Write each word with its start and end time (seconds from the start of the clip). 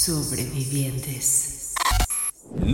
Sobrevivientes. 0.00 1.74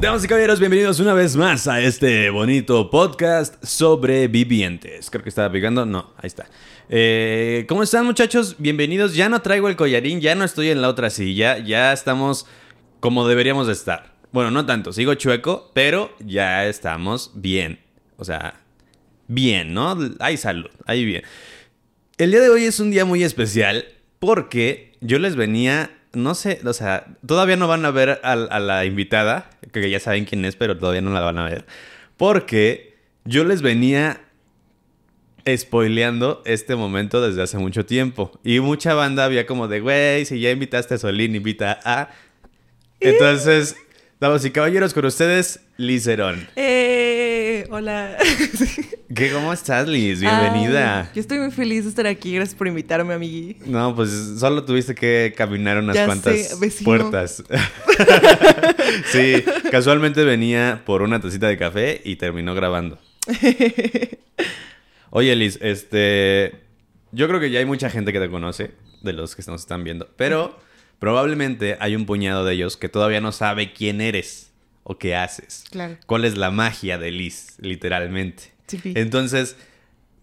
Damas 0.00 0.24
y 0.24 0.28
caballeros, 0.28 0.60
bienvenidos 0.60 1.00
una 1.00 1.12
vez 1.12 1.34
más 1.34 1.66
a 1.66 1.80
este 1.80 2.30
bonito 2.30 2.88
podcast 2.88 3.64
sobrevivientes. 3.64 5.10
Creo 5.10 5.24
que 5.24 5.30
estaba 5.30 5.50
pegando. 5.50 5.84
No, 5.84 6.14
ahí 6.19 6.28
está. 6.28 6.48
Eh, 6.88 7.66
¿Cómo 7.69 7.83
están, 7.83 8.06
muchachos? 8.06 8.55
Bienvenidos. 8.60 9.16
Ya 9.16 9.28
no 9.28 9.42
traigo 9.42 9.69
el 9.69 9.74
collarín, 9.74 10.20
ya 10.20 10.36
no 10.36 10.45
estoy 10.45 10.70
en 10.70 10.80
la 10.80 10.88
otra 10.88 11.10
silla. 11.10 11.59
Ya 11.59 11.92
estamos 11.92 12.47
como 13.00 13.27
deberíamos 13.27 13.66
de 13.66 13.72
estar. 13.72 14.14
Bueno, 14.30 14.52
no 14.52 14.64
tanto, 14.64 14.92
sigo 14.92 15.12
chueco, 15.14 15.72
pero 15.74 16.14
ya 16.20 16.69
estamos 16.69 17.33
bien. 17.34 17.80
O 18.19 18.24
sea, 18.24 18.61
bien, 19.27 19.74
¿no? 19.74 19.98
Hay 20.20 20.36
salud, 20.36 20.70
hay 20.84 21.05
bien. 21.05 21.24
El 22.19 22.30
día 22.30 22.41
de 22.41 22.50
hoy 22.50 22.66
es 22.66 22.78
un 22.78 22.92
día 22.92 23.05
muy 23.05 23.24
especial 23.24 23.84
porque 24.20 24.97
yo 25.00 25.19
les 25.19 25.34
venía, 25.34 25.91
no 26.16 26.34
sé, 26.34 26.61
o 26.65 26.73
sea, 26.73 27.06
todavía 27.27 27.56
no 27.56 27.69
van 27.69 27.84
a 27.84 27.91
ver 27.91 28.20
a, 28.23 28.34
la 28.37 28.84
invitada, 28.87 29.51
que 29.70 29.91
ya 29.91 30.01
saben 30.01 30.25
quién 30.25 30.47
es, 30.47 30.56
pero 30.56 30.79
todavía 30.79 31.02
no 31.02 31.11
la 31.11 31.20
van 31.20 31.39
a 31.39 31.45
ver. 31.45 31.67
Porque 32.17 32.97
yo 33.25 33.45
les 33.45 33.61
venía 33.61 34.23
spoileando 35.55 36.42
este 36.47 36.75
momento 36.75 37.20
desde 37.20 37.42
hace 37.42 37.58
mucho 37.58 37.84
tiempo. 37.84 38.41
Y 38.42 38.61
mucha 38.61 38.95
banda 38.95 39.27
había 39.27 39.47
como 39.47 39.69
de, 39.69 39.81
güey, 39.81 40.25
si 40.25 40.41
ya 40.41 40.50
invitaste 40.50 40.95
a 40.95 40.98
Solín, 40.98 41.34
invita 41.34 41.78
a... 41.84 42.08
Entonces, 42.98 43.77
damas 44.19 44.42
y 44.47 44.51
caballeros, 44.51 44.95
con 44.95 45.05
ustedes, 45.05 45.61
Licerón. 45.77 46.48
Eh, 46.56 47.45
hola. 47.70 48.17
¿Qué, 49.14 49.31
¿Cómo 49.31 49.53
estás, 49.53 49.89
Liz? 49.89 50.20
Bienvenida. 50.20 51.03
Ay, 51.03 51.09
yo 51.14 51.20
estoy 51.20 51.39
muy 51.39 51.50
feliz 51.50 51.84
de 51.84 51.91
estar 51.91 52.06
aquí. 52.06 52.34
Gracias 52.34 52.55
por 52.55 52.67
invitarme, 52.67 53.14
amigui. 53.14 53.56
No, 53.67 53.95
pues 53.95 54.11
solo 54.39 54.64
tuviste 54.64 54.95
que 54.95 55.34
caminar 55.36 55.78
unas 55.78 55.97
Ya 55.97 56.06
cuantas 56.06 56.58
sé, 56.58 56.84
puertas. 56.84 57.42
sí, 59.12 59.45
casualmente 59.70 60.25
venía 60.25 60.83
por 60.84 61.03
una 61.03 61.20
tacita 61.20 61.48
de 61.48 61.56
café 61.56 62.00
y 62.05 62.17
terminó 62.17 62.55
grabando. 62.55 62.98
Oye, 65.11 65.34
Liz, 65.36 65.58
este. 65.62 66.61
Yo 67.12 67.28
creo 67.28 67.41
que 67.41 67.51
ya 67.51 67.61
hay 67.61 67.64
mucha 67.64 67.89
gente 67.89 68.12
que 68.12 68.20
te 68.20 68.28
conoce, 68.28 68.73
de 69.03 69.12
los 69.12 69.36
que 69.36 69.42
nos 69.47 69.62
están 69.62 69.84
viendo, 69.84 70.08
pero 70.17 70.58
probablemente 70.98 71.77
hay 71.80 71.95
un 71.95 72.05
puñado 72.05 72.45
de 72.45 72.55
ellos 72.55 72.77
que 72.77 72.89
todavía 72.89 73.20
no 73.20 73.33
sabe 73.33 73.73
quién 73.73 74.01
eres 74.01 74.45
o 74.89 74.98
qué 74.98 75.17
haces. 75.17 75.65
Claro. 75.70 75.97
¿Cuál 76.06 76.25
es 76.25 76.39
la 76.39 76.53
magia 76.53 76.97
de 76.97 77.11
Liz, 77.11 77.55
literalmente? 77.59 78.53
Sí, 78.69 78.79
sí. 78.81 78.92
Entonces, 78.95 79.56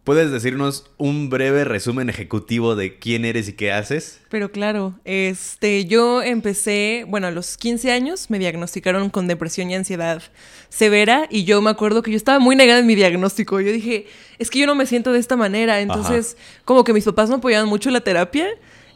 ¿puedes 0.06 0.32
decirnos 0.32 0.90
un 0.98 1.30
breve 1.30 1.66
resumen 1.66 2.10
ejecutivo 2.10 2.78
de 2.78 2.98
quién 2.98 3.26
eres 3.26 3.50
y 3.50 3.54
qué 3.54 3.74
haces? 3.74 4.22
Pero 4.30 4.54
claro, 4.54 4.98
este, 5.04 5.84
yo 5.84 6.22
empecé, 6.22 7.04
bueno, 7.10 7.28
a 7.28 7.32
los 7.32 7.58
15 7.58 7.92
años 7.92 8.30
me 8.30 8.40
diagnosticaron 8.40 9.10
con 9.10 9.28
depresión 9.28 9.70
y 9.70 9.76
ansiedad 9.76 10.24
severa 10.70 11.28
y 11.30 11.44
yo 11.44 11.62
me 11.62 11.70
acuerdo 11.70 12.02
que 12.02 12.12
yo 12.12 12.18
estaba 12.18 12.40
muy 12.40 12.56
negada 12.56 12.80
en 12.80 12.88
mi 12.88 12.96
diagnóstico. 12.96 13.60
Yo 13.60 13.74
dije, 13.74 14.08
es 14.40 14.50
que 14.50 14.60
yo 14.60 14.66
no 14.66 14.76
me 14.76 14.86
siento 14.86 15.12
de 15.12 15.20
esta 15.20 15.36
manera. 15.36 15.82
Entonces, 15.82 16.38
como 16.64 16.86
que 16.86 16.94
mis 16.94 17.04
papás 17.04 17.28
me 17.28 17.36
apoyaban 17.36 17.68
mucho 17.68 17.90
la 17.90 18.00
terapia 18.00 18.48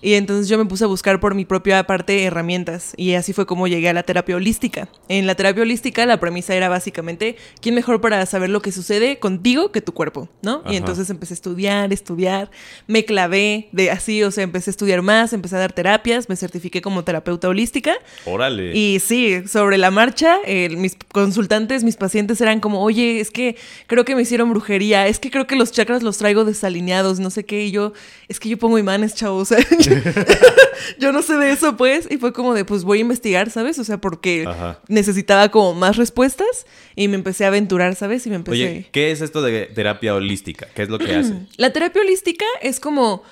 y 0.02 0.14
entonces 0.14 0.48
yo 0.48 0.58
me 0.58 0.66
puse 0.66 0.84
a 0.84 0.88
buscar 0.88 1.20
por 1.20 1.36
mi 1.36 1.46
propia 1.46 1.84
parte 1.86 2.24
herramientas 2.24 2.94
y 2.98 3.14
así 3.14 3.34
fue 3.34 3.46
como 3.46 3.68
llegué 3.68 3.90
a 3.90 3.94
la 3.94 4.04
terapia 4.04 4.36
holística. 4.36 4.90
En 5.10 5.28
la 5.28 5.36
terapia 5.36 5.64
holística 5.64 6.06
la 6.06 6.20
premisa 6.20 6.56
era 6.56 6.70
básicamente, 6.70 7.36
¿quién 7.62 7.76
mejor 7.76 8.02
para 8.02 8.26
saber 8.26 8.50
lo 8.50 8.62
que 8.62 8.72
sucede 8.72 9.20
contigo 9.20 9.72
que 9.72 9.82
tu 9.82 9.94
cuerpo? 9.94 10.30
¿No? 10.42 10.62
Ajá. 10.64 10.74
Y 10.74 10.78
entonces 10.78 11.10
empecé 11.10 11.34
a 11.34 11.36
estudiar, 11.36 11.94
estudiar, 11.94 12.52
me 12.86 13.06
clavé 13.06 13.70
de 13.72 13.92
así, 13.92 14.24
o 14.24 14.32
sea, 14.32 14.44
empecé 14.44 14.70
a 14.70 14.72
estudiar 14.72 15.02
más, 15.02 15.34
empecé 15.34 15.56
a 15.56 15.60
dar 15.60 15.74
terapias, 15.74 16.30
me 16.30 16.36
certifiqué 16.36 16.82
como 16.82 17.04
terapeuta 17.04 17.48
holística. 17.50 17.94
Órale. 18.26 18.78
Y 18.78 19.00
sí, 19.00 19.48
sobre 19.48 19.78
la 19.78 19.92
marcha, 19.92 20.38
eh, 20.46 20.70
mis 20.70 20.96
consultantes, 21.12 21.84
mis 21.84 21.96
pacientes 21.96 22.40
eran 22.42 22.60
como, 22.60 22.82
oye, 22.84 23.20
es 23.20 23.32
que 23.32 23.56
creo 23.88 24.06
que 24.06 24.16
me 24.16 24.22
hicieron 24.22 24.50
brujería, 24.50 25.08
es 25.08 25.20
que 25.20 25.32
creo 25.32 25.48
que 25.48 25.56
los 25.56 25.72
chakras 25.72 26.04
los 26.04 26.18
traigo 26.18 26.46
desalineados, 26.46 27.20
no 27.20 27.30
sé 27.30 27.46
qué, 27.46 27.66
y 27.66 27.72
yo, 27.72 27.94
es 28.28 28.40
que 28.40 28.50
yo 28.50 28.58
pongo 28.58 28.78
imanes, 28.78 29.16
chavos, 29.16 29.50
yo 31.00 31.12
no 31.12 31.22
sé 31.22 31.38
de 31.38 31.52
eso, 31.52 31.78
pues, 31.78 32.08
y 32.10 32.18
fue 32.18 32.34
como 32.34 32.54
de, 32.54 32.66
pues 32.66 32.84
voy 32.84 33.00
a 33.00 33.02
investigar, 33.02 33.50
¿sabes? 33.50 33.80
O 33.80 33.84
sea, 33.84 34.00
porque 34.00 34.46
Ajá. 34.48 34.80
necesitaba 34.88 35.50
como 35.50 35.74
más 35.74 35.98
respuestas 35.98 36.66
y 36.96 37.08
me 37.08 37.16
empecé 37.16 37.46
a 37.46 37.48
aventurar, 37.50 37.96
¿sabes? 37.96 38.26
Y 38.26 38.30
me 38.30 38.36
empecé... 38.38 38.56
Oye, 38.56 38.90
¿qué 38.92 39.12
es 39.12 39.22
esto 39.22 39.42
de 39.42 39.68
terapia 39.68 40.16
holística? 40.16 40.68
¿Qué 40.74 40.84
es 40.84 40.90
lo 40.90 41.00
que 41.00 41.16
hace? 41.16 41.34
La 41.58 41.72
terapia 41.72 42.02
holística 42.02 42.46
es 42.62 42.80
como. 42.80 43.24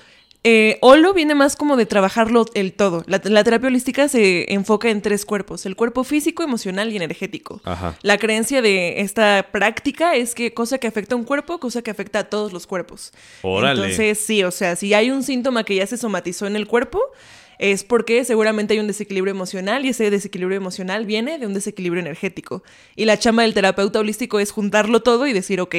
Eh, 0.48 0.78
holo 0.80 1.12
viene 1.12 1.34
más 1.34 1.56
como 1.56 1.76
de 1.76 1.86
trabajarlo 1.86 2.44
el 2.54 2.72
todo. 2.72 3.02
La, 3.08 3.20
la 3.24 3.42
terapia 3.42 3.66
holística 3.66 4.06
se 4.06 4.52
enfoca 4.52 4.88
en 4.90 5.02
tres 5.02 5.26
cuerpos: 5.26 5.66
el 5.66 5.74
cuerpo 5.74 6.04
físico, 6.04 6.44
emocional 6.44 6.92
y 6.92 6.96
energético. 6.96 7.60
Ajá. 7.64 7.96
La 8.02 8.16
creencia 8.16 8.62
de 8.62 9.00
esta 9.00 9.48
práctica 9.50 10.14
es 10.14 10.36
que 10.36 10.54
cosa 10.54 10.78
que 10.78 10.86
afecta 10.86 11.16
a 11.16 11.18
un 11.18 11.24
cuerpo, 11.24 11.58
cosa 11.58 11.82
que 11.82 11.90
afecta 11.90 12.20
a 12.20 12.24
todos 12.30 12.52
los 12.52 12.68
cuerpos. 12.68 13.12
Órale. 13.42 13.80
Entonces, 13.80 14.20
sí, 14.24 14.44
o 14.44 14.52
sea, 14.52 14.76
si 14.76 14.94
hay 14.94 15.10
un 15.10 15.24
síntoma 15.24 15.64
que 15.64 15.74
ya 15.74 15.86
se 15.88 15.96
somatizó 15.96 16.46
en 16.46 16.54
el 16.54 16.68
cuerpo, 16.68 17.00
es 17.58 17.84
porque 17.84 18.24
seguramente 18.24 18.74
hay 18.74 18.80
un 18.80 18.86
desequilibrio 18.86 19.32
emocional 19.32 19.84
y 19.84 19.90
ese 19.90 20.10
desequilibrio 20.10 20.56
emocional 20.56 21.06
viene 21.06 21.38
de 21.38 21.46
un 21.46 21.54
desequilibrio 21.54 22.00
energético. 22.00 22.62
Y 22.94 23.04
la 23.04 23.18
chamba 23.18 23.42
del 23.42 23.54
terapeuta 23.54 24.00
holístico 24.00 24.40
es 24.40 24.50
juntarlo 24.50 25.00
todo 25.00 25.26
y 25.26 25.32
decir, 25.32 25.60
ok, 25.60 25.74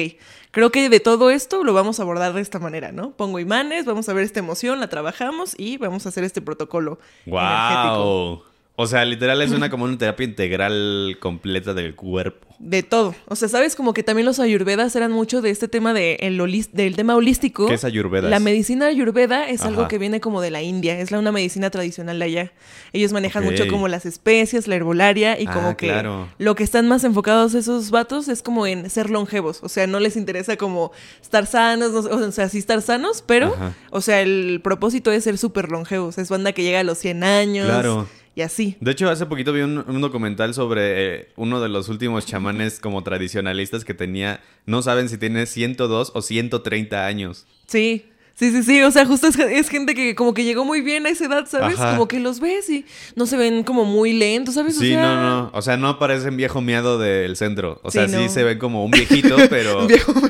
creo 0.50 0.70
que 0.70 0.88
de 0.88 1.00
todo 1.00 1.30
esto 1.30 1.64
lo 1.64 1.72
vamos 1.74 2.00
a 2.00 2.02
abordar 2.02 2.32
de 2.32 2.40
esta 2.40 2.58
manera, 2.58 2.92
¿no? 2.92 3.12
Pongo 3.12 3.38
imanes, 3.38 3.84
vamos 3.84 4.08
a 4.08 4.12
ver 4.12 4.24
esta 4.24 4.40
emoción, 4.40 4.80
la 4.80 4.88
trabajamos 4.88 5.54
y 5.58 5.76
vamos 5.76 6.06
a 6.06 6.08
hacer 6.08 6.24
este 6.24 6.40
protocolo 6.42 6.98
energético. 7.26 8.44
O 8.80 8.86
sea, 8.86 9.04
literal 9.04 9.42
es 9.42 9.50
una 9.50 9.70
como 9.70 9.84
una 9.84 9.98
terapia 9.98 10.24
integral 10.24 11.16
completa 11.20 11.74
del 11.74 11.94
cuerpo. 11.94 12.47
De 12.58 12.82
todo. 12.82 13.14
O 13.26 13.36
sea, 13.36 13.48
¿sabes? 13.48 13.76
Como 13.76 13.94
que 13.94 14.02
también 14.02 14.26
los 14.26 14.40
ayurvedas 14.40 14.96
eran 14.96 15.12
mucho 15.12 15.40
de 15.42 15.50
este 15.50 15.68
tema 15.68 15.94
de 15.94 16.14
el 16.20 16.38
del 16.72 16.96
tema 16.96 17.14
holístico. 17.14 17.66
¿Qué 17.68 17.74
es 17.74 17.84
ayurvedas? 17.84 18.30
La 18.30 18.40
medicina 18.40 18.86
ayurveda 18.86 19.48
es 19.48 19.62
algo 19.62 19.86
que 19.86 19.98
viene 19.98 20.20
como 20.20 20.40
de 20.40 20.50
la 20.50 20.60
India. 20.60 20.98
Es 20.98 21.12
la, 21.12 21.20
una 21.20 21.30
medicina 21.30 21.70
tradicional 21.70 22.18
de 22.18 22.24
allá. 22.24 22.52
Ellos 22.92 23.12
manejan 23.12 23.44
mucho 23.44 23.68
como 23.68 23.86
las 23.86 24.06
especias, 24.06 24.66
la 24.66 24.74
herbolaria 24.74 25.40
y 25.40 25.46
Ah, 25.46 25.52
como 25.52 25.76
que 25.76 25.86
claro. 25.86 26.28
lo 26.38 26.54
que 26.56 26.64
están 26.64 26.88
más 26.88 27.04
enfocados 27.04 27.54
esos 27.54 27.90
vatos 27.90 28.28
es 28.28 28.42
como 28.42 28.66
en 28.66 28.90
ser 28.90 29.08
longevos. 29.08 29.60
O 29.62 29.68
sea, 29.68 29.86
no 29.86 30.00
les 30.00 30.16
interesa 30.16 30.56
como 30.56 30.90
estar 31.22 31.46
sanos, 31.46 31.92
no 31.92 32.00
o 32.26 32.32
sea, 32.32 32.48
sí 32.48 32.58
estar 32.58 32.82
sanos, 32.82 33.22
pero, 33.24 33.54
Ajá. 33.54 33.72
o 33.90 34.00
sea, 34.00 34.20
el 34.20 34.60
propósito 34.64 35.12
es 35.12 35.24
ser 35.24 35.38
súper 35.38 35.70
longevos. 35.70 36.18
Es 36.18 36.28
banda 36.28 36.52
que 36.52 36.62
llega 36.64 36.80
a 36.80 36.84
los 36.84 36.98
100 36.98 37.22
años. 37.24 37.66
Claro. 37.66 38.08
Y 38.38 38.42
así. 38.42 38.76
De 38.78 38.92
hecho, 38.92 39.10
hace 39.10 39.26
poquito 39.26 39.52
vi 39.52 39.62
un, 39.62 39.84
un 39.84 40.00
documental 40.00 40.54
sobre 40.54 40.82
eh, 41.22 41.28
uno 41.34 41.60
de 41.60 41.68
los 41.68 41.88
últimos 41.88 42.24
chamanes 42.24 42.78
como 42.78 43.02
tradicionalistas 43.02 43.84
que 43.84 43.94
tenía, 43.94 44.40
no 44.64 44.80
saben 44.80 45.08
si 45.08 45.18
tiene 45.18 45.44
102 45.44 46.12
o 46.14 46.22
130 46.22 47.04
años. 47.04 47.48
Sí, 47.66 48.04
sí, 48.38 48.50
sí, 48.52 48.62
sí. 48.62 48.82
O 48.82 48.90
sea, 48.90 49.04
justo 49.06 49.26
es, 49.26 49.38
es 49.38 49.68
gente 49.68 49.94
que 49.94 50.14
como 50.14 50.34
que 50.34 50.44
llegó 50.44 50.64
muy 50.64 50.80
bien 50.80 51.06
a 51.06 51.10
esa 51.10 51.26
edad, 51.26 51.46
¿sabes? 51.48 51.78
Ajá. 51.78 51.92
Como 51.92 52.08
que 52.08 52.20
los 52.20 52.40
ves 52.40 52.68
y 52.70 52.84
no 53.16 53.26
se 53.26 53.36
ven 53.36 53.62
como 53.64 53.84
muy 53.84 54.12
lentos, 54.12 54.54
¿sabes? 54.54 54.76
O 54.76 54.80
Sí, 54.80 54.90
sea, 54.90 55.02
no, 55.02 55.20
no. 55.22 55.50
O 55.52 55.62
sea, 55.62 55.76
no 55.76 55.98
parecen 55.98 56.36
viejo 56.36 56.60
miado 56.60 56.98
del 56.98 57.36
centro. 57.36 57.80
O 57.82 57.90
sea, 57.90 58.08
Sí, 58.08 58.28
se 58.28 58.44
ven 58.44 58.58
como 58.58 58.84
un 58.84 58.90
viejito, 58.90 59.36
pero. 59.50 59.80
Un 59.80 59.86
viejo 59.88 60.12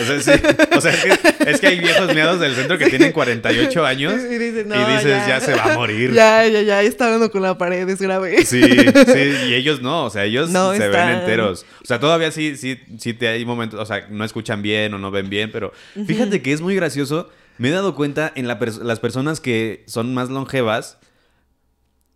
O 0.00 0.04
sea, 0.04 0.20
sí. 0.20 0.42
O 0.76 0.80
sea, 0.80 0.90
es 0.92 1.02
que, 1.02 1.50
es 1.50 1.60
que 1.60 1.66
hay 1.68 1.78
viejos 1.80 2.14
miados 2.14 2.40
del 2.40 2.54
centro 2.54 2.78
que 2.78 2.86
tienen 2.90 3.12
48 3.12 3.84
años 3.86 4.14
Y 4.14 4.38
dices, 4.38 4.64
y 4.66 4.68
"No, 4.68 4.88
dices, 4.88 5.26
ya. 5.26 5.40
se 5.40 5.54
va 5.54 5.72
a 5.72 5.74
morir. 5.74 6.12
Ya, 6.22 6.46
ya, 6.46 6.62
ya, 6.62 6.82
está 6.82 7.06
hablando 7.06 7.30
con 7.30 7.42
la 7.42 7.56
pared, 7.58 7.88
es 7.88 8.00
grave. 8.00 8.44
Sí, 8.44 8.62
sí, 8.62 9.32
y 9.48 9.54
ellos 9.54 9.80
no, 9.80 10.04
o 10.06 10.10
sea, 10.10 10.24
ellos 10.24 10.50
No 10.50 10.72
se 10.74 10.84
están. 10.86 11.08
ven 11.08 11.18
enteros. 11.20 11.64
O 11.82 11.84
sea, 11.86 11.98
todavía 12.00 12.30
sí, 12.32 12.56
sí, 12.56 12.78
sí 12.98 13.12
te 13.14 13.28
hay 13.28 13.44
momentos, 13.44 13.78
o 13.80 13.86
sea, 13.86 14.06
no 14.10 14.24
escuchan 14.24 14.62
bien 14.62 14.92
o 14.94 14.98
no 14.98 15.10
ven 15.10 15.28
bien, 15.30 15.50
pero 15.52 15.72
fíjate 16.06 16.42
que 16.42 16.52
es 16.52 16.60
muy 16.60 16.74
gracioso. 16.74 17.11
Me 17.58 17.68
he 17.68 17.72
dado 17.72 17.94
cuenta 17.94 18.32
en 18.34 18.48
las 18.48 19.00
personas 19.00 19.40
que 19.40 19.84
son 19.86 20.14
más 20.14 20.30
longevas, 20.30 20.98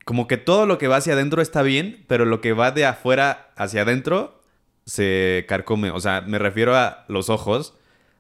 como 0.05 0.27
que 0.29 0.37
todo 0.37 0.67
lo 0.67 0.79
que 0.79 0.89
va 0.89 0.97
hacia 0.97 1.15
adentro 1.15 1.43
está 1.43 1.63
bien, 1.63 2.05
pero 2.07 2.25
lo 2.25 2.41
que 2.41 2.53
va 2.53 2.71
de 2.71 2.87
afuera 2.87 3.53
hacia 3.57 3.83
adentro 3.83 4.41
se 4.85 5.45
carcome. 5.49 5.91
O 5.91 6.01
sea, 6.01 6.21
me 6.21 6.39
refiero 6.39 6.77
a 6.77 7.05
los 7.09 7.29
ojos. 7.29 7.75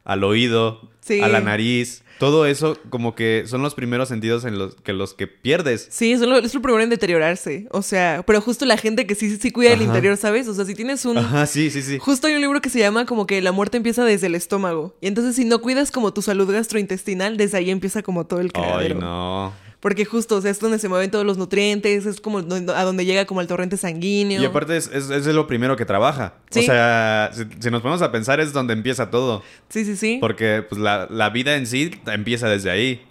Al 0.06 0.24
oído, 0.24 0.88
Sí. 1.00 1.20
a 1.20 1.28
la 1.28 1.40
nariz. 1.40 2.02
Todo 2.18 2.46
eso 2.46 2.78
como 2.88 3.14
que 3.14 3.44
son 3.46 3.62
los 3.62 3.74
primeros 3.74 4.08
sentidos 4.08 4.46
en 4.46 4.58
los 4.58 4.74
que 4.76 4.94
los 4.94 5.12
que 5.12 5.26
pierdes. 5.26 5.86
Sí, 5.90 6.12
es 6.12 6.20
lo, 6.20 6.38
es 6.38 6.54
lo 6.54 6.62
primero 6.62 6.82
en 6.82 6.88
deteriorarse. 6.88 7.68
O 7.70 7.82
sea, 7.82 8.24
pero 8.26 8.40
justo 8.40 8.64
la 8.64 8.78
gente 8.78 9.06
que 9.06 9.14
sí, 9.14 9.36
sí 9.36 9.50
cuida 9.50 9.72
el 9.74 9.82
interior, 9.82 10.16
¿sabes? 10.16 10.48
O 10.48 10.54
sea, 10.54 10.64
si 10.64 10.74
tienes 10.74 11.04
un... 11.04 11.18
Ajá, 11.18 11.44
sí, 11.46 11.70
sí, 11.70 11.82
sí. 11.82 11.98
Justo 11.98 12.26
hay 12.26 12.34
un 12.34 12.40
libro 12.40 12.62
que 12.62 12.70
se 12.70 12.78
llama 12.78 13.04
como 13.04 13.26
que 13.26 13.42
la 13.42 13.52
muerte 13.52 13.76
empieza 13.76 14.02
desde 14.04 14.28
el 14.28 14.34
estómago. 14.34 14.96
Y 15.02 15.08
entonces 15.08 15.36
si 15.36 15.44
no 15.44 15.60
cuidas 15.60 15.90
como 15.90 16.14
tu 16.14 16.22
salud 16.22 16.50
gastrointestinal, 16.50 17.36
desde 17.36 17.58
ahí 17.58 17.70
empieza 17.70 18.02
como 18.02 18.26
todo 18.26 18.40
el 18.40 18.50
Ay, 18.54 18.62
cagadero. 18.62 18.98
no. 18.98 19.52
Porque 19.86 20.04
justo, 20.04 20.34
o 20.34 20.40
sea, 20.40 20.50
es 20.50 20.58
donde 20.58 20.80
se 20.80 20.88
mueven 20.88 21.12
todos 21.12 21.24
los 21.24 21.38
nutrientes, 21.38 22.06
es 22.06 22.20
como 22.20 22.38
a 22.38 22.82
donde 22.82 23.04
llega 23.04 23.24
como 23.24 23.40
el 23.40 23.46
torrente 23.46 23.76
sanguíneo. 23.76 24.42
Y 24.42 24.44
aparte 24.44 24.76
es, 24.76 24.90
es, 24.92 25.10
es 25.10 25.26
lo 25.26 25.46
primero 25.46 25.76
que 25.76 25.84
trabaja. 25.84 26.34
Sí. 26.50 26.58
O 26.58 26.62
sea, 26.64 27.30
si, 27.32 27.44
si 27.60 27.70
nos 27.70 27.82
ponemos 27.82 28.02
a 28.02 28.10
pensar 28.10 28.40
es 28.40 28.52
donde 28.52 28.72
empieza 28.72 29.10
todo. 29.10 29.44
Sí, 29.68 29.84
sí, 29.84 29.96
sí. 29.96 30.18
Porque 30.20 30.64
pues 30.68 30.80
la, 30.80 31.06
la 31.08 31.30
vida 31.30 31.54
en 31.54 31.68
sí 31.68 31.92
empieza 32.08 32.48
desde 32.48 32.72
ahí. 32.72 33.06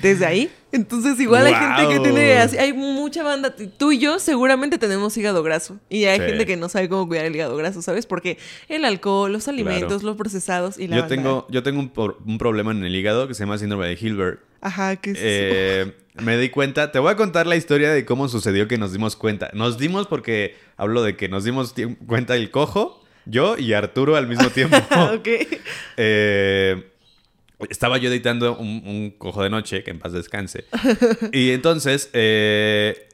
Desde 0.00 0.24
ahí. 0.24 0.50
Entonces, 0.72 1.20
igual 1.20 1.44
hay 1.46 1.54
gente 1.54 1.86
que 1.94 2.00
tiene 2.00 2.38
así, 2.38 2.56
hay 2.56 2.72
mucha 2.72 3.22
banda. 3.22 3.54
Tú 3.54 3.92
y 3.92 3.98
yo 3.98 4.18
seguramente 4.18 4.78
tenemos 4.78 5.14
hígado 5.18 5.42
graso. 5.42 5.78
Y 5.90 6.04
hay 6.06 6.18
Sí. 6.18 6.24
gente 6.26 6.46
que 6.46 6.56
no 6.56 6.70
sabe 6.70 6.88
cómo 6.88 7.06
cuidar 7.06 7.26
el 7.26 7.34
hígado 7.36 7.54
graso, 7.56 7.82
¿sabes? 7.82 8.06
Porque 8.06 8.38
el 8.70 8.86
alcohol, 8.86 9.30
los 9.30 9.48
alimentos, 9.48 10.02
los 10.02 10.16
procesados 10.16 10.78
y 10.78 10.86
la 10.88 10.96
Yo 10.96 11.02
banda. 11.02 11.14
tengo, 11.14 11.46
yo 11.50 11.62
tengo 11.62 11.78
un, 11.78 11.90
por- 11.90 12.16
un 12.26 12.38
problema 12.38 12.70
en 12.72 12.82
el 12.84 12.96
hígado 12.96 13.28
que 13.28 13.34
se 13.34 13.40
llama 13.44 13.58
síndrome 13.58 13.86
de 13.86 13.98
Hilbert. 14.00 14.40
Ajá, 14.62 14.96
¿qué 14.96 15.10
es? 15.10 15.18
Eh, 15.20 15.92
me 16.22 16.38
di 16.38 16.48
cuenta, 16.48 16.90
te 16.90 16.98
voy 16.98 17.12
a 17.12 17.16
contar 17.16 17.46
la 17.46 17.56
historia 17.56 17.92
de 17.92 18.06
cómo 18.06 18.28
sucedió 18.28 18.66
que 18.66 18.78
nos 18.78 18.92
dimos 18.92 19.14
cuenta. 19.16 19.50
Nos 19.52 19.76
dimos 19.76 20.06
porque 20.06 20.56
hablo 20.78 21.02
de 21.02 21.16
que 21.16 21.28
nos 21.28 21.44
dimos 21.44 21.74
cuenta 22.06 22.34
el 22.36 22.50
cojo, 22.50 23.04
yo 23.26 23.58
y 23.58 23.74
Arturo 23.74 24.16
al 24.16 24.26
mismo 24.26 24.48
tiempo. 24.54 24.76
ok. 25.14 25.28
Eh, 25.98 26.91
estaba 27.70 27.98
yo 27.98 28.08
editando 28.10 28.56
un, 28.56 28.82
un 28.86 29.10
cojo 29.18 29.42
de 29.42 29.50
noche, 29.50 29.82
que 29.84 29.90
en 29.90 29.98
paz 29.98 30.12
descanse. 30.12 30.64
Y 31.32 31.50
entonces, 31.50 32.10
eh, 32.12 33.08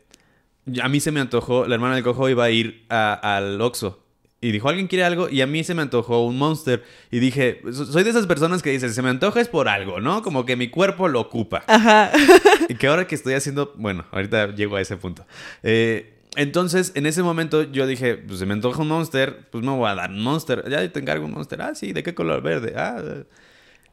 a 0.82 0.88
mí 0.88 1.00
se 1.00 1.10
me 1.12 1.20
antojó, 1.20 1.66
la 1.66 1.74
hermana 1.74 1.94
del 1.94 2.04
cojo 2.04 2.28
iba 2.28 2.44
a 2.44 2.50
ir 2.50 2.84
a- 2.88 3.36
al 3.36 3.60
Oxxo. 3.60 4.04
Y 4.40 4.52
dijo, 4.52 4.68
¿alguien 4.68 4.86
quiere 4.86 5.02
algo? 5.04 5.28
Y 5.28 5.40
a 5.40 5.46
mí 5.48 5.64
se 5.64 5.74
me 5.74 5.82
antojó 5.82 6.24
un 6.24 6.38
Monster. 6.38 6.84
Y 7.10 7.18
dije, 7.18 7.60
so- 7.72 7.86
soy 7.86 8.04
de 8.04 8.10
esas 8.10 8.26
personas 8.28 8.62
que 8.62 8.70
dicen, 8.70 8.92
se 8.92 9.02
me 9.02 9.08
antoja 9.08 9.40
es 9.40 9.48
por 9.48 9.68
algo, 9.68 10.00
¿no? 10.00 10.22
Como 10.22 10.44
que 10.46 10.54
mi 10.54 10.68
cuerpo 10.68 11.08
lo 11.08 11.20
ocupa. 11.20 11.64
Ajá. 11.66 12.12
Y 12.68 12.74
que 12.74 12.86
ahora 12.86 13.06
que 13.06 13.14
estoy 13.14 13.34
haciendo, 13.34 13.72
bueno, 13.76 14.04
ahorita 14.12 14.54
llego 14.54 14.76
a 14.76 14.80
ese 14.80 14.96
punto. 14.96 15.26
Eh, 15.62 16.14
entonces, 16.36 16.92
en 16.94 17.06
ese 17.06 17.22
momento 17.24 17.62
yo 17.64 17.86
dije, 17.86 18.16
pues 18.16 18.38
se 18.38 18.46
me 18.46 18.52
antoja 18.52 18.82
un 18.82 18.88
Monster, 18.88 19.48
pues 19.50 19.64
me 19.64 19.70
voy 19.72 19.88
a 19.90 19.94
dar 19.96 20.10
un 20.10 20.22
Monster. 20.22 20.62
Ya 20.68 20.86
te 20.92 21.00
encargo 21.00 21.24
un 21.24 21.32
Monster. 21.32 21.60
Ah, 21.62 21.74
sí, 21.74 21.92
¿de 21.92 22.02
qué 22.04 22.14
color? 22.14 22.42
Verde. 22.42 22.74
Ah. 22.76 23.02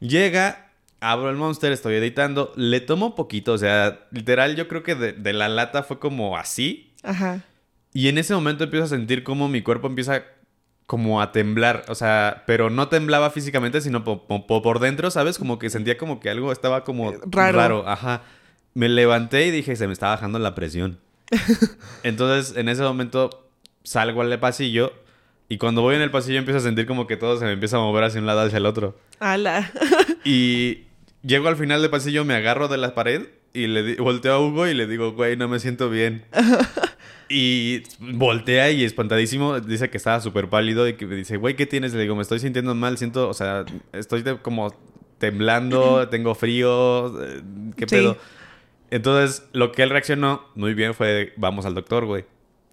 Llega, 0.00 0.70
abro 1.00 1.30
el 1.30 1.36
Monster, 1.36 1.72
estoy 1.72 1.94
editando, 1.96 2.52
le 2.56 2.80
tomo 2.80 3.14
poquito, 3.14 3.52
o 3.52 3.58
sea, 3.58 4.06
literal 4.10 4.56
yo 4.56 4.68
creo 4.68 4.82
que 4.82 4.94
de, 4.94 5.12
de 5.12 5.32
la 5.32 5.48
lata 5.48 5.82
fue 5.82 5.98
como 5.98 6.36
así. 6.36 6.92
Ajá. 7.02 7.40
Y 7.92 8.08
en 8.08 8.18
ese 8.18 8.34
momento 8.34 8.64
empiezo 8.64 8.84
a 8.84 8.88
sentir 8.88 9.22
como 9.24 9.48
mi 9.48 9.62
cuerpo 9.62 9.86
empieza 9.86 10.22
como 10.86 11.20
a 11.20 11.32
temblar, 11.32 11.84
o 11.88 11.94
sea, 11.94 12.44
pero 12.46 12.70
no 12.70 12.88
temblaba 12.88 13.30
físicamente, 13.30 13.80
sino 13.80 14.04
po- 14.04 14.26
po- 14.26 14.46
po- 14.46 14.62
por 14.62 14.78
dentro, 14.78 15.10
¿sabes? 15.10 15.38
Como 15.38 15.58
que 15.58 15.68
sentía 15.70 15.96
como 15.98 16.20
que 16.20 16.30
algo 16.30 16.52
estaba 16.52 16.84
como 16.84 17.12
Raro. 17.30 17.88
ajá. 17.88 18.22
Me 18.74 18.88
levanté 18.88 19.46
y 19.46 19.50
dije, 19.50 19.74
se 19.74 19.86
me 19.86 19.92
está 19.94 20.08
bajando 20.08 20.38
la 20.38 20.54
presión. 20.54 21.00
Entonces, 22.02 22.56
en 22.56 22.68
ese 22.68 22.82
momento 22.82 23.48
salgo 23.82 24.20
al 24.22 24.38
pasillo 24.38 24.92
y 25.48 25.58
cuando 25.58 25.82
voy 25.82 25.96
en 25.96 26.02
el 26.02 26.10
pasillo 26.10 26.38
empiezo 26.38 26.58
a 26.58 26.62
sentir 26.62 26.86
como 26.86 27.06
que 27.06 27.16
todo 27.16 27.38
se 27.38 27.44
me 27.44 27.52
empieza 27.52 27.76
a 27.76 27.80
mover 27.80 28.04
hacia 28.04 28.20
un 28.20 28.26
lado 28.26 28.40
hacia 28.40 28.58
el 28.58 28.66
otro. 28.66 28.98
Ala. 29.20 29.70
Y 30.24 30.84
llego 31.22 31.46
al 31.48 31.56
final 31.56 31.80
del 31.82 31.90
pasillo, 31.90 32.24
me 32.24 32.34
agarro 32.34 32.66
de 32.68 32.76
la 32.78 32.94
pared 32.94 33.28
y 33.54 33.68
le 33.68 33.94
volteo 33.96 34.34
a 34.34 34.40
Hugo 34.40 34.66
y 34.66 34.74
le 34.74 34.86
digo, 34.88 35.12
güey, 35.12 35.36
no 35.36 35.46
me 35.48 35.60
siento 35.60 35.88
bien. 35.88 36.24
y 37.28 37.82
voltea 38.00 38.70
y 38.70 38.84
espantadísimo 38.84 39.60
dice 39.60 39.88
que 39.90 39.96
estaba 39.96 40.20
súper 40.20 40.48
pálido 40.48 40.88
y 40.88 40.94
que 40.94 41.06
me 41.06 41.14
dice, 41.16 41.36
güey, 41.36 41.54
¿qué 41.56 41.66
tienes? 41.66 41.94
Le 41.94 42.02
digo, 42.02 42.16
me 42.16 42.22
estoy 42.22 42.38
sintiendo 42.40 42.74
mal, 42.74 42.98
siento, 42.98 43.28
o 43.28 43.34
sea, 43.34 43.64
estoy 43.92 44.22
de- 44.22 44.38
como 44.38 44.74
temblando, 45.18 46.08
tengo 46.10 46.34
frío, 46.34 47.22
eh, 47.22 47.42
¿qué 47.76 47.86
Sí. 47.88 47.96
pedo? 47.96 48.16
Entonces, 48.90 49.44
lo 49.52 49.72
que 49.72 49.82
él 49.82 49.90
reaccionó 49.90 50.44
muy 50.54 50.74
bien 50.74 50.94
fue, 50.94 51.32
vamos 51.36 51.66
al 51.66 51.74
doctor, 51.74 52.04
güey. 52.04 52.24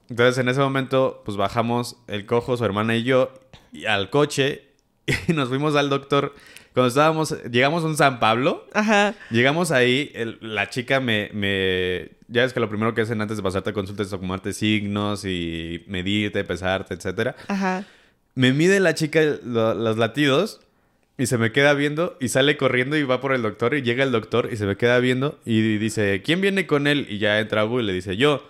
Entonces, 0.10 0.38
en 0.38 0.50
ese 0.50 0.60
momento, 0.60 1.22
pues 1.26 1.38
bajamos 1.38 1.98
el 2.08 2.26
cojo, 2.26 2.58
su 2.58 2.66
hermana 2.66 2.96
y 2.96 3.04
yo, 3.04 3.34
y 3.72 3.86
al 3.86 4.10
coche 4.10 4.64
y 5.28 5.34
nos 5.34 5.50
fuimos 5.50 5.76
al 5.76 5.90
doctor. 5.90 6.34
Cuando 6.74 6.88
estábamos, 6.88 7.36
llegamos 7.52 7.84
a 7.84 7.88
un 7.88 7.96
San 7.98 8.20
Pablo, 8.20 8.66
Ajá. 8.74 9.14
llegamos 9.30 9.70
ahí, 9.72 10.12
el- 10.16 10.40
la 10.42 10.70
chica 10.70 11.00
me, 11.00 11.30
me... 11.34 12.10
Ya 12.28 12.42
ves 12.42 12.52
que 12.54 12.60
lo 12.60 12.68
primero 12.68 12.96
que 12.96 13.02
hacen 13.02 13.22
antes 13.22 13.38
de 13.38 13.44
pasarte 13.44 13.70
a 13.70 13.74
consulta 13.74 14.02
es 14.02 14.10
tomarte 14.10 14.54
signos 14.54 15.24
y 15.24 15.84
medirte, 15.88 16.44
pesarte, 16.44 16.96
etcétera. 16.96 17.36
Ajá. 17.48 17.86
Me 18.34 18.54
mide 18.54 18.80
la 18.80 18.96
chica 18.96 19.22
lo- 19.44 19.76
los 19.76 19.98
latidos 19.98 20.62
y 21.16 21.28
se 21.28 21.38
me 21.38 21.52
queda 21.52 21.76
viendo 21.76 22.18
y 22.20 22.30
sale 22.30 22.58
corriendo 22.58 22.98
y 22.98 23.04
va 23.04 23.22
por 23.22 23.34
el 23.36 23.44
doctor 23.44 23.76
y 23.76 23.84
llega 23.84 24.04
el 24.04 24.12
doctor 24.12 24.50
y 24.52 24.58
se 24.58 24.66
me 24.66 24.76
queda 24.76 24.98
viendo 24.98 25.40
y 25.46 25.78
dice, 25.78 26.24
¿quién 26.26 26.42
viene 26.42 26.66
con 26.66 26.88
él? 26.88 27.06
Y 27.08 27.20
ya 27.20 27.40
entra 27.40 27.66
Hugo 27.66 27.80
y 27.82 27.84
le 27.84 27.94
dice, 27.94 28.18
yo. 28.18 28.50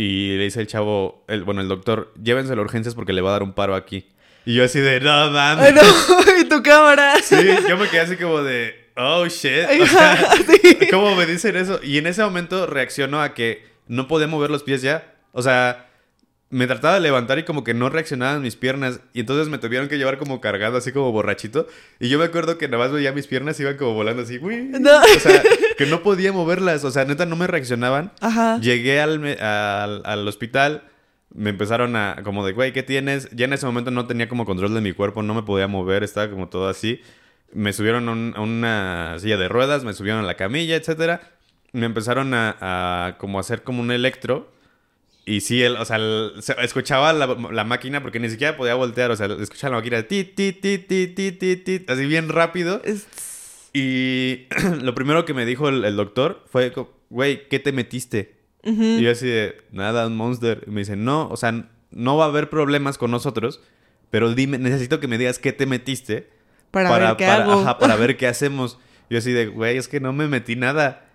Y 0.00 0.38
le 0.38 0.44
dice 0.44 0.62
el 0.62 0.66
chavo, 0.66 1.26
el, 1.28 1.44
bueno, 1.44 1.60
el 1.60 1.68
doctor, 1.68 2.10
llévense 2.22 2.54
a 2.54 2.56
urgencias 2.56 2.94
porque 2.94 3.12
le 3.12 3.20
va 3.20 3.28
a 3.28 3.32
dar 3.32 3.42
un 3.42 3.52
paro 3.52 3.74
aquí. 3.74 4.08
Y 4.46 4.54
yo 4.54 4.64
así 4.64 4.80
de, 4.80 4.98
no 4.98 5.30
mames. 5.30 5.74
No. 5.74 5.82
y 6.40 6.44
tu 6.44 6.62
cámara. 6.62 7.16
Sí, 7.22 7.36
yo 7.68 7.76
me 7.76 7.86
quedé 7.86 8.00
así 8.00 8.16
como 8.16 8.42
de, 8.42 8.92
oh 8.96 9.26
shit. 9.26 9.68
O 9.82 9.86
sea, 9.86 10.26
¿cómo 10.90 11.14
me 11.14 11.26
dicen 11.26 11.54
eso? 11.54 11.80
Y 11.82 11.98
en 11.98 12.06
ese 12.06 12.22
momento 12.22 12.66
reaccionó 12.66 13.20
a 13.20 13.34
que 13.34 13.62
no 13.88 14.08
podía 14.08 14.26
mover 14.26 14.48
los 14.48 14.62
pies 14.62 14.80
ya. 14.80 15.12
O 15.32 15.42
sea, 15.42 15.89
me 16.50 16.66
trataba 16.66 16.94
de 16.94 17.00
levantar 17.00 17.38
y 17.38 17.44
como 17.44 17.62
que 17.62 17.74
no 17.74 17.88
reaccionaban 17.90 18.42
mis 18.42 18.56
piernas. 18.56 19.00
Y 19.12 19.20
entonces 19.20 19.48
me 19.48 19.58
tuvieron 19.58 19.88
que 19.88 19.98
llevar 19.98 20.18
como 20.18 20.40
cargado, 20.40 20.76
así 20.78 20.90
como 20.90 21.12
borrachito. 21.12 21.68
Y 22.00 22.08
yo 22.08 22.18
me 22.18 22.24
acuerdo 22.24 22.58
que 22.58 22.66
nada 22.68 22.82
más 22.84 22.92
veía 22.92 23.12
mis 23.12 23.28
piernas 23.28 23.58
iban 23.60 23.76
como 23.76 23.94
volando 23.94 24.22
así. 24.22 24.38
"Uy". 24.38 24.56
No. 24.80 24.98
O 25.00 25.20
sea, 25.20 25.42
que 25.78 25.86
no 25.86 26.02
podía 26.02 26.32
moverlas. 26.32 26.84
O 26.84 26.90
sea, 26.90 27.04
neta, 27.04 27.24
no 27.24 27.36
me 27.36 27.46
reaccionaban. 27.46 28.12
Ajá. 28.20 28.58
Llegué 28.60 29.00
al, 29.00 29.24
al, 29.40 30.02
al 30.04 30.26
hospital, 30.28 30.82
me 31.32 31.50
empezaron 31.50 31.94
a, 31.94 32.16
como 32.24 32.44
de, 32.44 32.52
güey, 32.52 32.72
¿qué 32.72 32.82
tienes? 32.82 33.30
Ya 33.30 33.44
en 33.44 33.52
ese 33.52 33.64
momento 33.66 33.92
no 33.92 34.06
tenía 34.08 34.28
como 34.28 34.44
control 34.44 34.74
de 34.74 34.80
mi 34.80 34.92
cuerpo, 34.92 35.22
no 35.22 35.34
me 35.34 35.42
podía 35.44 35.68
mover, 35.68 36.02
estaba 36.02 36.28
como 36.30 36.48
todo 36.48 36.68
así. 36.68 37.00
Me 37.52 37.72
subieron 37.72 38.08
a, 38.08 38.12
un- 38.12 38.34
a 38.36 38.40
una 38.40 39.16
silla 39.20 39.36
de 39.36 39.48
ruedas, 39.48 39.84
me 39.84 39.92
subieron 39.92 40.24
a 40.24 40.26
la 40.26 40.34
camilla, 40.34 40.74
etcétera. 40.74 41.20
Me 41.72 41.86
empezaron 41.86 42.34
a, 42.34 42.56
a 43.06 43.18
como 43.18 43.38
hacer 43.38 43.62
como 43.62 43.80
un 43.82 43.92
electro. 43.92 44.50
Y 45.26 45.40
sí, 45.42 45.62
el, 45.62 45.76
o 45.76 45.84
sea, 45.84 45.96
el- 45.96 46.32
escuchaba 46.62 47.12
la, 47.12 47.26
la 47.52 47.64
máquina 47.64 48.02
porque 48.02 48.18
ni 48.20 48.28
siquiera 48.30 48.56
podía 48.56 48.74
voltear, 48.74 49.10
o 49.10 49.16
sea, 49.16 49.26
escuchaba 49.40 49.72
la 49.72 49.78
máquina 49.80 50.02
ti, 50.02 50.24
ti, 50.24 50.52
ti, 50.52 50.78
ti, 50.78 51.06
ti, 51.08 51.32
ti, 51.32 51.56
ti, 51.56 51.84
así 51.88 52.06
bien 52.06 52.28
rápido. 52.28 52.80
Y 53.72 54.46
lo 54.82 54.94
primero 54.94 55.24
que 55.24 55.34
me 55.34 55.44
dijo 55.46 55.68
el, 55.68 55.84
el 55.84 55.96
doctor 55.96 56.42
fue, 56.50 56.72
güey, 57.10 57.48
¿qué 57.48 57.58
te 57.58 57.72
metiste? 57.72 58.38
Y 58.98 59.02
yo 59.02 59.10
así 59.10 59.26
de, 59.26 59.56
nada, 59.72 60.06
un 60.06 60.16
monster. 60.16 60.64
Y 60.66 60.70
me 60.70 60.80
dice, 60.80 60.96
no, 60.96 61.28
o 61.28 61.36
sea, 61.36 61.68
no 61.90 62.16
va 62.16 62.24
a 62.26 62.28
haber 62.28 62.50
problemas 62.50 62.98
con 62.98 63.10
nosotros, 63.10 63.60
pero 64.10 64.34
dime, 64.34 64.58
necesito 64.58 65.00
que 65.00 65.08
me 65.08 65.16
digas 65.18 65.38
qué 65.38 65.52
te 65.52 65.66
metiste. 65.66 66.28
Para 66.88 66.98
ver 67.08 67.16
qué 67.16 67.24
hago. 67.26 67.52
ajá, 67.52 67.78
para 67.78 67.96
ver 67.96 68.16
qué 68.18 68.26
hacemos. 68.26 68.78
Yo 69.08 69.18
así 69.18 69.32
de, 69.32 69.46
güey, 69.46 69.76
es 69.76 69.88
que 69.88 70.00
no 70.00 70.12
me 70.12 70.28
metí 70.28 70.56
nada. 70.56 71.06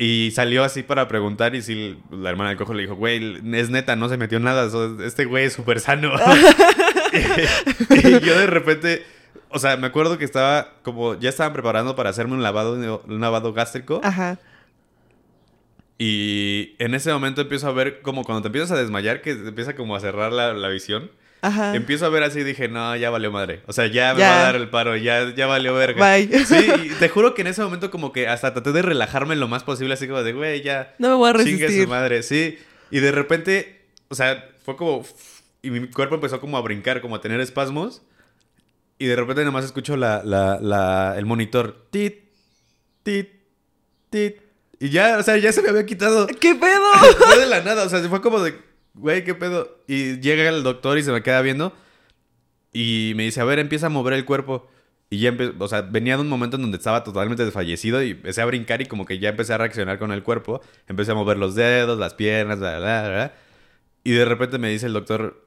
Y 0.00 0.30
salió 0.30 0.62
así 0.62 0.84
para 0.84 1.08
preguntar 1.08 1.56
y 1.56 1.62
si 1.62 1.98
la 2.12 2.30
hermana 2.30 2.50
del 2.50 2.58
cojo 2.58 2.72
le 2.72 2.82
dijo, 2.82 2.94
güey, 2.94 3.40
es 3.54 3.68
neta, 3.68 3.96
no 3.96 4.08
se 4.08 4.16
metió 4.16 4.38
nada, 4.38 4.70
este 5.04 5.24
güey 5.24 5.46
es 5.46 5.54
súper 5.54 5.80
sano. 5.80 6.12
y, 7.90 8.06
y 8.06 8.20
yo 8.20 8.38
de 8.38 8.46
repente, 8.46 9.04
o 9.48 9.58
sea, 9.58 9.76
me 9.76 9.88
acuerdo 9.88 10.16
que 10.16 10.24
estaba 10.24 10.74
como, 10.84 11.18
ya 11.18 11.28
estaban 11.28 11.52
preparando 11.52 11.96
para 11.96 12.10
hacerme 12.10 12.34
un 12.34 12.44
lavado, 12.44 12.74
un 12.74 13.20
lavado 13.20 13.52
gástrico. 13.52 14.00
Ajá. 14.04 14.38
Y 15.98 16.76
en 16.78 16.94
ese 16.94 17.12
momento 17.12 17.40
empiezo 17.40 17.66
a 17.66 17.72
ver 17.72 18.00
como 18.00 18.22
cuando 18.22 18.42
te 18.42 18.48
empiezas 18.48 18.70
a 18.70 18.80
desmayar, 18.80 19.20
que 19.20 19.34
te 19.34 19.48
empieza 19.48 19.74
como 19.74 19.96
a 19.96 20.00
cerrar 20.00 20.32
la, 20.32 20.52
la 20.52 20.68
visión. 20.68 21.10
Ajá. 21.40 21.74
Empiezo 21.76 22.04
a 22.06 22.08
ver 22.08 22.22
así 22.24 22.40
y 22.40 22.44
dije, 22.44 22.68
no, 22.68 22.96
ya 22.96 23.10
valió 23.10 23.30
madre. 23.30 23.62
O 23.66 23.72
sea, 23.72 23.86
ya 23.86 24.12
me 24.14 24.20
Ya. 24.20 24.30
va 24.30 24.40
a 24.40 24.42
dar 24.44 24.56
el 24.56 24.68
paro, 24.70 24.96
ya, 24.96 25.32
ya 25.34 25.46
valió 25.46 25.74
verga. 25.74 26.14
Bye. 26.16 26.28
Sí, 26.46 26.66
y 26.84 26.88
te 26.98 27.08
juro 27.08 27.34
que 27.34 27.42
en 27.42 27.48
ese 27.48 27.62
momento 27.62 27.90
como 27.90 28.12
que 28.12 28.26
hasta 28.28 28.52
traté 28.54 28.72
de 28.72 28.82
relajarme 28.82 29.36
lo 29.36 29.46
más 29.48 29.62
posible, 29.64 29.94
así 29.94 30.06
como 30.08 30.22
de, 30.22 30.32
güey, 30.32 30.62
ya. 30.62 30.94
No 30.98 31.08
me 31.10 31.14
voy 31.14 31.30
a 31.30 31.32
Chingue 31.34 31.52
resistir. 31.66 31.84
su 31.84 31.88
madre, 31.88 32.22
sí. 32.22 32.58
Y 32.90 33.00
de 33.00 33.12
repente, 33.12 33.82
o 34.08 34.14
sea, 34.14 34.48
fue 34.64 34.76
como... 34.76 35.04
Y 35.62 35.70
mi 35.70 35.88
cuerpo 35.88 36.14
empezó 36.16 36.40
como 36.40 36.56
a 36.56 36.60
brincar, 36.60 37.00
como 37.00 37.16
a 37.16 37.20
tener 37.20 37.40
espasmos. 37.40 38.02
Y 38.98 39.06
de 39.06 39.14
repente 39.16 39.44
nomás 39.44 39.64
escucho 39.64 39.96
la, 39.96 40.22
la, 40.24 40.58
la, 40.60 41.14
el 41.18 41.24
monitor. 41.26 41.86
Tit, 41.90 42.16
tit, 43.02 43.28
tit. 44.10 44.36
Y 44.80 44.90
ya, 44.90 45.18
o 45.18 45.22
sea, 45.22 45.36
ya 45.36 45.52
se 45.52 45.62
me 45.62 45.68
había 45.68 45.84
quitado. 45.86 46.26
¿Qué 46.26 46.54
pedo? 46.54 46.92
Fue 47.26 47.38
de 47.40 47.46
la 47.46 47.60
nada, 47.62 47.84
o 47.84 47.88
sea, 47.88 48.00
se 48.00 48.08
fue 48.08 48.20
como 48.20 48.40
de, 48.40 48.54
güey, 48.98 49.24
¿qué 49.24 49.34
pedo? 49.34 49.82
Y 49.86 50.20
llega 50.20 50.48
el 50.48 50.62
doctor 50.62 50.98
y 50.98 51.02
se 51.02 51.12
me 51.12 51.22
queda 51.22 51.40
viendo 51.42 51.72
y 52.72 53.12
me 53.16 53.24
dice, 53.24 53.40
a 53.40 53.44
ver, 53.44 53.58
empieza 53.58 53.86
a 53.86 53.90
mover 53.90 54.14
el 54.14 54.24
cuerpo. 54.24 54.68
Y 55.10 55.20
ya 55.20 55.30
empecé, 55.30 55.54
o 55.58 55.68
sea, 55.68 55.80
venía 55.82 56.16
de 56.16 56.22
un 56.22 56.28
momento 56.28 56.56
en 56.56 56.62
donde 56.62 56.76
estaba 56.76 57.02
totalmente 57.02 57.44
desfallecido 57.44 58.02
y 58.02 58.10
empecé 58.10 58.42
a 58.42 58.44
brincar 58.44 58.82
y 58.82 58.86
como 58.86 59.06
que 59.06 59.18
ya 59.18 59.30
empecé 59.30 59.54
a 59.54 59.58
reaccionar 59.58 59.98
con 59.98 60.12
el 60.12 60.22
cuerpo. 60.22 60.60
Empecé 60.86 61.12
a 61.12 61.14
mover 61.14 61.38
los 61.38 61.54
dedos, 61.54 61.98
las 61.98 62.14
piernas, 62.14 62.58
bla, 62.58 62.78
bla, 62.78 63.08
bla. 63.08 63.34
Y 64.04 64.12
de 64.12 64.24
repente 64.24 64.58
me 64.58 64.68
dice 64.68 64.86
el 64.86 64.92
doctor, 64.92 65.46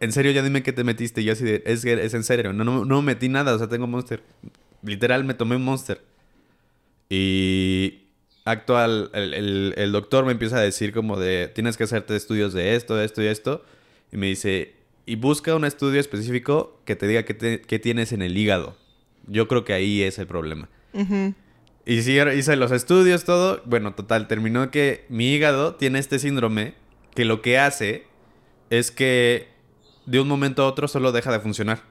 en 0.00 0.12
serio, 0.12 0.30
ya 0.32 0.42
dime 0.42 0.62
qué 0.62 0.72
te 0.72 0.84
metiste. 0.84 1.20
Y 1.20 1.24
yo 1.24 1.32
así 1.32 1.44
de, 1.44 1.62
es, 1.66 1.84
es 1.84 2.14
en 2.14 2.24
serio, 2.24 2.52
no, 2.52 2.64
no, 2.64 2.84
no 2.84 3.02
metí 3.02 3.28
nada, 3.28 3.54
o 3.54 3.58
sea, 3.58 3.68
tengo 3.68 3.86
Monster. 3.86 4.22
Literal, 4.82 5.24
me 5.24 5.34
tomé 5.34 5.56
un 5.56 5.64
Monster. 5.64 6.00
Y 7.08 8.05
actual, 8.46 9.10
el, 9.12 9.34
el- 9.34 9.74
el 9.76 9.92
doctor 9.92 10.24
me 10.24 10.32
empieza 10.32 10.56
a 10.56 10.60
decir 10.62 10.92
como 10.94 11.18
de, 11.18 11.48
tienes 11.54 11.76
que 11.76 11.84
hacerte 11.84 12.16
estudios 12.16 12.54
de 12.54 12.74
esto, 12.76 12.98
esto 13.00 13.22
y 13.22 13.26
esto. 13.26 13.62
Y 14.12 14.16
me 14.16 14.26
dice, 14.28 14.74
y 15.04 15.16
busca 15.16 15.54
un 15.54 15.64
estudio 15.66 16.00
específico 16.00 16.80
que 16.86 16.96
te 16.96 17.06
diga 17.06 17.24
qué, 17.24 17.34
te- 17.34 17.60
qué 17.60 17.78
tienes 17.78 18.12
en 18.12 18.22
el 18.22 18.36
hígado. 18.38 18.76
Yo 19.26 19.48
creo 19.48 19.64
que 19.64 19.72
ahí 19.74 20.02
es 20.02 20.18
el 20.18 20.26
problema. 20.26 20.68
Y 21.84 22.02
sí, 22.02 22.18
hice 22.36 22.56
los 22.56 22.72
estudios, 22.72 23.24
todo. 23.24 23.60
Bueno, 23.64 23.94
total, 23.94 24.26
terminó 24.28 24.70
que 24.70 25.04
mi 25.08 25.32
hígado 25.32 25.74
tiene 25.74 25.98
este 25.98 26.18
síndrome 26.18 26.74
que 27.14 27.24
lo 27.24 27.42
que 27.42 27.58
hace 27.58 28.04
es 28.70 28.90
que 28.90 29.48
de 30.06 30.20
un 30.20 30.28
momento 30.28 30.62
a 30.62 30.66
otro 30.68 30.88
solo 30.88 31.12
deja 31.12 31.30
de 31.32 31.40
funcionar. 31.40 31.82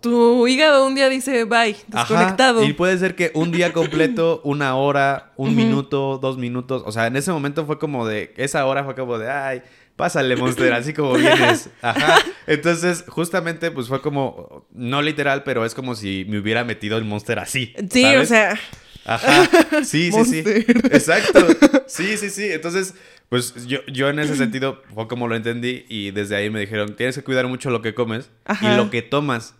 Tu 0.00 0.48
hígado 0.48 0.86
un 0.86 0.94
día 0.94 1.08
dice 1.08 1.44
bye, 1.44 1.76
Ajá, 1.92 2.08
desconectado. 2.08 2.64
Y 2.64 2.72
puede 2.72 2.98
ser 2.98 3.14
que 3.14 3.30
un 3.34 3.52
día 3.52 3.72
completo, 3.72 4.40
una 4.44 4.74
hora, 4.76 5.32
un 5.36 5.54
minuto, 5.54 6.18
dos 6.20 6.38
minutos. 6.38 6.82
O 6.86 6.92
sea, 6.92 7.06
en 7.06 7.16
ese 7.16 7.30
momento 7.30 7.66
fue 7.66 7.78
como 7.78 8.06
de. 8.06 8.34
Esa 8.36 8.66
hora 8.66 8.84
fue 8.84 8.94
como 8.94 9.18
de. 9.18 9.30
Ay, 9.30 9.62
pásale, 9.94 10.36
Monster, 10.36 10.72
así 10.72 10.92
como 10.92 11.12
vienes. 11.14 11.70
Ajá. 11.82 12.18
Entonces, 12.46 13.04
justamente, 13.06 13.70
pues 13.70 13.88
fue 13.88 14.00
como. 14.02 14.66
No 14.72 15.02
literal, 15.02 15.44
pero 15.44 15.64
es 15.64 15.74
como 15.74 15.94
si 15.94 16.26
me 16.28 16.38
hubiera 16.38 16.64
metido 16.64 16.98
el 16.98 17.04
Monster 17.04 17.38
así. 17.38 17.72
Sí, 17.90 18.02
¿sabes? 18.02 18.22
o 18.22 18.26
sea, 18.26 18.58
Ajá. 19.06 19.48
Sí, 19.84 20.10
sí, 20.10 20.24
sí. 20.24 20.44
Exacto. 20.90 21.46
Sí, 21.86 22.16
sí, 22.16 22.28
sí. 22.28 22.50
Entonces, 22.50 22.94
pues 23.28 23.66
yo, 23.66 23.78
yo 23.86 24.08
en 24.08 24.18
ese 24.18 24.36
sentido 24.36 24.82
fue 24.94 25.06
como 25.06 25.28
lo 25.28 25.36
entendí 25.36 25.84
y 25.88 26.10
desde 26.10 26.36
ahí 26.36 26.50
me 26.50 26.60
dijeron, 26.60 26.96
tienes 26.96 27.14
que 27.14 27.22
cuidar 27.22 27.46
mucho 27.46 27.70
lo 27.70 27.82
que 27.82 27.94
comes 27.94 28.30
Ajá. 28.44 28.72
y 28.72 28.76
lo 28.76 28.90
que 28.90 29.02
tomas. 29.02 29.54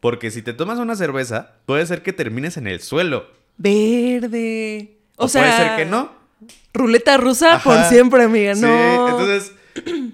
Porque 0.00 0.30
si 0.30 0.42
te 0.42 0.52
tomas 0.52 0.78
una 0.78 0.94
cerveza, 0.96 1.54
puede 1.66 1.84
ser 1.86 2.02
que 2.02 2.12
termines 2.12 2.56
en 2.56 2.66
el 2.66 2.80
suelo. 2.80 3.26
verde. 3.56 4.92
O, 5.16 5.24
O, 5.24 5.28
sea, 5.28 5.42
puede 5.42 5.56
ser 5.56 5.76
que 5.76 5.84
no. 5.84 6.12
Ruleta 6.72 7.16
rusa 7.16 7.56
Ajá. 7.56 7.64
por 7.64 7.84
siempre, 7.84 8.22
amiga. 8.22 8.54
Sí, 8.54 8.60
No. 8.62 9.08
entonces 9.08 9.52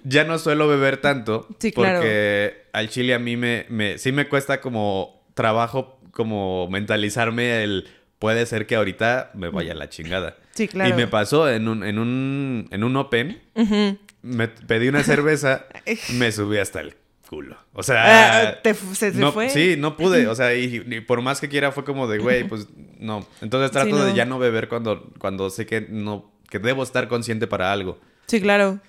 ya 0.04 0.24
no 0.24 0.38
suelo 0.38 0.66
beber 0.68 0.98
tanto. 0.98 1.46
Sí, 1.58 1.72
claro. 1.72 1.98
Porque 1.98 2.64
al 2.72 2.88
chile 2.88 3.14
a 3.14 3.18
mí 3.18 3.36
me, 3.36 3.66
me, 3.68 3.98
sí 3.98 4.12
me 4.12 4.28
cuesta 4.28 4.60
como 4.62 5.22
trabajo, 5.34 5.98
como 6.12 6.68
mentalizarme 6.68 7.62
el 7.64 7.88
puede 8.18 8.46
ser 8.46 8.66
que 8.66 8.76
ahorita 8.76 9.32
me 9.34 9.48
vaya 9.50 9.74
la 9.74 9.90
chingada. 9.90 10.36
Sí, 10.54 10.68
claro. 10.68 10.88
Y 10.88 10.92
me 10.94 11.06
pasó 11.06 11.50
en 11.50 11.68
un, 11.68 11.84
en 11.84 11.98
un, 11.98 12.68
en 12.70 12.84
un 12.84 12.96
Open, 12.96 13.42
Ujú. 13.54 13.98
me 14.22 14.48
pedí 14.48 14.88
una 14.88 15.02
cerveza, 15.02 15.66
me 16.14 16.32
subí 16.32 16.56
hasta 16.58 16.80
el 16.80 16.94
culo. 17.28 17.56
O 17.72 17.82
sea... 17.82 18.50
Ah, 18.50 18.62
te 18.62 18.74
fu- 18.74 18.94
se 18.94 19.12
no, 19.12 19.32
fue. 19.32 19.48
Sí, 19.50 19.74
no 19.78 19.96
pude. 19.96 20.26
O 20.28 20.34
sea, 20.34 20.54
y, 20.54 20.84
y 20.88 21.00
por 21.00 21.20
más 21.22 21.40
que 21.40 21.48
quiera 21.48 21.72
fue 21.72 21.84
como 21.84 22.06
de, 22.08 22.18
güey, 22.18 22.44
pues 22.48 22.66
no. 22.98 23.26
Entonces 23.40 23.70
trato 23.70 23.86
Sí, 23.88 23.92
no. 23.92 24.04
de 24.04 24.14
ya 24.14 24.24
no 24.24 24.38
beber 24.38 24.68
cuando, 24.68 25.10
cuando 25.18 25.50
sé 25.50 25.66
que 25.66 25.80
no, 25.88 26.32
que 26.50 26.58
debo 26.58 26.82
estar 26.82 27.08
consciente 27.08 27.46
para 27.46 27.72
algo. 27.72 27.98
Sí, 28.26 28.40
claro. 28.40 28.80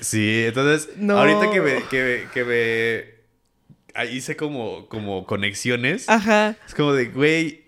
Sí, 0.00 0.44
entonces, 0.46 0.90
No. 0.96 1.18
ahorita 1.18 1.50
que 1.52 1.60
me, 1.60 1.82
que 1.90 2.24
que 2.34 2.44
me- 2.44 3.14
ahí 3.98 4.16
hice 4.16 4.34
como, 4.36 4.88
como 4.88 5.24
conexiones, 5.24 6.08
Ajá. 6.08 6.56
es 6.66 6.74
como 6.74 6.92
de, 6.92 7.06
güey, 7.06 7.62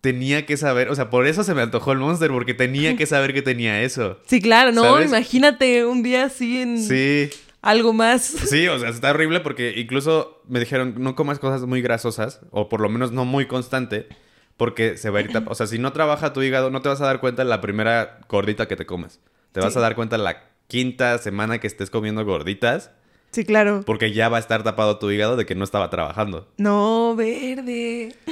tenía 0.00 0.44
que 0.44 0.56
saber, 0.56 0.88
o 0.90 0.96
sea, 0.96 1.08
por 1.08 1.26
eso 1.28 1.44
se 1.44 1.54
me 1.54 1.62
antojó 1.62 1.92
el 1.92 1.98
Monster, 1.98 2.30
porque 2.32 2.52
tenía 2.54 2.96
que 2.96 3.06
saber 3.06 3.32
que 3.32 3.42
tenía 3.42 3.80
eso. 3.82 4.18
Sí, 4.26 4.40
claro, 4.42 4.72
no, 4.72 4.82
¿Sabes? 4.82 5.06
imagínate 5.08 5.86
un 5.86 6.02
día 6.02 6.24
así 6.24 6.60
en 6.60 6.82
Sí, 6.82 7.30
algo 7.62 7.92
más. 7.92 8.22
sí, 8.22 8.68
o 8.68 8.78
sea, 8.78 8.90
está 8.90 9.10
horrible 9.10 9.40
porque 9.40 9.74
incluso 9.76 10.42
me 10.46 10.60
dijeron, 10.60 10.96
no 10.98 11.14
comas 11.14 11.38
cosas 11.38 11.62
muy 11.62 11.80
grasosas, 11.80 12.40
o 12.50 12.68
por 12.68 12.80
lo 12.80 12.88
menos 12.88 13.12
no 13.12 13.24
muy 13.24 13.46
constante, 13.46 14.08
porque 14.56 14.98
se 14.98 15.08
va 15.08 15.20
a 15.20 15.22
ir, 15.22 15.30
o 15.46 15.54
sea, 15.54 15.66
si 15.66 15.78
no 15.78 15.92
trabaja 15.92 16.32
tu 16.32 16.42
hígado, 16.42 16.70
no 16.70 16.82
te 16.82 16.88
vas 16.88 17.00
a 17.00 17.06
dar 17.06 17.20
cuenta 17.20 17.42
en 17.42 17.48
la 17.48 17.60
primera 17.60 18.20
gordita 18.28 18.68
que 18.68 18.76
te 18.76 18.84
comas. 18.84 19.20
Te 19.52 19.60
vas 19.60 19.76
a 19.76 19.80
dar 19.80 19.94
cuenta 19.94 20.16
en 20.16 20.24
la 20.24 20.50
quinta 20.66 21.18
semana 21.18 21.58
que 21.58 21.66
estés 21.66 21.90
comiendo 21.90 22.24
gorditas. 22.24 22.90
Sí, 23.32 23.44
claro. 23.44 23.82
Porque 23.86 24.12
ya 24.12 24.28
va 24.28 24.36
a 24.36 24.40
estar 24.40 24.62
tapado 24.62 24.98
tu 24.98 25.10
hígado 25.10 25.36
de 25.36 25.46
que 25.46 25.54
no 25.54 25.64
estaba 25.64 25.88
trabajando. 25.90 26.48
No, 26.58 27.16
verde. 27.16 28.14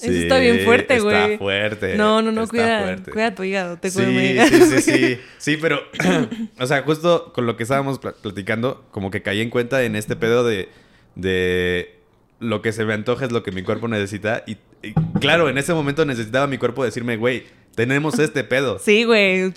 Eso 0.00 0.12
Sí, 0.12 0.22
está 0.22 0.38
bien 0.38 0.60
fuerte, 0.64 1.00
güey. 1.00 1.32
Está 1.32 1.38
fuerte. 1.38 1.96
No, 1.96 2.22
no, 2.22 2.30
no, 2.32 2.44
está 2.44 2.50
cuida, 2.52 2.82
fuerte. 2.82 3.10
cuida 3.10 3.34
tu 3.34 3.42
hígado, 3.42 3.78
te 3.78 3.90
Sí, 3.90 3.98
come. 4.04 4.48
sí, 4.48 4.60
sí, 4.62 4.80
sí. 4.92 5.18
Sí, 5.38 5.56
pero, 5.60 5.80
o 6.60 6.66
sea, 6.66 6.82
justo 6.82 7.32
con 7.34 7.46
lo 7.46 7.56
que 7.56 7.64
estábamos 7.64 7.98
pla- 7.98 8.14
platicando, 8.22 8.84
como 8.92 9.10
que 9.10 9.22
caí 9.22 9.40
en 9.40 9.50
cuenta 9.50 9.82
en 9.82 9.96
este 9.96 10.14
pedo 10.16 10.44
de, 10.46 10.68
de 11.16 11.96
lo 12.40 12.62
que 12.62 12.72
se 12.72 12.84
me 12.84 12.94
antoja 12.94 13.24
es 13.26 13.32
lo 13.32 13.42
que 13.42 13.50
mi 13.52 13.62
cuerpo 13.62 13.88
necesita. 13.88 14.44
Y, 14.46 14.52
y 14.82 14.94
claro, 15.20 15.48
en 15.48 15.58
ese 15.58 15.74
momento 15.74 16.04
necesitaba 16.04 16.46
mi 16.46 16.58
cuerpo 16.58 16.84
decirme, 16.84 17.16
güey, 17.16 17.44
tenemos 17.74 18.18
este 18.20 18.44
pedo. 18.44 18.78
Sí, 18.78 19.04
güey. 19.04 19.52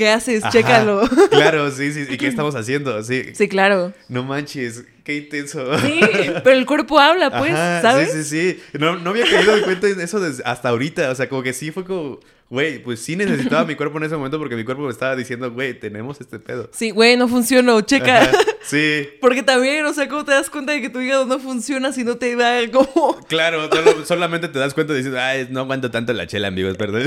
¿Qué 0.00 0.08
haces? 0.08 0.42
Ajá. 0.42 0.50
Chécalo. 0.50 1.02
Claro, 1.30 1.70
sí, 1.70 1.92
sí. 1.92 2.06
¿Y 2.08 2.16
qué 2.16 2.26
estamos 2.34 2.54
haciendo? 2.54 3.02
Sí. 3.02 3.34
Sí, 3.34 3.48
claro. 3.50 3.92
No 4.08 4.24
manches, 4.24 4.84
qué 5.04 5.16
intenso. 5.18 5.78
Sí, 5.80 6.00
pero 6.42 6.56
el 6.56 6.64
cuerpo 6.64 6.98
habla, 6.98 7.30
pues, 7.38 7.52
Ajá, 7.52 7.82
¿sabes? 7.82 8.10
Sí, 8.10 8.24
sí, 8.24 8.54
sí. 8.54 8.78
No, 8.78 8.96
no 8.96 9.10
había 9.10 9.26
caído 9.26 9.54
en 9.58 9.62
cuenta 9.64 9.88
eso 9.88 10.18
desde- 10.18 10.42
hasta 10.46 10.70
ahorita. 10.70 11.10
O 11.10 11.14
sea, 11.14 11.28
como 11.28 11.42
que 11.42 11.52
sí 11.52 11.70
fue 11.70 11.84
como, 11.84 12.18
güey, 12.50 12.82
pues 12.82 13.00
sí 13.00 13.16
necesitaba 13.16 13.64
mi 13.66 13.74
cuerpo 13.76 13.96
en 13.96 14.04
ese 14.04 14.16
momento 14.16 14.38
porque 14.38 14.56
mi 14.56 14.64
cuerpo 14.64 14.82
me 14.82 14.90
estaba 14.90 15.16
diciendo, 15.16 15.50
güey, 15.50 15.72
tenemos 15.72 16.20
este 16.20 16.38
pedo. 16.38 16.68
Sí, 16.72 16.90
güey, 16.90 17.16
no 17.16 17.26
funcionó, 17.28 17.80
checa. 17.80 18.22
Ajá, 18.24 18.38
Sí. 18.62 19.08
Porque 19.22 19.42
también, 19.42 19.86
o 19.86 19.94
sea, 19.94 20.06
¿cómo 20.08 20.24
te 20.26 20.32
das 20.32 20.50
cuenta 20.50 20.72
de 20.72 20.82
que 20.82 20.90
tu 20.90 21.00
hígado 21.00 21.24
no 21.24 21.38
funciona 21.38 21.92
si 21.92 22.04
no 22.04 22.16
te 22.18 22.36
da 22.36 22.58
como... 22.70 23.18
Claro, 23.28 23.68
solo- 23.72 24.04
solamente 24.04 24.48
te 24.48 24.58
das 24.58 24.74
cuenta 24.74 24.92
diciendo, 24.92 25.18
ay, 25.18 25.48
no 25.50 25.60
aguanto 25.60 25.90
tanto 25.90 26.12
la 26.12 26.26
chela, 26.26 26.48
amigos, 26.48 26.76
perdón. 26.76 27.04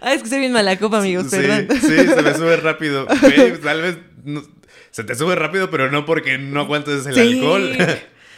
Ay, 0.00 0.16
es 0.16 0.22
que 0.22 0.28
soy 0.30 0.38
bien 0.38 0.52
mala 0.52 0.78
copa, 0.78 0.98
amigos, 1.00 1.26
sí, 1.30 1.36
perdón. 1.36 1.68
sí, 1.80 1.88
se 2.08 2.22
me 2.22 2.34
sube 2.34 2.56
rápido. 2.56 3.06
Güey, 3.20 3.60
tal 3.60 3.82
vez 3.82 3.98
no- 4.24 4.42
se 4.90 5.04
te 5.04 5.14
sube 5.16 5.34
rápido, 5.34 5.70
pero 5.70 5.90
no 5.90 6.06
porque 6.06 6.38
no 6.38 6.60
aguantes 6.60 7.04
el 7.06 7.14
Sí. 7.14 7.20
alcohol. 7.38 7.76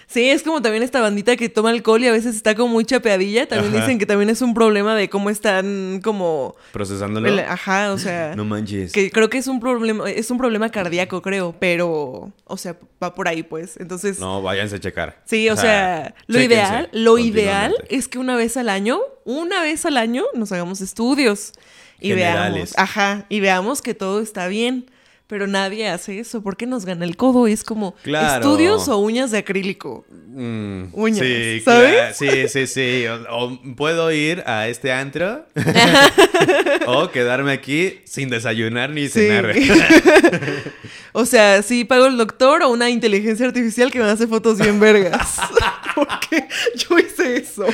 Sí, 0.08 0.30
es 0.30 0.44
como 0.44 0.62
también 0.62 0.84
esta 0.84 1.00
bandita 1.00 1.34
que 1.36 1.48
toma 1.48 1.70
alcohol 1.70 2.02
y 2.02 2.06
a 2.06 2.12
veces 2.12 2.36
está 2.36 2.54
como 2.54 2.68
muy 2.74 2.84
chapeadilla. 2.84 3.46
También 3.48 3.74
Ajá. 3.74 3.84
dicen 3.84 3.98
que 3.98 4.06
también 4.06 4.30
es 4.30 4.40
un 4.40 4.54
problema 4.54 4.94
de 4.94 5.08
cómo 5.10 5.30
están 5.30 6.00
como... 6.02 6.54
Procesándolo. 6.72 7.26
el- 7.26 7.40
ajá, 7.40 7.92
o 7.92 7.98
sea... 7.98 8.34
No 8.36 8.44
manches. 8.44 8.92
Que 8.92 9.10
creo 9.10 9.28
que 9.28 9.38
es 9.38 9.48
un 9.48 9.58
problema, 9.58 10.08
es 10.08 10.30
un 10.30 10.38
problema 10.38 10.70
cardíaco, 10.70 11.22
creo, 11.22 11.56
pero, 11.58 12.32
o 12.44 12.56
sea, 12.56 12.76
va 13.02 13.14
por 13.14 13.26
ahí, 13.26 13.42
pues. 13.42 13.76
Entonces, 13.78 14.20
No, 14.20 14.42
váyanse 14.42 14.76
a 14.76 14.80
checar. 14.80 15.20
sí, 15.24 15.48
o, 15.50 15.56
sea, 15.56 16.14
lo 16.28 16.40
ideal, 16.40 16.88
lo 16.92 17.18
ideal 17.18 17.74
es 17.88 18.06
que 18.06 18.18
una 18.18 18.36
vez 18.36 18.56
al 18.56 18.68
año, 18.68 19.00
una 19.24 19.60
vez 19.62 19.86
al 19.86 19.96
año, 19.96 20.22
nos 20.34 20.52
hagamos 20.52 20.80
estudios 20.82 21.52
y 21.98 22.12
veamos, 22.12 22.74
ajá, 22.78 23.26
y 23.28 23.40
veamos 23.40 23.82
que 23.82 23.94
todo 23.94 24.20
está 24.20 24.46
bien. 24.46 24.88
Pero 25.28 25.48
nadie 25.48 25.88
hace 25.88 26.20
eso. 26.20 26.40
¿Por 26.40 26.56
qué 26.56 26.66
nos 26.66 26.84
gana 26.84 27.04
el 27.04 27.16
codo? 27.16 27.48
Es 27.48 27.64
como 27.64 27.96
Claro. 28.04 28.44
estudios 28.44 28.86
o 28.88 28.98
uñas 28.98 29.32
de 29.32 29.38
acrílico. 29.38 30.04
Mm, 30.08 30.84
Uñas, 30.92 31.18
sí, 31.26 31.62
¿sabes? 31.64 32.16
sí, 32.16 32.48
sí, 32.48 32.66
sí. 32.68 33.06
O, 33.06 33.44
o 33.46 33.58
puedo 33.74 34.12
ir 34.12 34.44
a 34.46 34.68
este 34.68 34.92
antro 34.92 35.44
o 36.86 37.10
quedarme 37.10 37.52
aquí 37.52 38.00
sin 38.04 38.28
desayunar 38.28 38.90
ni 38.90 39.08
Sí. 39.08 39.26
cenar. 39.28 39.52
o 41.12 41.24
sea, 41.26 41.62
sí 41.62 41.84
pago 41.84 42.06
el 42.06 42.16
doctor 42.16 42.62
o 42.62 42.68
una 42.68 42.90
inteligencia 42.90 43.46
artificial 43.46 43.90
que 43.90 43.98
me 43.98 44.04
hace 44.04 44.26
fotos 44.26 44.58
bien 44.60 44.78
vergas. 44.78 45.38
Porque 45.94 46.46
yo 46.76 46.98
hice 46.98 47.36
eso. 47.38 47.64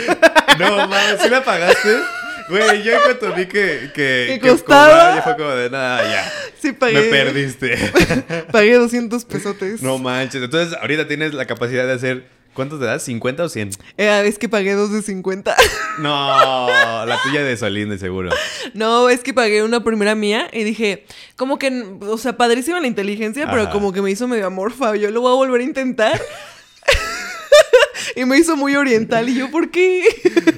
no, 0.58 0.76
mames, 0.88 1.20
¿sí 1.22 1.28
la 1.28 1.44
pagaste? 1.44 1.96
Güey, 2.48 2.82
yo 2.82 2.92
en 2.94 3.00
cuanto 3.02 3.32
vi 3.34 3.46
que, 3.46 3.90
que, 3.94 4.38
¿Que 4.42 4.48
costaba? 4.48 5.16
yo 5.16 5.22
fue 5.22 5.36
como 5.36 5.50
de 5.50 5.70
nada, 5.70 6.02
ya. 6.10 6.32
Sí 6.60 6.72
pagué. 6.72 7.00
Me 7.00 7.08
perdiste. 7.08 7.76
Pagué 8.52 8.74
200 8.74 9.24
pesotes. 9.24 9.82
no 9.82 9.98
manches. 9.98 10.42
Entonces, 10.42 10.76
ahorita 10.80 11.08
tienes 11.08 11.34
la 11.34 11.46
capacidad 11.46 11.86
de 11.86 11.92
hacer. 11.92 12.42
¿Cuántos 12.54 12.80
te 12.80 12.84
das? 12.84 13.08
¿50 13.08 13.40
o 13.40 13.48
100? 13.48 13.70
Eh, 13.96 14.24
es 14.26 14.38
que 14.38 14.46
pagué 14.46 14.74
dos 14.74 14.92
de 14.92 15.00
50. 15.00 15.56
No, 16.00 16.66
la 17.06 17.18
tuya 17.22 17.42
de 17.42 17.56
Solín, 17.56 17.88
de 17.88 17.96
seguro. 17.98 18.28
no, 18.74 19.08
es 19.08 19.20
que 19.20 19.32
pagué 19.32 19.62
una 19.62 19.82
primera 19.82 20.14
mía 20.14 20.48
y 20.52 20.62
dije, 20.62 21.06
como 21.36 21.58
que, 21.58 21.70
o 22.02 22.18
sea, 22.18 22.36
padrísima 22.36 22.78
la 22.78 22.86
inteligencia, 22.86 23.50
pero 23.50 23.70
como 23.70 23.92
que 23.94 24.02
me 24.02 24.10
hizo 24.10 24.28
medio 24.28 24.46
amorfa. 24.46 24.94
Yo 24.96 25.10
lo 25.10 25.22
voy 25.22 25.32
a 25.32 25.36
volver 25.36 25.62
a 25.62 25.64
intentar. 25.64 26.20
y 28.16 28.24
me 28.24 28.38
hizo 28.38 28.56
muy 28.56 28.76
oriental. 28.76 29.28
Y 29.28 29.34
yo, 29.34 29.50
¿por 29.50 29.70
qué? 29.70 30.02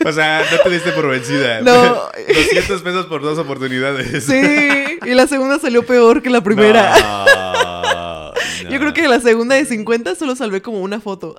O 0.04 0.12
sea, 0.12 0.44
no 0.50 0.58
te 0.58 0.70
diste 0.70 0.92
por 0.92 1.08
vencida. 1.08 1.60
No. 1.64 1.94
200 2.28 2.82
pesos 2.82 3.06
por 3.06 3.22
dos 3.22 3.38
oportunidades. 3.38 4.24
sí, 4.24 4.98
y 5.04 5.14
la 5.14 5.26
segunda 5.26 5.58
salió 5.58 5.84
peor 5.84 6.22
que 6.22 6.30
la 6.30 6.42
primera. 6.42 6.94
No, 6.98 8.70
Yo 8.70 8.78
creo 8.78 8.92
que 8.92 9.08
la 9.08 9.20
segunda 9.20 9.54
de 9.56 9.64
50 9.64 10.14
solo 10.14 10.36
salvé 10.36 10.62
como 10.62 10.80
una 10.80 11.00
foto. 11.00 11.36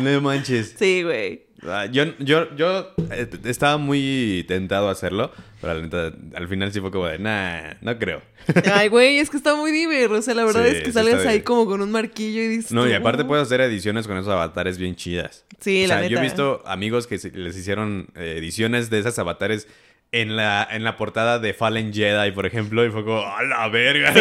No 0.00 0.20
manches. 0.20 0.74
sí, 0.78 1.02
güey. 1.02 1.44
Ah, 1.66 1.86
Yo, 1.86 2.04
yo, 2.18 2.54
yo 2.56 2.92
eh, 3.12 3.28
estaba 3.44 3.76
muy 3.76 4.44
tentado 4.48 4.88
a 4.88 4.92
hacerlo, 4.92 5.30
pero 5.60 5.80
neta, 5.80 6.12
al 6.34 6.48
final 6.48 6.72
sí 6.72 6.80
fue 6.80 6.90
como 6.90 7.06
de, 7.06 7.18
nah, 7.20 7.74
no 7.80 7.98
creo. 7.98 8.20
Ay, 8.74 8.88
güey, 8.88 9.18
es 9.18 9.30
que 9.30 9.36
está 9.36 9.54
muy 9.54 9.70
divertido. 9.70 10.18
O 10.18 10.22
sea, 10.22 10.34
la 10.34 10.44
verdad 10.44 10.64
Sí, 10.64 10.76
es 10.78 10.82
que 10.82 10.88
está 10.88 11.28
ahí 11.30 11.42
como 11.42 11.66
con 11.66 11.80
un 11.80 11.90
marquillo 11.92 12.40
y 12.42 12.48
dices. 12.48 12.72
No, 12.72 12.88
y 12.88 12.92
aparte 12.92 13.22
"Oh". 13.22 13.26
puedes 13.28 13.44
hacer 13.46 13.60
ediciones 13.60 14.08
con 14.08 14.16
esos 14.16 14.28
avatares 14.32 14.76
bien 14.78 14.96
chidas. 14.96 15.44
Sí, 15.60 15.84
o 15.84 15.88
la 15.88 16.00
sea, 16.00 16.08
yo 16.08 16.18
he 16.18 16.20
neta. 16.20 16.22
visto 16.22 16.62
amigos 16.66 17.06
que 17.06 17.16
les 17.34 17.56
hicieron 17.56 18.08
eh, 18.16 18.34
ediciones 18.38 18.90
de 18.90 18.98
esas 18.98 19.16
avatares 19.20 19.68
en 20.10 20.34
la, 20.36 20.66
en 20.70 20.82
la 20.84 20.96
portada 20.98 21.38
de 21.38 21.54
Fallen 21.54 21.92
Jedi, 21.92 22.32
por 22.32 22.44
ejemplo, 22.44 22.84
y 22.84 22.90
fue 22.90 23.02
como, 23.04 23.20
¡a 23.24 23.42
la 23.44 23.68
verga! 23.68 24.12
Sí, 24.12 24.20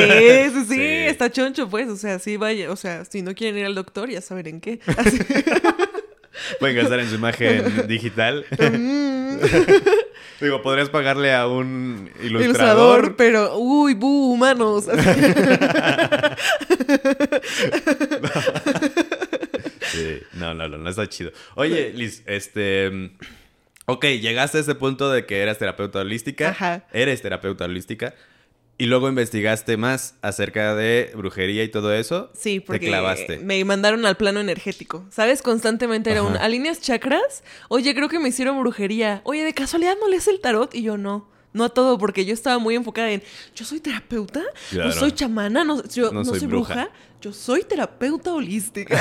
sí, 0.54 0.60
sí, 0.70 0.76
Sí. 0.76 0.82
está 0.82 1.32
choncho, 1.32 1.68
pues. 1.70 1.90
O 1.90 1.96
sea, 1.98 2.20
sí, 2.20 2.38
vaya. 2.38 2.72
O 2.72 2.76
sea, 2.76 3.04
si 3.06 3.24
no 3.24 3.34
quieren 3.34 3.58
ir 3.58 3.66
al 3.66 3.74
doctor, 3.76 4.10
ya 4.12 4.22
saben 4.22 4.46
en 4.48 4.62
qué. 4.62 4.80
Así. 4.98 5.18
Pueden 6.60 6.76
gastar 6.76 7.00
en 7.00 7.10
su 7.10 7.16
imagen 7.16 7.84
digital. 7.88 8.46
Digo, 10.40 10.62
podrías 10.62 10.90
pagarle 10.90 11.34
a 11.34 11.48
un 11.48 12.10
ilustrador. 12.22 12.42
Ilustrador, 12.42 13.16
pero. 13.16 13.58
Uy, 13.58 13.94
bu, 13.94 14.34
humanos. 14.34 14.86
Sí, 19.92 20.22
no, 20.34 20.54
no, 20.54 20.70
no, 20.70 20.78
no 20.78 20.90
está 20.90 21.08
chido. 21.08 21.32
Oye, 21.56 21.92
Liz, 21.94 22.24
este. 22.26 23.12
Ok, 23.86 24.06
llegaste 24.06 24.60
a 24.60 24.62
ese 24.62 24.76
punto 24.76 25.12
de 25.12 25.26
que 25.26 25.42
eras 25.42 25.58
terapeuta 25.58 26.00
holística. 26.00 26.50
Ajá. 26.50 26.86
Eres 26.94 27.22
terapeuta 27.22 27.66
holística. 27.66 28.14
Y 28.82 28.88
luego 28.88 29.08
investigaste 29.08 29.78
más 29.78 30.16
acerca 30.24 30.74
de 30.74 31.12
brujería 31.16 31.64
y 31.64 31.70
todo 31.70 31.94
eso. 31.94 32.32
Sí, 32.34 32.60
porque 32.60 32.80
Te 32.80 32.88
clavaste. 32.88 33.38
me 33.38 33.64
mandaron 33.64 34.06
al 34.08 34.18
plano 34.18 34.40
energético. 34.40 35.06
¿Sabes? 35.12 35.44
Constantemente 35.44 36.10
era 36.10 36.24
un 36.24 36.36
alineas 36.36 36.82
chakras. 36.82 37.44
Oye, 37.70 37.94
creo 37.94 38.10
que 38.10 38.18
me 38.18 38.30
hicieron 38.30 38.60
brujería. 38.60 39.22
Oye, 39.24 39.44
de 39.44 39.54
casualidad 39.54 39.96
no 40.02 40.08
lees 40.08 40.28
el 40.28 40.40
tarot 40.42 40.74
y 40.74 40.82
yo 40.82 40.98
no. 40.98 41.30
No 41.54 41.66
a 41.66 41.70
todo, 41.70 42.00
porque 42.00 42.26
yo 42.26 42.34
estaba 42.34 42.58
muy 42.58 42.76
enfocada 42.76 43.12
en 43.12 43.22
yo 43.54 43.66
soy 43.66 43.82
terapeuta, 43.82 44.42
Claro. 44.72 44.90
no 44.90 44.96
soy 44.96 45.12
chamana, 45.12 45.64
no, 45.64 45.84
yo 45.90 46.12
No 46.12 46.20
no, 46.24 46.26
soy 46.26 46.40
soy 46.40 46.48
bruja. 46.48 46.74
bruja. 46.74 46.90
Yo 47.22 47.32
soy 47.34 47.64
terapeuta 47.64 48.34
holística. 48.34 49.00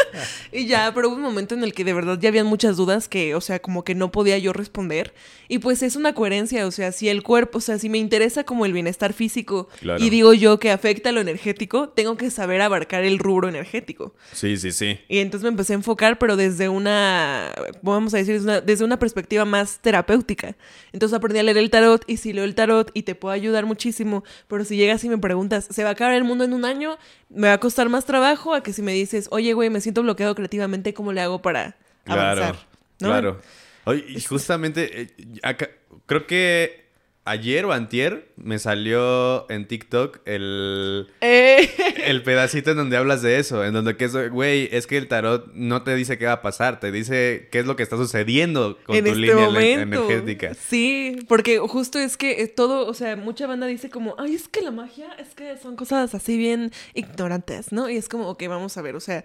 y 0.52 0.66
ya, 0.66 0.92
pero 0.94 1.08
hubo 1.08 1.16
un 1.16 1.22
momento 1.22 1.54
en 1.54 1.62
el 1.64 1.72
que 1.72 1.84
de 1.84 1.92
verdad 1.92 2.18
ya 2.20 2.28
habían 2.28 2.46
muchas 2.46 2.76
dudas 2.76 3.08
que, 3.08 3.34
o 3.34 3.40
sea, 3.40 3.60
como 3.60 3.84
que 3.84 3.94
no 3.94 4.10
podía 4.10 4.36
yo 4.38 4.52
responder. 4.52 5.14
Y 5.48 5.58
pues 5.58 5.82
es 5.82 5.96
una 5.96 6.12
coherencia, 6.12 6.66
o 6.66 6.70
sea, 6.70 6.92
si 6.92 7.08
el 7.08 7.22
cuerpo, 7.22 7.58
o 7.58 7.60
sea, 7.60 7.78
si 7.78 7.88
me 7.88 7.98
interesa 7.98 8.44
como 8.44 8.66
el 8.66 8.72
bienestar 8.72 9.12
físico 9.12 9.68
Claro. 9.80 10.02
y 10.02 10.10
digo 10.10 10.34
yo 10.34 10.58
que 10.58 10.70
afecta 10.70 11.10
a 11.10 11.12
lo 11.12 11.20
energético, 11.20 11.88
tengo 11.88 12.16
que 12.16 12.30
saber 12.30 12.60
abarcar 12.60 13.04
el 13.04 13.18
rubro 13.18 13.48
energético. 13.48 14.14
Sí, 14.32 14.56
sí, 14.56 14.72
sí. 14.72 14.98
Y 15.08 15.18
entonces 15.18 15.44
me 15.44 15.50
empecé 15.50 15.72
a 15.72 15.76
enfocar, 15.76 16.18
pero 16.18 16.36
desde 16.36 16.68
una, 16.68 17.52
vamos 17.82 18.12
a 18.14 18.18
decir, 18.18 18.34
desde 18.34 18.44
una, 18.44 18.60
desde 18.60 18.84
una 18.84 18.98
perspectiva 18.98 19.44
más 19.44 19.78
terapéutica. 19.80 20.56
Entonces 20.92 21.16
aprendí 21.16 21.38
a 21.38 21.42
leer 21.44 21.58
el 21.58 21.70
tarot 21.70 22.02
y 22.08 22.16
si 22.16 22.32
leo 22.32 22.44
el 22.44 22.54
tarot 22.54 22.90
y 22.94 23.02
te 23.02 23.14
puedo 23.14 23.32
ayudar 23.32 23.66
muchísimo, 23.66 24.24
pero 24.48 24.64
si 24.64 24.76
llegas 24.76 25.04
y 25.04 25.08
me 25.08 25.18
preguntas, 25.18 25.66
¿se 25.70 25.82
va 25.84 25.90
a 25.90 25.92
acabar 25.92 26.14
el 26.14 26.24
mundo 26.24 26.44
en 26.44 26.52
un 26.52 26.64
año? 26.64 26.98
Me 27.30 27.46
va 27.48 27.54
a 27.54 27.58
costar 27.60 27.88
más 27.88 28.04
trabajo 28.04 28.54
a 28.54 28.62
que 28.62 28.72
si 28.72 28.82
me 28.82 28.92
dices, 28.92 29.28
oye, 29.30 29.52
güey, 29.52 29.70
me 29.70 29.80
siento 29.80 30.02
bloqueado 30.02 30.34
creativamente, 30.34 30.92
¿cómo 30.94 31.12
le 31.12 31.20
hago 31.20 31.40
para 31.42 31.76
Claro. 32.04 32.22
avanzar? 32.42 32.66
¿No? 33.00 33.08
Claro. 33.08 33.40
Oye, 33.84 34.04
y 34.08 34.20
justamente, 34.20 35.02
eh, 35.02 35.08
acá- 35.42 35.70
creo 36.06 36.26
que 36.26 36.89
ayer 37.24 37.64
o 37.66 37.72
antier 37.72 38.32
me 38.36 38.58
salió 38.58 39.48
en 39.50 39.68
TikTok 39.68 40.20
el, 40.24 41.06
Eh, 41.20 41.68
el 42.06 42.22
pedacito 42.22 42.70
en 42.72 42.78
donde 42.78 42.96
hablas 42.96 43.22
de 43.22 43.38
eso, 43.38 43.64
en 43.64 43.72
donde 43.74 43.96
que 43.96 44.06
es, 44.06 44.30
güey, 44.30 44.68
es 44.72 44.86
que 44.86 44.96
el 44.96 45.06
tarot 45.06 45.52
no 45.54 45.82
te 45.82 45.94
dice 45.94 46.18
qué 46.18 46.26
va 46.26 46.32
a 46.32 46.42
pasar, 46.42 46.80
te 46.80 46.90
dice 46.90 47.48
qué 47.52 47.58
es 47.60 47.66
lo 47.66 47.76
que 47.76 47.82
está 47.82 47.96
sucediendo 47.96 48.78
con 48.86 48.96
en 48.96 49.04
tu 49.04 49.10
este 49.10 49.20
línea 49.20 49.44
momento. 49.46 49.82
energética. 50.10 50.54
Sí, 50.54 51.18
porque 51.28 51.58
justo 51.58 51.98
es 51.98 52.16
que 52.16 52.42
eh, 52.42 52.48
todo, 52.48 52.86
o 52.86 52.94
sea, 52.94 53.16
mucha 53.16 53.46
banda 53.46 53.66
dice 53.66 53.90
como, 53.90 54.14
ay, 54.18 54.34
es 54.34 54.48
que 54.48 54.62
la 54.62 54.70
magia, 54.70 55.08
es 55.18 55.28
que 55.34 55.56
son 55.58 55.76
cosas 55.76 56.14
así 56.14 56.36
bien 56.38 56.72
ignorantes, 56.94 57.70
¿no? 57.70 57.88
Y 57.90 57.96
es 57.96 58.08
como, 58.08 58.28
ok, 58.28 58.42
vamos 58.48 58.76
a 58.76 58.82
ver, 58.82 58.96
o 58.96 59.00
sea, 59.00 59.24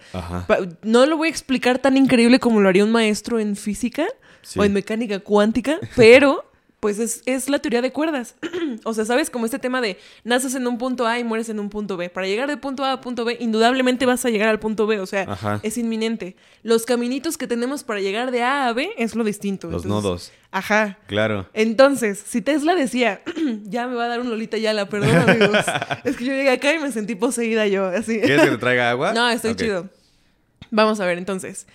no 0.83 1.05
lo 1.05 1.17
voy 1.17 1.29
a 1.29 1.31
explicar 1.31 1.79
tan 1.79 1.97
increíble 1.97 2.39
como 2.39 2.59
lo 2.61 2.69
haría 2.69 2.83
un 2.83 2.91
maestro 2.91 3.39
en 3.39 3.55
física 3.55 4.05
Sí. 4.41 4.59
o 4.59 4.63
en 4.63 4.73
mecánica 4.73 5.19
cuántica, 5.21 5.79
pero 5.95 6.45
pues 6.79 6.99
es, 6.99 7.21
es 7.25 7.49
la 7.49 7.59
teoría 7.59 7.81
de 7.81 7.91
cuerdas. 7.91 8.35
o 8.83 8.93
sea, 8.93 9.05
¿sabes? 9.05 9.29
Como 9.29 9.45
este 9.45 9.59
tema 9.59 9.81
de 9.81 9.97
naces 10.23 10.55
en 10.55 10.67
un 10.67 10.77
punto 10.77 11.07
A 11.07 11.17
y 11.19 11.23
mueres 11.23 11.49
en 11.49 11.59
un 11.59 11.69
punto 11.69 11.97
B. 11.97 12.09
Para 12.09 12.27
llegar 12.27 12.47
de 12.47 12.57
punto 12.57 12.83
A 12.83 12.91
a 12.93 13.01
punto 13.01 13.25
B, 13.25 13.37
indudablemente 13.39 14.05
vas 14.05 14.25
a 14.25 14.29
llegar 14.29 14.49
al 14.49 14.59
punto 14.59 14.85
B, 14.87 14.99
o 14.99 15.05
sea, 15.05 15.23
Ajá. 15.23 15.59
es 15.63 15.77
inminente. 15.77 16.35
Los 16.63 16.85
caminitos 16.85 17.37
que 17.37 17.47
tenemos 17.47 17.83
para 17.83 17.99
llegar 17.99 18.31
de 18.31 18.43
A 18.43 18.67
a 18.67 18.73
B 18.73 18.89
es 18.97 19.15
lo 19.15 19.23
distinto. 19.23 19.69
Los 19.69 19.83
Entonces, 19.83 20.03
nodos. 20.03 20.31
Ajá. 20.51 20.99
Claro. 21.07 21.49
Entonces, 21.53 22.23
si 22.25 22.41
Tesla 22.41 22.75
decía, 22.75 23.21
ya 23.63 23.87
me 23.87 23.95
va 23.95 24.05
a 24.05 24.07
dar 24.07 24.19
un 24.19 24.29
Lolita 24.29 24.57
Yala, 24.57 24.87
perdón 24.87 25.15
amigos. 25.15 25.65
es 26.03 26.15
que 26.15 26.25
yo 26.25 26.33
llegué 26.33 26.51
acá 26.51 26.73
y 26.73 26.79
me 26.79 26.91
sentí 26.91 27.15
poseída 27.15 27.67
yo, 27.67 27.85
así. 27.87 28.19
¿Quieres 28.19 28.45
que 28.45 28.51
te 28.51 28.57
traiga 28.57 28.89
agua? 28.91 29.13
No, 29.13 29.29
estoy 29.29 29.55
chido. 29.55 29.89
Vamos 30.71 30.99
a 30.99 31.05
ver 31.05 31.17
entonces. 31.17 31.67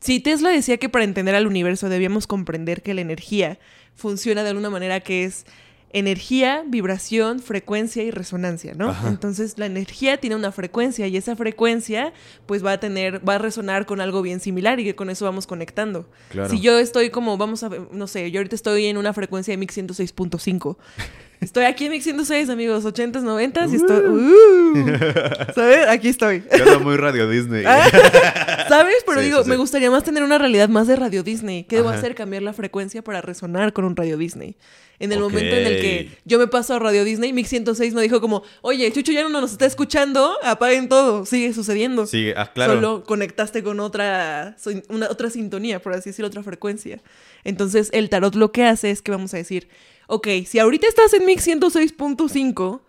Si 0.00 0.20
Tesla 0.20 0.50
decía 0.50 0.76
que 0.76 0.88
para 0.88 1.04
entender 1.04 1.34
al 1.34 1.46
universo 1.46 1.88
debíamos 1.88 2.26
comprender 2.26 2.82
que 2.82 2.94
la 2.94 3.00
energía 3.00 3.58
funciona 3.98 4.42
de 4.42 4.50
alguna 4.50 4.70
manera 4.70 5.00
que 5.00 5.24
es 5.24 5.44
energía, 5.92 6.64
vibración, 6.66 7.40
frecuencia 7.40 8.02
y 8.02 8.10
resonancia, 8.10 8.74
¿no? 8.74 8.90
Ajá. 8.90 9.08
Entonces 9.08 9.58
la 9.58 9.66
energía 9.66 10.18
tiene 10.18 10.36
una 10.36 10.52
frecuencia 10.52 11.06
y 11.06 11.16
esa 11.16 11.34
frecuencia 11.34 12.12
pues 12.46 12.64
va 12.64 12.72
a 12.72 12.80
tener, 12.80 13.26
va 13.26 13.36
a 13.36 13.38
resonar 13.38 13.86
con 13.86 14.00
algo 14.00 14.22
bien 14.22 14.40
similar 14.40 14.80
y 14.80 14.84
que 14.84 14.94
con 14.94 15.10
eso 15.10 15.24
vamos 15.24 15.46
conectando. 15.46 16.08
Claro. 16.30 16.50
Si 16.50 16.60
yo 16.60 16.78
estoy 16.78 17.10
como, 17.10 17.36
vamos 17.38 17.62
a 17.62 17.68
ver, 17.68 17.88
no 17.90 18.06
sé, 18.06 18.30
yo 18.30 18.40
ahorita 18.40 18.54
estoy 18.54 18.86
en 18.86 18.98
una 18.98 19.12
frecuencia 19.12 19.52
de 19.52 19.58
mix 19.58 19.76
106.5. 19.76 20.76
Estoy 21.40 21.64
aquí 21.64 21.84
en 21.84 21.92
mix 21.92 22.04
106, 22.04 22.50
amigos, 22.50 22.84
80s, 22.84 23.22
90s 23.22 23.72
y 23.72 23.76
estoy... 23.76 24.00
Uh, 24.08 25.52
¿Sabes? 25.54 25.86
Aquí 25.88 26.08
estoy. 26.08 26.40
Queda 26.40 26.80
muy 26.80 26.96
Radio 26.96 27.28
Disney. 27.28 27.62
¿Sabes? 27.62 28.96
Pero 29.06 29.20
Sí, 29.20 29.26
digo, 29.26 29.44
sí, 29.44 29.48
me 29.48 29.56
gustaría 29.56 29.90
más 29.90 30.02
tener 30.02 30.22
una 30.24 30.38
realidad 30.38 30.68
más 30.68 30.88
de 30.88 30.96
Radio 30.96 31.22
Disney. 31.22 31.64
¿Qué 31.64 31.76
debo 31.76 31.90
Ajá. 31.90 31.98
hacer? 31.98 32.14
Cambiar 32.16 32.42
la 32.42 32.52
frecuencia 32.52 33.02
para 33.02 33.20
resonar 33.20 33.72
con 33.72 33.84
un 33.84 33.94
Radio 33.94 34.16
Disney. 34.16 34.56
En 34.98 35.12
el 35.12 35.20
momento 35.20 35.54
en 35.54 35.66
el 35.66 35.80
que 35.80 36.10
yo 36.24 36.40
me 36.40 36.48
paso 36.48 36.74
a 36.74 36.80
Radio 36.80 37.04
Disney, 37.04 37.32
Mix 37.32 37.50
106 37.50 37.94
no 37.94 38.00
dijo 38.00 38.20
como, 38.20 38.42
oye, 38.62 38.90
Chucho 38.90 39.12
ya 39.12 39.22
no 39.22 39.28
nos 39.28 39.52
está 39.52 39.64
escuchando, 39.64 40.32
apaguen 40.42 40.88
todo. 40.88 41.24
Sigue 41.24 41.54
sucediendo. 41.54 42.06
Sí, 42.06 42.32
ah, 42.36 42.50
claro. 42.52 42.74
Solo 42.74 43.04
conectaste 43.04 43.62
con 43.62 43.78
otra, 43.78 44.56
una, 44.88 45.08
otra 45.08 45.30
sintonía, 45.30 45.80
por 45.80 45.92
así 45.94 46.10
decirlo, 46.10 46.26
otra 46.26 46.42
frecuencia. 46.42 47.00
Entonces, 47.44 47.90
el 47.92 48.10
tarot 48.10 48.34
lo 48.34 48.50
que 48.50 48.64
hace 48.64 48.90
es 48.90 49.02
que 49.02 49.12
vamos 49.12 49.32
a 49.34 49.36
decir, 49.36 49.68
ok, 50.08 50.26
si 50.46 50.58
ahorita 50.58 50.88
estás 50.88 51.14
en 51.14 51.24
Mix 51.24 51.46
106.5, 51.46 52.80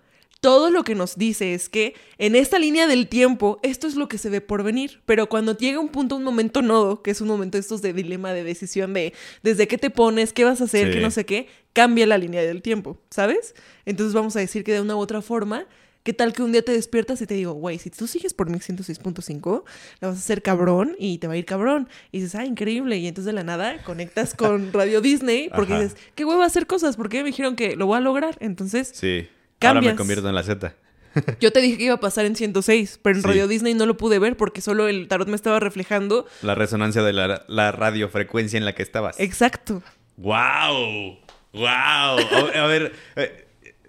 todo 0.42 0.70
lo 0.72 0.84
que 0.84 0.96
nos 0.96 1.18
dice 1.18 1.54
es 1.54 1.68
que 1.68 1.96
en 2.18 2.34
esta 2.34 2.60
línea 2.60 2.88
del 2.88 3.10
tiempo, 3.10 3.60
esto 3.62 3.88
es 3.88 3.96
lo 3.96 4.08
que 4.08 4.18
se 4.18 4.30
ve 4.30 4.40
por 4.40 4.64
venir. 4.64 5.02
Pero 5.06 5.28
cuando 5.28 5.58
llega 5.58 5.82
un 5.82 5.90
punto, 5.90 6.16
un 6.16 6.24
momento 6.24 6.62
nodo, 6.62 7.02
que 7.04 7.12
es 7.12 7.20
un 7.20 7.28
momento 7.28 7.58
de 7.58 7.62
estos 7.62 7.82
de 7.82 7.92
dilema, 7.92 8.32
de 8.32 8.46
decisión, 8.46 8.94
de 8.94 9.14
desde 9.44 9.68
qué 9.68 9.78
te 9.78 9.90
pones, 9.90 10.32
qué 10.32 10.46
vas 10.46 10.62
a 10.62 10.64
hacer, 10.64 10.88
Sí. 10.88 10.94
qué 10.94 11.02
no 11.02 11.12
sé 11.12 11.26
qué, 11.26 11.48
cambia 11.74 12.08
la 12.08 12.18
línea 12.18 12.42
del 12.42 12.62
tiempo, 12.62 12.98
¿sabes? 13.10 13.54
Entonces 13.86 14.14
vamos 14.14 14.36
a 14.38 14.40
decir 14.40 14.64
que 14.64 14.72
de 14.72 14.80
una 14.82 14.96
u 14.96 15.00
otra 15.00 15.22
forma, 15.22 15.68
¿qué 16.04 16.14
tal 16.14 16.34
que 16.34 16.42
un 16.44 16.52
día 16.52 16.62
te 16.64 16.72
despiertas 16.72 17.22
y 17.22 17.28
te 17.28 17.34
digo, 17.34 17.54
güey, 17.54 17.78
si 17.78 17.90
tú 17.90 18.08
sigues 18.08 18.34
por 18.34 18.50
1106.5, 18.50 19.64
la 20.02 20.08
vas 20.10 20.18
a 20.18 20.20
hacer 20.20 20.42
cabrón 20.42 20.96
y 21.00 21.18
te 21.20 21.28
va 21.28 21.34
a 21.34 21.38
ir 21.38 21.46
cabrón? 21.46 21.88
Y 22.12 22.20
dices, 22.20 22.36
ah, 22.36 22.46
increíble. 22.46 22.98
Y 22.98 23.08
entonces 23.08 23.26
de 23.28 23.34
la 23.34 23.44
nada 23.44 23.82
conectas 23.84 24.34
con 24.34 24.72
Radio 24.74 25.02
Disney 25.02 25.50
porque 25.56 25.74
Ajá. 25.74 25.84
dices, 25.84 25.98
qué 26.16 26.26
huevo 26.26 26.42
hacer 26.44 26.68
cosas, 26.68 26.96
porque 26.98 27.20
me 27.24 27.28
dijeron 27.30 27.56
que 27.56 27.76
lo 27.76 27.86
voy 27.86 27.98
a 27.98 28.02
lograr. 28.02 28.38
Entonces, 28.40 28.92
Sí. 28.94 29.28
Ahora 29.62 29.82
me 29.82 29.96
convierto 29.96 30.30
en 30.30 30.36
la 30.36 30.44
Z. 30.44 30.74
yo 31.42 31.52
te 31.52 31.60
dije 31.60 31.78
que 31.78 31.84
iba 31.86 31.96
a 31.96 32.00
pasar 32.00 32.26
en 32.26 32.36
106, 32.36 33.00
pero 33.02 33.16
en 33.18 33.22
Sí. 33.24 33.28
Radio 33.28 33.48
Disney 33.48 33.74
no 33.74 33.86
lo 33.86 33.98
pude 33.98 34.20
ver 34.20 34.38
porque 34.38 34.62
solo 34.62 34.88
el 34.88 35.08
tarot 35.08 35.28
me 35.28 35.36
estaba 35.36 35.60
reflejando. 35.60 36.26
La 36.44 36.56
resonancia 36.56 37.02
de 37.04 37.12
la, 37.14 37.44
la 37.48 37.72
radiofrecuencia 37.72 38.58
en 38.58 38.64
la 38.66 38.74
que 38.74 38.84
estabas. 38.84 39.20
Exacto. 39.20 39.82
¡Wow! 40.18 41.18
¡Wow! 41.54 41.66
A, 41.66 42.52
a 42.56 42.68
ver. 42.68 42.94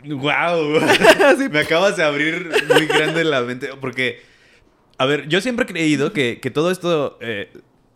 ¡Wow! 0.05 0.81
Me 1.51 1.61
acabas 1.61 1.97
de 1.97 2.05
abrir 2.05 2.51
muy 2.73 2.87
grande 2.87 3.25
la 3.25 3.43
mente. 3.43 3.71
Porque, 3.81 4.21
a 4.99 5.07
ver, 5.07 5.29
yo 5.29 5.41
siempre 5.41 5.65
he 5.65 5.69
creído 5.69 6.13
que, 6.13 6.39
que 6.41 6.51
todo 6.51 6.71
esto. 6.71 7.19
eh, 7.21 7.51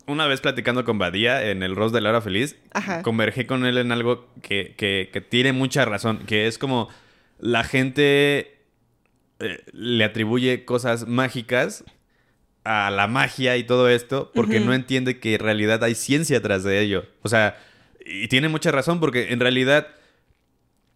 una 0.06 0.26
vez 0.26 0.42
platicando 0.42 0.84
con 0.84 0.98
Badía 0.98 1.50
en 1.50 1.62
el 1.62 1.74
Rose 1.74 1.94
de 1.94 2.02
la 2.02 2.10
Hora 2.10 2.20
Feliz, 2.20 2.56
Ajá. 2.74 3.00
convergí 3.00 3.46
con 3.46 3.64
él 3.64 3.78
en 3.78 3.90
algo 3.90 4.28
que, 4.42 4.74
que- 4.76 5.08
que 5.12 5.20
tiene 5.22 5.52
mucha 5.54 5.86
razón. 5.86 6.18
Que 6.26 6.46
es 6.46 6.58
como 6.58 6.90
la 7.38 7.64
gente 7.64 8.58
eh, 9.40 9.64
le 9.72 10.04
atribuye 10.04 10.64
cosas 10.66 11.08
mágicas 11.08 11.84
a 12.64 12.90
la 12.90 13.06
magia 13.08 13.56
y 13.56 13.64
todo 13.64 13.88
esto 13.88 14.30
porque 14.34 14.60
no 14.60 14.72
entiende 14.74 15.18
que 15.20 15.34
en 15.34 15.40
realidad 15.40 15.82
hay 15.84 15.94
ciencia 15.94 16.38
atrás 16.38 16.64
de 16.64 16.80
ello. 16.80 17.06
O 17.22 17.28
sea, 17.30 17.58
y 18.04 18.28
tiene 18.28 18.48
mucha 18.48 18.70
razón 18.72 19.00
porque 19.00 19.32
en 19.32 19.40
realidad 19.40 19.88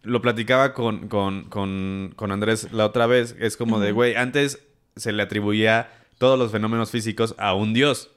lo 0.03 0.23
platicaba 0.23 0.75
con, 0.75 1.09
con, 1.09 1.45
con, 1.45 2.13
con 2.17 2.33
Andrés 2.33 2.73
la 2.73 2.87
otra 2.87 3.07
vez. 3.07 3.37
Es 3.39 3.57
como 3.57 3.81
de, 3.81 3.93
güey, 3.93 4.15
antes 4.15 4.61
se 4.97 5.13
le 5.13 5.23
atribuía 5.23 5.91
todos 6.19 6.39
los 6.39 6.53
fenómenos 6.53 6.91
físicos 6.91 7.35
a 7.39 7.55
un 7.55 7.75
dios. 7.75 8.11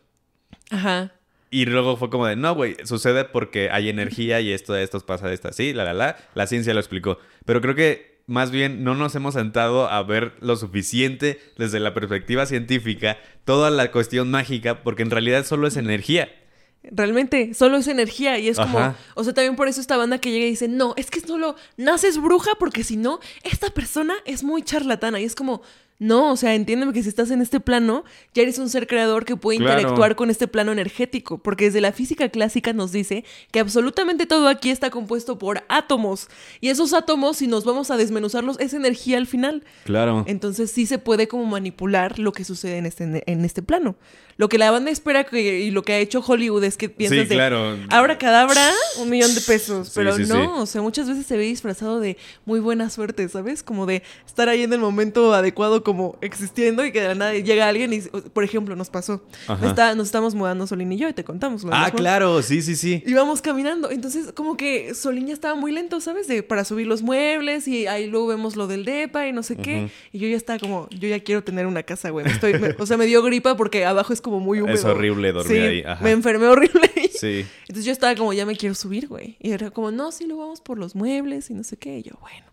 Ajá. 0.70 1.12
Y 1.50 1.66
luego 1.66 1.98
fue 1.98 2.10
como 2.10 2.26
de, 2.26 2.38
no, 2.38 2.56
güey, 2.56 2.78
sucede 2.86 3.26
porque 3.26 3.70
hay 3.70 3.90
energía 3.90 4.40
y 4.40 4.54
esto, 4.54 4.76
esto 4.76 5.00
pasa 5.02 5.28
de 5.28 5.34
esto 5.34 5.50
así, 5.50 5.74
la, 5.74 5.84
la, 5.84 5.94
la. 5.94 6.18
La 6.34 6.48
ciencia 6.48 6.74
lo 6.74 6.80
explicó. 6.80 7.20
Pero 7.46 7.60
creo 7.60 7.76
que 7.76 8.22
más 8.26 8.52
bien 8.52 8.86
no 8.86 8.96
nos 8.96 9.14
hemos 9.16 9.34
sentado 9.34 9.90
a 9.90 10.02
ver 10.04 10.34
lo 10.40 10.56
suficiente 10.56 11.42
desde 11.58 11.82
la 11.82 11.94
perspectiva 11.94 12.46
científica 12.46 13.18
toda 13.44 13.70
la 13.70 13.92
cuestión 13.92 14.32
mágica, 14.32 14.84
porque 14.84 15.04
en 15.04 15.12
realidad 15.12 15.46
solo 15.46 15.68
es 15.68 15.76
energía. 15.76 16.30
Realmente, 16.84 17.54
solo 17.54 17.78
es 17.78 17.88
energía 17.88 18.40
y 18.40 18.48
es 18.48 18.58
como, 18.58 18.80
Ajá. 18.80 18.96
o 19.14 19.24
sea, 19.24 19.34
también 19.34 19.56
por 19.56 19.68
eso 19.68 19.80
esta 19.80 19.98
banda 19.98 20.18
que 20.18 20.32
llega 20.32 20.46
y 20.46 20.50
dice, 20.50 20.68
no, 20.68 20.94
es 20.98 21.12
que 21.12 21.20
solo 21.20 21.56
naces 21.78 22.18
bruja 22.20 22.52
porque 22.58 22.84
si 22.84 22.98
no, 22.98 23.20
esta 23.44 23.70
persona 23.70 24.16
es 24.26 24.44
muy 24.44 24.64
charlatana 24.64 25.20
y 25.20 25.26
es 25.26 25.36
como, 25.36 25.62
no, 26.02 26.32
o 26.32 26.36
sea, 26.36 26.56
entiéndeme 26.56 26.94
que 26.94 27.04
si 27.04 27.10
estás 27.10 27.30
en 27.30 27.44
este 27.44 27.60
plano, 27.60 28.04
ya 28.34 28.42
eres 28.42 28.58
un 28.58 28.70
ser 28.70 28.88
creador 28.88 29.24
que 29.24 29.36
puede 29.36 29.60
Claro. 29.60 29.80
interactuar 29.80 30.16
con 30.16 30.32
este 30.32 30.48
plano 30.48 30.72
energético, 30.72 31.38
porque 31.38 31.66
desde 31.66 31.80
la 31.80 31.92
física 31.92 32.28
clásica 32.30 32.74
nos 32.74 32.92
dice 32.92 33.24
que 33.52 33.60
absolutamente 33.60 34.26
todo 34.26 34.48
aquí 34.48 34.72
está 34.72 34.90
compuesto 34.90 35.38
por 35.38 35.64
átomos 35.70 36.28
y 36.60 36.70
esos 36.70 36.94
átomos, 36.94 37.38
si 37.38 37.46
nos 37.46 37.66
vamos 37.66 37.92
a 37.92 37.98
desmenuzarlos, 37.98 38.60
es 38.60 38.74
energía 38.74 39.18
al 39.18 39.28
final. 39.28 39.64
Claro. 39.86 40.24
Entonces 40.26 40.72
sí 40.72 40.88
se 40.88 40.98
puede 40.98 41.28
como 41.28 41.46
manipular 41.46 42.18
lo 42.18 42.32
que 42.32 42.46
sucede 42.46 42.78
en 42.80 42.88
este, 42.88 43.24
en 43.32 43.46
este 43.46 43.62
plano. 43.62 43.96
Lo 44.38 44.50
que 44.50 44.58
la 44.58 44.72
banda 44.72 44.90
espera 44.90 45.24
que, 45.24 45.60
y 45.60 45.70
lo 45.70 45.84
que 45.84 45.94
ha 45.94 46.00
hecho 46.00 46.24
Hollywood 46.26 46.64
es 46.64 46.76
que 46.78 46.90
piensas 46.90 47.30
de 47.30 47.36
claro. 47.36 47.78
ahora 47.92 48.18
cadabra, 48.18 48.72
un 49.00 49.08
millón 49.08 49.36
de 49.36 49.42
pesos. 49.42 49.90
Sí, 49.90 49.94
Pero 49.94 50.16
sí, 50.16 50.24
no, 50.24 50.34
sí. 50.34 50.50
o 50.56 50.66
sea, 50.66 50.82
muchas 50.82 51.08
veces 51.08 51.28
se 51.28 51.38
ve 51.38 51.44
disfrazado 51.44 52.00
de 52.00 52.18
muy 52.46 52.60
buena 52.60 52.90
suerte, 52.90 53.30
¿sabes? 53.30 53.62
Como 53.62 53.86
de 53.86 54.02
estar 54.26 54.50
ahí 54.50 54.64
en 54.64 54.74
el 54.74 54.80
momento 54.80 55.32
adecuado 55.36 55.84
como 55.92 56.18
existiendo 56.22 56.86
y 56.86 56.92
que 56.92 57.02
de 57.02 57.08
la 57.10 57.16
nada 57.16 57.34
llega 57.34 57.68
alguien 57.68 57.92
y, 57.94 58.00
por 58.02 58.44
ejemplo, 58.44 58.76
nos 58.76 58.90
pasó. 58.90 59.22
Está, 59.64 59.94
nos 59.96 60.08
estamos 60.08 60.36
mudando 60.36 60.66
Solín 60.68 60.92
y 60.92 60.98
yo 60.98 61.10
y 61.10 61.14
te 61.14 61.24
contamos. 61.24 61.64
lo 61.64 61.74
Ah, 61.74 61.92
claro, 61.96 62.42
sí, 62.42 62.62
sí, 62.62 62.76
sí. 62.76 63.04
Íbamos 63.06 63.42
caminando, 63.42 63.92
entonces 63.92 64.32
como 64.34 64.56
que 64.58 64.94
Solín 64.94 65.28
ya 65.28 65.34
estaba 65.34 65.56
muy 65.56 65.72
lento, 65.72 66.00
¿sabes? 66.02 66.28
De, 66.28 66.44
para 66.44 66.64
subir 66.66 66.88
los 66.88 67.02
muebles 67.02 67.68
y 67.68 67.88
ahí 67.88 68.08
luego 68.08 68.28
vemos 68.28 68.56
lo 68.56 68.68
del 68.68 68.86
depa 68.86 69.28
y 69.28 69.34
no 69.34 69.44
sé 69.44 69.58
qué. 69.58 69.90
Y 70.12 70.20
yo 70.20 70.28
ya 70.28 70.38
estaba 70.38 70.60
como, 70.60 70.88
yo 70.92 71.08
ya 71.10 71.20
quiero 71.20 71.44
tener 71.44 71.66
una 71.68 71.84
casa, 71.84 72.10
güey. 72.10 72.26
Estoy, 72.28 72.54
me- 72.60 72.76
o 72.78 72.86
sea, 72.86 72.98
me 72.98 73.06
dio 73.06 73.22
gripa 73.24 73.58
porque 73.58 73.86
abajo 73.86 74.14
es 74.14 74.22
como 74.22 74.40
muy 74.40 74.62
húmedo. 74.62 74.76
Es 74.76 74.86
horrible 74.86 75.32
dormir 75.32 75.58
Sí, 75.58 75.62
ahí, 75.68 75.84
ajá. 75.86 76.04
Me 76.04 76.12
enfermé 76.12 76.48
horrible. 76.48 76.90
ahí. 76.96 77.10
Sí. 77.14 77.46
Entonces 77.62 77.86
yo 77.86 77.92
estaba 77.92 78.16
como, 78.16 78.34
ya 78.34 78.46
me 78.46 78.56
quiero 78.56 78.76
subir, 78.76 79.08
güey. 79.08 79.38
Y 79.40 79.52
era 79.52 79.72
como, 79.72 79.92
no, 79.92 80.12
sí, 80.12 80.26
lo 80.26 80.38
vamos 80.38 80.62
por 80.62 80.78
los 80.78 80.96
muebles 80.96 81.50
y 81.50 81.54
no 81.54 81.64
sé 81.64 81.78
qué. 81.78 82.00
Y 82.00 82.04
yo, 82.04 82.14
bueno. 82.22 82.46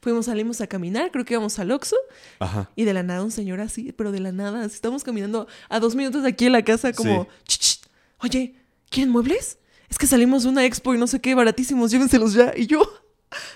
Fuimos, 0.00 0.26
salimos 0.26 0.60
a 0.60 0.66
caminar, 0.66 1.10
creo 1.10 1.24
que 1.24 1.34
íbamos 1.34 1.58
al 1.58 1.70
Oxxo. 1.72 1.96
Ajá. 2.38 2.70
Y 2.76 2.84
de 2.84 2.94
la 2.94 3.02
nada 3.02 3.22
un 3.22 3.30
señor 3.32 3.60
así, 3.60 3.92
pero 3.92 4.12
de 4.12 4.20
la 4.20 4.32
nada, 4.32 4.64
así 4.64 4.74
estamos 4.74 5.02
caminando 5.04 5.46
a 5.68 5.80
dos 5.80 5.94
minutos 5.94 6.22
de 6.22 6.28
aquí 6.28 6.46
en 6.46 6.52
la 6.52 6.62
casa, 6.64 6.92
como, 6.92 7.28
Sí. 7.46 7.58
"Ch, 7.58 7.58
ch, 7.58 7.80
oye, 8.22 8.54
¿quieren 8.90 9.10
muebles? 9.12 9.58
Es 9.88 9.98
que 9.98 10.06
salimos 10.06 10.42
de 10.42 10.48
una 10.48 10.64
expo 10.64 10.94
y 10.94 10.98
no 10.98 11.06
sé 11.06 11.20
qué, 11.20 11.34
baratísimos, 11.34 11.90
llévenselos 11.90 12.32
ya. 12.34 12.52
Y 12.56 12.66
yo, 12.66 12.82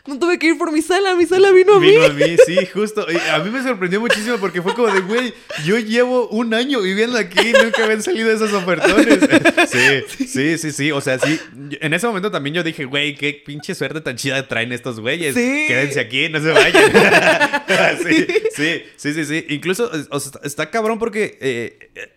no 0.06 0.18
tuve 0.18 0.38
que 0.38 0.48
ir 0.48 0.58
por 0.58 0.72
mi 0.72 0.82
sala, 0.82 1.14
mi 1.14 1.26
sala 1.26 1.50
vino 1.52 1.74
a 1.74 1.80
mí. 1.80 1.90
Vino 1.90 2.04
a 2.04 2.08
mí, 2.10 2.36
sí, 2.46 2.66
justo. 2.66 3.06
Y 3.10 3.16
a 3.30 3.38
mí 3.40 3.50
me 3.50 3.62
sorprendió 3.62 4.00
muchísimo 4.00 4.38
porque 4.38 4.62
fue 4.62 4.74
como 4.74 4.92
de, 4.92 5.00
güey, 5.00 5.34
yo 5.64 5.78
llevo 5.78 6.28
un 6.28 6.54
año 6.54 6.80
viviendo 6.80 7.18
aquí 7.18 7.48
y 7.48 7.52
nunca 7.52 7.84
habían 7.84 8.02
salido 8.02 8.30
esos 8.30 8.52
ofertones. 8.52 9.18
Sí, 9.70 10.26
sí, 10.26 10.58
sí, 10.58 10.72
sí. 10.72 10.92
O 10.92 11.00
sea, 11.00 11.18
sí. 11.18 11.38
En 11.80 11.94
ese 11.94 12.06
momento 12.06 12.30
también 12.30 12.54
yo 12.54 12.62
dije, 12.62 12.84
güey, 12.84 13.14
qué 13.14 13.32
pinche 13.44 13.74
suerte 13.74 14.00
tan 14.00 14.16
chida 14.16 14.46
traen 14.48 14.72
estos 14.72 14.98
güeyes. 14.98 15.34
Sí. 15.34 15.66
Quédense 15.68 16.00
aquí, 16.00 16.28
no 16.28 16.40
se 16.40 16.50
vayan. 16.50 16.90
sí, 18.02 18.26
sí, 18.54 18.82
sí, 18.96 19.14
sí, 19.14 19.24
sí. 19.24 19.46
Incluso 19.48 19.90
o 20.10 20.20
sea, 20.20 20.40
está 20.44 20.70
cabrón 20.70 20.98
porque 20.98 21.38
eh, 21.40 21.90
eh, 21.94 22.12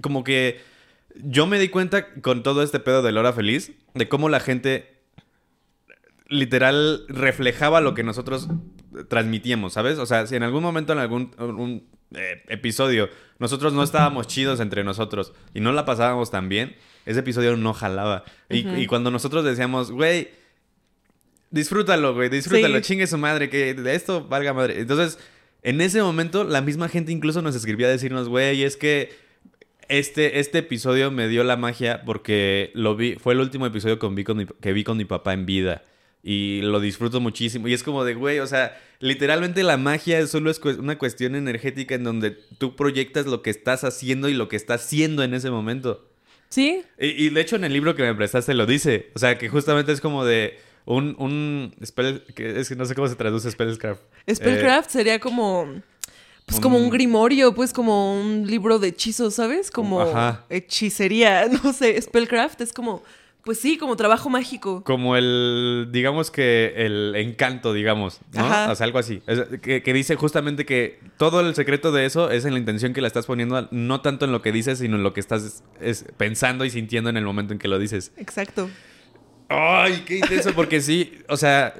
como 0.00 0.24
que 0.24 0.60
yo 1.16 1.46
me 1.46 1.58
di 1.58 1.68
cuenta 1.68 2.12
con 2.20 2.42
todo 2.42 2.62
este 2.62 2.80
pedo 2.80 3.02
de 3.02 3.12
Lora 3.12 3.32
Feliz 3.32 3.72
de 3.94 4.08
cómo 4.08 4.28
la 4.28 4.40
gente 4.40 5.01
literal 6.32 7.04
reflejaba 7.08 7.80
lo 7.80 7.94
que 7.94 8.02
nosotros 8.02 8.48
transmitíamos, 9.08 9.72
¿sabes? 9.74 9.98
O 9.98 10.06
sea, 10.06 10.26
si 10.26 10.34
en 10.36 10.42
algún 10.42 10.62
momento 10.62 10.92
en 10.92 10.98
algún 10.98 11.30
un, 11.38 11.86
eh, 12.14 12.42
episodio 12.48 13.08
nosotros 13.38 13.72
no 13.72 13.82
estábamos 13.82 14.26
chidos 14.26 14.60
entre 14.60 14.84
nosotros 14.84 15.32
y 15.54 15.60
no 15.60 15.72
la 15.72 15.84
pasábamos 15.84 16.30
tan 16.30 16.48
bien, 16.48 16.74
ese 17.06 17.20
episodio 17.20 17.56
no 17.56 17.72
jalaba. 17.74 18.24
Y, 18.48 18.66
y 18.68 18.86
cuando 18.86 19.10
nosotros 19.10 19.44
decíamos, 19.44 19.90
güey, 19.90 20.28
disfrútalo, 21.50 22.14
güey, 22.14 22.28
disfrútalo, 22.28 22.76
Sí. 22.78 22.82
chingue 22.82 23.06
su 23.06 23.18
madre, 23.18 23.48
que 23.50 23.74
de 23.74 23.94
esto 23.94 24.26
valga 24.26 24.52
madre. 24.54 24.80
Entonces, 24.80 25.18
en 25.62 25.80
ese 25.80 26.02
momento, 26.02 26.44
la 26.44 26.60
misma 26.60 26.88
gente 26.88 27.12
incluso 27.12 27.42
nos 27.42 27.54
escribía 27.54 27.86
a 27.88 27.90
decirnos, 27.90 28.28
güey, 28.28 28.62
es 28.62 28.76
que 28.76 29.10
este, 29.88 30.38
este 30.40 30.58
episodio 30.58 31.10
me 31.10 31.28
dio 31.28 31.44
la 31.44 31.56
magia 31.56 32.02
porque 32.04 32.70
lo 32.74 32.96
vi, 32.96 33.16
fue 33.16 33.34
el 33.34 33.40
último 33.40 33.66
episodio 33.66 33.98
con, 33.98 34.14
vi 34.14 34.24
con 34.24 34.38
mi- 34.38 34.46
que 34.46 34.72
vi 34.72 34.84
con 34.84 34.96
mi 34.96 35.04
papá 35.04 35.34
en 35.34 35.44
vida. 35.46 35.82
Y 36.22 36.60
lo 36.62 36.78
disfruto 36.80 37.20
muchísimo. 37.20 37.66
Y 37.68 37.72
es 37.74 37.82
como 37.82 38.04
de, 38.04 38.14
güey, 38.14 38.38
o 38.38 38.46
sea, 38.46 38.80
literalmente 39.00 39.62
la 39.64 39.76
magia 39.76 40.24
solo 40.28 40.50
es 40.50 40.60
una 40.78 40.96
cuestión 40.96 41.34
energética 41.34 41.94
en 41.96 42.04
donde 42.04 42.30
tú 42.58 42.76
proyectas 42.76 43.26
lo 43.26 43.42
que 43.42 43.50
estás 43.50 43.82
haciendo 43.82 44.28
y 44.28 44.34
lo 44.34 44.48
que 44.48 44.54
estás 44.56 44.82
siendo 44.84 45.24
en 45.24 45.34
ese 45.34 45.50
momento. 45.50 46.08
¿Sí? 46.48 46.82
Y, 46.98 47.26
y 47.26 47.30
de 47.30 47.40
hecho 47.40 47.56
en 47.56 47.64
el 47.64 47.72
libro 47.72 47.96
que 47.96 48.02
me 48.04 48.14
prestaste 48.14 48.54
lo 48.54 48.66
dice. 48.66 49.10
O 49.14 49.18
sea, 49.18 49.36
que 49.38 49.48
justamente 49.48 49.90
es 49.90 50.00
como 50.00 50.24
de 50.24 50.58
un... 50.84 51.16
un 51.18 51.74
spell, 51.84 52.22
que 52.36 52.60
es 52.60 52.68
que 52.68 52.76
no 52.76 52.84
sé 52.84 52.94
cómo 52.94 53.08
se 53.08 53.16
traduce 53.16 53.50
spellcraft. 53.50 54.02
Spellcraft 54.32 54.90
sería 54.90 55.18
como... 55.18 55.66
Pues 56.46 56.60
como 56.60 56.76
un- 56.76 56.84
un 56.84 56.90
grimorio, 56.90 57.54
pues 57.54 57.72
como 57.72 58.20
un 58.20 58.46
libro 58.48 58.78
de 58.80 58.88
hechizos, 58.88 59.34
¿sabes? 59.34 59.70
Como 59.70 60.00
Ajá. 60.02 60.44
hechicería, 60.50 61.46
no 61.64 61.72
sé, 61.72 62.00
Spellcraft 62.02 62.60
es 62.60 62.72
como, 62.72 63.02
pues 63.44 63.58
sí, 63.60 63.76
como 63.76 63.96
trabajo 63.96 64.30
mágico. 64.30 64.84
Como 64.84 65.16
el, 65.16 65.88
digamos 65.90 66.30
que 66.30 66.72
el 66.76 67.14
encanto, 67.16 67.72
digamos, 67.72 68.20
¿no? 68.32 68.44
Ajá. 68.44 68.70
O 68.70 68.74
sea, 68.74 68.84
algo 68.84 68.98
así. 68.98 69.20
Es- 69.26 69.42
que, 69.60 69.82
que 69.82 69.92
dice 69.92 70.14
justamente 70.16 70.64
que 70.64 71.00
todo 71.18 71.40
el 71.40 71.54
secreto 71.54 71.90
de 71.92 72.04
eso 72.06 72.30
es 72.30 72.44
en 72.44 72.52
la 72.52 72.58
intención 72.60 72.92
que 72.92 73.00
la 73.00 73.08
estás 73.08 73.26
poniendo, 73.26 73.68
no 73.72 74.00
tanto 74.00 74.24
en 74.26 74.32
lo 74.32 74.42
que 74.42 74.52
dices, 74.52 74.78
sino 74.78 74.96
en 74.96 75.02
lo 75.02 75.12
que 75.12 75.20
estás 75.20 75.62
es- 75.80 76.04
pensando 76.16 76.64
y 76.64 76.70
sintiendo 76.70 77.10
en 77.10 77.16
el 77.16 77.24
momento 77.24 77.52
en 77.52 77.58
que 77.58 77.68
lo 77.68 77.78
dices. 77.78 78.12
Exacto. 78.16 78.68
Ay, 79.48 80.04
qué 80.06 80.18
intenso, 80.18 80.52
porque 80.54 80.80
sí, 80.80 81.18
o 81.28 81.36
sea, 81.36 81.74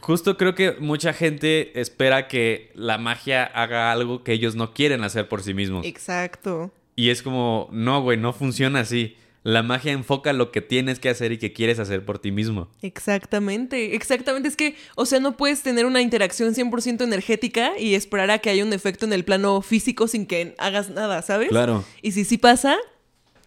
justo 0.00 0.36
creo 0.36 0.54
que 0.54 0.72
mucha 0.80 1.12
gente 1.12 1.78
espera 1.80 2.28
que 2.28 2.70
la 2.74 2.98
magia 2.98 3.44
haga 3.44 3.92
algo 3.92 4.22
que 4.24 4.32
ellos 4.32 4.56
no 4.56 4.74
quieren 4.74 5.04
hacer 5.04 5.28
por 5.28 5.42
sí 5.42 5.54
mismos. 5.54 5.86
Exacto. 5.86 6.70
Y 6.96 7.10
es 7.10 7.22
como, 7.22 7.68
no, 7.72 8.02
güey, 8.02 8.18
no 8.18 8.32
funciona 8.32 8.80
así. 8.80 9.16
La 9.44 9.62
magia 9.62 9.92
enfoca 9.92 10.32
lo 10.32 10.50
que 10.50 10.62
tienes 10.62 10.98
que 10.98 11.10
hacer 11.10 11.30
y 11.30 11.38
que 11.38 11.52
quieres 11.52 11.78
hacer 11.78 12.04
por 12.04 12.18
ti 12.18 12.32
mismo. 12.32 12.70
Exactamente, 12.80 13.94
exactamente. 13.94 14.48
Es 14.48 14.56
que, 14.56 14.74
o 14.96 15.04
sea, 15.04 15.20
no 15.20 15.36
puedes 15.36 15.62
tener 15.62 15.84
una 15.84 16.00
interacción 16.00 16.54
100% 16.54 17.02
energética 17.02 17.78
y 17.78 17.94
esperar 17.94 18.30
a 18.30 18.38
que 18.38 18.48
haya 18.48 18.64
un 18.64 18.72
efecto 18.72 19.04
en 19.04 19.12
el 19.12 19.22
plano 19.22 19.60
físico 19.60 20.08
sin 20.08 20.24
que 20.24 20.54
hagas 20.56 20.88
nada, 20.88 21.20
¿sabes? 21.20 21.50
Claro. 21.50 21.84
Y 22.00 22.12
si 22.12 22.24
sí 22.24 22.38
pasa, 22.38 22.78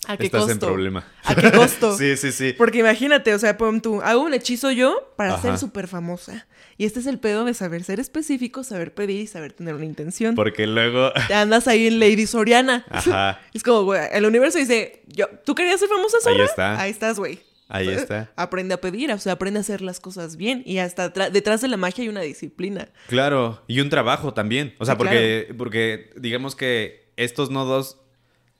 ¿a 0.07 0.17
qué 0.17 0.25
Estás 0.25 0.41
costo? 0.41 0.53
en 0.53 0.59
problema. 0.59 1.05
¿A 1.23 1.35
qué 1.35 1.51
costo? 1.51 1.93
sí, 1.97 2.17
sí, 2.17 2.31
sí. 2.31 2.53
Porque 2.57 2.79
imagínate, 2.79 3.33
o 3.33 3.39
sea, 3.39 3.57
pon 3.57 3.81
tú, 3.81 4.01
hago 4.01 4.21
un 4.23 4.33
hechizo 4.33 4.71
yo 4.71 5.13
para 5.15 5.33
Ajá. 5.33 5.41
ser 5.41 5.57
súper 5.57 5.87
famosa. 5.87 6.47
Y 6.77 6.85
este 6.85 6.99
es 6.99 7.05
el 7.07 7.19
pedo 7.19 7.43
de 7.45 7.53
saber 7.53 7.83
ser 7.83 7.99
específico, 7.99 8.63
saber 8.63 8.93
pedir 8.93 9.21
y 9.21 9.27
saber 9.27 9.53
tener 9.53 9.73
una 9.75 9.85
intención. 9.85 10.35
Porque 10.35 10.67
luego... 10.67 11.11
Te 11.27 11.33
andas 11.33 11.67
ahí 11.67 11.87
en 11.87 11.99
Lady 11.99 12.27
Soriana. 12.27 12.85
Ajá. 12.89 13.41
Es 13.53 13.63
como, 13.63 13.83
güey, 13.83 14.01
el 14.11 14.25
universo 14.25 14.59
dice, 14.59 15.01
yo, 15.07 15.27
¿tú 15.45 15.55
querías 15.55 15.79
ser 15.79 15.89
famosa, 15.89 16.17
Zorra? 16.21 16.35
Ahí 16.37 16.45
está. 16.45 16.81
Ahí 16.81 16.91
estás, 16.91 17.17
güey. 17.19 17.39
Ahí 17.69 17.89
está. 17.89 18.31
Aprende 18.37 18.73
a 18.75 18.79
pedir, 18.79 19.11
o 19.11 19.17
sea, 19.17 19.33
aprende 19.33 19.59
a 19.59 19.61
hacer 19.61 19.81
las 19.81 19.99
cosas 19.99 20.37
bien. 20.37 20.63
Y 20.65 20.77
hasta 20.77 21.09
detrás 21.09 21.61
de 21.61 21.67
la 21.67 21.75
magia 21.77 22.03
hay 22.03 22.09
una 22.09 22.21
disciplina. 22.21 22.87
Claro, 23.07 23.61
y 23.67 23.81
un 23.81 23.89
trabajo 23.89 24.33
también. 24.33 24.73
O 24.79 24.85
sea, 24.85 24.93
Sí, 24.93 24.97
porque, 24.99 25.53
porque 25.57 26.11
digamos 26.15 26.55
que 26.55 27.11
estos 27.17 27.49
nodos, 27.49 27.97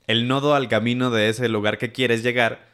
el 0.08 0.26
nodo 0.26 0.54
al 0.56 0.68
camino 0.68 1.10
de 1.10 1.28
ese 1.28 1.48
lugar 1.48 1.78
que 1.78 1.92
quieres 1.92 2.24
llegar, 2.24 2.66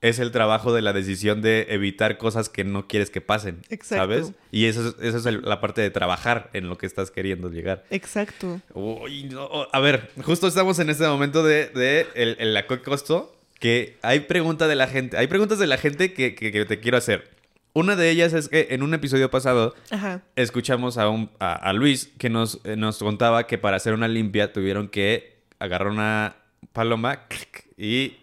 es 0.00 0.20
el 0.20 0.30
trabajo 0.30 0.72
de 0.72 0.80
la 0.80 0.92
decisión 0.92 1.42
de 1.42 1.66
evitar 1.70 2.18
cosas 2.18 2.48
que 2.48 2.62
no 2.62 2.86
quieres 2.86 3.10
que 3.10 3.20
pasen. 3.20 3.62
Exacto. 3.68 3.96
¿Sabes? 4.04 4.32
Y 4.52 4.66
eso 4.66 4.88
es, 4.88 4.94
eso 5.02 5.16
es 5.18 5.26
el- 5.26 5.42
la 5.42 5.60
parte 5.60 5.80
de 5.80 5.90
trabajar 5.90 6.50
en 6.52 6.68
lo 6.68 6.78
que 6.78 6.86
estás 6.86 7.10
queriendo 7.10 7.50
llegar. 7.50 7.84
Exacto. 7.90 8.60
Uy, 8.74 9.24
no. 9.24 9.48
A 9.72 9.80
ver, 9.80 10.10
justo 10.22 10.46
estamos 10.46 10.78
en 10.78 10.88
este 10.90 11.04
momento 11.06 11.42
de, 11.42 11.66
de 11.70 12.06
el, 12.14 12.36
el 12.38 12.54
la 12.54 12.66
costo 12.68 13.34
que 13.58 13.96
hay 14.02 14.20
pregunta 14.20 14.68
de 14.68 14.76
la 14.76 14.86
gente, 14.86 15.16
hay 15.16 15.26
preguntas 15.26 15.58
de 15.58 15.66
la 15.66 15.78
gente 15.78 16.12
que, 16.12 16.36
que- 16.36 16.52
que 16.52 16.64
te 16.64 16.78
quiero 16.78 16.96
hacer. 16.96 17.28
Una 17.72 17.96
de 17.96 18.08
ellas 18.10 18.32
es 18.34 18.48
que 18.48 18.68
en 18.70 18.84
un 18.84 18.94
episodio 18.94 19.30
pasado 19.30 19.74
Ajá. 19.90 20.22
escuchamos 20.36 20.96
a, 20.96 21.08
un, 21.08 21.28
a, 21.40 21.54
a 21.54 21.72
Luis 21.72 22.10
que 22.18 22.30
nos, 22.30 22.60
eh, 22.64 22.76
nos 22.76 22.98
contaba 22.98 23.48
que 23.48 23.58
para 23.58 23.76
hacer 23.76 23.94
una 23.94 24.06
limpia 24.06 24.52
tuvieron 24.52 24.86
que 24.88 25.38
agarrar 25.58 25.88
una 25.88 26.36
paloma 26.72 27.22
y 27.76 28.16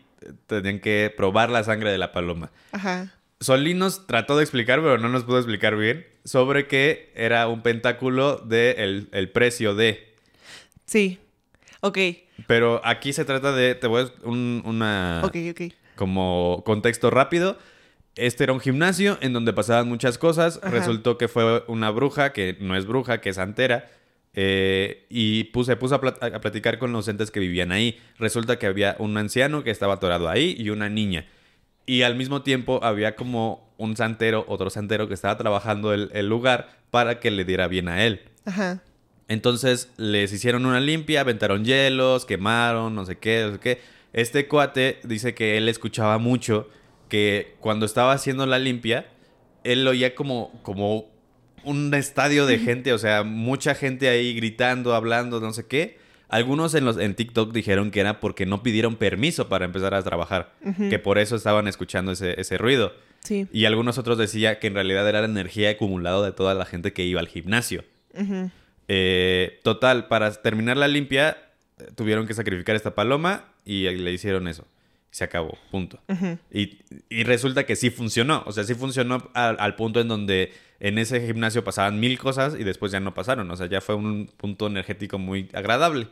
tenían 0.48 0.80
que 0.80 1.14
probar 1.16 1.50
la 1.50 1.64
sangre 1.64 1.92
de 1.92 1.98
la 1.98 2.12
paloma. 2.12 2.52
Ajá. 2.72 3.12
Solín 3.40 3.78
nos 3.80 4.08
trató 4.08 4.38
de 4.38 4.44
explicar, 4.44 4.80
pero 4.82 4.98
no 4.98 5.10
nos 5.10 5.24
pudo 5.26 5.38
explicar 5.38 5.76
bien, 5.76 6.06
sobre 6.24 6.68
que 6.68 7.12
era 7.16 7.48
un 7.48 7.62
pentáculo 7.62 8.38
de 8.38 8.72
el, 8.80 9.10
el 9.12 9.30
precio 9.30 9.76
de. 9.76 10.16
Sí. 10.86 11.20
Ok. 11.82 11.98
Pero 12.48 12.82
aquí 12.84 13.14
se 13.14 13.26
trata 13.26 13.52
de. 13.52 13.76
Te 13.76 13.88
voy 13.88 14.04
a. 14.04 14.28
un- 14.28 14.64
una. 14.66 15.22
Ok, 15.24 15.36
ok. 15.52 15.74
Como 15.96 16.64
contexto 16.66 17.10
rápido, 17.12 17.58
este 18.16 18.44
era 18.46 18.54
un 18.54 18.60
gimnasio 18.62 19.18
en 19.22 19.34
donde 19.34 19.54
pasaban 19.54 19.88
muchas 19.88 20.18
cosas. 20.18 20.60
Ajá. 20.64 20.72
Resultó 20.72 21.18
que 21.18 21.28
fue 21.28 21.64
una 21.68 21.90
bruja, 21.92 22.34
que 22.34 22.58
no 22.62 22.76
es 22.76 22.86
bruja, 22.86 23.20
que 23.22 23.30
es 23.30 23.36
santera. 23.36 23.90
Eh, 24.36 25.06
y 25.10 25.46
puse, 25.46 25.76
puso 25.76 25.96
a, 25.96 26.02
plat- 26.02 26.22
a 26.22 26.42
platicar 26.42 26.78
con 26.78 26.92
los 26.92 27.08
entes 27.08 27.32
que 27.32 27.40
vivían 27.40 27.72
ahí. 27.72 27.98
Resulta 28.20 28.60
que 28.60 28.68
había 28.68 28.96
un 29.00 29.18
anciano 29.18 29.64
que 29.64 29.72
estaba 29.72 29.96
atorado 29.96 30.30
ahí 30.30 30.56
y 30.60 30.70
una 30.70 30.90
niña. 30.90 31.26
Y 31.86 32.02
al 32.02 32.16
mismo 32.16 32.42
tiempo 32.42 32.80
había 32.84 33.16
como 33.16 33.74
un 33.78 33.96
santero, 33.96 34.46
otro 34.48 34.70
santero 34.70 35.08
que 35.08 35.14
estaba 35.14 35.38
trabajando 35.38 35.94
el, 35.94 36.10
el 36.14 36.28
lugar 36.28 36.80
para 36.92 37.20
que 37.20 37.32
le 37.32 37.46
diera 37.46 37.68
bien 37.68 37.88
a 37.88 38.06
él. 38.06 38.22
Ajá. 38.46 38.82
Entonces 39.28 39.92
les 39.98 40.32
hicieron 40.34 40.66
una 40.66 40.80
limpia, 40.80 41.22
aventaron 41.22 41.66
hielos, 41.66 42.26
quemaron, 42.26 42.94
no 42.94 43.06
sé 43.06 43.18
qué, 43.18 43.44
no 43.46 43.54
sé 43.54 43.60
qué. 43.60 43.82
Este 44.14 44.48
cuate 44.48 45.00
dice 45.04 45.34
que 45.34 45.58
él 45.58 45.68
escuchaba 45.68 46.18
mucho 46.18 46.70
que 47.10 47.56
cuando 47.60 47.86
estaba 47.86 48.14
haciendo 48.14 48.46
la 48.46 48.60
limpia, 48.60 49.08
él 49.64 49.88
oía 49.88 50.16
como, 50.16 50.52
como 50.62 51.10
un 51.66 51.94
estadio 51.94 52.46
de 52.46 52.60
gente, 52.60 52.94
o 52.94 52.98
sea, 52.98 53.24
mucha 53.24 53.76
gente 53.76 54.08
ahí 54.08 54.34
gritando, 54.36 54.94
hablando, 54.94 55.40
no 55.40 55.52
sé 55.52 55.66
qué. 55.66 55.98
Algunos 56.28 56.74
en, 56.74 56.86
los, 56.86 56.98
en 56.98 57.16
TikTok 57.16 57.54
dijeron 57.54 57.92
que 57.92 58.00
era 58.00 58.20
porque 58.20 58.46
no 58.46 58.64
pidieron 58.64 58.96
permiso 58.96 59.48
para 59.48 59.66
empezar 59.66 59.94
a 59.94 60.02
trabajar, 60.02 60.54
que 60.90 61.00
por 61.00 61.18
eso 61.18 61.36
estaban 61.36 61.68
escuchando 61.68 62.12
ese, 62.12 62.40
ese 62.40 62.58
ruido. 62.58 62.94
Sí. 63.20 63.48
Y 63.52 63.66
algunos 63.66 63.98
otros 63.98 64.18
decían 64.18 64.58
que 64.60 64.68
en 64.68 64.74
realidad 64.76 65.08
era 65.08 65.22
la 65.22 65.28
energía 65.28 65.72
acumulada 65.72 66.26
de 66.26 66.32
toda 66.32 66.54
la 66.54 66.66
gente 66.66 66.94
que 66.94 67.04
iba 67.06 67.20
al 67.20 67.28
gimnasio. 67.28 67.84
Eh, 68.88 69.60
total, 69.64 70.08
para 70.08 70.32
terminar 70.32 70.78
la 70.78 70.88
limpia, 70.88 71.38
tuvieron 71.96 72.28
que 72.28 72.34
sacrificar 72.34 72.76
esta 72.76 72.96
paloma 72.96 73.46
y 73.64 73.90
le 73.90 74.12
hicieron 74.12 74.48
eso. 74.48 74.66
Se 75.12 75.24
acabó, 75.24 75.58
punto. 75.72 76.00
Y, 76.52 76.80
y 77.10 77.24
resulta 77.24 77.66
que 77.66 77.76
sí 77.76 77.90
funcionó. 77.90 78.44
O 78.46 78.52
sea, 78.52 78.64
sí 78.64 78.76
funcionó 78.76 79.30
al, 79.34 79.56
al 79.60 79.76
punto 79.76 80.02
en 80.02 80.08
donde 80.08 80.52
en 80.80 80.98
ese 80.98 81.26
gimnasio 81.26 81.64
pasaban 81.64 82.00
mil 82.00 82.18
cosas 82.20 82.56
y 82.60 82.64
después 82.64 82.92
ya 82.92 83.00
no 83.00 83.14
pasaron. 83.14 83.50
O 83.52 83.56
sea, 83.56 83.68
ya 83.68 83.82
fue 83.82 83.96
un 83.96 84.30
punto 84.38 84.68
energético 84.68 85.18
muy 85.20 85.50
agradable. 85.54 86.08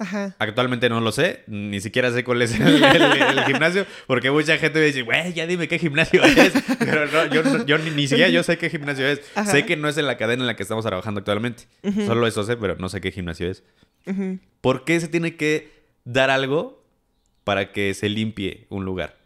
Ajá. 0.00 0.36
Actualmente 0.38 0.88
no 0.88 1.00
lo 1.00 1.10
sé, 1.10 1.42
ni 1.48 1.80
siquiera 1.80 2.12
sé 2.12 2.22
cuál 2.22 2.40
es 2.42 2.54
el, 2.54 2.82
el- 2.84 3.02
el 3.38 3.44
gimnasio, 3.46 3.84
porque 4.06 4.30
mucha 4.30 4.56
gente 4.56 4.78
me 4.78 4.84
dice, 4.86 5.02
güey, 5.02 5.32
ya 5.32 5.44
dime 5.44 5.66
qué 5.66 5.76
gimnasio 5.80 6.22
es. 6.22 6.52
Pero 6.78 7.06
no, 7.08 7.26
yo, 7.34 7.42
no- 7.42 7.66
yo 7.66 7.78
ni, 7.78 7.90
ni 7.90 8.06
siquiera 8.06 8.30
yo 8.30 8.44
sé 8.44 8.58
qué 8.58 8.70
gimnasio 8.70 9.08
es. 9.08 9.20
Ajá. 9.34 9.50
Sé 9.50 9.66
que 9.66 9.76
no 9.76 9.88
es 9.88 9.98
en 9.98 10.06
la 10.06 10.16
cadena 10.16 10.44
en 10.44 10.46
la 10.46 10.54
que 10.54 10.62
estamos 10.62 10.84
trabajando 10.84 11.18
actualmente. 11.18 11.64
Solo 12.06 12.28
eso 12.28 12.44
sé, 12.44 12.56
pero 12.56 12.76
no 12.78 12.88
sé 12.88 13.00
qué 13.00 13.10
gimnasio 13.10 13.50
es. 13.50 13.64
¿Por 14.60 14.84
qué 14.84 15.00
se 15.00 15.08
tiene 15.08 15.34
que 15.36 15.72
dar 16.04 16.30
algo 16.30 16.80
para 17.42 17.72
que 17.72 17.92
se 17.94 18.08
limpie 18.08 18.66
un 18.68 18.84
lugar? 18.84 19.16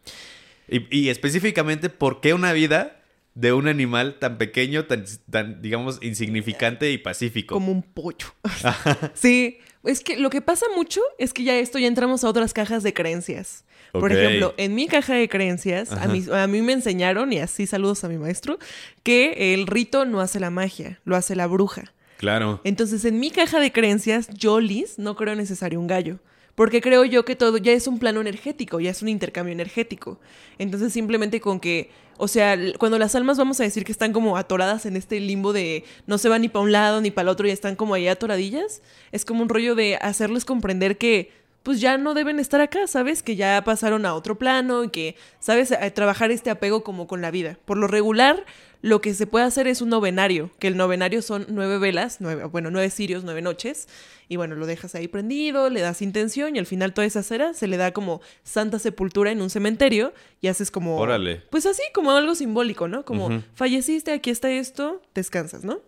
Y, 0.69 0.87
y 0.97 1.11
específicamente, 1.11 1.91
¿por 1.91 2.23
qué 2.23 2.33
una 2.33 2.55
vida 2.55 3.02
de 3.35 3.53
un 3.53 3.69
animal 3.69 4.19
tan 4.19 4.39
pequeño, 4.39 4.87
tan, 4.87 5.05
tan 5.31 5.63
digamos, 5.63 5.99
insignificante 6.03 6.91
y 6.91 6.99
pacífico? 6.99 7.55
Como 7.55 7.73
un 7.73 7.83
pollo. 7.83 8.29
sí. 9.15 9.59
Es 9.85 10.01
que 10.01 10.17
lo 10.17 10.31
que 10.31 10.41
pasa 10.41 10.67
mucho 10.77 11.01
es 11.19 11.33
que 11.33 11.43
ya 11.43 11.59
esto 11.59 11.79
ya 11.79 11.89
entramos 11.89 12.23
a 12.23 12.29
otras 12.29 12.53
cajas 12.53 12.85
de 12.85 12.95
creencias. 12.95 13.65
Por 13.91 14.13
ejemplo, 14.13 14.55
en 14.57 14.75
mi 14.75 14.87
caja 14.87 15.15
de 15.15 15.29
creencias, 15.29 15.93
a 15.93 16.07
mí, 16.09 16.25
a 16.33 16.47
mí 16.47 16.63
me 16.63 16.73
enseñaron, 16.73 17.33
y 17.33 17.41
así 17.41 17.67
saludos 17.67 18.05
a 18.05 18.09
mi 18.09 18.17
maestro, 18.17 18.59
que 19.03 19.53
el 19.53 19.67
rito 19.67 20.05
no 20.07 20.21
hace 20.21 20.41
la 20.41 20.51
magia, 20.51 21.01
lo 21.05 21.15
hace 21.15 21.37
la 21.37 21.47
bruja. 21.47 21.93
Claro. 22.17 22.61
Entonces, 22.65 23.05
en 23.05 23.21
mi 23.21 23.31
caja 23.31 23.61
de 23.61 23.73
creencias, 23.73 24.29
yo, 24.29 24.61
Liz, 24.61 24.99
no 24.99 25.17
creo 25.17 25.35
necesario 25.35 25.79
un 25.79 25.89
gallo. 25.89 26.21
Porque 26.55 26.81
creo 26.83 27.05
yo 27.05 27.25
que 27.25 27.35
todo 27.35 27.57
ya 27.57 27.73
es 27.73 27.87
un 27.87 27.99
plano 27.99 28.21
energético, 28.21 28.79
ya 28.79 28.91
es 28.91 29.01
un 29.03 29.09
intercambio 29.09 29.53
energético. 29.53 30.21
Entonces, 30.59 30.93
simplemente 30.93 31.41
con 31.41 31.61
que, 31.61 31.91
o 32.19 32.29
sea, 32.29 32.59
cuando 32.79 32.99
las 32.99 33.15
almas 33.15 33.39
vamos 33.39 33.59
a 33.61 33.65
decir 33.65 33.85
que 33.85 33.93
están 33.93 34.13
como 34.13 34.37
atoradas 34.37 34.85
en 34.85 34.97
este 34.97 35.19
limbo 35.19 35.53
de 35.55 35.85
no 36.07 36.19
se 36.19 36.29
van 36.29 36.43
ni 36.43 36.49
para 36.51 36.63
un 36.65 36.73
lado 36.73 37.01
ni 37.01 37.11
para 37.11 37.23
el 37.25 37.29
otro 37.31 37.47
y 37.49 37.51
están 37.51 37.75
como 37.75 37.95
ahí 37.95 38.07
atoradillas, 38.07 38.83
es 39.13 39.25
como 39.25 39.43
un 39.43 39.49
rollo 39.49 39.75
de 39.75 39.97
hacerles 39.97 40.45
comprender 40.45 40.99
que 40.99 41.31
pues 41.63 41.81
ya 41.81 41.97
no 41.97 42.13
deben 42.13 42.39
estar 42.41 42.61
acá, 42.61 42.87
¿sabes? 42.89 43.23
Que 43.23 43.37
ya 43.37 43.63
pasaron 43.65 44.05
a 44.05 44.15
otro 44.15 44.37
plano 44.37 44.83
y 44.85 44.89
que, 44.91 45.15
¿sabes? 45.39 45.71
A- 45.73 45.91
trabajar 45.93 46.31
este 46.33 46.51
apego 46.51 46.83
como 46.83 47.07
con 47.07 47.23
la 47.23 47.31
vida. 47.31 47.57
Por 47.65 47.79
lo 47.79 47.87
regular, 47.87 48.45
lo 48.83 49.01
que 49.01 49.15
se 49.15 49.27
puede 49.29 49.45
hacer 49.45 49.69
es 49.69 49.81
un 49.81 49.89
novenario, 49.89 50.51
que 50.59 50.67
el 50.67 50.77
novenario 50.77 51.23
son 51.23 51.47
nueve 51.49 51.79
velas, 51.79 52.17
nueve, 52.19 52.45
bueno, 52.47 52.71
nueve 52.71 52.91
cirios, 52.91 53.23
nueve 53.23 53.41
noches, 53.41 53.89
y 54.29 54.37
bueno, 54.37 54.57
lo 54.57 54.67
dejas 54.67 54.95
ahí 54.97 55.07
prendido, 55.09 55.71
le 55.71 55.81
das 55.81 56.03
intención 56.03 56.57
y 56.57 56.59
al 56.59 56.67
final 56.67 56.93
toda 56.93 57.07
esa 57.07 57.23
cera 57.23 57.55
se 57.55 57.69
le 57.69 57.77
da 57.77 57.93
como 57.93 58.21
santa 58.43 58.81
sepultura 58.81 59.31
en 59.31 59.41
un 59.41 59.51
cementerio 59.51 60.13
y 60.41 60.49
haces 60.49 60.71
como... 60.71 60.99
Órale. 60.99 61.43
Pues 61.51 61.65
así, 61.65 61.83
como 61.95 62.11
algo 62.11 62.35
simbólico, 62.35 62.89
¿no? 62.89 63.05
Como 63.05 63.43
falleciste, 63.55 64.13
aquí 64.13 64.31
está 64.31 64.51
esto, 64.51 65.01
descansas, 65.15 65.65
¿no? 65.65 65.81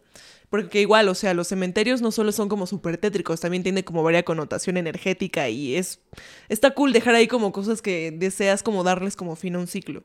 Porque 0.49 0.81
igual, 0.81 1.09
o 1.09 1.17
sea, 1.17 1.35
los 1.35 1.49
cementerios 1.49 2.01
no 2.01 2.13
solo 2.13 2.31
son 2.31 2.49
como 2.49 2.69
súper 2.69 2.97
tétricos, 2.97 3.41
también 3.41 3.65
tiene 3.65 3.83
como 3.83 4.05
varia 4.05 4.25
connotación 4.25 4.77
energética 4.77 5.49
y 5.49 5.75
es... 5.75 5.99
Está 6.49 6.75
cool 6.75 6.93
dejar 6.93 7.17
ahí 7.17 7.27
como 7.27 7.51
cosas 7.51 7.83
que 7.83 8.13
deseas 8.13 8.63
como 8.63 8.85
darles 8.85 9.17
como 9.17 9.35
fin 9.35 9.57
a 9.57 9.59
un 9.59 9.67
ciclo. 9.67 10.05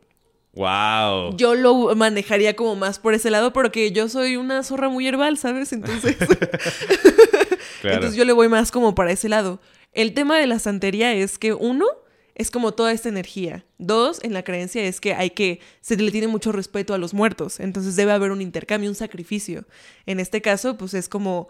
Wow. 0.54 1.38
Yo 1.38 1.56
lo 1.56 1.96
manejaría 1.96 2.56
como 2.56 2.76
más 2.76 3.00
por 3.00 3.14
ese 3.14 3.30
lado 3.30 3.54
porque 3.54 3.92
yo 3.92 4.10
soy 4.10 4.36
una 4.36 4.64
zorra 4.64 4.90
muy 4.90 5.08
herbal, 5.08 5.38
¿sabes? 5.38 5.74
Entonces... 5.74 6.18
Claro. 7.82 7.96
Entonces 7.96 8.18
yo 8.18 8.26
le 8.26 8.34
voy 8.34 8.50
más 8.50 8.72
como 8.72 8.94
para 8.94 9.14
ese 9.14 9.30
lado. 9.30 9.62
El 9.94 10.14
tema 10.14 10.38
de 10.38 10.48
la 10.48 10.60
santería 10.60 11.14
es 11.14 11.40
que 11.40 11.54
uno 11.54 11.86
es 12.40 12.52
como 12.52 12.74
toda 12.74 12.94
esta 12.94 13.10
energía. 13.10 13.66
Dos, 13.78 14.20
en 14.24 14.34
la 14.34 14.44
creencia 14.44 14.84
es 14.84 15.02
que 15.02 15.14
hay 15.14 15.32
que 15.32 15.60
se 15.82 15.98
le 15.98 16.10
tiene 16.10 16.28
mucho 16.28 16.52
respeto 16.52 16.94
a 16.94 16.98
los 16.98 17.14
muertos, 17.14 17.60
entonces 17.60 17.98
debe 17.98 18.14
haber 18.14 18.32
un 18.32 18.42
intercambio, 18.42 18.90
un 18.90 18.96
sacrificio. 18.96 19.66
En 20.06 20.22
este 20.22 20.42
caso, 20.42 20.78
pues 20.78 20.94
es 20.94 21.10
como 21.10 21.50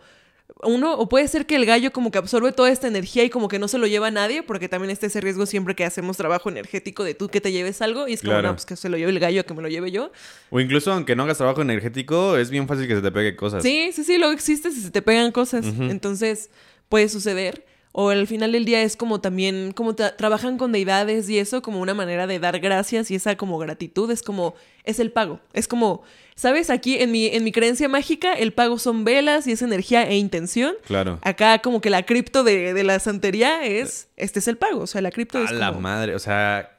uno 0.63 0.93
o 0.95 1.07
puede 1.07 1.27
ser 1.27 1.45
que 1.45 1.55
el 1.55 1.65
gallo 1.65 1.91
como 1.93 2.11
que 2.11 2.17
absorbe 2.17 2.51
toda 2.51 2.69
esta 2.69 2.87
energía 2.87 3.23
y 3.23 3.29
como 3.29 3.47
que 3.47 3.59
no 3.59 3.67
se 3.67 3.77
lo 3.77 3.87
lleva 3.87 4.07
a 4.07 4.11
nadie, 4.11 4.43
porque 4.43 4.67
también 4.67 4.91
está 4.91 5.05
ese 5.07 5.21
riesgo 5.21 5.45
siempre 5.45 5.75
que 5.75 5.85
hacemos 5.85 6.17
trabajo 6.17 6.49
energético 6.49 7.03
de 7.03 7.13
tú 7.13 7.29
que 7.29 7.39
te 7.39 7.51
lleves 7.51 7.81
algo 7.81 8.07
y 8.07 8.13
es 8.13 8.21
como, 8.21 8.33
Claro. 8.33 8.47
no, 8.49 8.53
pues 8.55 8.65
que 8.65 8.75
se 8.75 8.89
lo 8.89 8.97
lleve 8.97 9.11
el 9.11 9.19
gallo, 9.19 9.45
que 9.45 9.53
me 9.53 9.61
lo 9.61 9.69
lleve 9.69 9.91
yo. 9.91 10.11
O 10.49 10.59
incluso 10.59 10.91
aunque 10.91 11.15
no 11.15 11.23
hagas 11.23 11.37
trabajo 11.37 11.61
energético, 11.61 12.35
es 12.35 12.49
bien 12.49 12.67
fácil 12.67 12.87
que 12.87 12.95
se 12.95 13.01
te 13.01 13.11
pegue 13.11 13.35
cosas. 13.35 13.63
Sí, 13.63 13.91
sí, 13.93 14.03
sí, 14.03 14.17
luego 14.17 14.33
existe 14.33 14.71
si 14.71 14.81
se 14.81 14.91
te 14.91 15.01
pegan 15.01 15.31
cosas. 15.31 15.65
Entonces, 15.65 16.49
puede 16.89 17.07
suceder. 17.09 17.65
O 17.91 18.09
al 18.11 18.27
final 18.27 18.51
del 18.51 18.65
día 18.65 18.83
es 18.83 18.95
como 18.95 19.19
también, 19.19 19.71
como 19.71 19.95
tra- 19.95 20.15
trabajan 20.15 20.57
con 20.59 20.71
deidades 20.71 21.27
y 21.27 21.39
eso 21.39 21.61
como 21.63 21.79
una 21.81 21.95
manera 21.95 22.27
de 22.27 22.37
dar 22.39 22.59
gracias 22.59 23.09
y 23.09 23.15
esa 23.15 23.35
como 23.35 23.57
gratitud 23.57 24.11
es 24.11 24.21
como, 24.21 24.53
es 24.83 24.99
el 24.99 25.11
pago. 25.11 25.39
Es 25.53 25.67
como, 25.67 26.03
¿sabes? 26.35 26.69
Aquí 26.69 26.97
en 26.99 27.11
mi, 27.11 27.25
en 27.25 27.43
mi 27.43 27.51
creencia 27.51 27.89
mágica 27.89 28.33
el 28.33 28.53
pago 28.53 28.77
son 28.77 29.03
velas 29.05 29.47
y 29.47 29.53
es 29.53 29.63
energía 29.63 30.07
e 30.07 30.17
intención. 30.17 30.75
Claro. 30.85 31.17
Acá 31.23 31.59
como 31.63 31.81
que 31.81 31.89
la 31.89 32.05
cripto 32.05 32.43
de, 32.43 32.75
de 32.75 32.83
la 32.83 32.99
santería 32.99 33.65
es, 33.65 34.07
este 34.17 34.37
es 34.37 34.47
el 34.47 34.57
pago. 34.57 34.81
O 34.81 34.87
sea, 34.87 35.01
la 35.01 35.09
cripto 35.09 35.43
es 35.43 35.49
A 35.49 35.53
la 35.53 35.69
como... 35.69 35.81
madre, 35.81 36.13
o 36.15 36.19
sea. 36.19 36.77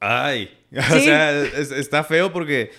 Ay. 0.00 0.50
O 0.74 0.94
Sí. 0.94 1.00
sea, 1.04 1.32
es- 1.42 1.70
está 1.72 2.02
feo 2.04 2.32
porque 2.32 2.70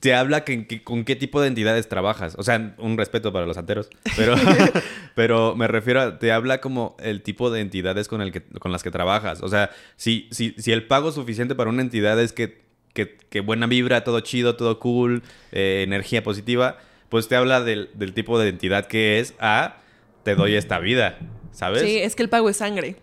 te 0.00 0.14
habla 0.14 0.44
que, 0.44 0.66
que- 0.66 0.82
con 0.82 1.04
qué 1.04 1.16
tipo 1.16 1.40
de 1.40 1.48
entidades 1.48 1.88
trabajas. 1.88 2.34
O 2.38 2.42
sea, 2.42 2.74
un 2.78 2.96
respeto 2.98 3.32
para 3.32 3.46
los 3.46 3.56
santeros. 3.56 3.88
Pero, 4.16 4.34
pero 5.14 5.56
me 5.56 5.66
refiero 5.68 6.00
a, 6.00 6.18
te 6.18 6.32
habla 6.32 6.60
como 6.60 6.96
el 7.00 7.22
tipo 7.22 7.50
de 7.50 7.60
entidades 7.60 8.08
con, 8.08 8.20
el 8.22 8.32
que, 8.32 8.42
con 8.42 8.72
las 8.72 8.82
que 8.82 8.90
trabajas. 8.90 9.42
O 9.42 9.48
sea, 9.48 9.70
si, 9.96 10.28
si, 10.30 10.54
si 10.58 10.72
el 10.72 10.86
pago 10.86 11.12
suficiente 11.12 11.54
para 11.54 11.70
una 11.70 11.82
entidad 11.82 12.20
es 12.20 12.32
que, 12.32 12.62
que, 12.94 13.16
que 13.16 13.40
buena 13.40 13.66
vibra, 13.66 14.04
todo 14.04 14.20
chido, 14.20 14.56
todo 14.56 14.78
cool, 14.80 15.22
eh, 15.52 15.82
energía 15.86 16.22
positiva, 16.22 16.78
pues 17.08 17.28
te 17.28 17.36
habla 17.36 17.62
del, 17.62 17.90
del 17.94 18.12
tipo 18.14 18.38
de 18.38 18.48
entidad 18.48 18.86
que 18.86 19.18
es 19.20 19.34
a 19.38 19.76
te 20.24 20.34
doy 20.34 20.54
esta 20.54 20.78
vida. 20.78 21.18
¿Sabes? 21.52 21.82
Sí, 21.82 21.98
es 21.98 22.14
que 22.14 22.22
el 22.22 22.28
pago 22.28 22.50
es 22.50 22.58
sangre. 22.58 22.96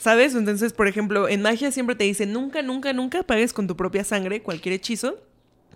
¿Sabes? 0.00 0.34
Entonces, 0.36 0.72
por 0.72 0.86
ejemplo, 0.86 1.28
en 1.28 1.42
magia 1.42 1.72
siempre 1.72 1.96
te 1.96 2.04
dicen 2.04 2.32
nunca, 2.32 2.62
nunca, 2.62 2.92
nunca 2.92 3.24
pagues 3.24 3.52
con 3.52 3.66
tu 3.66 3.76
propia 3.76 4.04
sangre 4.04 4.40
cualquier 4.40 4.74
hechizo. 4.74 5.18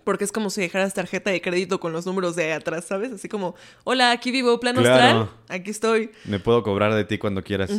Porque 0.03 0.23
es 0.23 0.31
como 0.31 0.49
si 0.49 0.61
dejaras 0.61 0.93
tarjeta 0.93 1.29
de 1.31 1.41
crédito 1.41 1.79
con 1.79 1.93
los 1.93 2.05
números 2.05 2.35
de 2.35 2.53
atrás, 2.53 2.85
¿sabes? 2.85 3.11
Así 3.11 3.27
como, 3.29 3.55
hola, 3.83 4.11
aquí 4.11 4.31
vivo, 4.31 4.59
plano 4.59 4.81
Claro. 4.81 5.21
astral, 5.23 5.29
aquí 5.49 5.69
estoy. 5.71 6.11
Me 6.25 6.39
puedo 6.39 6.63
cobrar 6.63 6.93
de 6.93 7.03
ti 7.05 7.17
cuando 7.17 7.43
quieras. 7.43 7.69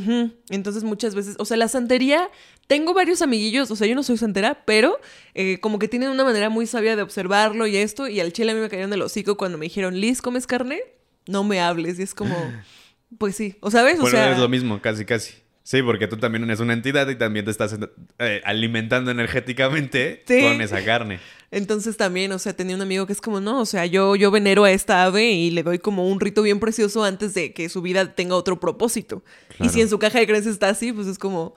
Entonces 0.51 0.85
muchas 0.85 1.15
veces, 1.15 1.37
o 1.39 1.45
sea, 1.45 1.57
la 1.57 1.69
santería, 1.69 2.29
tengo 2.67 2.95
varios 2.95 3.23
amiguillos, 3.23 3.71
o 3.71 3.77
sea, 3.77 3.87
yo 3.87 3.95
no 3.95 4.03
soy 4.03 4.17
santera, 4.19 4.63
pero 4.65 4.99
eh, 5.35 5.59
como 5.61 5.79
que 5.79 5.89
tienen 5.89 6.11
una 6.11 6.25
manera 6.25 6.49
muy 6.49 6.67
sabia 6.67 6.95
de 6.97 7.03
observarlo 7.03 7.67
y 7.67 7.77
esto, 7.77 8.07
y 8.09 8.21
al 8.21 8.33
chile 8.33 8.53
a 8.53 8.55
mí 8.55 8.61
me 8.61 8.69
cayeron 8.69 8.91
del 8.91 9.03
hocico 9.03 9.37
cuando 9.37 9.59
me 9.59 9.67
dijeron, 9.67 10.01
Liz, 10.01 10.23
¿comes 10.23 10.47
carne? 10.47 10.81
No 11.27 11.45
me 11.45 11.61
hables, 11.61 11.99
y 11.99 12.03
es 12.03 12.15
como, 12.15 12.37
pues 13.19 13.37
sí, 13.37 13.57
o 13.61 13.71
sabes, 13.71 13.99
o 13.99 14.03
Bueno, 14.03 14.17
sea... 14.17 14.33
es 14.33 14.39
lo 14.39 14.49
mismo, 14.49 14.81
casi, 14.81 15.05
casi. 15.05 15.35
Sí, 15.65 15.81
porque 15.83 16.09
tú 16.09 16.17
también 16.17 16.43
eres 16.45 16.59
una 16.59 16.73
entidad 16.73 17.09
y 17.09 17.15
también 17.15 17.45
te 17.45 17.51
estás 17.53 17.77
eh, 18.19 18.41
alimentando 18.45 19.11
energéticamente 19.13 20.25
Sí. 20.27 20.41
con 20.43 20.61
esa 20.61 20.85
carne. 20.85 21.21
Entonces 21.53 21.97
también, 21.97 22.33
o 22.33 22.39
sea, 22.39 22.55
tenía 22.55 22.75
un 22.75 22.83
amigo 22.83 23.07
que 23.07 23.13
es 23.13 23.21
como, 23.21 23.41
no, 23.41 23.61
o 23.61 23.67
sea, 23.67 23.87
yo, 23.87 24.17
yo 24.17 24.31
venero 24.31 24.65
a 24.65 24.73
esta 24.73 25.05
ave 25.05 25.31
y 25.33 25.51
le 25.51 25.63
doy 25.63 25.79
como 25.79 26.09
un 26.09 26.19
rito 26.19 26.43
bien 26.43 26.59
precioso 26.59 27.05
antes 27.05 27.35
de 27.35 27.53
que 27.53 27.69
su 27.69 27.81
vida 27.83 28.15
tenga 28.15 28.35
otro 28.35 28.59
propósito. 28.59 29.23
Y 29.61 29.69
si 29.69 29.81
en 29.83 29.89
su 29.89 29.99
caja 29.99 30.19
de 30.19 30.27
creencias 30.27 30.55
está 30.55 30.71
así, 30.71 30.93
pues 30.93 31.07
es 31.07 31.19
como, 31.19 31.55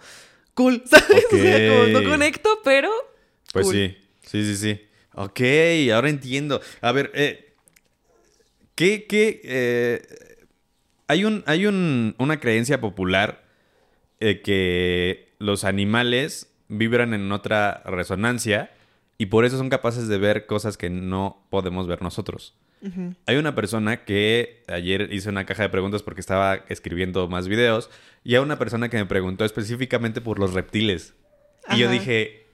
cool, 0.54 0.84
¿sabes? 0.86 1.26
O 1.32 1.38
sea, 1.38 1.70
como 1.70 2.00
no 2.00 2.10
conecto, 2.10 2.50
pero. 2.64 2.90
Pues 3.54 3.66
cool. 3.66 3.74
sí, 3.76 3.98
sí, 4.24 4.46
sí, 4.46 4.56
sí. 4.58 4.82
Ok, 5.14 5.40
ahora 5.94 6.10
entiendo. 6.10 6.60
A 6.82 6.92
ver, 6.92 7.10
eh, 7.16 7.54
¿qué, 8.76 9.06
qué, 9.08 9.42
eh, 9.46 10.02
hay 11.08 11.24
un, 11.24 11.42
hay 11.48 11.66
un, 11.68 12.16
una 12.18 12.40
creencia 12.40 12.82
popular 12.82 13.45
eh, 14.20 14.42
que 14.42 15.34
los 15.40 15.64
animales 15.64 16.52
vibran 16.68 17.14
en 17.14 17.32
otra 17.32 17.84
resonancia 17.86 18.72
y 19.18 19.28
por 19.28 19.46
eso 19.46 19.58
son 19.58 19.70
capaces 19.70 20.08
de 20.08 20.18
ver 20.18 20.46
cosas 20.46 20.78
que 20.78 20.90
no 20.90 21.46
podemos 21.50 21.88
ver 21.88 22.02
nosotros. 22.02 22.56
Hay 23.26 23.38
una 23.38 23.56
persona 23.56 24.06
que 24.06 24.64
ayer 24.68 25.10
hice 25.12 25.30
una 25.30 25.48
caja 25.48 25.64
de 25.64 25.70
preguntas 25.70 26.04
porque 26.04 26.22
estaba 26.22 26.66
escribiendo 26.70 27.28
más 27.28 27.48
videos 27.48 27.90
y 28.24 28.36
hay 28.36 28.44
una 28.44 28.60
persona 28.60 28.90
que 28.90 28.98
me 28.98 29.08
preguntó 29.08 29.44
específicamente 29.44 30.22
por 30.22 30.38
los 30.38 30.54
reptiles. 30.54 31.16
Y 31.72 31.80
yo 31.80 31.90
dije, 31.90 32.46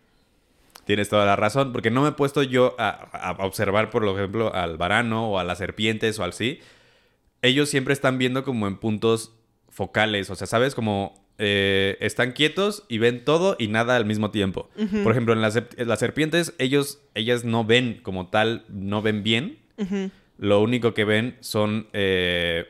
tienes 0.86 1.10
toda 1.10 1.26
la 1.26 1.36
razón, 1.36 1.74
porque 1.74 1.92
no 1.92 2.04
me 2.04 2.10
he 2.10 2.14
puesto 2.14 2.44
yo 2.44 2.76
a, 2.80 2.90
a 2.90 3.46
observar, 3.46 3.90
por 3.90 4.06
ejemplo, 4.08 4.54
al 4.54 4.78
varano 4.78 5.32
o 5.32 5.38
a 5.38 5.44
las 5.44 5.58
serpientes 5.58 6.18
o 6.18 6.24
al 6.24 6.32
sí. 6.32 6.62
Ellos 7.42 7.68
siempre 7.70 7.94
están 7.94 8.18
viendo 8.18 8.46
como 8.46 8.68
en 8.68 8.78
puntos 8.78 9.34
focales, 9.68 10.30
o 10.30 10.36
sea, 10.36 10.48
¿sabes? 10.48 10.76
Como 10.76 11.21
eh, 11.38 11.98
están 12.02 12.34
quietos 12.34 12.84
y 12.88 12.98
ven 12.98 13.26
todo 13.26 13.56
y 13.58 13.68
nada 13.68 13.96
al 13.96 14.06
mismo 14.06 14.32
tiempo. 14.32 14.70
Por 15.04 15.12
ejemplo, 15.12 15.34
en 15.34 15.42
las, 15.42 15.56
en 15.56 15.88
las 15.88 16.00
serpientes, 16.00 16.54
ellos, 16.58 17.02
ellas 17.16 17.44
no 17.44 17.66
ven 17.66 18.00
como 18.04 18.28
tal, 18.28 18.66
no 18.70 19.02
ven 19.02 19.24
bien. 19.24 19.60
Lo 20.38 20.62
único 20.62 20.94
que 20.94 21.06
ven 21.06 21.38
son, 21.40 21.88
eh, 21.94 22.66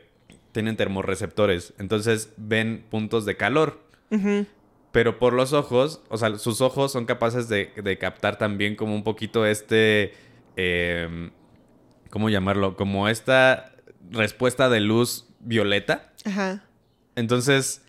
tienen 0.52 0.76
termorreceptores, 0.76 1.74
entonces 1.78 2.32
ven 2.36 2.84
puntos 2.90 3.24
de 3.24 3.36
calor. 3.36 3.80
Pero 4.92 5.18
por 5.18 5.32
los 5.32 5.54
ojos, 5.54 6.02
o 6.10 6.18
sea, 6.18 6.36
sus 6.38 6.60
ojos 6.60 6.92
son 6.92 7.06
capaces 7.06 7.48
de, 7.48 7.72
de 7.82 7.96
captar 7.96 8.36
también 8.36 8.76
como 8.76 8.94
un 8.94 9.04
poquito 9.04 9.46
este, 9.46 10.12
eh, 10.56 11.30
¿cómo 12.10 12.28
llamarlo? 12.28 12.76
Como 12.76 13.08
esta 13.08 13.72
respuesta 14.10 14.68
de 14.68 14.80
luz 14.80 15.26
violeta. 15.40 16.12
Ajá. 16.24 16.64
Entonces, 17.16 17.82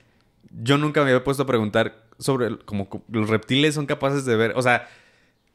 yo 0.62 0.78
nunca 0.78 1.02
me 1.04 1.10
había 1.10 1.24
puesto 1.24 1.44
a 1.44 1.46
preguntar 1.48 2.04
sobre 2.20 2.58
co- 2.60 3.04
los 3.10 3.30
reptiles 3.30 3.76
son 3.76 3.86
capaces 3.86 4.26
de 4.26 4.36
ver, 4.36 4.54
o 4.56 4.62
sea, 4.62 4.88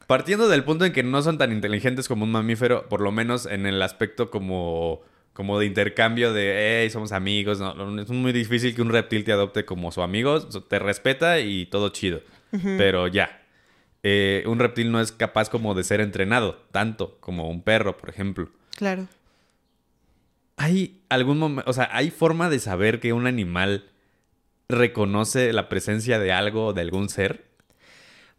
partiendo 0.07 0.49
del 0.49 0.65
punto 0.65 0.85
en 0.85 0.93
que 0.93 1.03
no 1.03 1.23
son 1.23 1.39
tan 1.39 1.53
inteligentes 1.53 2.09
como 2.09 2.25
un 2.25 2.33
mamífero, 2.33 2.89
por 2.89 3.01
lo 3.01 3.13
menos 3.13 3.47
en 3.47 3.67
el 3.67 3.81
aspecto 3.83 4.31
como, 4.31 5.03
como 5.33 5.59
de 5.59 5.67
intercambio 5.67 6.33
de, 6.33 6.81
hey, 6.83 6.91
somos 6.91 7.13
amigos, 7.13 7.61
no, 7.61 8.01
es 8.01 8.09
muy 8.11 8.33
difícil 8.33 8.75
que 8.75 8.83
un 8.83 8.89
reptil 8.91 9.25
te 9.25 9.33
adopte 9.33 9.65
como 9.65 9.93
su 9.93 10.03
amigo, 10.03 10.41
te 10.41 10.79
respeta 10.79 11.41
y 11.41 11.67
todo 11.67 11.91
chido, 11.91 12.21
pero 12.51 13.07
ya. 13.07 13.43
Eh, 14.05 14.45
un 14.47 14.61
reptil 14.61 14.93
no 14.93 15.01
es 15.01 15.11
capaz 15.13 15.51
como 15.51 15.75
de 15.75 15.83
ser 15.85 16.01
entrenado, 16.01 16.63
tanto 16.71 17.19
como 17.21 17.51
un 17.51 17.63
perro, 17.63 17.97
por 17.99 18.09
ejemplo. 18.09 18.49
Claro. 18.77 19.09
¿Hay 20.57 21.03
algún 21.09 21.39
momento, 21.39 21.71
o 21.71 21.73
sea, 21.73 21.89
hay 21.93 22.11
forma 22.11 22.49
de 22.49 22.59
saber 22.59 23.01
que 23.01 23.13
un 23.13 23.27
animal 23.27 23.85
reconoce 24.69 25.53
la 25.53 25.69
presencia 25.69 26.19
de 26.19 26.33
algo 26.33 26.67
o 26.67 26.73
de 26.73 26.83
algún 26.83 27.09
ser? 27.09 27.47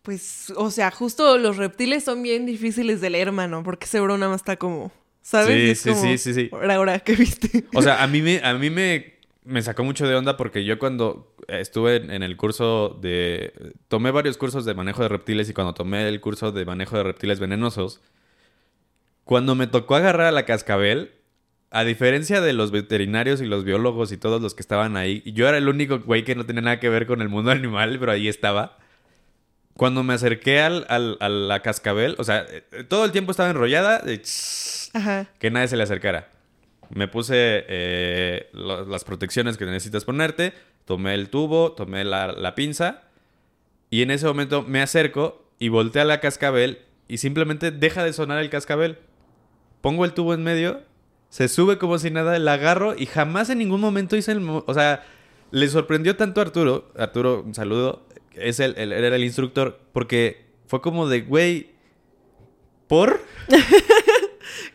Pues, 0.02 0.54
o 0.56 0.72
sea, 0.72 0.92
justo 0.92 1.38
los 1.38 1.58
reptiles 1.58 2.04
son 2.04 2.24
bien 2.24 2.46
difíciles 2.46 3.02
de 3.02 3.10
leer, 3.10 3.32
mano, 3.32 3.63
porque 3.63 3.86
seguro 3.86 4.18
nada 4.18 4.32
más 4.32 4.42
está 4.42 4.56
como, 4.56 4.92
¿sabes? 5.22 5.80
Sí, 5.80 5.84
sí, 5.84 5.89
como, 5.89 6.02
sí, 6.02 6.18
sí, 6.18 6.34
sí. 6.34 6.50
Ahora, 6.52 6.76
ahora, 6.76 7.00
¿qué 7.00 7.15
viste? 7.15 7.65
O 7.74 7.82
sea, 7.82 8.02
a 8.04 8.08
mí 8.08 8.22
me, 8.22 8.39
a 8.44 8.54
mí 8.54 8.70
me, 8.70 9.18
me 9.44 9.62
sacó 9.62 9.84
mucho 9.84 10.08
de 10.08 10.15
onda 10.15 10.38
porque 10.38 10.63
yo 10.63 10.80
cuando 10.80 11.36
estuve 11.48 11.98
en 11.98 12.12
en 12.12 12.24
el 12.24 12.38
curso 12.38 12.98
de... 13.02 13.74
Tomé 13.88 14.12
varios 14.12 14.38
cursos 14.38 14.65
de 14.65 14.74
manejo 14.74 15.02
de 15.02 15.10
reptiles 15.10 15.50
y 15.50 15.54
cuando 15.54 15.74
tomé 15.74 16.08
el 16.08 16.22
curso 16.22 16.52
de 16.52 16.65
manejo 16.65 16.96
de 16.96 17.04
reptiles 17.04 17.39
venenosos, 17.39 18.02
cuando 19.26 19.54
me 19.56 19.68
tocó 19.68 19.96
agarrar 19.96 20.28
a 20.28 20.32
la 20.32 20.46
cascabel, 20.46 21.12
a 21.72 21.84
diferencia 21.84 22.42
de 22.42 22.54
los 22.54 22.72
veterinarios 22.72 23.42
y 23.42 23.46
los 23.46 23.64
biólogos 23.64 24.12
y 24.12 24.18
todos 24.18 24.42
los 24.42 24.56
que 24.56 24.62
estaban 24.62 24.98
ahí, 24.98 25.22
yo 25.26 25.48
era 25.48 25.58
el 25.58 25.68
único 25.70 26.00
güey 26.00 26.24
que 26.24 26.34
no 26.36 26.46
tenía 26.46 26.62
nada 26.64 26.80
que 26.80 26.90
ver 26.90 27.06
con 27.06 27.22
el 27.22 27.30
mundo 27.30 27.52
animal, 27.52 27.98
pero 28.00 28.12
ahí 28.12 28.28
estaba. 28.28 28.78
Cuando 29.76 30.04
me 30.04 30.14
acerqué 30.14 30.60
al, 30.62 30.86
al- 30.90 31.18
a 31.22 31.30
la 31.30 31.62
cascabel, 31.62 32.16
o 32.18 32.24
sea, 32.24 32.46
eh, 32.50 32.84
todo 32.88 33.06
el 33.06 33.12
tiempo 33.12 33.32
estaba 33.32 33.50
enrollada, 33.50 34.00
de 34.00 34.22
Ajá. 34.94 35.28
que 35.40 35.52
nadie 35.52 35.68
se 35.70 35.78
le 35.78 35.84
acercara. 35.84 36.30
Me 36.90 37.08
puse 37.08 37.36
eh, 37.68 38.50
lo- 38.52 38.86
las 38.86 39.04
protecciones 39.06 39.56
que 39.58 39.66
necesitas 39.66 40.04
ponerte, 40.06 40.54
tomé 40.86 41.14
el 41.14 41.30
tubo, 41.30 41.72
tomé 41.74 42.04
la, 42.04 42.32
la 42.34 42.56
pinza 42.56 43.04
y 43.92 44.02
en 44.02 44.12
ese 44.12 44.26
momento 44.26 44.64
me 44.64 44.82
acerco 44.82 45.46
y 45.60 45.70
volteé 45.70 46.02
a 46.02 46.06
la 46.06 46.20
cascabel 46.20 46.80
y 47.08 47.18
simplemente 47.20 47.72
deja 47.72 48.04
de 48.04 48.12
sonar 48.12 48.40
el 48.40 48.50
cascabel. 48.50 48.98
Pongo 49.82 50.04
el 50.04 50.14
tubo 50.14 50.34
en 50.34 50.44
medio, 50.44 50.82
se 51.30 51.48
sube 51.48 51.78
como 51.78 51.98
si 52.00 52.10
nada, 52.12 52.38
la 52.39 52.54
agarro 52.54 52.96
y 52.98 53.06
jamás 53.06 53.50
en 53.50 53.60
ningún 53.60 53.82
momento 53.82 54.15
hice 54.15 54.32
el... 54.32 54.48
O 54.50 54.74
sea, 54.74 55.04
le 55.52 55.68
sorprendió 55.68 56.15
tanto 56.15 56.42
a 56.42 56.44
Arturo, 56.44 56.92
Arturo, 56.98 57.42
un 57.46 57.54
saludo, 57.56 58.04
es 58.34 58.60
el, 58.60 58.76
el- 58.78 58.92
era 58.94 59.15
el 59.15 59.24
instructor, 59.24 59.80
porque 59.94 60.46
fue 60.68 60.82
como 60.82 61.08
de, 61.08 61.22
güey, 61.22 61.72
¿por? 62.88 63.22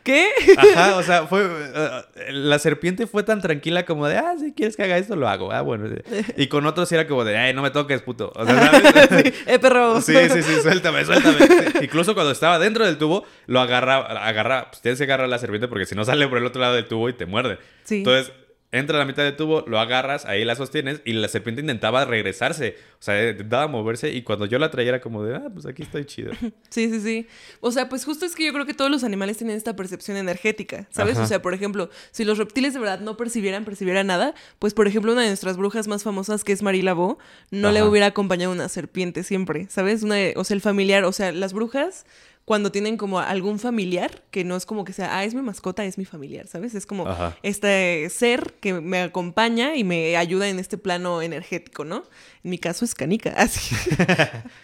¿Qué? 0.04 0.28
Ajá, 0.58 0.96
o 0.96 1.02
sea, 1.02 1.26
fue. 1.26 1.44
eh, 1.44 2.02
la 2.30 2.58
serpiente 2.58 3.06
fue 3.06 3.22
tan 3.22 3.40
tranquila 3.40 3.86
como 3.86 4.06
de, 4.06 4.18
ah, 4.18 4.34
si 4.38 4.52
quieres 4.52 4.76
que 4.76 4.82
haga 4.82 4.98
esto, 4.98 5.16
lo 5.16 5.28
hago. 5.28 5.50
Ah, 5.50 5.62
bueno. 5.62 5.88
sí. 5.88 6.22
Y 6.36 6.46
con 6.48 6.66
otros 6.66 6.90
sí 6.90 6.94
era 6.94 7.08
como 7.08 7.24
de, 7.24 7.38
ay, 7.38 7.54
no 7.54 7.62
me 7.62 7.70
toques, 7.70 8.02
puto. 8.02 8.30
O 8.36 8.44
sea, 8.44 8.54
¿sabes? 8.54 9.32
eh, 9.46 9.58
perro. 9.58 10.02
Sí, 10.02 10.14
sí, 10.30 10.42
sí, 10.42 10.60
suéltame, 10.62 11.06
suéltame. 11.06 11.38
Incluso 11.82 12.12
cuando 12.14 12.32
estaba 12.32 12.58
dentro 12.58 12.84
del 12.84 12.98
tubo, 12.98 13.24
lo 13.46 13.60
agarra, 13.60 13.96
agarra, 13.96 14.70
pues 14.70 14.82
tienes 14.82 14.98
que 14.98 15.04
agarrar 15.04 15.24
a 15.24 15.28
la 15.28 15.38
serpiente 15.38 15.68
porque 15.68 15.86
si 15.86 15.94
no 15.94 16.04
sale 16.04 16.28
por 16.28 16.36
el 16.36 16.44
otro 16.44 16.60
lado 16.60 16.74
del 16.74 16.86
tubo 16.86 17.08
y 17.08 17.14
te 17.14 17.24
muerde. 17.24 17.58
Sí. 17.84 17.98
Entonces, 17.98 18.30
entra 18.74 18.96
a 18.96 18.98
la 18.98 19.04
mitad 19.04 19.22
del 19.22 19.36
tubo, 19.36 19.64
lo 19.66 19.78
agarras, 19.78 20.24
ahí 20.24 20.44
la 20.44 20.56
sostienes 20.56 21.00
y 21.04 21.12
la 21.12 21.28
serpiente 21.28 21.60
intentaba 21.60 22.04
regresarse. 22.04 22.76
O 22.98 23.02
sea, 23.02 23.30
intentaba 23.30 23.68
moverse 23.68 24.12
y 24.12 24.22
cuando 24.22 24.46
yo 24.46 24.58
la 24.58 24.70
traía 24.70 24.90
era 24.90 25.00
como 25.00 25.22
de, 25.22 25.36
ah, 25.36 25.48
pues 25.52 25.64
aquí 25.66 25.82
estoy 25.82 26.04
chido. 26.04 26.32
Sí, 26.70 26.90
sí, 26.90 27.00
sí. 27.00 27.26
O 27.60 27.70
sea, 27.70 27.88
pues 27.88 28.04
justo 28.04 28.26
es 28.26 28.34
que 28.34 28.44
yo 28.44 28.52
creo 28.52 28.66
que 28.66 28.74
todos 28.74 28.90
los 28.90 29.04
animales 29.04 29.36
tienen 29.36 29.56
esta 29.56 29.76
percepción 29.76 30.16
energética, 30.16 30.88
¿sabes? 30.90 31.14
Ajá. 31.16 31.24
O 31.24 31.28
sea, 31.28 31.40
por 31.40 31.54
ejemplo, 31.54 31.88
si 32.10 32.24
los 32.24 32.36
reptiles 32.36 32.74
de 32.74 32.80
verdad 32.80 32.98
no 32.98 33.16
percibieran, 33.16 33.64
percibieran 33.64 34.08
nada, 34.08 34.34
pues 34.58 34.74
por 34.74 34.88
ejemplo, 34.88 35.12
una 35.12 35.22
de 35.22 35.28
nuestras 35.28 35.56
brujas 35.56 35.86
más 35.86 36.02
famosas, 36.02 36.42
que 36.42 36.52
es 36.52 36.62
Marie 36.62 36.82
Laveau, 36.82 37.18
no 37.50 37.70
le 37.70 37.82
hubiera 37.84 38.06
acompañado 38.06 38.52
una 38.52 38.68
serpiente 38.68 39.22
siempre, 39.22 39.68
¿sabes? 39.70 40.02
Una, 40.02 40.16
o 40.34 40.42
sea, 40.42 40.56
el 40.56 40.60
familiar, 40.60 41.04
o 41.04 41.12
sea, 41.12 41.30
las 41.30 41.52
brujas 41.52 42.06
cuando 42.44 42.70
tienen 42.70 42.98
como 42.98 43.20
algún 43.20 43.58
familiar, 43.58 44.22
que 44.30 44.44
no 44.44 44.54
es 44.56 44.66
como 44.66 44.84
que 44.84 44.92
sea, 44.92 45.16
ah, 45.16 45.24
es 45.24 45.34
mi 45.34 45.40
mascota, 45.40 45.84
es 45.84 45.96
mi 45.96 46.04
familiar, 46.04 46.46
¿sabes? 46.46 46.74
Es 46.74 46.84
como 46.84 47.08
Ajá. 47.08 47.36
este 47.42 48.08
ser 48.10 48.54
que 48.60 48.74
me 48.74 49.00
acompaña 49.00 49.76
y 49.76 49.84
me 49.84 50.16
ayuda 50.18 50.48
en 50.48 50.58
este 50.58 50.76
plano 50.76 51.22
energético, 51.22 51.84
¿no? 51.84 52.04
En 52.42 52.50
mi 52.50 52.58
caso 52.58 52.84
es 52.84 52.94
Canica, 52.94 53.30
así. 53.36 53.74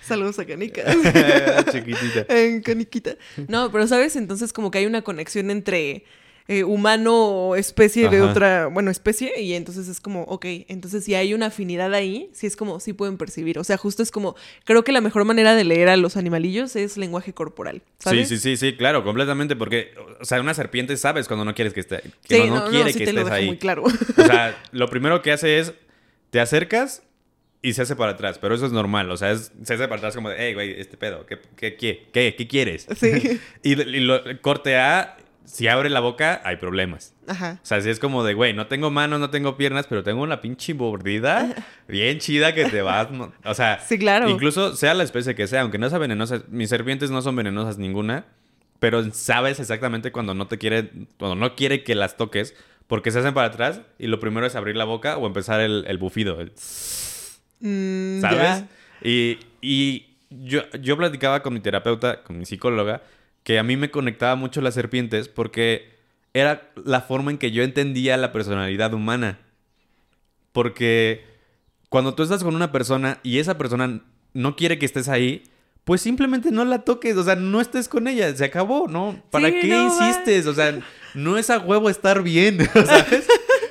Saludos 0.03 0.39
a 0.39 0.45
Canica. 0.45 0.83
Chiquitita. 1.73 2.27
En 2.29 2.61
caniquita. 2.61 3.17
No, 3.49 3.73
pero 3.73 3.87
sabes, 3.87 4.15
entonces 4.17 4.53
como 4.53 4.71
que 4.71 4.79
hay 4.79 4.87
una 4.87 5.03
conexión 5.03 5.51
entre 5.51 6.05
eh, 6.53 6.65
humano 6.65 7.15
o 7.15 7.55
especie 7.55 8.09
de 8.09 8.21
otra, 8.23 8.67
bueno, 8.67 8.91
especie, 8.91 9.41
y 9.41 9.55
entonces 9.55 9.87
es 9.87 10.01
como, 10.01 10.25
ok, 10.25 10.45
entonces 10.67 11.05
si 11.05 11.15
hay 11.15 11.33
una 11.33 11.47
afinidad 11.47 11.95
ahí, 11.95 12.29
sí 12.33 12.49
es 12.49 12.57
como, 12.57 12.81
sí 12.81 12.93
pueden 12.93 13.19
percibir. 13.19 13.57
O 13.61 13.63
sea, 13.63 13.77
justo 13.77 14.03
es 14.03 14.11
como, 14.11 14.35
creo 14.65 14.83
que 14.83 14.91
la 14.91 15.01
mejor 15.01 15.25
manera 15.25 15.55
de 15.55 15.63
leer 15.63 15.89
a 15.89 15.97
los 15.97 16.17
animalillos 16.17 16.75
es 16.75 16.97
lenguaje 16.97 17.33
corporal. 17.33 17.83
¿sabes? 18.01 18.29
Sí, 18.29 18.37
sí, 18.37 18.57
sí, 18.57 18.57
sí, 18.57 18.77
claro, 18.77 19.05
completamente, 19.05 19.55
porque, 19.55 19.93
o 20.21 20.25
sea, 20.25 20.41
una 20.41 20.53
serpiente 20.55 20.97
sabes 20.97 21.29
cuando 21.29 21.45
no 21.45 21.55
quieres 21.55 21.73
que 21.73 21.81
esté, 21.81 22.01
que 22.27 22.43
Sí, 22.43 22.49
no, 22.51 22.65
no 22.65 22.71
quiere 22.71 22.93
sí 22.93 22.99
que 22.99 23.05
te 23.05 23.13
lo 23.13 23.21
estés 23.21 23.25
dejo 23.33 23.37
ahí. 23.37 23.47
muy 23.47 23.57
claro. 23.59 23.85
O 23.85 24.25
sea, 24.27 24.61
lo 24.73 24.89
primero 24.91 25.23
que 25.23 25.31
hace 25.31 25.61
es, 25.61 25.73
te 26.31 26.41
acercas 26.41 27.05
y 27.63 27.75
se 27.75 27.83
hace 27.83 27.95
para 27.95 28.13
atrás, 28.13 28.41
pero 28.41 28.57
eso 28.57 28.67
es 28.67 28.73
normal, 28.73 29.09
o 29.13 29.17
sea, 29.17 29.31
es- 29.31 29.53
se 29.63 29.75
hace 29.75 29.85
para 29.87 29.99
atrás 29.99 30.17
como 30.17 30.31
de, 30.31 30.37
hey, 30.37 30.55
güey, 30.55 30.81
este 30.81 30.97
pedo, 30.97 31.27
¿qué, 31.27 31.39
qué, 31.57 31.77
qué, 31.77 32.09
qué, 32.13 32.35
qué 32.37 32.49
quieres? 32.49 32.89
Sí. 32.97 33.39
y, 33.63 33.81
y 33.81 34.01
lo, 34.01 34.21
corte 34.41 34.77
A, 34.79 35.17
si 35.51 35.67
abre 35.69 35.91
la 35.91 36.01
boca, 36.01 36.41
hay 36.45 36.57
problemas. 36.57 37.15
Ajá. 37.27 37.59
O 37.63 37.67
sea, 37.67 37.81
si 37.81 37.91
es 37.91 37.99
como 37.99 38.23
de, 38.25 38.35
güey, 38.35 38.53
no 38.55 38.67
tengo 38.67 38.91
manos, 38.91 39.19
no 39.21 39.31
tengo 39.31 39.57
piernas, 39.57 39.87
pero 39.89 40.03
tengo 40.03 40.23
una 40.23 40.41
pinche 40.41 40.75
mordida 40.75 41.55
bien 41.89 42.19
chida 42.19 42.55
que 42.55 42.67
te 42.67 42.83
va... 42.83 43.01
a 43.01 43.09
O 43.45 43.55
sea, 43.55 43.79
Sí, 43.81 43.99
claro. 43.99 44.29
incluso 44.29 44.75
sea 44.77 44.95
la 44.95 45.03
especie 45.05 45.35
que 45.35 45.47
sea, 45.47 45.63
aunque 45.63 45.79
no 45.79 45.89
sea 45.91 45.99
venenosa, 45.99 46.43
mis 46.49 46.69
serpientes 46.69 47.11
no 47.11 47.21
son 47.23 47.37
venenosas 47.37 47.79
ninguna, 47.79 48.25
pero 48.79 49.13
sabes 49.13 49.61
exactamente 49.61 50.13
cuando 50.13 50.35
no 50.35 50.47
te 50.47 50.57
quiere, 50.59 50.91
cuando 51.19 51.35
no 51.37 51.55
quiere 51.57 51.83
que 51.85 51.95
las 51.95 52.17
toques, 52.17 52.55
porque 52.87 53.11
se 53.11 53.19
hacen 53.21 53.35
para 53.35 53.49
atrás 53.49 53.81
y 53.99 54.07
lo 54.07 54.19
primero 54.21 54.47
es 54.47 54.55
abrir 54.57 54.77
la 54.77 54.85
boca 54.85 55.17
o 55.17 55.27
empezar 55.27 55.61
el, 55.61 55.85
el 55.87 55.99
bufido, 55.99 56.41
el- 56.41 56.53
Mm, 57.61 58.21
¿sabes? 58.21 58.65
Y, 59.03 59.39
y 59.61 60.17
yo, 60.31 60.63
yo 60.81 60.97
platicaba 60.97 61.43
con 61.43 61.53
mi 61.53 61.61
terapeuta, 61.61 62.23
con 62.23 62.39
mi 62.39 62.47
psicóloga, 62.47 63.03
que 63.43 63.59
a 63.59 63.63
mí 63.63 63.77
me 63.77 63.91
conectaba 63.91 64.35
mucho 64.37 64.61
las 64.61 64.75
serpientes 64.75 65.29
porque 65.29 65.91
era 66.35 66.71
la 66.85 67.01
forma 67.01 67.31
en 67.31 67.39
que 67.39 67.51
yo 67.51 67.63
entendía 67.63 68.17
la 68.17 68.33
personalidad 68.33 68.95
humana. 68.95 69.39
Porque 70.53 71.25
cuando 71.89 72.15
tú 72.15 72.23
estás 72.23 72.43
con 72.43 72.55
una 72.55 72.73
persona 72.73 73.19
y 73.23 73.39
esa 73.39 73.57
persona 73.59 74.01
no 74.35 74.57
quiere 74.57 74.79
que 74.79 74.87
estés 74.87 75.09
ahí, 75.09 75.45
pues 75.85 76.01
simplemente 76.01 76.51
no 76.51 76.65
la 76.65 76.81
toques, 76.81 77.17
o 77.17 77.25
sea, 77.25 77.37
no 77.37 77.61
estés 77.61 77.89
con 77.89 78.07
ella, 78.09 78.35
se 78.37 78.45
acabó, 78.45 78.87
¿no? 78.89 79.23
¿Para 79.31 79.49
Sí, 79.49 79.59
qué 79.63 79.69
no, 79.69 79.85
insistes? 79.87 80.47
O 80.47 80.55
sea, 80.55 80.79
no 81.15 81.39
es 81.39 81.51
a 81.51 81.59
huevo 81.59 81.89
estar 81.91 82.23
bien, 82.23 82.59
¿sabes? 82.73 83.27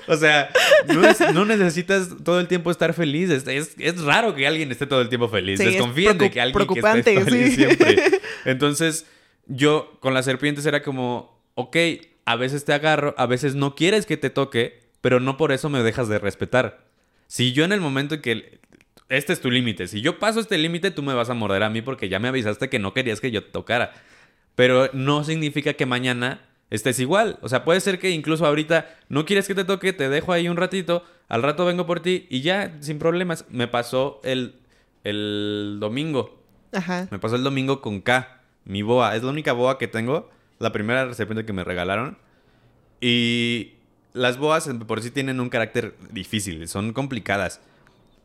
O 0.08 0.18
sea, 0.18 0.50
no, 0.88 1.08
es- 1.08 1.34
no 1.34 1.46
necesitas 1.46 2.10
todo 2.24 2.40
el 2.40 2.48
tiempo 2.48 2.72
estar 2.72 2.94
feliz. 2.94 3.30
Es, 3.30 3.48
es- 3.48 3.76
es 3.78 4.02
raro 4.02 4.34
que 4.36 4.48
alguien 4.48 4.72
esté 4.72 4.88
todo 4.88 5.02
el 5.02 5.10
tiempo 5.10 5.30
feliz. 5.30 5.60
Sí, 5.60 5.68
es 5.68 5.74
Desconfíen 5.74 6.18
de 6.18 6.32
que 6.32 6.42
alguien 6.42 6.68
que 6.68 6.80
esté 6.80 7.22
feliz 7.22 7.50
sí. 7.52 7.56
siempre. 7.56 8.20
Entonces, 8.46 9.06
yo 9.50 9.98
con 10.00 10.14
las 10.14 10.26
serpientes 10.26 10.66
era 10.66 10.82
como, 10.82 11.42
ok, 11.56 11.76
a 12.26 12.36
veces 12.36 12.64
te 12.64 12.74
agarro, 12.74 13.14
a 13.18 13.26
veces 13.26 13.56
no 13.56 13.76
quieres 13.76 14.06
que 14.06 14.16
te 14.16 14.30
toque, 14.30 14.80
pero 15.02 15.20
no 15.20 15.36
por 15.36 15.52
eso 15.52 15.70
me 15.70 15.84
dejas 15.84 16.08
de 16.08 16.20
respetar. 16.20 16.86
Si 17.28 17.52
yo 17.52 17.66
en 17.66 17.74
el 17.74 17.82
momento 17.82 18.16
en 18.16 18.22
que 18.22 18.60
este 19.10 19.34
es 19.34 19.42
tu 19.42 19.50
límite, 19.50 19.88
si 19.88 20.02
yo 20.02 20.20
paso 20.20 20.40
este 20.40 20.58
límite, 20.58 20.92
tú 20.92 21.02
me 21.02 21.14
vas 21.14 21.30
a 21.30 21.34
morder 21.34 21.64
a 21.64 21.70
mí 21.70 21.82
porque 21.82 22.08
ya 22.08 22.20
me 22.20 22.28
avisaste 22.28 22.70
que 22.70 22.80
no 22.80 22.94
querías 22.94 23.20
que 23.20 23.32
yo 23.32 23.44
te 23.44 23.50
tocara. 23.50 23.94
Pero 24.56 24.90
no 24.94 25.24
significa 25.24 25.74
que 25.74 25.86
mañana 25.86 26.42
estés 26.70 27.00
igual. 27.00 27.40
O 27.42 27.50
sea, 27.50 27.64
puede 27.64 27.80
ser 27.80 27.98
que 28.00 28.12
incluso 28.12 28.46
ahorita 28.46 28.88
no 29.10 29.26
quieres 29.26 29.48
que 29.48 29.56
te 29.56 29.64
toque, 29.64 29.94
te 29.94 30.10
dejo 30.10 30.32
ahí 30.32 30.48
un 30.48 30.58
ratito, 30.58 31.04
al 31.28 31.44
rato 31.44 31.66
vengo 31.66 31.86
por 31.86 32.02
ti 32.02 32.28
y 32.30 32.42
ya, 32.42 32.78
sin 32.82 33.00
problemas. 33.00 33.46
Me 33.50 33.68
pasó 33.68 34.22
el, 34.24 34.56
el 35.04 35.78
domingo. 35.80 36.44
Ajá. 36.72 37.08
Me 37.10 37.18
pasó 37.18 37.36
el 37.36 37.44
domingo 37.44 37.82
con 37.82 38.02
K, 38.02 38.39
mi 38.66 38.82
boa. 38.82 39.16
Es 39.16 39.24
la 39.24 39.32
única 39.32 39.54
boa 39.54 39.78
que 39.78 39.88
tengo. 39.88 40.30
La 40.60 40.72
primera 40.72 41.14
serpiente 41.14 41.46
que 41.46 41.54
me 41.54 41.64
regalaron. 41.64 42.18
Y 43.02 43.74
las 44.14 44.38
boas 44.38 44.68
en- 44.68 44.80
por 44.80 45.02
sí 45.02 45.12
tienen 45.12 45.40
un 45.40 45.50
carácter 45.50 45.96
difícil, 46.12 46.68
son 46.68 46.94
complicadas. 46.94 47.62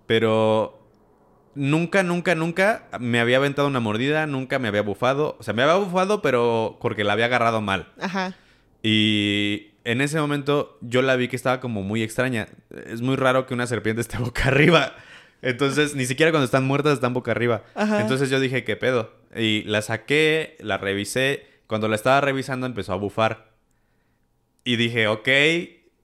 Pero 0.06 0.80
nunca, 1.54 2.02
nunca, 2.02 2.34
nunca 2.34 2.88
me 3.00 3.20
había 3.20 3.36
aventado 3.36 3.68
una 3.68 3.80
mordida, 3.80 4.26
nunca 4.26 4.58
me 4.58 4.68
había 4.68 4.82
bufado. 4.82 5.36
O 5.38 5.42
sea, 5.42 5.54
me 5.54 5.62
había 5.62 5.76
bufado, 5.76 6.22
pero 6.22 6.76
porque 6.80 7.04
la 7.04 7.12
había 7.12 7.26
agarrado 7.26 7.60
mal. 7.60 7.92
Ajá. 8.00 8.34
Y 8.82 9.70
en 9.84 10.00
ese 10.00 10.18
momento 10.20 10.76
yo 10.82 11.00
la 11.02 11.16
vi 11.16 11.28
que 11.28 11.36
estaba 11.36 11.60
como 11.60 11.82
muy 11.82 12.02
extraña. 12.02 12.48
Es 12.86 13.00
muy 13.00 13.16
raro 13.16 13.46
que 13.46 13.54
una 13.54 13.66
serpiente 13.66 14.00
esté 14.02 14.18
boca 14.18 14.48
arriba. 14.48 14.94
Entonces, 15.44 15.94
ni 15.94 16.06
siquiera 16.06 16.32
cuando 16.32 16.44
están 16.46 16.64
muertas 16.64 16.94
están 16.94 17.12
boca 17.14 17.30
arriba. 17.32 17.62
Ajá. 17.74 18.00
Entonces 18.00 18.30
yo 18.30 18.40
dije, 18.40 18.64
¿qué 18.64 18.76
pedo? 18.76 19.12
Y 19.36 19.62
la 19.64 19.82
saqué, 19.82 20.56
la 20.60 20.78
revisé. 20.78 21.46
Cuando 21.66 21.88
la 21.88 21.96
estaba 21.96 22.20
revisando 22.20 22.66
empezó 22.66 22.92
a 22.92 22.96
bufar. 22.96 23.52
Y 24.64 24.76
dije, 24.76 25.08
ok. 25.08 25.28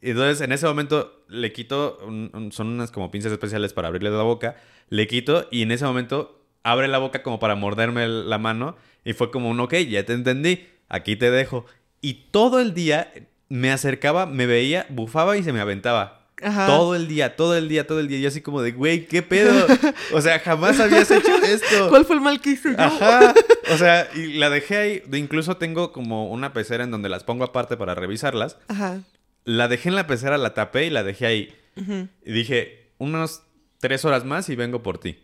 Y 0.03 0.11
Entonces 0.11 0.41
en 0.41 0.53
ese 0.53 0.67
momento 0.67 1.25
le 1.29 1.53
quito, 1.53 1.99
un- 2.07 2.31
un- 2.35 2.53
son 2.53 2.69
unas 2.69 2.91
como 2.91 3.11
pinzas 3.11 3.33
especiales 3.33 3.73
para 3.73 3.89
abrirle 3.89 4.11
la 4.11 4.23
boca. 4.23 4.57
Le 4.89 5.07
quito 5.07 5.47
y 5.51 5.63
en 5.63 5.71
ese 5.73 5.85
momento 5.85 6.43
abre 6.63 6.89
la 6.89 6.99
boca 6.99 7.23
como 7.23 7.39
para 7.39 7.55
morderme 7.55 8.07
la 8.09 8.39
mano. 8.39 8.77
Y 9.05 9.13
fue 9.15 9.31
como 9.31 9.49
un, 9.51 9.61
ok, 9.61 9.75
ya 9.89 10.05
te 10.05 10.13
entendí, 10.13 10.67
aquí 10.89 11.17
te 11.17 11.31
dejo. 11.31 11.65
Y 12.03 12.15
todo 12.31 12.61
el 12.61 12.75
día 12.75 13.13
me 13.49 13.71
acercaba, 13.73 14.27
me 14.27 14.47
veía, 14.47 14.87
bufaba 14.91 15.37
y 15.37 15.43
se 15.43 15.53
me 15.53 15.61
aventaba. 15.61 16.20
Ajá. 16.43 16.67
Todo 16.67 16.95
el 16.95 17.09
día, 17.09 17.37
todo 17.37 17.57
el 17.57 17.69
día, 17.69 17.87
todo 17.87 18.01
el 18.01 18.09
día. 18.09 18.19
Yo 18.19 18.29
así 18.29 18.41
como 18.41 18.63
de, 18.63 18.73
güey, 18.73 19.07
¿qué 19.07 19.23
pedo? 19.23 19.67
O 20.13 20.21
sea, 20.21 20.39
jamás 20.39 20.81
habías 20.81 21.11
hecho 21.11 21.37
esto. 21.37 21.89
¿Cuál 21.89 22.05
fue 22.05 22.17
el 22.17 22.23
mal 22.23 22.41
que 22.41 22.51
hice 22.51 22.71
yo? 22.71 22.83
Ajá. 22.83 23.35
O 23.73 23.77
sea, 23.77 24.09
y 24.15 24.35
la 24.35 24.51
dejé 24.51 24.77
ahí. 24.77 25.03
Incluso 25.13 25.57
tengo 25.57 25.93
como 25.93 26.29
una 26.31 26.53
pecera 26.53 26.85
en 26.85 26.91
donde 26.91 27.09
las 27.09 27.25
pongo 27.25 27.45
aparte 27.45 27.77
para 27.77 27.95
revisarlas. 27.95 28.57
Ajá. 28.69 29.01
La 29.45 29.69
dejé 29.69 29.89
en 29.89 29.95
la 29.95 30.07
pecera, 30.07 30.39
la 30.39 30.55
tapé 30.55 30.87
y 30.87 30.91
la 30.91 31.03
dejé 31.03 31.27
ahí. 31.27 31.55
Y 32.25 32.33
dije, 32.33 32.93
unas 32.99 33.43
tres 33.79 34.05
horas 34.05 34.25
más 34.25 34.49
y 34.49 34.57
vengo 34.57 34.83
por 34.83 34.99
ti. 34.99 35.19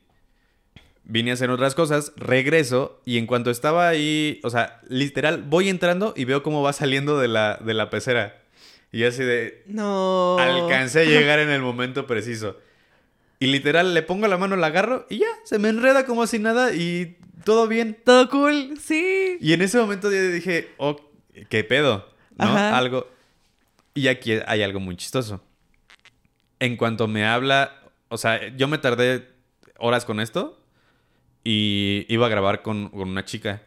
Vine 1.04 1.30
a 1.30 1.34
hacer 1.34 1.50
otras 1.50 1.74
cosas, 1.74 2.12
regreso 2.16 3.00
y 3.04 3.18
en 3.18 3.26
cuanto 3.26 3.50
estaba 3.50 3.86
ahí, 3.86 4.40
o 4.42 4.50
sea, 4.50 4.80
literal, 4.88 5.42
voy 5.42 5.68
entrando 5.68 6.12
y 6.16 6.24
veo 6.24 6.42
cómo 6.42 6.62
va 6.62 6.72
saliendo 6.72 7.18
de 7.20 7.28
la, 7.28 7.60
de 7.64 7.74
la 7.74 7.90
pecera. 7.90 8.42
Y 8.92 9.04
así 9.04 9.22
de, 9.22 9.62
No. 9.66 10.38
alcancé 10.38 11.00
a 11.00 11.04
llegar 11.04 11.38
en 11.38 11.50
el 11.50 11.60
momento 11.62 12.06
preciso. 12.06 12.58
Y 13.38 13.46
literal, 13.46 13.92
le 13.92 14.02
pongo 14.02 14.28
la 14.28 14.38
mano, 14.38 14.56
la 14.56 14.68
agarro 14.68 15.06
y 15.10 15.18
ya, 15.18 15.26
se 15.44 15.58
me 15.58 15.68
enreda 15.68 16.06
como 16.06 16.26
si 16.26 16.38
nada 16.38 16.72
y 16.74 17.18
todo 17.44 17.68
bien. 17.68 17.98
Todo 18.04 18.30
cool. 18.30 18.78
Sí. 18.80 19.36
Y 19.40 19.52
en 19.52 19.60
ese 19.62 19.78
momento 19.78 20.10
yo 20.10 20.30
dije, 20.30 20.70
oh, 20.78 20.96
¿qué 21.50 21.62
pedo? 21.64 22.08
¿No? 22.38 22.44
Ajá. 22.46 22.76
Algo. 22.78 23.10
Y 23.94 24.08
aquí 24.08 24.32
hay 24.46 24.62
algo 24.62 24.80
muy 24.80 24.96
chistoso. 24.96 25.42
En 26.60 26.76
cuanto 26.76 27.08
me 27.08 27.26
habla, 27.26 27.82
o 28.08 28.16
sea, 28.16 28.48
yo 28.56 28.68
me 28.68 28.78
tardé 28.78 29.28
horas 29.78 30.06
con 30.06 30.20
esto 30.20 30.58
y 31.44 32.06
iba 32.08 32.26
a 32.26 32.30
grabar 32.30 32.62
con, 32.62 32.88
con 32.88 33.08
una 33.08 33.24
chica. 33.26 33.62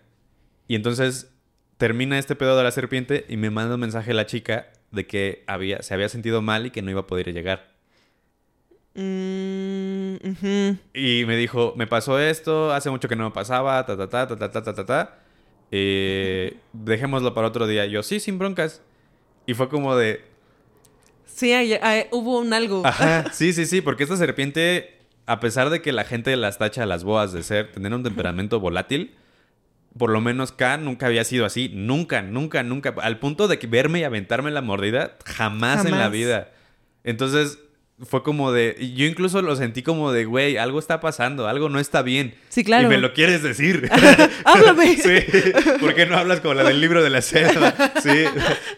Y 0.67 0.75
entonces 0.75 1.31
termina 1.77 2.17
este 2.17 2.35
pedo 2.35 2.57
de 2.57 2.63
la 2.63 2.71
serpiente 2.71 3.25
y 3.29 3.37
me 3.37 3.51
manda 3.51 3.75
un 3.75 3.81
mensaje 3.81 4.13
la 4.13 4.25
chica 4.25 4.71
de 4.91 5.05
que 5.07 5.43
había, 5.47 5.81
se 5.81 5.93
había 5.93 6.09
sentido 6.09 6.41
mal 6.41 6.65
y 6.65 6.71
que 6.71 6.81
no 6.81 6.91
iba 6.91 7.01
a 7.01 7.07
poder 7.07 7.31
llegar. 7.33 7.69
Mm. 8.95 10.15
Y 10.93 11.23
me 11.25 11.35
dijo, 11.37 11.73
me 11.77 11.87
pasó 11.87 12.19
esto, 12.19 12.73
hace 12.73 12.89
mucho 12.89 13.07
que 13.07 13.15
no 13.15 13.23
me 13.25 13.31
pasaba, 13.31 13.85
ta, 13.85 13.95
ta, 13.97 14.09
ta, 14.09 14.27
ta, 14.27 14.35
ta, 14.37 14.51
ta, 14.51 14.63
ta, 14.63 14.73
ta, 14.73 14.85
ta. 14.85 15.19
Eh, 15.71 16.57
dejémoslo 16.73 17.33
para 17.33 17.47
otro 17.47 17.67
día. 17.67 17.85
Yo, 17.85 18.03
sí, 18.03 18.19
sin 18.19 18.39
broncas. 18.39 18.81
Y 19.45 19.53
fue 19.53 19.69
como 19.69 19.95
de, 19.95 20.21
Sí, 21.25 21.53
hay- 21.53 21.73
hay- 21.73 22.07
hubo 22.11 22.39
un 22.39 22.53
algo. 22.53 22.81
ajá, 22.85 23.25
sí, 23.33 23.53
sí, 23.53 23.65
sí, 23.65 23.81
porque 23.81 24.03
esta 24.03 24.17
serpiente, 24.17 24.97
a 25.25 25.39
pesar 25.39 25.69
de 25.69 25.81
que 25.81 25.91
la 25.93 26.03
gente 26.03 26.35
las 26.35 26.57
tacha 26.57 26.83
a 26.83 26.85
las 26.85 27.03
boas 27.03 27.31
de 27.31 27.43
ser, 27.43 27.71
tener 27.71 27.93
un 27.93 28.03
temperamento 28.03 28.59
volátil, 28.59 29.15
por 29.97 30.11
lo 30.11 30.21
menos 30.21 30.51
K 30.51 30.77
nunca 30.77 31.07
había 31.07 31.23
sido 31.23 31.45
así. 31.45 31.69
Nunca, 31.73 32.21
nunca, 32.21 32.63
nunca. 32.63 32.93
Al 33.01 33.19
punto 33.19 33.47
de 33.47 33.59
que 33.59 33.67
verme 33.67 33.99
y 33.99 34.03
aventarme 34.03 34.51
la 34.51 34.61
mordida, 34.61 35.17
jamás, 35.25 35.85
en 35.85 35.97
la 35.97 36.09
vida. 36.09 36.51
Entonces, 37.03 37.59
fue 38.05 38.23
como 38.23 38.51
de. 38.51 38.93
Yo 38.95 39.05
incluso 39.05 39.41
lo 39.41 39.55
sentí 39.55 39.83
como 39.83 40.11
de, 40.11 40.25
güey, 40.25 40.57
algo 40.57 40.79
está 40.79 40.99
pasando, 41.01 41.47
algo 41.47 41.69
no 41.69 41.79
está 41.79 42.01
bien. 42.01 42.33
Sí, 42.49 42.63
claro. 42.63 42.87
Y 42.87 42.89
me 42.89 42.97
lo 42.97 43.13
quieres 43.13 43.43
decir. 43.43 43.89
Háblame. 44.45 44.95
sí. 44.95 45.51
¿Por 45.79 45.93
qué 45.95 46.05
no 46.05 46.17
hablas 46.17 46.39
como 46.39 46.53
la 46.53 46.63
del 46.63 46.79
libro 46.79 47.03
de 47.03 47.09
la 47.09 47.21
selva? 47.21 47.73
Sí. 48.01 48.25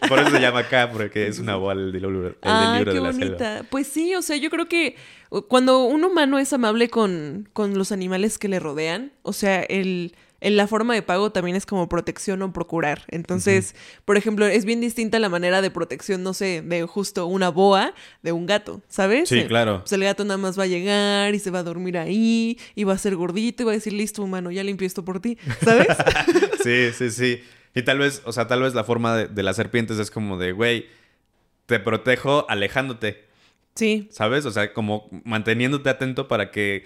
Por 0.08 0.18
eso 0.18 0.30
se 0.30 0.40
llama 0.40 0.64
K, 0.64 0.90
porque 0.90 1.28
es 1.28 1.38
una 1.38 1.56
boa 1.56 1.74
el 1.74 1.92
del 1.92 2.02
libro, 2.02 2.26
el 2.26 2.32
del 2.32 2.38
Ay, 2.42 2.78
libro 2.78 2.92
qué 2.92 2.98
de 2.98 3.04
la 3.04 3.12
selva. 3.12 3.26
bonita. 3.26 3.66
Pues 3.70 3.86
sí, 3.86 4.14
o 4.14 4.22
sea, 4.22 4.36
yo 4.36 4.50
creo 4.50 4.68
que 4.68 4.96
uh, 5.30 5.42
cuando 5.42 5.84
un 5.84 6.04
humano 6.04 6.38
es 6.38 6.52
amable 6.52 6.88
con, 6.88 7.48
con 7.52 7.78
los 7.78 7.92
animales 7.92 8.38
que 8.38 8.48
le 8.48 8.58
rodean, 8.58 9.12
o 9.22 9.32
sea, 9.32 9.62
el, 9.62 10.14
el- 10.42 10.56
la 10.56 10.66
forma 10.66 10.92
de 10.94 11.02
pago 11.02 11.32
también 11.32 11.56
es 11.56 11.64
como 11.64 11.88
protección 11.88 12.42
o 12.42 12.52
procurar. 12.52 13.04
Entonces, 13.08 13.74
por 14.04 14.16
ejemplo, 14.16 14.46
es 14.46 14.64
bien 14.64 14.80
distinta 14.80 15.18
la 15.18 15.28
manera 15.28 15.62
de 15.62 15.70
protección, 15.70 16.22
no 16.22 16.34
sé, 16.34 16.62
de 16.62 16.82
justo 16.82 17.26
una 17.26 17.48
boa 17.48 17.94
de 18.22 18.32
un 18.32 18.44
gato, 18.46 18.82
¿sabes? 18.88 19.28
Sí, 19.28 19.44
claro. 19.46 19.80
Pues 19.80 19.92
el 19.92 20.02
gato 20.04 20.24
nada 20.24 20.38
más 20.38 20.58
va 20.58 20.64
a 20.64 20.66
llegar 20.66 21.34
y 21.34 21.38
se 21.38 21.50
va 21.50 21.60
a 21.60 21.62
dormir 21.62 21.96
ahí 21.96 22.58
y 22.74 22.84
va 22.84 22.92
a 22.92 22.98
ser 22.98 23.16
gordito 23.16 23.62
y 23.62 23.66
va 23.66 23.72
a 23.72 23.74
decir, 23.74 23.92
listo, 23.94 24.22
humano, 24.22 24.50
ya 24.50 24.62
limpié 24.62 24.86
esto 24.86 25.04
por 25.04 25.20
ti, 25.20 25.38
¿sabes? 25.64 25.86
Sí, 26.62 26.90
sí, 26.92 27.10
sí. 27.10 27.42
Y 27.74 27.82
tal 27.82 27.98
vez, 27.98 28.22
o 28.24 28.32
sea, 28.32 28.46
tal 28.46 28.62
vez 28.62 28.74
la 28.74 28.84
forma 28.84 29.16
de, 29.16 29.26
de 29.28 29.42
las 29.42 29.56
serpientes 29.56 29.98
es 29.98 30.10
como 30.10 30.36
de, 30.38 30.52
güey, 30.52 30.86
te 31.66 31.80
protejo 31.80 32.44
alejándote, 32.48 33.24
sí. 33.74 34.08
¿sabes? 34.12 34.44
O 34.44 34.50
sea, 34.50 34.72
como 34.72 35.08
manteniéndote 35.24 35.88
atento 35.88 36.28
para 36.28 36.50
que 36.50 36.84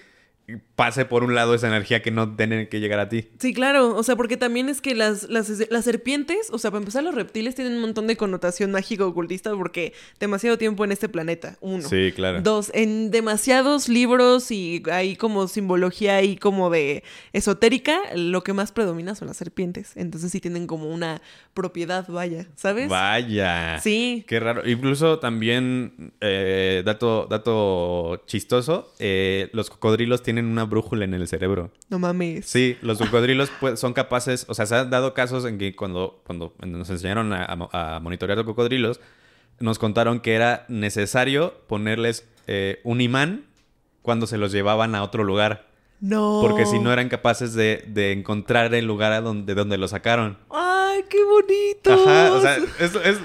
pase 0.77 1.07
por 1.07 1.24
un 1.24 1.35
lado 1.35 1.55
esa 1.55 1.68
energía 1.68 2.03
que 2.03 2.11
no 2.11 2.37
tiene 2.37 2.68
que 2.68 2.81
llegar 2.81 3.01
a 3.01 3.09
ti. 3.09 3.29
Sí, 3.39 3.55
claro. 3.55 3.97
O 3.97 4.03
sea, 4.03 4.14
porque 4.14 4.37
también 4.37 4.68
es 4.68 4.83
que 4.83 4.95
las, 4.95 5.24
las, 5.31 5.51
las 5.70 5.85
serpientes, 5.85 6.51
o 6.53 6.59
sea, 6.59 6.70
para 6.70 6.81
empezar, 6.81 7.03
los 7.03 7.14
reptiles 7.14 7.55
tienen 7.55 7.74
un 7.74 7.81
montón 7.81 8.07
de 8.07 8.16
connotación 8.16 8.70
mágica 8.70 9.07
ocultista 9.07 9.51
porque 9.57 9.95
demasiado 10.20 10.59
tiempo 10.59 10.85
en 10.85 10.93
este 10.93 11.09
planeta. 11.09 11.57
Uno. 11.62 11.89
Sí, 11.89 12.12
claro. 12.14 12.43
Dos, 12.43 12.70
en 12.74 13.11
demasiados 13.11 13.89
libros 13.89 14.51
y 14.51 14.83
hay 14.93 15.16
como 15.16 15.49
simbología 15.49 16.16
ahí 16.16 16.37
como 16.37 16.68
de 16.68 17.03
esotérica, 17.33 17.99
lo 18.14 18.45
que 18.45 18.53
más 18.53 18.70
predomina 18.70 19.14
son 19.14 19.29
las 19.29 19.39
serpientes. 19.39 19.93
Entonces 19.97 20.31
sí 20.31 20.41
tienen 20.41 20.66
como 20.66 20.93
una 20.93 21.22
propiedad, 21.55 22.07
vaya, 22.09 22.49
¿sabes? 22.55 22.91
Vaya. 22.91 23.81
Sí. 23.81 24.24
Qué 24.29 24.41
raro. 24.41 24.68
Incluso 24.68 25.20
también, 25.20 26.12
eh, 26.20 26.83
dato, 26.85 27.27
dato 27.31 28.22
chistoso, 28.27 28.93
eh, 28.99 29.49
los 29.55 29.70
cocodrilos 29.70 30.22
tienen 30.22 30.45
una 30.45 30.66
brújula 30.67 31.05
en 31.05 31.14
el 31.14 31.27
cerebro. 31.29 31.71
No 31.89 31.99
mames. 31.99 32.47
Sí, 32.47 32.77
los 32.83 32.99
cocodrilos 32.99 33.51
pues, 33.61 33.79
son 33.81 33.93
capaces, 33.93 34.45
o 34.49 34.55
sea, 34.55 34.67
se 34.67 34.75
han 34.77 34.91
dado 34.91 35.14
casos 35.14 35.45
en 35.45 35.59
que 35.59 35.75
cuando, 35.75 36.21
cuando 36.25 36.53
nos 36.64 36.91
enseñaron 36.91 37.33
a, 37.33 37.45
a- 37.45 37.97
a 37.97 38.01
monitorear 38.01 38.37
los 38.37 38.47
cocodrilos, 38.47 39.01
nos 39.59 39.79
contaron 39.79 40.21
que 40.21 40.35
era 40.35 40.67
necesario 40.69 41.55
ponerles 41.67 42.29
eh, 42.47 42.81
un 42.85 43.01
imán 43.01 43.45
cuando 44.03 44.27
se 44.27 44.37
los 44.39 44.53
llevaban 44.53 44.95
a 44.95 45.03
otro 45.03 45.25
lugar, 45.25 45.67
No. 46.01 46.41
porque 46.43 46.67
si 46.67 46.79
no 46.79 46.93
eran 46.93 47.09
capaces 47.09 47.55
de, 47.55 47.83
de 47.89 48.12
encontrar 48.12 48.73
el 48.75 48.85
lugar 48.87 49.12
a 49.12 49.21
donde, 49.21 49.55
de 49.55 49.59
donde 49.59 49.79
lo 49.79 49.89
sacaron. 49.89 50.39
¡Ay, 50.51 51.03
qué 51.09 51.25
bonito! 51.25 51.93
Ajá, 51.93 52.33
o 52.33 52.41
sea, 52.41 52.57
es, 52.79 52.95
es- 52.95 53.19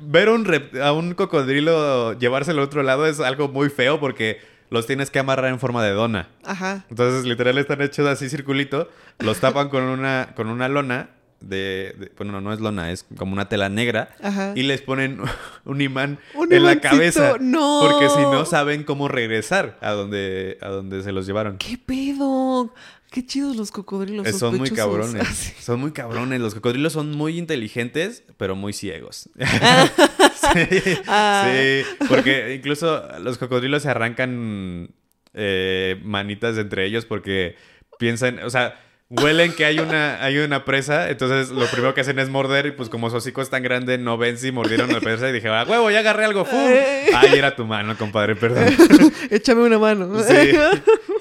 ver 0.00 0.28
un 0.28 0.46
a 0.80 0.92
un 0.92 1.14
cocodrilo 1.14 2.12
llevárselo 2.18 2.60
a 2.62 2.64
otro 2.66 2.82
lado 2.84 3.06
es 3.06 3.18
algo 3.18 3.48
muy 3.48 3.68
feo 3.68 3.98
porque 3.98 4.38
los 4.70 4.86
tienes 4.86 5.10
que 5.10 5.18
amarrar 5.18 5.50
en 5.50 5.58
forma 5.60 5.82
de 5.84 5.90
dona. 5.92 6.28
Ajá. 6.44 6.84
Entonces, 6.90 7.24
literal, 7.24 7.56
están 7.58 7.80
hechos 7.82 8.06
así 8.06 8.28
circulito, 8.28 8.88
los 9.18 9.38
tapan 9.40 9.68
con 9.68 9.82
una, 9.84 10.32
con 10.36 10.48
una 10.48 10.68
lona 10.68 11.10
de, 11.40 11.94
de- 11.98 12.12
Bueno, 12.16 12.32
no, 12.32 12.40
no 12.40 12.52
es 12.52 12.60
lona, 12.60 12.90
es 12.90 13.06
como 13.16 13.32
una 13.32 13.48
tela 13.48 13.68
negra. 13.68 14.10
Ajá. 14.22 14.52
Y 14.56 14.62
les 14.64 14.82
ponen 14.82 15.20
un 15.64 15.80
imán 15.80 16.18
Un 16.34 16.52
en 16.52 16.64
la 16.64 16.80
cabeza. 16.80 17.34
no. 17.40 17.80
Porque 17.88 18.08
si 18.08 18.20
no, 18.22 18.44
saben 18.44 18.82
cómo 18.84 19.06
regresar 19.08 19.78
a 19.80 19.92
donde, 19.92 20.58
a 20.60 20.68
donde 20.68 21.02
se 21.02 21.12
los 21.12 21.26
llevaron. 21.26 21.56
¿Qué 21.58 21.78
pedo? 21.78 22.74
Qué 23.10 23.24
chidos 23.24 23.56
los 23.56 23.70
cocodrilos. 23.70 24.26
Eh, 24.26 24.34
son 24.34 24.58
muy 24.58 24.70
cabrones. 24.70 25.22
Así. 25.30 25.52
Son 25.62 25.80
muy 25.80 25.92
cabrones. 25.92 26.40
Los 26.40 26.54
cocodrilos 26.54 26.92
son 26.92 27.12
muy 27.12 27.38
inteligentes, 27.38 28.22
pero 28.36 28.54
muy 28.54 28.74
ciegos. 28.74 29.30
sí, 30.52 30.98
Ah. 31.06 31.48
sí, 31.50 31.84
porque 32.08 32.54
incluso 32.54 33.02
los 33.20 33.38
cocodrilos 33.38 33.82
se 33.82 33.88
arrancan 33.90 34.90
eh, 35.34 36.00
manitas 36.02 36.56
entre 36.58 36.84
ellos 36.86 37.04
porque 37.04 37.56
piensan, 37.98 38.40
o 38.40 38.50
sea, 38.50 38.80
huelen 39.10 39.52
que 39.54 39.64
hay 39.64 39.78
una, 39.78 40.22
hay 40.22 40.38
una 40.38 40.64
presa, 40.64 41.10
entonces 41.10 41.50
lo 41.50 41.66
primero 41.66 41.94
que 41.94 42.00
hacen 42.02 42.18
es 42.18 42.28
morder 42.28 42.66
y 42.66 42.70
pues 42.72 42.88
como 42.88 43.08
su 43.10 43.16
hocico 43.16 43.40
es 43.42 43.48
tan 43.50 43.62
grande 43.62 43.96
no 43.98 44.18
ven 44.18 44.36
si 44.38 44.52
mordieron 44.52 44.92
la 44.92 45.00
presa 45.00 45.28
y 45.28 45.32
dije, 45.32 45.48
ah, 45.48 45.64
huevo, 45.66 45.90
ya 45.90 46.00
agarré 46.00 46.24
algo. 46.26 46.44
¡fum! 46.44 46.58
Eh. 46.68 47.06
Ay, 47.14 47.38
era 47.38 47.54
tu 47.56 47.64
mano, 47.64 47.96
compadre, 47.96 48.36
perdón. 48.36 48.66
Échame 49.30 49.62
una 49.62 49.78
mano. 49.78 50.18
Sí, 50.22 50.52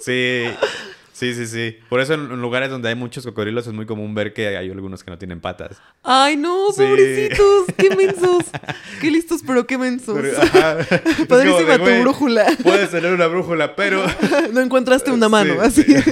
sí, 0.02 0.44
sí, 1.18 1.34
sí, 1.34 1.48
sí. 1.48 1.78
Por 1.90 2.00
eso 2.00 2.14
en 2.14 2.40
lugares 2.42 2.70
donde 2.70 2.90
hay 2.90 2.96
muchos 2.96 3.24
cocodrilos 3.26 3.66
es 3.68 3.74
muy 3.74 3.86
común 3.86 4.14
ver 4.14 4.34
que 4.34 4.48
hay 4.58 4.70
algunos 4.70 5.04
que 5.04 5.12
no 5.12 5.18
tienen 5.18 5.40
patas. 5.42 5.78
Ay, 6.04 6.38
no, 6.38 6.72
Sí. 6.72 6.84
pobrecitos. 6.84 7.66
Qué 7.78 7.96
mensos. 7.96 8.44
Qué 9.02 9.12
listos, 9.12 9.42
pero 9.46 9.66
qué 9.68 9.78
mensos. 9.78 10.18
Pero, 10.20 10.38
Padrísima 11.28 11.78
de, 11.78 11.96
tu 11.98 12.02
brújula. 12.02 12.46
Puedes 12.64 12.90
tener 12.92 13.14
una 13.14 13.28
brújula, 13.28 13.76
pero... 13.76 14.04
No 14.54 14.62
encontraste 14.62 15.12
una 15.12 15.30
mano, 15.30 15.54
Sí, 15.70 15.82
así. 15.82 16.02
sí. 16.02 16.12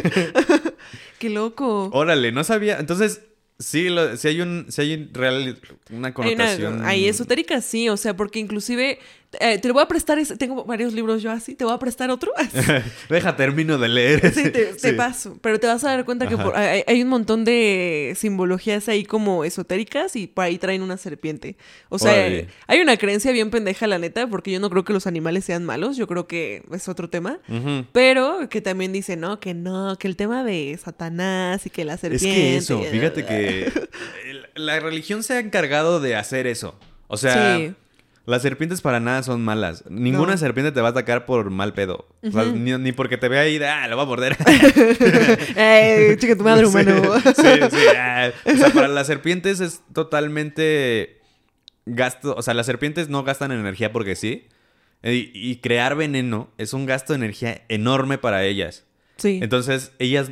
Qué 1.19 1.29
loco. 1.29 1.89
Órale, 1.93 2.31
no 2.31 2.43
sabía. 2.43 2.77
Entonces, 2.79 3.21
sí, 3.59 3.89
lo- 3.89 4.17
sí 4.17 4.27
hay 4.27 4.41
un, 4.41 4.65
sí 4.69 4.81
hay 4.81 5.09
real 5.13 5.35
una 5.41 5.49
Hay 5.89 5.95
una- 5.97 6.13
connotación. 6.13 6.85
Ahí 6.85 7.07
esotérica, 7.07 7.61
sí, 7.61 7.89
o 7.89 7.97
sea, 7.97 8.15
porque 8.15 8.39
inclusive 8.39 8.99
eh, 9.39 9.57
te 9.59 9.67
lo 9.67 9.73
voy 9.73 9.83
a 9.83 9.87
prestar, 9.87 10.17
ese- 10.19 10.37
tengo 10.37 10.63
varios 10.65 10.93
libros 10.93 11.21
yo 11.21 11.31
así, 11.31 11.55
te 11.55 11.63
voy 11.65 11.73
a 11.73 11.79
prestar 11.79 12.09
otro. 12.11 12.31
Deja, 13.09 13.35
termino 13.35 13.77
de 13.77 13.87
leer. 13.89 14.33
Sí, 14.33 14.43
te, 14.43 14.65
te 14.73 14.79
Sí. 14.79 14.91
paso. 14.93 15.37
Pero 15.41 15.59
te 15.59 15.67
vas 15.67 15.83
a 15.83 15.89
dar 15.91 16.05
cuenta 16.05 16.27
que 16.27 16.37
por- 16.37 16.55
hay, 16.55 16.83
hay 16.87 17.01
un 17.01 17.09
montón 17.09 17.45
de 17.45 18.13
simbologías 18.15 18.87
ahí 18.89 19.03
como 19.05 19.43
esotéricas 19.43 20.15
y 20.15 20.27
por 20.27 20.45
ahí 20.45 20.57
traen 20.57 20.81
una 20.81 20.97
serpiente. 20.97 21.55
O 21.89 21.99
sea, 21.99 22.25
hay 22.67 22.79
una 22.81 22.97
creencia 22.97 23.31
bien 23.31 23.49
pendeja, 23.49 23.87
la 23.87 23.97
neta, 23.99 24.27
porque 24.27 24.51
yo 24.51 24.59
no 24.59 24.69
creo 24.69 24.83
que 24.83 24.93
los 24.93 25.07
animales 25.07 25.45
sean 25.45 25.63
malos, 25.65 25.97
yo 25.97 26.07
creo 26.07 26.27
que 26.27 26.63
es 26.71 26.87
otro 26.89 27.09
tema. 27.09 27.39
Pero 27.91 28.47
que 28.49 28.61
también 28.61 28.91
dice, 28.93 29.15
no, 29.15 29.39
que 29.39 29.53
no, 29.53 29.97
que 29.97 30.07
el 30.07 30.15
tema 30.15 30.43
de 30.43 30.77
Satanás 30.83 31.65
y 31.65 31.69
que 31.69 31.85
la 31.85 31.93
Es 31.95 32.01
serpiente. 32.01 32.35
que 32.35 32.57
eso, 32.57 32.81
fíjate 32.81 33.25
que 33.25 33.71
la 34.55 34.79
religión 34.79 35.23
se 35.23 35.33
ha 35.33 35.39
encargado 35.39 35.99
de 35.99 36.15
hacer 36.15 36.47
eso. 36.47 36.75
O 37.07 37.17
sea, 37.17 37.57
Sí. 37.57 37.73
Las 38.25 38.41
serpientes 38.41 38.81
para 38.81 38.99
nada 38.99 39.21
son 39.23 39.43
malas. 39.43 39.83
Ninguna 39.89 40.31
No. 40.33 40.37
serpiente 40.37 40.71
te 40.71 40.81
va 40.81 40.87
a 40.87 40.91
atacar 40.91 41.25
por 41.25 41.49
mal 41.51 41.73
pedo. 41.73 42.07
O 42.23 42.31
sea, 42.31 42.43
ni, 42.45 42.71
ni 42.77 42.91
porque 42.91 43.17
te 43.17 43.27
vea 43.29 43.41
ahí 43.41 43.57
de, 43.57 43.67
ah, 43.67 43.87
lo 43.87 43.97
va 43.97 44.03
a 44.03 44.05
morder. 44.07 44.35
¡Ey, 45.55 46.15
chica 46.17 46.35
tu 46.35 46.43
madre, 46.43 46.65
humano! 46.65 47.01
Sí, 47.23 47.47
sí. 47.71 47.85
ah. 47.97 48.31
O 48.45 48.57
sea, 48.57 48.69
para 48.71 48.87
las 48.87 49.07
serpientes 49.07 49.59
es 49.59 49.81
totalmente 49.93 51.21
gasto. 51.85 52.35
O 52.35 52.41
sea, 52.41 52.53
las 52.53 52.65
serpientes 52.65 53.09
no 53.09 53.23
gastan 53.23 53.51
energía 53.51 53.91
porque 53.91 54.15
sí. 54.15 54.47
Y, 55.03 55.29
y 55.33 55.57
crear 55.57 55.95
veneno 55.95 56.49
es 56.57 56.73
un 56.73 56.85
gasto 56.85 57.13
de 57.13 57.17
energía 57.17 57.61
enorme 57.69 58.17
para 58.17 58.43
ellas. 58.43 58.85
Sí. 59.17 59.39
Entonces, 59.41 59.91
ellas 59.99 60.31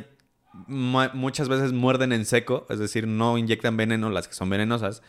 mu- 0.66 1.08
muchas 1.14 1.48
veces 1.48 1.72
muerden 1.72 2.12
en 2.12 2.24
seco, 2.24 2.66
es 2.70 2.78
decir, 2.80 3.06
no 3.06 3.38
inyectan 3.38 3.76
veneno 3.76 4.10
las 4.10 4.26
que 4.26 4.34
son 4.34 4.50
venenosas. 4.50 5.02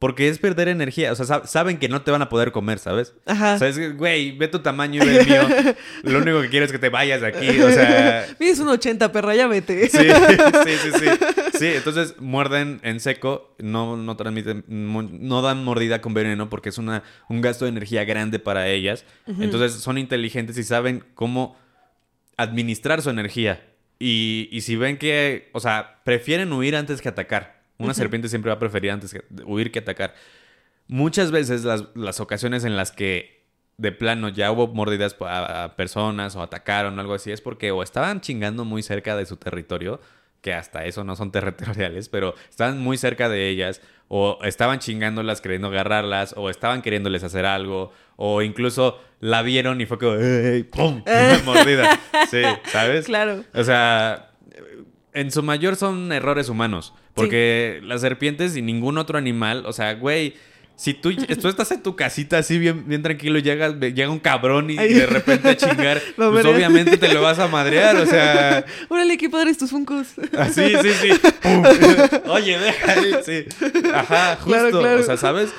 Porque 0.00 0.28
es 0.28 0.38
perder 0.38 0.66
energía. 0.68 1.12
O 1.12 1.14
sea, 1.14 1.26
sab- 1.26 1.46
saben 1.46 1.76
que 1.78 1.88
no 1.88 2.00
te 2.00 2.10
van 2.10 2.22
a 2.22 2.28
poder 2.30 2.50
comer, 2.52 2.78
¿sabes? 2.78 3.12
Ajá. 3.26 3.54
O 3.54 3.58
sea, 3.58 3.68
es 3.68 3.96
güey, 3.98 4.32
ve 4.36 4.48
tu 4.48 4.58
tamaño 4.60 5.04
y 5.04 5.06
ve 5.06 5.18
el 5.20 5.26
mío. 5.28 5.42
Lo 6.04 6.18
único 6.20 6.40
que 6.40 6.48
quiero 6.48 6.64
es 6.64 6.72
que 6.72 6.78
te 6.78 6.88
vayas 6.88 7.20
de 7.20 7.26
aquí. 7.26 7.60
O 7.60 7.70
sea, 7.70 8.26
Mides 8.40 8.58
un 8.60 8.68
80, 8.68 9.12
perra, 9.12 9.34
ya 9.36 9.46
vete. 9.46 9.88
Sí, 9.90 9.98
sí, 9.98 10.72
sí, 10.82 10.90
sí. 10.98 11.06
Sí, 11.58 11.66
entonces 11.76 12.14
muerden 12.18 12.80
en 12.82 12.98
seco, 12.98 13.54
no, 13.58 13.98
no 13.98 14.16
transmiten, 14.16 14.64
no 14.66 15.42
dan 15.42 15.62
mordida 15.64 16.00
con 16.00 16.14
veneno 16.14 16.48
porque 16.48 16.70
es 16.70 16.78
una, 16.78 17.02
un 17.28 17.42
gasto 17.42 17.66
de 17.66 17.68
energía 17.70 18.04
grande 18.04 18.38
para 18.38 18.68
ellas. 18.68 19.04
Entonces 19.26 19.74
son 19.82 19.98
inteligentes 19.98 20.56
y 20.56 20.64
saben 20.64 21.04
cómo 21.14 21.58
administrar 22.36 23.02
su 23.02 23.10
energía. 23.10 23.62
Y, 23.98 24.48
y 24.50 24.62
si 24.62 24.76
ven 24.76 24.96
que, 24.96 25.50
o 25.52 25.60
sea, 25.60 26.00
prefieren 26.04 26.52
huir 26.52 26.74
antes 26.74 27.02
que 27.02 27.08
atacar. 27.10 27.59
Una 27.80 27.94
serpiente 27.94 28.28
siempre 28.28 28.50
va 28.50 28.56
a 28.56 28.58
preferir 28.58 28.90
antes 28.90 29.12
que, 29.12 29.24
huir 29.44 29.72
que 29.72 29.80
atacar. 29.80 30.14
Muchas 30.86 31.30
veces 31.30 31.64
las, 31.64 31.84
las 31.94 32.20
ocasiones 32.20 32.64
en 32.64 32.76
las 32.76 32.92
que 32.92 33.44
de 33.76 33.92
plano 33.92 34.28
ya 34.28 34.52
hubo 34.52 34.68
mordidas 34.68 35.16
a, 35.20 35.64
a 35.64 35.76
personas 35.76 36.36
o 36.36 36.42
atacaron 36.42 36.98
o 36.98 37.00
algo 37.00 37.14
así 37.14 37.32
es 37.32 37.40
porque 37.40 37.70
o 37.70 37.82
estaban 37.82 38.20
chingando 38.20 38.64
muy 38.64 38.82
cerca 38.82 39.16
de 39.16 39.24
su 39.24 39.36
territorio, 39.36 40.00
que 40.40 40.54
hasta 40.54 40.84
eso 40.84 41.04
no 41.04 41.16
son 41.16 41.32
territoriales, 41.32 42.08
pero 42.08 42.34
estaban 42.48 42.78
muy 42.78 42.96
cerca 42.96 43.28
de 43.28 43.48
ellas, 43.48 43.80
o 44.08 44.38
estaban 44.42 44.80
chingándolas 44.80 45.40
queriendo 45.40 45.68
agarrarlas, 45.68 46.34
o 46.36 46.50
estaban 46.50 46.82
queriéndoles 46.82 47.22
hacer 47.22 47.46
algo, 47.46 47.92
o 48.16 48.42
incluso 48.42 49.00
la 49.20 49.42
vieron 49.42 49.80
y 49.80 49.86
fue 49.86 49.98
como, 49.98 50.14
¡Ey! 50.14 50.64
¡pum! 50.64 51.02
Una 51.06 51.42
mordida. 51.44 52.00
Sí, 52.30 52.42
¿sabes? 52.66 53.06
Claro. 53.06 53.44
O 53.54 53.62
sea, 53.62 54.32
en 55.12 55.30
su 55.30 55.42
mayor 55.42 55.76
son 55.76 56.10
errores 56.12 56.48
humanos. 56.48 56.92
Porque 57.20 57.80
las 57.82 58.00
serpientes 58.00 58.56
y 58.56 58.62
ningún 58.62 58.98
otro 58.98 59.18
animal, 59.18 59.64
o 59.66 59.72
sea, 59.72 59.94
güey, 59.94 60.34
si 60.76 60.94
tú, 60.94 61.14
tú 61.42 61.48
estás 61.48 61.70
en 61.72 61.82
tu 61.82 61.94
casita 61.94 62.38
así 62.38 62.58
bien, 62.58 62.88
bien 62.88 63.02
tranquilo 63.02 63.38
y 63.38 63.42
llega, 63.42 63.68
llega 63.78 64.08
un 64.08 64.18
cabrón 64.18 64.70
y 64.70 64.78
Ay. 64.78 64.94
de 64.94 65.04
repente 65.06 65.48
a 65.50 65.56
chingar, 65.56 66.00
pues 66.16 66.44
obviamente 66.46 66.96
te 66.96 67.12
lo 67.12 67.20
vas 67.20 67.38
a 67.38 67.48
madrear, 67.48 67.96
o 67.96 68.06
sea, 68.06 68.64
Órale, 68.88 69.18
qué 69.18 69.28
padres 69.28 69.58
tus 69.58 69.70
funcos. 69.70 70.06
así, 70.38 70.72
sí, 70.82 70.90
sí. 71.02 71.10
Pum. 71.42 71.62
Oye, 72.28 72.58
deja, 72.58 72.94
sí. 73.22 73.44
Ajá, 73.92 74.36
justo, 74.36 74.48
Claro, 74.58 74.70
claro. 74.80 75.00
o 75.00 75.02
sea, 75.02 75.16
¿sabes? 75.18 75.50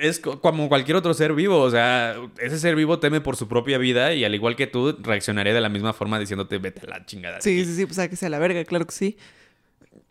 Es 0.00 0.18
co- 0.20 0.40
como 0.40 0.68
cualquier 0.68 0.96
otro 0.98 1.14
ser 1.14 1.32
vivo, 1.34 1.60
o 1.60 1.70
sea, 1.70 2.16
ese 2.38 2.58
ser 2.58 2.74
vivo 2.76 2.98
teme 2.98 3.20
por 3.22 3.36
su 3.36 3.48
propia 3.48 3.78
vida 3.78 4.12
y 4.14 4.24
al 4.24 4.34
igual 4.34 4.54
que 4.56 4.66
tú, 4.66 4.96
reaccionaría 5.02 5.54
de 5.54 5.60
la 5.62 5.68
misma 5.70 5.92
forma 5.94 6.18
diciéndote, 6.18 6.58
vete 6.58 6.80
a 6.86 6.90
la 6.98 7.06
chingada. 7.06 7.40
Sí, 7.40 7.52
aquí". 7.60 7.64
sí, 7.64 7.74
sí, 7.76 7.86
pues 7.86 7.98
a 7.98 8.08
que 8.08 8.16
sea 8.16 8.28
la 8.28 8.38
verga, 8.38 8.62
claro 8.64 8.86
que 8.86 8.92
sí. 8.92 9.16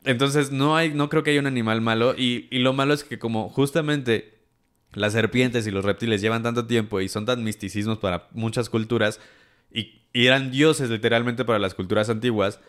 Entonces, 0.07 0.51
no 0.51 0.75
hay, 0.75 0.93
no 0.93 1.09
creo 1.09 1.21
que 1.21 1.31
haya 1.31 1.39
un 1.39 1.47
animal 1.47 1.81
malo. 1.81 2.15
Y, 2.17 2.47
y 2.49 2.59
lo 2.59 2.73
malo 2.73 2.93
es 2.93 3.03
que 3.03 3.19
como 3.19 3.49
justamente 3.49 4.39
las 4.93 5.13
serpientes 5.13 5.67
y 5.67 5.71
los 5.71 5.85
reptiles 5.85 6.21
llevan 6.21 6.43
tanto 6.43 6.65
tiempo 6.65 7.01
y 7.01 7.09
son 7.09 7.25
tan 7.25 7.43
misticismos 7.43 7.99
para 7.99 8.29
muchas 8.31 8.69
culturas, 8.69 9.19
y, 9.71 10.01
y 10.13 10.27
eran 10.27 10.49
dioses 10.49 10.89
literalmente 10.89 11.43
para 11.45 11.59
las 11.59 11.73
culturas 11.73 12.09
antiguas, 12.09 12.61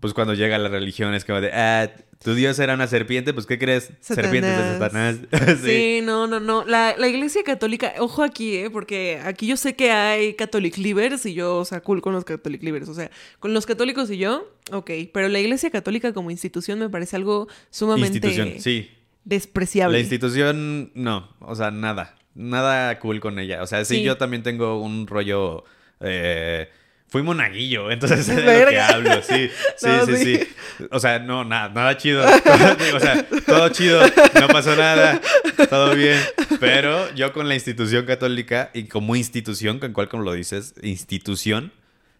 pues 0.00 0.12
cuando 0.14 0.34
llega 0.34 0.58
la 0.58 0.68
religión 0.68 1.14
es 1.14 1.24
como 1.24 1.40
de, 1.40 1.50
ah, 1.52 1.90
tu 2.22 2.34
dios 2.34 2.58
era 2.58 2.74
una 2.74 2.86
serpiente, 2.86 3.32
pues 3.34 3.46
¿qué 3.46 3.58
crees? 3.58 3.92
Serpientes 4.00 4.56
de 4.56 4.78
Satanás. 4.78 5.16
Sí, 5.64 6.00
no, 6.02 6.26
no, 6.26 6.40
no. 6.40 6.64
La, 6.64 6.94
la 6.98 7.08
iglesia 7.08 7.42
católica, 7.44 7.94
ojo 7.98 8.22
aquí, 8.22 8.56
¿eh? 8.56 8.70
Porque 8.70 9.20
aquí 9.24 9.46
yo 9.46 9.56
sé 9.56 9.74
que 9.76 9.90
hay 9.90 10.34
catholic 10.34 10.76
livers 10.78 11.24
y 11.26 11.34
yo, 11.34 11.56
o 11.58 11.64
sea, 11.64 11.80
cool 11.80 12.00
con 12.02 12.12
los 12.14 12.24
catholic 12.24 12.62
livers. 12.62 12.88
O 12.88 12.94
sea, 12.94 13.10
con 13.38 13.52
los 13.54 13.66
católicos 13.66 14.10
y 14.10 14.18
yo, 14.18 14.50
ok. 14.72 14.90
Pero 15.12 15.28
la 15.28 15.38
iglesia 15.40 15.70
católica 15.70 16.12
como 16.12 16.30
institución 16.30 16.78
me 16.78 16.88
parece 16.88 17.16
algo 17.16 17.48
sumamente 17.70 18.18
Institución, 18.18 18.60
sí. 18.60 18.90
despreciable. 19.24 19.96
La 19.98 20.00
institución, 20.00 20.90
no, 20.94 21.28
o 21.40 21.54
sea, 21.54 21.70
nada, 21.70 22.16
nada 22.34 22.98
cool 22.98 23.20
con 23.20 23.38
ella. 23.38 23.62
O 23.62 23.66
sea, 23.66 23.84
sí, 23.84 23.96
Sí. 23.96 24.02
yo 24.02 24.16
también 24.16 24.42
tengo 24.42 24.80
un 24.80 25.06
rollo... 25.06 25.64
eh, 26.00 26.68
fui 27.08 27.22
monaguillo, 27.22 27.90
entonces 27.90 28.26
de 28.36 28.64
lo 28.64 28.70
que 28.70 28.80
hablo, 28.80 29.22
sí, 29.22 29.48
sí, 29.76 29.86
No, 29.86 30.06
sí, 30.06 30.16
sí. 30.16 30.36
sí. 30.36 30.86
O 30.90 31.00
sea, 31.00 31.18
no, 31.18 31.44
nada, 31.44 31.68
nada 31.68 31.96
chido. 31.96 32.24
o 32.94 33.00
sea, 33.00 33.26
todo 33.46 33.68
chido, 33.70 34.02
no 34.40 34.48
pasó 34.48 34.76
nada, 34.76 35.20
todo 35.70 35.94
bien. 35.94 36.18
Pero 36.60 37.14
yo 37.14 37.32
con 37.32 37.48
la 37.48 37.54
institución 37.54 38.04
católica 38.06 38.70
y 38.74 38.84
como 38.84 39.16
institución, 39.16 39.78
con 39.78 39.92
cual 39.92 40.08
como 40.08 40.22
lo 40.22 40.32
dices, 40.32 40.74
institución, 40.82 41.72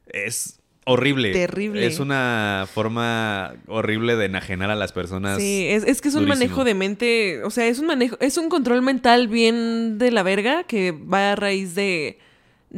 es 0.07 0.61
horrible. 0.84 1.32
Terrible. 1.32 1.84
Es 1.84 1.99
una 1.99 2.66
forma 2.72 3.57
horrible 3.66 4.16
de 4.16 4.26
enajenar 4.26 4.70
a 4.70 4.76
las 4.76 4.93
personas. 4.93 5.39
Sí, 5.39 5.66
es, 5.68 5.82
es 5.82 6.01
que 6.01 6.09
es 6.09 6.14
un 6.14 6.22
durísimo. 6.26 6.47
manejo 6.47 6.64
de 6.64 6.74
mente, 6.74 7.43
o 7.43 7.51
sea, 7.51 7.66
es 7.66 7.80
un 7.80 7.87
manejo, 7.87 8.16
es 8.20 8.39
un 8.39 8.49
control 8.49 8.82
mental 8.82 9.28
bien 9.28 9.99
de 9.99 10.12
la 10.12 10.22
verga 10.22 10.64
que 10.64 10.93
va 10.93 11.32
a 11.32 11.37
raíz 11.37 11.74
de, 11.74 12.18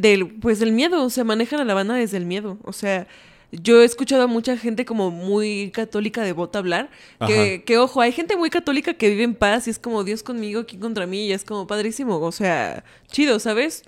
del, 0.00 0.34
pues 0.40 0.60
del 0.60 0.72
miedo, 0.72 1.04
o 1.04 1.10
sea, 1.10 1.24
manejan 1.24 1.60
a 1.60 1.64
la 1.64 1.74
banda 1.74 1.94
desde 1.94 2.16
el 2.16 2.24
miedo, 2.24 2.58
o 2.64 2.72
sea, 2.72 3.06
yo 3.50 3.80
he 3.80 3.84
escuchado 3.84 4.22
a 4.22 4.26
mucha 4.26 4.56
gente 4.56 4.84
como 4.84 5.10
muy 5.10 5.70
católica 5.70 6.22
devota 6.22 6.58
hablar, 6.58 6.90
que, 7.26 7.64
que 7.64 7.78
ojo, 7.78 8.00
hay 8.00 8.12
gente 8.12 8.36
muy 8.36 8.50
católica 8.50 8.94
que 8.94 9.08
vive 9.08 9.24
en 9.24 9.34
paz 9.34 9.66
y 9.66 9.70
es 9.70 9.78
como 9.78 10.04
Dios 10.04 10.22
conmigo, 10.22 10.66
¿quién 10.66 10.80
contra 10.80 11.06
mí? 11.06 11.26
Y 11.26 11.32
es 11.32 11.44
como 11.44 11.66
padrísimo, 11.66 12.20
o 12.20 12.32
sea, 12.32 12.84
chido, 13.10 13.38
¿sabes? 13.38 13.84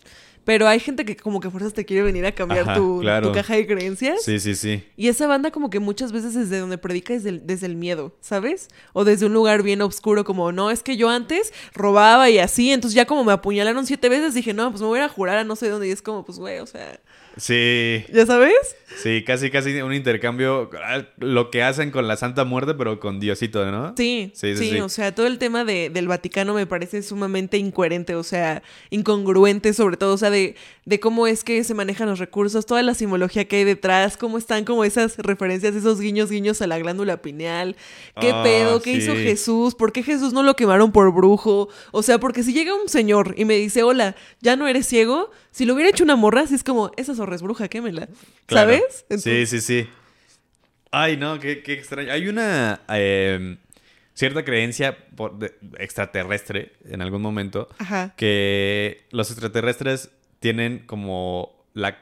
Pero 0.51 0.67
hay 0.67 0.81
gente 0.81 1.05
que 1.05 1.15
como 1.15 1.39
que 1.39 1.49
fuerzas 1.49 1.75
te 1.75 1.85
quiere 1.85 2.03
venir 2.03 2.27
a 2.27 2.33
cambiar 2.33 2.63
Ajá, 2.69 2.75
tu, 2.75 2.99
claro. 3.03 3.29
tu 3.29 3.35
caja 3.35 3.55
de 3.55 3.69
creencias. 3.69 4.25
Sí, 4.25 4.41
sí, 4.41 4.57
sí. 4.57 4.83
Y 4.97 5.07
esa 5.07 5.29
banda 5.29 5.53
como 5.53 5.71
que 5.71 5.79
muchas 5.79 6.11
veces 6.11 6.35
desde 6.35 6.59
donde 6.59 6.77
predica 6.77 7.15
es 7.15 7.23
del- 7.23 7.47
desde 7.47 7.67
el 7.67 7.77
miedo, 7.77 8.17
¿sabes? 8.21 8.67
O 8.93 9.05
desde 9.05 9.27
un 9.27 9.33
lugar 9.33 9.63
bien 9.63 9.81
oscuro 9.81 10.25
como, 10.25 10.51
no, 10.51 10.73
es 10.73 10.83
que 10.83 10.97
yo 10.97 11.09
antes 11.09 11.53
robaba 11.73 12.31
y 12.31 12.41
así, 12.41 12.73
entonces 12.73 12.97
ya 12.97 13.05
como 13.07 13.23
me 13.23 13.31
apuñalaron 13.33 13.87
siete 13.87 14.09
veces 14.09 14.35
dije, 14.35 14.53
no, 14.53 14.71
pues 14.71 14.81
me 14.83 14.89
voy 14.89 14.99
a 14.99 15.05
ir 15.05 15.09
a 15.09 15.13
jurar 15.13 15.39
a 15.39 15.45
no 15.45 15.55
sé 15.55 15.69
dónde 15.69 15.87
y 15.87 15.93
es 15.93 16.03
como, 16.03 16.25
pues 16.25 16.39
güey, 16.41 16.59
o 16.59 16.67
sea, 16.67 16.99
Sí, 17.41 18.05
¿ya 18.13 18.27
sabes? 18.27 18.53
sí, 19.03 19.23
casi, 19.25 19.51
casi 19.51 19.81
un 19.81 19.95
intercambio, 19.95 20.69
ah, 20.85 21.03
lo 21.19 21.51
que 21.51 21.63
hacen 21.63 21.91
con 21.91 22.07
la 22.09 22.17
Santa 22.17 22.45
Muerte, 22.45 22.75
pero 22.75 23.01
con 23.01 23.19
Diosito, 23.21 23.65
¿no? 23.71 23.95
Sí, 23.97 24.31
Sí, 24.35 24.55
sí, 24.55 24.57
sí, 24.65 24.71
sí. 24.73 24.81
o 24.81 24.89
sea, 24.89 25.15
todo 25.15 25.27
el 25.27 25.39
tema 25.39 25.65
de- 25.65 25.89
del 25.91 26.07
Vaticano 26.09 26.53
me 26.55 26.67
parece 26.67 27.03
sumamente 27.03 27.57
incoherente, 27.57 28.15
o 28.15 28.23
sea, 28.25 28.63
incongruente 28.91 29.73
sobre 29.73 29.97
todo, 29.97 30.15
o 30.15 30.19
sea, 30.19 30.29
de, 30.31 30.55
de 30.85 31.01
cómo 31.01 31.27
es 31.27 31.45
que 31.45 31.65
se 31.65 31.73
manejan 31.73 32.09
los 32.09 32.19
recursos, 32.19 32.67
toda 32.67 32.83
la 32.83 32.95
simbología 32.95 33.47
que 33.47 33.57
hay 33.57 33.65
detrás, 33.65 34.17
cómo 34.17 34.37
están 34.39 34.65
como 34.65 34.85
esas 34.85 35.17
referencias, 35.19 35.75
esos 35.75 36.01
guiños, 36.01 36.31
guiños 36.31 36.61
a 36.61 36.67
la 36.67 36.79
glándula 36.79 37.23
pineal, 37.23 37.77
qué 38.21 38.31
Ah, 38.33 38.43
pedo, 38.43 38.83
qué 38.83 38.93
sí. 38.93 38.99
hizo 38.99 39.15
Jesús, 39.15 39.75
por 39.75 39.93
qué 39.93 40.03
Jesús 40.03 40.33
no 40.33 40.43
lo 40.43 40.57
quemaron 40.57 40.93
por 40.93 41.13
brujo, 41.15 41.69
o 41.93 42.03
sea, 42.03 42.19
porque 42.19 42.43
si 42.43 42.53
llega 42.53 42.75
un 42.75 42.89
señor 42.89 43.35
y 43.39 43.45
me 43.47 43.55
dice, 43.57 43.83
hola, 43.83 44.15
ya 44.41 44.57
no 44.57 44.67
eres 44.69 44.87
ciego, 44.87 45.31
si 45.53 45.65
lo 45.65 45.75
hubiera 45.75 45.91
hecho 45.91 46.05
una 46.05 46.17
morra, 46.17 46.47
sí 46.47 46.55
es 46.55 46.63
como, 46.65 46.91
esa 46.97 47.15
zorra 47.15 47.30
es 47.35 47.43
bruja, 47.43 47.69
quémela, 47.69 48.09
Claro. 48.47 48.73
¿sabes? 48.73 49.05
Sí, 49.23 49.47
sí, 49.47 49.61
sí. 49.61 49.89
Ay, 50.91 51.17
no, 51.17 51.39
qué, 51.39 51.63
qué 51.63 51.73
extraño. 51.75 52.13
Hay 52.13 52.29
una 52.29 52.81
eh, 52.89 53.57
cierta 54.15 54.45
creencia 54.45 54.97
por- 55.17 55.39
de- 55.39 55.55
extraterrestre 55.79 56.73
en 56.85 57.01
algún 57.03 57.23
momento 57.23 57.69
Ajá. 57.79 58.15
que 58.17 59.05
los 59.11 59.31
extraterrestres 59.31 60.11
tienen 60.41 60.81
como 60.87 61.65
la- 61.75 61.99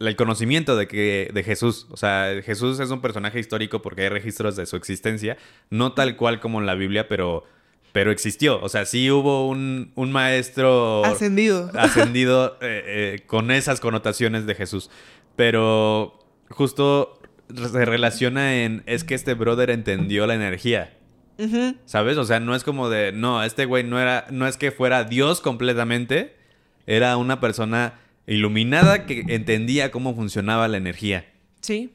el 0.00 0.16
conocimiento 0.16 0.76
de 0.76 0.86
que 0.88 1.30
de 1.32 1.42
Jesús. 1.42 1.86
O 1.90 1.96
sea, 1.96 2.40
Jesús 2.44 2.80
es 2.80 2.90
un 2.90 3.00
personaje 3.00 3.38
histórico 3.38 3.80
porque 3.82 4.02
hay 4.02 4.08
registros 4.08 4.56
de 4.56 4.66
su 4.66 4.76
existencia, 4.76 5.36
no 5.70 5.92
tal 5.94 6.16
cual 6.16 6.40
como 6.40 6.60
en 6.60 6.66
la 6.66 6.74
Biblia, 6.74 7.08
pero, 7.08 7.44
pero 7.92 8.10
existió. 8.10 8.60
O 8.62 8.68
sea, 8.68 8.84
sí 8.84 9.10
hubo 9.10 9.48
un, 9.48 9.92
un 9.94 10.12
maestro 10.12 11.04
Ascendido. 11.04 11.70
ascendido 11.74 12.56
eh, 12.60 12.82
eh, 12.86 13.22
con 13.26 13.50
esas 13.50 13.80
connotaciones 13.80 14.46
de 14.46 14.54
Jesús. 14.54 14.90
Pero 15.36 16.18
justo 16.48 17.20
se 17.54 17.84
relaciona 17.84 18.62
en 18.62 18.82
es 18.86 19.04
que 19.04 19.14
este 19.14 19.34
brother 19.34 19.70
entendió 19.70 20.26
la 20.26 20.34
energía. 20.34 20.96
¿Sabes? 21.86 22.18
O 22.18 22.24
sea, 22.24 22.38
no 22.38 22.54
es 22.54 22.64
como 22.64 22.90
de, 22.90 23.12
no, 23.12 23.42
este 23.42 23.64
güey 23.64 23.82
no 23.82 23.98
era, 23.98 24.26
no 24.30 24.46
es 24.46 24.58
que 24.58 24.70
fuera 24.70 25.04
Dios 25.04 25.40
completamente, 25.40 26.36
era 26.86 27.16
una 27.16 27.40
persona 27.40 27.98
iluminada 28.26 29.06
que 29.06 29.24
entendía 29.28 29.90
cómo 29.90 30.14
funcionaba 30.14 30.68
la 30.68 30.76
energía. 30.76 31.24
Sí. 31.62 31.94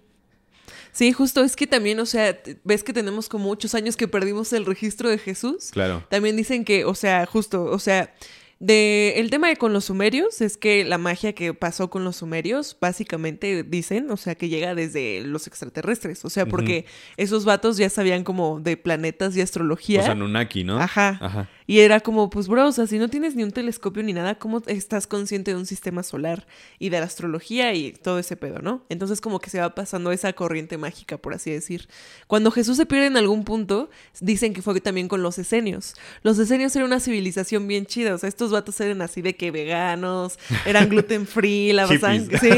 Sí, 0.95 1.11
justo 1.11 1.43
es 1.43 1.57
que 1.57 1.67
también, 1.67 1.99
o 1.99 2.05
sea, 2.05 2.39
ves 2.63 2.81
que 2.81 2.93
tenemos 2.93 3.27
como 3.27 3.43
muchos 3.43 3.75
años 3.75 3.97
que 3.97 4.07
perdimos 4.07 4.53
el 4.53 4.65
registro 4.65 5.09
de 5.09 5.17
Jesús. 5.17 5.71
Claro. 5.71 6.05
También 6.09 6.37
dicen 6.37 6.63
que, 6.63 6.85
o 6.85 6.95
sea, 6.95 7.25
justo, 7.25 7.65
o 7.65 7.79
sea, 7.79 8.13
de 8.59 9.15
el 9.17 9.29
tema 9.29 9.49
de 9.49 9.57
con 9.57 9.73
los 9.73 9.83
sumerios 9.85 10.39
es 10.39 10.55
que 10.55 10.85
la 10.85 10.97
magia 10.97 11.33
que 11.33 11.53
pasó 11.53 11.89
con 11.89 12.05
los 12.05 12.15
sumerios, 12.15 12.77
básicamente 12.79 13.63
dicen, 13.63 14.09
o 14.09 14.15
sea, 14.15 14.35
que 14.35 14.47
llega 14.47 14.73
desde 14.73 15.19
los 15.19 15.47
extraterrestres, 15.47 16.23
o 16.23 16.29
sea, 16.29 16.45
porque 16.45 16.85
esos 17.17 17.43
vatos 17.43 17.75
ya 17.75 17.89
sabían 17.89 18.23
como 18.23 18.61
de 18.61 18.77
planetas 18.77 19.35
y 19.35 19.41
astrología. 19.41 19.99
O 19.99 20.05
sea, 20.05 20.15
Nunaki, 20.15 20.63
¿no? 20.63 20.79
Ajá. 20.79 21.19
Ajá. 21.21 21.49
Y 21.67 21.79
era 21.79 21.99
como, 21.99 22.29
pues, 22.29 22.47
bro, 22.47 22.67
o 22.67 22.71
sea, 22.71 22.87
si 22.87 22.99
no 22.99 23.09
tienes 23.09 23.35
ni 23.35 23.43
un 23.43 23.51
telescopio 23.51 24.03
ni 24.03 24.13
nada, 24.13 24.35
¿cómo 24.35 24.61
estás 24.67 25.07
consciente 25.07 25.51
de 25.51 25.57
un 25.57 25.65
sistema 25.65 26.03
solar 26.03 26.45
y 26.79 26.89
de 26.89 26.99
la 26.99 27.05
astrología 27.05 27.73
y 27.73 27.91
todo 27.91 28.19
ese 28.19 28.35
pedo, 28.35 28.59
no? 28.59 28.83
Entonces, 28.89 29.21
como 29.21 29.39
que 29.39 29.49
se 29.49 29.59
va 29.59 29.73
pasando 29.73 30.11
esa 30.11 30.31
corriente 30.33 30.77
mágica, 30.77 31.17
por 31.17 31.33
así 31.33 31.51
decir. 31.51 31.87
Cuando 32.27 32.51
Jesús 32.51 32.77
se 32.77 32.85
pierde 32.85 33.07
en 33.07 33.17
algún 33.17 33.43
punto, 33.43 33.89
dicen 34.19 34.53
que 34.53 34.61
fue 34.61 34.79
también 34.81 35.07
con 35.07 35.23
los 35.23 35.37
esenios. 35.39 35.95
Los 36.21 36.37
esenios 36.37 36.75
eran 36.75 36.87
una 36.87 36.99
civilización 36.99 37.67
bien 37.67 37.85
chida, 37.85 38.13
o 38.13 38.17
sea, 38.17 38.29
estos 38.29 38.51
vatos 38.51 38.79
eran 38.81 39.01
así 39.01 39.21
de 39.21 39.35
que 39.35 39.51
veganos, 39.51 40.37
eran 40.65 40.89
gluten 40.89 41.25
free, 41.25 41.73
la 41.73 41.87
Hippies. 41.95 42.41
Sí, 42.41 42.49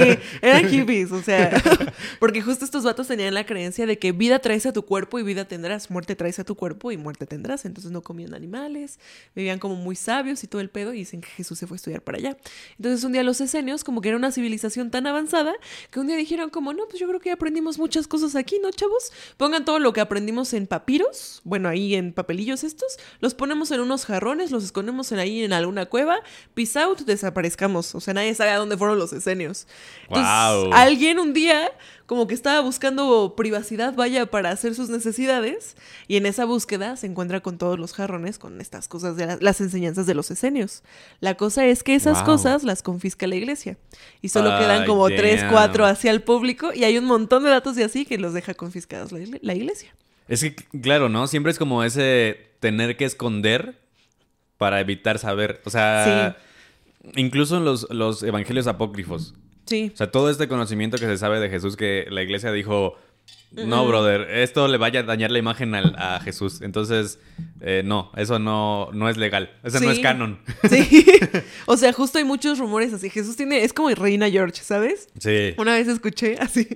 eran 0.41 0.67
hippies, 0.67 1.11
o 1.11 1.21
sea, 1.21 1.61
porque 2.19 2.41
justo 2.41 2.65
estos 2.65 2.83
vatos 2.83 3.07
tenían 3.07 3.33
la 3.33 3.45
creencia 3.45 3.85
de 3.85 3.97
que 3.99 4.11
vida 4.11 4.39
traes 4.39 4.65
a 4.65 4.73
tu 4.73 4.83
cuerpo 4.83 5.19
y 5.19 5.23
vida 5.23 5.45
tendrás, 5.45 5.89
muerte 5.89 6.15
traes 6.15 6.39
a 6.39 6.43
tu 6.43 6.55
cuerpo 6.55 6.91
y 6.91 6.97
muerte 6.97 7.25
tendrás. 7.25 7.65
Entonces 7.65 7.91
no 7.91 8.01
comían 8.01 8.33
animales, 8.33 8.96
vivían 9.35 9.59
como 9.59 9.75
muy 9.75 9.95
sabios 9.95 10.43
y 10.43 10.47
todo 10.47 10.61
el 10.61 10.69
pedo 10.69 10.93
y 10.93 10.99
dicen 10.99 11.21
que 11.21 11.27
Jesús 11.27 11.59
se 11.59 11.67
fue 11.67 11.75
a 11.75 11.77
estudiar 11.77 12.01
para 12.01 12.17
allá. 12.17 12.37
Entonces 12.77 13.03
un 13.03 13.11
día 13.11 13.23
los 13.23 13.41
esenios, 13.41 13.83
como 13.83 14.01
que 14.01 14.09
era 14.09 14.17
una 14.17 14.31
civilización 14.31 14.91
tan 14.91 15.07
avanzada, 15.07 15.53
que 15.91 15.99
un 15.99 16.07
día 16.07 16.15
dijeron 16.15 16.49
como, 16.49 16.73
no, 16.73 16.87
pues 16.87 16.99
yo 16.99 17.07
creo 17.07 17.19
que 17.19 17.29
ya 17.29 17.33
aprendimos 17.33 17.79
muchas 17.79 18.07
cosas 18.07 18.35
aquí, 18.35 18.59
¿no, 18.61 18.71
chavos? 18.71 19.11
Pongan 19.37 19.65
todo 19.65 19.79
lo 19.79 19.93
que 19.93 20.01
aprendimos 20.01 20.53
en 20.53 20.67
papiros, 20.67 21.41
bueno, 21.43 21.69
ahí 21.69 21.95
en 21.95 22.13
papelillos 22.13 22.63
estos, 22.63 22.97
los 23.19 23.33
ponemos 23.33 23.71
en 23.71 23.81
unos 23.81 24.05
jarrones, 24.05 24.51
los 24.51 24.63
escondemos 24.63 25.11
en 25.11 25.19
ahí 25.19 25.43
en 25.43 25.53
alguna 25.53 25.85
cueva, 25.85 26.19
peace 26.53 26.79
out, 26.79 26.99
desaparezcamos. 27.01 27.95
O 27.95 27.99
sea, 27.99 28.13
nadie 28.13 28.33
sabe 28.35 28.51
a 28.51 28.57
dónde 28.57 28.77
fueron 28.77 28.99
los 28.99 29.13
esenios. 29.13 29.67
Entonces, 30.03 30.73
alguien 30.73 31.19
un 31.19 31.33
día 31.33 31.71
como 32.07 32.25
que 32.25 32.33
estaba 32.33 32.61
buscando 32.61 33.35
privacidad, 33.37 33.93
vaya, 33.93 34.25
para 34.25 34.49
hacer 34.49 34.73
sus 34.73 34.89
necesidades, 34.89 35.75
y 36.07 36.15
en 36.17 36.25
esa 36.25 36.45
búsqueda 36.45 36.95
se 36.97 37.05
encuentra 37.05 37.41
con 37.41 37.57
todos 37.59 37.77
los 37.77 37.93
jarrones, 37.93 38.39
con 38.39 38.59
estas 38.61 38.87
cosas 38.87 39.15
de 39.17 39.27
la- 39.27 39.37
las 39.39 39.61
enseñanzas 39.61 40.07
de 40.07 40.15
los 40.15 40.31
esenios. 40.31 40.83
La 41.19 41.35
cosa 41.35 41.65
es 41.67 41.83
que 41.83 41.93
esas 41.93 42.17
Wow. 42.19 42.25
cosas 42.25 42.63
las 42.63 42.81
confisca 42.81 43.27
la 43.27 43.35
iglesia, 43.35 43.77
y 44.21 44.29
solo 44.29 44.57
quedan 44.57 44.85
como 44.85 45.07
tres, 45.09 45.43
cuatro 45.51 45.85
hacia 45.85 46.09
el 46.09 46.23
público, 46.23 46.71
y 46.73 46.85
hay 46.85 46.97
un 46.97 47.05
montón 47.05 47.43
de 47.43 47.49
datos 47.51 47.75
de 47.75 47.83
así 47.83 48.05
que 48.05 48.17
los 48.17 48.33
deja 48.33 48.55
confiscados 48.55 49.11
la 49.11 49.53
iglesia. 49.53 49.93
Es 50.27 50.41
que, 50.41 50.55
claro, 50.81 51.09
¿no? 51.09 51.27
Siempre 51.27 51.51
es 51.51 51.59
como 51.59 51.83
ese 51.83 52.51
tener 52.59 52.97
que 52.97 53.05
esconder 53.05 53.79
para 54.57 54.79
evitar 54.79 55.19
saber. 55.19 55.61
O 55.65 55.69
sea, 55.69 56.37
incluso 57.15 57.57
en 57.57 57.65
los, 57.65 57.87
los 57.91 58.23
evangelios 58.23 58.67
apócrifos. 58.67 59.33
Sí. 59.67 59.91
O 59.93 59.97
sea, 59.97 60.11
todo 60.11 60.29
este 60.29 60.47
conocimiento 60.47 60.97
que 60.97 61.05
se 61.05 61.17
sabe 61.17 61.39
de 61.39 61.49
Jesús 61.49 61.75
que 61.75 62.07
la 62.09 62.23
iglesia 62.23 62.51
dijo, 62.51 62.97
no, 63.51 63.87
brother, 63.87 64.29
esto 64.29 64.67
le 64.67 64.77
vaya 64.77 64.99
a 64.99 65.03
dañar 65.03 65.31
la 65.31 65.39
imagen 65.39 65.73
al- 65.73 65.95
a, 65.97 66.19
Jesús. 66.19 66.61
Entonces, 66.61 67.19
eh, 67.61 67.81
no, 67.83 68.11
eso 68.17 68.39
no, 68.39 68.89
no 68.93 69.09
es 69.09 69.17
legal. 69.17 69.51
Eso 69.63 69.79
no 69.79 69.89
es 69.91 69.99
canon. 69.99 70.39
Sí. 70.69 71.05
o 71.65 71.77
sea, 71.77 71.93
justo 71.93 72.17
hay 72.17 72.23
muchos 72.25 72.59
rumores 72.59 72.93
así. 72.93 73.09
Jesús 73.09 73.35
tiene, 73.35 73.63
es 73.63 73.73
como 73.73 73.89
Reina 73.89 74.29
George, 74.29 74.61
¿sabes? 74.63 75.07
Sí. 75.19 75.53
Una 75.57 75.73
vez 75.73 75.87
escuché 75.87 76.37
así 76.41 76.67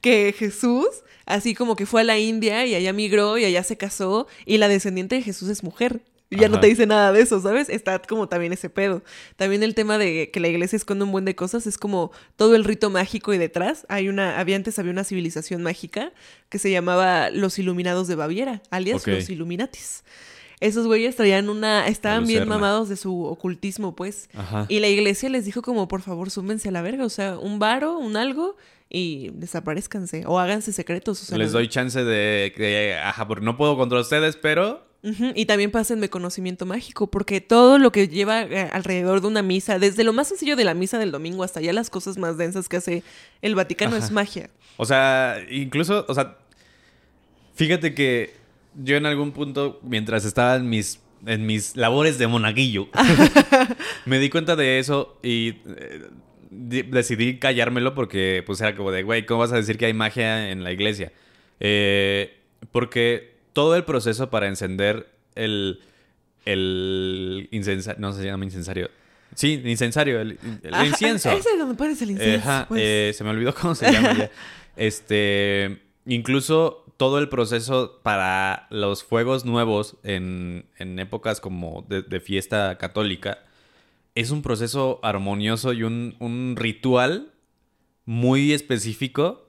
que 0.00 0.34
Jesús, 0.36 0.86
así 1.24 1.54
como 1.54 1.76
que 1.76 1.86
fue 1.86 2.02
a 2.02 2.04
la 2.04 2.18
India 2.18 2.66
y 2.66 2.74
allá 2.74 2.92
migró 2.92 3.38
y 3.38 3.44
allá 3.44 3.62
se 3.62 3.76
casó 3.78 4.26
y 4.44 4.58
la 4.58 4.68
descendiente 4.68 5.16
de 5.16 5.22
Jesús 5.22 5.48
es 5.48 5.62
mujer. 5.62 6.02
Y 6.30 6.36
ya 6.36 6.48
no 6.48 6.60
te 6.60 6.66
dice 6.66 6.86
nada 6.86 7.12
de 7.12 7.22
eso, 7.22 7.40
¿sabes? 7.40 7.68
Está 7.70 8.00
como 8.00 8.28
también 8.28 8.52
ese 8.52 8.68
pedo. 8.68 9.02
También 9.36 9.62
el 9.62 9.74
tema 9.74 9.96
de 9.96 10.30
que 10.30 10.40
la 10.40 10.48
iglesia 10.48 10.76
esconde 10.76 11.04
un 11.04 11.12
buen 11.12 11.24
de 11.24 11.34
cosas 11.34 11.66
es 11.66 11.78
como 11.78 12.12
todo 12.36 12.54
el 12.54 12.64
rito 12.64 12.90
mágico 12.90 13.32
y 13.32 13.38
detrás. 13.38 13.86
Hay 13.88 14.08
una, 14.08 14.38
había 14.38 14.56
antes 14.56 14.78
había 14.78 14.92
una 14.92 15.04
civilización 15.04 15.62
mágica 15.62 16.12
que 16.50 16.58
se 16.58 16.70
llamaba 16.70 17.30
los 17.30 17.58
Iluminados 17.58 18.08
de 18.08 18.14
Baviera, 18.14 18.62
alias 18.70 19.06
los 19.06 19.30
Illuminatis. 19.30 20.04
Esos 20.60 20.86
güeyes 20.86 21.14
traían 21.14 21.48
una, 21.48 21.86
estaban 21.86 22.26
bien 22.26 22.48
mamados 22.48 22.88
de 22.88 22.96
su 22.96 23.24
ocultismo, 23.24 23.94
pues. 23.94 24.28
Ajá. 24.34 24.66
Y 24.68 24.80
la 24.80 24.88
iglesia 24.88 25.28
les 25.28 25.44
dijo 25.44 25.62
como, 25.62 25.86
por 25.86 26.02
favor, 26.02 26.30
súmense 26.30 26.68
a 26.68 26.72
la 26.72 26.82
verga, 26.82 27.04
o 27.04 27.10
sea, 27.10 27.38
un 27.38 27.60
varo, 27.60 27.96
un 27.96 28.16
algo, 28.16 28.56
y 28.90 29.30
desaparezcanse, 29.34 30.24
o 30.26 30.38
háganse 30.38 30.72
secretos. 30.72 31.22
O 31.22 31.26
sea, 31.26 31.38
Les 31.38 31.52
doy 31.52 31.68
chance 31.68 32.02
de 32.02 32.52
que, 32.56 32.98
ajá, 33.02 33.28
porque 33.28 33.44
no 33.44 33.56
puedo 33.56 33.76
contra 33.76 34.00
ustedes, 34.00 34.36
pero 34.36 34.87
Ujú, 35.02 35.32
Y 35.36 35.46
también 35.46 35.70
pásenme 35.70 36.10
conocimiento 36.10 36.66
mágico, 36.66 37.06
porque 37.06 37.40
todo 37.40 37.78
lo 37.78 37.92
que 37.92 38.08
lleva 38.08 38.42
eh, 38.42 38.68
alrededor 38.72 39.20
de 39.20 39.28
una 39.28 39.42
misa, 39.42 39.78
desde 39.78 40.02
lo 40.02 40.12
más 40.12 40.28
sencillo 40.28 40.56
de 40.56 40.64
la 40.64 40.74
misa 40.74 40.98
del 40.98 41.12
domingo 41.12 41.44
hasta 41.44 41.60
ya 41.60 41.72
las 41.72 41.88
cosas 41.88 42.18
más 42.18 42.36
densas 42.36 42.68
que 42.68 42.78
hace 42.78 43.02
el 43.40 43.54
Vaticano 43.54 43.96
es 43.96 44.10
magia. 44.10 44.50
O 44.76 44.84
sea, 44.84 45.36
incluso, 45.50 46.04
o 46.08 46.14
sea, 46.14 46.38
fíjate 47.54 47.94
que 47.94 48.34
yo 48.74 48.96
en 48.96 49.06
algún 49.06 49.32
punto, 49.32 49.80
mientras 49.82 50.24
estaba 50.24 50.56
en 50.56 50.68
mis, 50.68 51.00
en 51.26 51.46
mis 51.46 51.76
labores 51.76 52.18
de 52.18 52.26
monaguillo, 52.26 52.88
me 54.04 54.18
di 54.18 54.30
cuenta 54.30 54.56
de 54.56 54.80
eso 54.80 55.16
y 55.22 55.58
eh, 55.76 56.08
decidí 56.50 57.38
callármelo 57.38 57.94
porque 57.94 58.42
pues 58.44 58.60
era 58.60 58.74
como 58.74 58.90
de, 58.90 59.04
güey, 59.04 59.26
¿cómo 59.26 59.40
vas 59.40 59.52
a 59.52 59.56
decir 59.56 59.78
que 59.78 59.86
hay 59.86 59.94
magia 59.94 60.50
en 60.50 60.64
la 60.64 60.72
iglesia? 60.72 61.12
Eh, 61.60 62.36
porque 62.72 63.37
todo 63.58 63.74
el 63.74 63.82
proceso 63.82 64.30
para 64.30 64.46
encender 64.46 65.08
el, 65.34 65.80
el 66.44 67.48
incensario, 67.50 68.00
no 68.00 68.12
se 68.12 68.24
llama 68.24 68.44
incensario. 68.44 68.88
Sí, 69.34 69.60
incensario, 69.64 70.20
el, 70.20 70.38
el 70.62 70.72
Ajá, 70.72 70.86
incienso. 70.86 71.28
Ese 71.32 71.50
es 71.50 71.58
donde 71.58 71.74
pones 71.74 72.00
el 72.02 72.12
incienso. 72.12 72.48
Ajá, 72.48 72.66
pues. 72.68 72.80
eh, 72.84 73.12
se 73.16 73.24
me 73.24 73.30
olvidó 73.30 73.52
cómo 73.52 73.74
se 73.74 73.90
llama 73.90 74.16
ya. 74.16 74.30
Este, 74.76 75.82
incluso 76.06 76.84
todo 76.98 77.18
el 77.18 77.28
proceso 77.28 77.98
para 78.04 78.68
los 78.70 79.02
fuegos 79.02 79.44
nuevos 79.44 79.96
en, 80.04 80.66
en 80.78 80.96
épocas 81.00 81.40
como 81.40 81.84
de, 81.88 82.02
de 82.02 82.20
fiesta 82.20 82.78
católica 82.78 83.38
es 84.14 84.30
un 84.30 84.42
proceso 84.42 85.00
armonioso 85.02 85.72
y 85.72 85.82
un, 85.82 86.14
un 86.20 86.54
ritual 86.56 87.32
muy 88.04 88.52
específico 88.52 89.47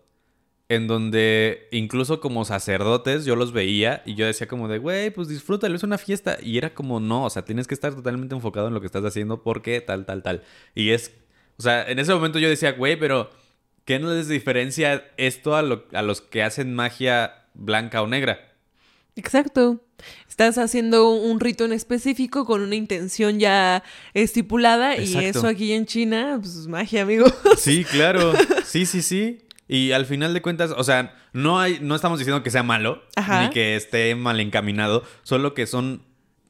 en 0.69 0.87
donde 0.87 1.67
incluso 1.71 2.19
como 2.21 2.45
sacerdotes 2.45 3.25
yo 3.25 3.35
los 3.35 3.51
veía 3.51 4.03
y 4.05 4.13
yo 4.15 4.25
decía 4.27 4.47
como 4.47 4.67
de, 4.67 4.77
güey, 4.77 5.09
pues 5.09 5.27
disfrútalo, 5.27 5.75
es 5.75 5.83
una 5.83 5.97
fiesta. 5.97 6.37
Y 6.41 6.57
era 6.59 6.73
como, 6.75 6.99
no, 6.99 7.25
o 7.25 7.29
sea, 7.31 7.43
tienes 7.43 7.65
que 7.67 7.73
estar 7.73 7.93
totalmente 7.95 8.35
enfocado 8.35 8.67
en 8.67 8.73
lo 8.75 8.79
que 8.79 8.85
estás 8.85 9.03
haciendo 9.03 9.41
porque 9.41 9.81
tal, 9.81 10.05
tal, 10.05 10.21
tal. 10.23 10.43
Y 10.75 10.91
es, 10.91 11.11
o 11.57 11.63
sea, 11.63 11.89
en 11.89 11.97
ese 11.99 12.13
momento 12.13 12.37
yo 12.39 12.47
decía, 12.49 12.71
güey, 12.73 12.97
pero 12.99 13.31
¿qué 13.85 13.97
no 13.97 14.13
les 14.13 14.27
diferencia 14.27 15.03
esto 15.17 15.55
a, 15.55 15.63
lo- 15.63 15.85
a 15.91 16.03
los 16.03 16.21
que 16.21 16.43
hacen 16.43 16.75
magia 16.75 17.45
blanca 17.55 18.01
o 18.03 18.07
negra? 18.07 18.53
Exacto. 19.15 19.81
Estás 20.29 20.57
haciendo 20.59 21.09
un 21.09 21.39
rito 21.39 21.65
en 21.65 21.73
específico 21.73 22.45
con 22.45 22.61
una 22.61 22.75
intención 22.75 23.39
ya 23.39 23.83
estipulada 24.13 24.95
y 24.97 25.07
eso 25.25 25.47
aquí 25.47 25.73
en 25.73 25.85
China, 25.87 26.37
pues 26.39 26.55
es 26.55 26.67
magia, 26.67 27.01
amigo. 27.01 27.25
Sí, 27.57 27.83
claro. 27.83 28.33
Sí, 28.65 28.85
sí, 28.85 29.01
sí. 29.01 29.39
Y 29.69 29.91
al 29.93 30.05
final 30.05 30.33
de 30.33 30.41
cuentas, 30.41 30.71
o 30.75 30.83
sea, 30.83 31.15
no 31.31 31.59
hay, 31.59 31.77
no 31.79 31.95
estamos 31.95 32.19
diciendo 32.19 32.43
que 32.43 32.49
sea 32.49 32.63
malo, 32.63 33.03
Ajá. 33.15 33.43
ni 33.43 33.49
que 33.51 33.75
esté 33.77 34.15
mal 34.15 34.39
encaminado, 34.41 35.03
solo 35.23 35.53
que 35.53 35.65
son 35.67 36.01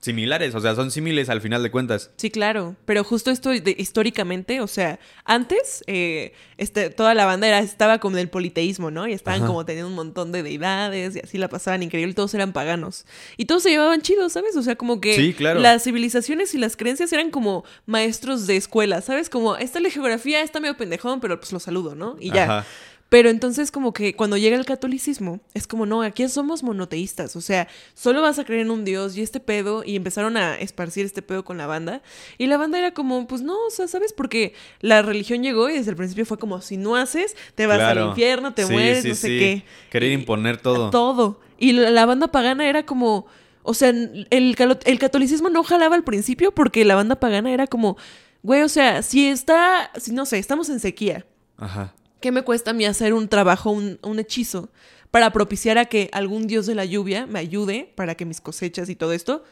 similares, 0.02 0.56
o 0.56 0.62
sea, 0.62 0.76
son 0.76 0.92
similares 0.92 1.28
al 1.30 1.42
final 1.42 1.62
de 1.62 1.70
cuentas. 1.72 2.12
Sí, 2.16 2.32
claro, 2.32 2.78
pero 2.86 3.04
justo 3.04 3.32
esto 3.32 3.50
de- 3.50 3.76
históricamente, 3.78 4.62
o 4.62 4.68
sea, 4.68 4.98
antes 5.26 5.84
eh, 5.88 6.32
este, 6.56 6.90
toda 6.90 7.14
la 7.14 7.26
banda 7.26 7.50
era, 7.50 7.60
estaba 7.60 7.98
como 8.00 8.16
del 8.16 8.30
politeísmo, 8.30 8.92
¿no? 8.92 9.06
Y 9.10 9.12
estaban 9.12 9.42
Ajá. 9.42 9.48
como 9.48 9.66
teniendo 9.66 9.90
un 9.90 9.96
montón 9.96 10.32
de 10.32 10.42
deidades 10.42 11.18
y 11.18 11.20
así 11.20 11.38
la 11.38 11.50
pasaban 11.50 11.84
increíble, 11.84 12.14
todos 12.14 12.34
eran 12.34 12.54
paganos. 12.54 13.06
Y 13.36 13.44
todos 13.44 13.64
se 13.64 13.72
llevaban 13.72 14.02
chidos, 14.02 14.32
¿sabes? 14.32 14.56
O 14.56 14.64
sea, 14.64 14.78
como 14.78 15.02
que 15.02 15.18
Sí, 15.18 15.34
claro. 15.34 15.60
las 15.60 15.84
civilizaciones 15.84 16.54
y 16.56 16.58
las 16.60 16.78
creencias 16.78 17.12
eran 17.12 17.30
como 17.30 17.66
maestros 17.86 18.48
de 18.48 18.56
escuela, 18.56 19.02
¿sabes? 19.02 19.30
Como, 19.30 19.58
esta 19.58 19.80
es 19.80 19.84
la 19.84 19.90
geografía, 19.90 20.42
está 20.42 20.62
medio 20.62 20.78
pendejón, 20.78 21.20
pero 21.20 21.38
pues 21.42 21.52
lo 21.52 21.60
saludo, 21.60 21.94
¿no? 21.96 22.16
Y 22.22 22.32
ya. 22.32 22.44
Ajá. 22.60 22.66
Pero 23.10 23.30
entonces 23.32 23.72
como 23.72 23.92
que 23.92 24.16
cuando 24.16 24.38
llega 24.38 24.56
el 24.56 24.66
catolicismo, 24.66 25.40
es 25.56 25.66
como, 25.66 25.88
no, 25.88 26.04
aquí 26.04 26.28
somos 26.30 26.62
monoteístas, 26.62 27.36
o 27.36 27.42
sea, 27.42 27.68
solo 27.96 28.22
vas 28.22 28.38
a 28.38 28.46
creer 28.46 28.62
en 28.62 28.70
un 28.72 28.86
dios 28.86 29.18
y 29.18 29.24
este 29.24 29.40
pedo, 29.40 29.84
y 29.84 29.96
empezaron 29.96 30.38
a 30.38 30.56
esparcir 30.56 31.06
este 31.08 31.24
pedo 31.24 31.44
con 31.44 31.58
la 31.58 31.66
banda, 31.66 32.04
y 32.38 32.46
la 32.46 32.58
banda 32.58 32.78
era 32.78 32.94
como, 32.94 33.26
pues 33.28 33.42
no, 33.42 33.56
o 33.66 33.70
sea, 33.72 33.88
¿sabes? 33.88 34.14
Porque 34.14 34.54
la 34.80 35.02
religión 35.02 35.42
llegó 35.42 35.70
y 35.72 35.74
desde 35.74 35.90
el 35.90 35.98
principio 35.98 36.24
fue 36.28 36.38
como, 36.38 36.62
si 36.62 36.78
no 36.78 36.96
haces, 36.96 37.36
te 37.56 37.66
vas 37.66 37.78
Claro. 37.80 38.04
al 38.04 38.08
infierno, 38.10 38.54
te 38.54 38.64
Sí, 38.66 38.72
mueres, 38.72 39.02
sí, 39.02 39.10
no 39.10 39.16
sé 39.16 39.28
sí. 39.28 39.40
qué. 39.40 39.64
Querer 39.90 40.12
imponer 40.12 40.58
todo. 40.58 40.92
Todo. 40.92 41.40
Y 41.58 41.72
la, 41.72 41.90
la 41.90 42.06
banda 42.06 42.28
pagana 42.28 42.70
era 42.70 42.86
como, 42.86 43.26
o 43.64 43.74
sea, 43.74 43.90
el, 43.90 44.28
el 44.30 45.00
catolicismo 45.00 45.50
no 45.50 45.64
jalaba 45.64 45.96
al 45.96 46.04
principio 46.04 46.52
porque 46.54 46.86
la 46.86 46.94
banda 46.94 47.16
pagana 47.20 47.52
era 47.52 47.66
como, 47.66 47.98
güey, 48.44 48.62
o 48.62 48.70
sea, 48.70 49.02
si 49.02 49.26
está, 49.28 49.90
si 49.98 50.12
no 50.12 50.28
sé, 50.28 50.38
estamos 50.38 50.70
en 50.70 50.80
sequía. 50.80 51.26
Ajá. 51.58 51.96
¿Qué 52.20 52.32
me 52.32 52.44
cuesta 52.44 52.72
a 52.72 52.74
mí 52.74 52.86
hacer 52.86 53.14
un 53.14 53.28
trabajo, 53.30 53.72
un, 53.72 54.00
un 54.02 54.20
hechizo, 54.20 54.70
para 55.12 55.32
propiciar 55.32 55.78
a 55.78 55.86
que 55.86 56.10
algún 56.12 56.48
dios 56.48 56.66
de 56.66 56.76
la 56.76 56.86
lluvia 56.86 57.26
me 57.26 57.40
ayude 57.40 57.92
para 57.96 58.16
que 58.16 58.26
mis 58.26 58.42
cosechas 58.42 58.90
y 58.90 58.96
todo 58.96 59.14
esto? 59.14 59.44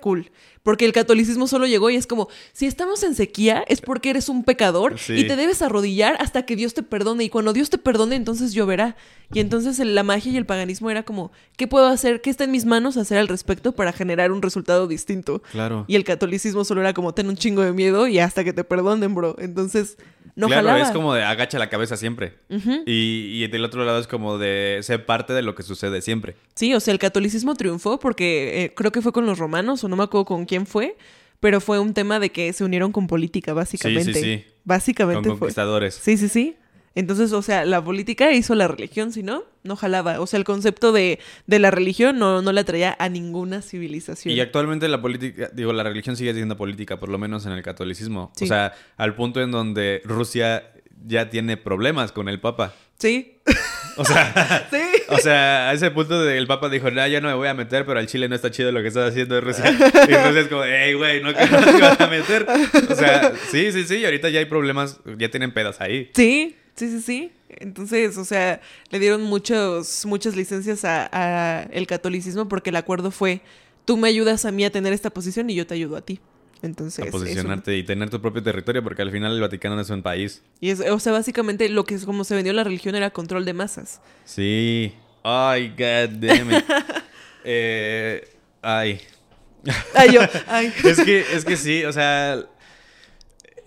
Cool. 0.00 0.30
Porque 0.68 0.84
el 0.84 0.92
catolicismo 0.92 1.46
solo 1.46 1.66
llegó 1.66 1.88
y 1.88 1.96
es 1.96 2.06
como, 2.06 2.28
si 2.52 2.66
estamos 2.66 3.02
en 3.02 3.14
sequía 3.14 3.64
es 3.68 3.80
porque 3.80 4.10
eres 4.10 4.28
un 4.28 4.44
pecador 4.44 4.98
Sí. 4.98 5.14
y 5.14 5.26
te 5.26 5.34
debes 5.34 5.62
arrodillar 5.62 6.18
hasta 6.20 6.44
que 6.44 6.56
Dios 6.56 6.74
te 6.74 6.82
perdone. 6.82 7.24
Y 7.24 7.30
cuando 7.30 7.54
Dios 7.54 7.70
te 7.70 7.78
perdone, 7.78 8.16
entonces 8.16 8.52
lloverá. 8.52 8.94
Y 9.32 9.40
entonces 9.40 9.78
la 9.78 10.02
magia 10.02 10.30
y 10.30 10.36
el 10.36 10.44
paganismo 10.44 10.90
era 10.90 11.04
como, 11.04 11.32
¿qué 11.56 11.66
puedo 11.66 11.86
hacer? 11.86 12.20
¿Qué 12.20 12.28
está 12.28 12.44
en 12.44 12.50
mis 12.50 12.66
manos 12.66 12.98
hacer 12.98 13.16
al 13.16 13.28
respecto 13.28 13.72
para 13.72 13.94
generar 13.94 14.30
un 14.30 14.42
resultado 14.42 14.86
distinto? 14.86 15.40
Claro. 15.52 15.86
Y 15.88 15.96
el 15.96 16.04
catolicismo 16.04 16.66
solo 16.66 16.82
era 16.82 16.92
como, 16.92 17.14
ten 17.14 17.28
un 17.28 17.36
chingo 17.38 17.62
de 17.62 17.72
miedo 17.72 18.06
y 18.06 18.18
hasta 18.18 18.44
que 18.44 18.52
te 18.52 18.62
perdonen, 18.62 19.14
bro. 19.14 19.36
Entonces, 19.38 19.96
no 20.36 20.46
claro, 20.48 20.68
jalaba. 20.68 20.84
es 20.86 20.90
como 20.92 21.14
de 21.14 21.24
agacha 21.24 21.58
la 21.58 21.68
cabeza 21.70 21.96
siempre. 21.96 22.34
y, 22.50 23.42
y 23.42 23.46
del 23.48 23.64
otro 23.64 23.84
lado 23.84 23.98
es 23.98 24.06
como 24.06 24.36
de 24.38 24.80
ser 24.82 25.04
parte 25.06 25.32
de 25.32 25.40
lo 25.42 25.54
que 25.54 25.62
sucede 25.62 26.00
siempre. 26.02 26.36
Sí, 26.54 26.74
o 26.74 26.80
sea, 26.80 26.92
el 26.92 26.98
catolicismo 26.98 27.54
triunfó 27.54 27.98
porque 27.98 28.64
eh, 28.64 28.74
creo 28.74 28.92
que 28.92 29.02
fue 29.02 29.12
con 29.12 29.26
los 29.26 29.38
romanos, 29.38 29.82
o 29.84 29.88
no 29.88 29.96
me 29.96 30.04
acuerdo 30.04 30.24
con 30.26 30.44
quién 30.46 30.57
fue, 30.66 30.96
pero 31.40 31.60
fue 31.60 31.78
un 31.78 31.94
tema 31.94 32.18
de 32.20 32.30
que 32.30 32.52
se 32.52 32.64
unieron 32.64 32.92
con 32.92 33.06
política, 33.06 33.52
básicamente. 33.52 34.12
Sí, 34.12 34.20
sí, 34.20 34.36
sí. 34.38 34.44
Básicamente 34.64 35.28
Con 35.28 35.38
fue. 35.38 35.46
conquistadores. 35.46 35.94
Sí, 35.94 36.16
sí, 36.16 36.28
sí. 36.28 36.56
Entonces, 36.94 37.32
o 37.32 37.42
sea, 37.42 37.64
la 37.64 37.84
política 37.84 38.32
hizo 38.32 38.56
la 38.56 38.66
religión, 38.66 39.12
si 39.12 39.22
no, 39.22 39.44
no 39.62 39.76
jalaba. 39.76 40.20
O 40.20 40.26
sea, 40.26 40.38
el 40.38 40.44
concepto 40.44 40.90
de, 40.90 41.20
de 41.46 41.58
la 41.60 41.70
religión 41.70 42.18
no, 42.18 42.42
no 42.42 42.50
la 42.50 42.64
traía 42.64 42.96
a 42.98 43.08
ninguna 43.08 43.62
civilización. 43.62 44.34
Y 44.34 44.40
actualmente 44.40 44.88
la 44.88 45.00
política, 45.00 45.48
digo, 45.54 45.72
la 45.72 45.84
religión 45.84 46.16
sigue 46.16 46.34
siendo 46.34 46.56
política, 46.56 46.98
por 46.98 47.08
lo 47.08 47.16
menos 47.16 47.46
en 47.46 47.52
el 47.52 47.62
catolicismo. 47.62 48.32
Sí. 48.34 48.46
O 48.46 48.48
sea, 48.48 48.72
al 48.96 49.14
punto 49.14 49.40
en 49.40 49.52
donde 49.52 50.02
Rusia 50.04 50.72
ya 51.06 51.30
tiene 51.30 51.56
problemas 51.56 52.12
con 52.12 52.28
el 52.28 52.40
Papa. 52.40 52.74
Sí, 52.98 53.36
O 53.96 54.04
sea, 54.04 54.66
sí. 54.72 54.78
o 55.08 55.18
sea, 55.18 55.70
a 55.70 55.72
ese 55.72 55.90
punto 55.90 56.22
de- 56.24 56.36
el 56.38 56.46
Papa 56.46 56.68
dijo, 56.68 56.90
no, 56.90 57.06
ya 57.06 57.20
no 57.20 57.28
me 57.28 57.34
voy 57.34 57.48
a 57.48 57.54
meter, 57.54 57.84
pero 57.86 57.98
al 58.00 58.06
Chile 58.06 58.28
no 58.28 58.34
está 58.34 58.50
chido 58.50 58.72
lo 58.72 58.82
que 58.82 58.88
estás 58.88 59.10
haciendo 59.10 59.40
Rusia. 59.40 59.70
Y 59.70 60.12
Rusia 60.14 60.40
es 60.40 60.48
como, 60.48 60.62
hey, 60.64 60.94
güey, 60.94 61.22
no, 61.22 61.32
que 61.34 61.46
no 61.46 61.64
te 61.64 61.80
vas 61.80 62.00
a 62.00 62.06
meter. 62.08 62.46
O 62.90 62.94
sea, 62.94 63.32
sí, 63.50 63.70
sí, 63.72 63.84
sí, 63.84 63.96
y 63.98 64.04
ahorita 64.04 64.28
ya 64.30 64.40
hay 64.40 64.46
problemas, 64.46 64.98
ya 65.16 65.28
tienen 65.30 65.52
pedas 65.52 65.80
ahí. 65.80 66.10
Sí, 66.14 66.56
sí, 66.74 66.88
sí, 66.90 67.00
sí. 67.00 67.32
Entonces, 67.50 68.18
o 68.18 68.24
sea, 68.24 68.60
le 68.90 68.98
dieron 68.98 69.22
muchos, 69.22 70.04
muchas 70.06 70.36
licencias 70.36 70.84
a, 70.84 71.08
a 71.12 71.62
el 71.72 71.86
catolicismo 71.86 72.48
porque 72.48 72.70
el 72.70 72.76
acuerdo 72.76 73.10
fue, 73.10 73.40
tú 73.84 73.96
me 73.96 74.08
ayudas 74.08 74.44
a 74.44 74.52
mí 74.52 74.64
a 74.64 74.70
tener 74.70 74.92
esta 74.92 75.10
posición 75.10 75.48
y 75.50 75.54
yo 75.54 75.66
te 75.66 75.74
ayudo 75.74 75.96
a 75.96 76.02
ti. 76.02 76.20
Entonces, 76.62 77.06
A 77.06 77.10
posicionarte 77.10 77.76
y 77.76 77.84
tener 77.84 78.10
tu 78.10 78.20
propio 78.20 78.42
territorio, 78.42 78.82
porque 78.82 79.02
al 79.02 79.10
final 79.10 79.32
el 79.32 79.40
Vaticano 79.40 79.76
no 79.76 79.82
es 79.82 79.90
un 79.90 80.02
país. 80.02 80.42
y 80.60 80.70
es, 80.70 80.80
o 80.80 80.98
sea, 80.98 81.12
básicamente 81.12 81.68
lo 81.68 81.84
que 81.84 81.94
es 81.94 82.04
como 82.04 82.24
se 82.24 82.34
vendió 82.34 82.52
la 82.52 82.64
religión 82.64 82.94
era 82.94 83.10
control 83.10 83.44
de 83.44 83.52
masas. 83.52 84.00
Sí. 84.24 84.92
Ay, 85.22 85.68
god 85.70 86.10
damn 86.20 86.52
it. 86.52 86.64
Eh, 87.50 88.28
ay. 88.60 89.00
Ay, 89.94 90.12
yo, 90.12 90.20
ay. 90.48 90.72
Es 90.84 91.00
que, 91.00 91.20
es 91.20 91.44
que 91.44 91.56
sí, 91.56 91.84
o 91.84 91.92
sea, 91.92 92.44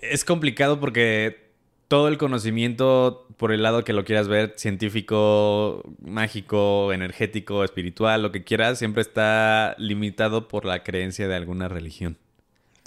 es 0.01 0.23
complicado 0.23 0.79
porque 0.79 1.49
todo 1.87 2.07
el 2.09 2.17
conocimiento, 2.17 3.27
por 3.37 3.51
el 3.51 3.63
lado 3.63 3.83
que 3.83 3.93
lo 3.93 4.05
quieras 4.05 4.27
ver, 4.27 4.53
científico, 4.57 5.83
mágico, 6.01 6.93
energético, 6.93 7.63
espiritual, 7.63 8.21
lo 8.21 8.31
que 8.31 8.43
quieras, 8.43 8.77
siempre 8.77 9.01
está 9.01 9.75
limitado 9.79 10.47
por 10.47 10.65
la 10.65 10.83
creencia 10.83 11.27
de 11.27 11.35
alguna 11.35 11.67
religión. 11.67 12.17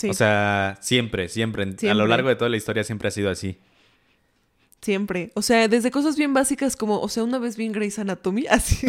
Sí, 0.04 0.10
O 0.10 0.14
sea, 0.14 0.76
siempre, 0.80 1.28
siempre, 1.28 1.74
A 1.88 1.94
lo 1.94 2.06
largo 2.06 2.28
de 2.28 2.36
toda 2.36 2.50
la 2.50 2.58
historia 2.58 2.84
siempre 2.84 3.08
ha 3.08 3.10
sido 3.10 3.30
así. 3.30 3.58
siempre. 4.82 5.30
O 5.32 5.40
sea, 5.40 5.66
desde 5.66 5.90
cosas 5.90 6.16
bien 6.16 6.34
básicas 6.34 6.76
como, 6.76 7.00
o 7.00 7.08
sea, 7.08 7.24
una 7.24 7.38
vez 7.38 7.56
vi 7.56 7.64
en 7.64 7.72
Grey's 7.72 7.98
Anatomy, 7.98 8.46
así. 8.50 8.86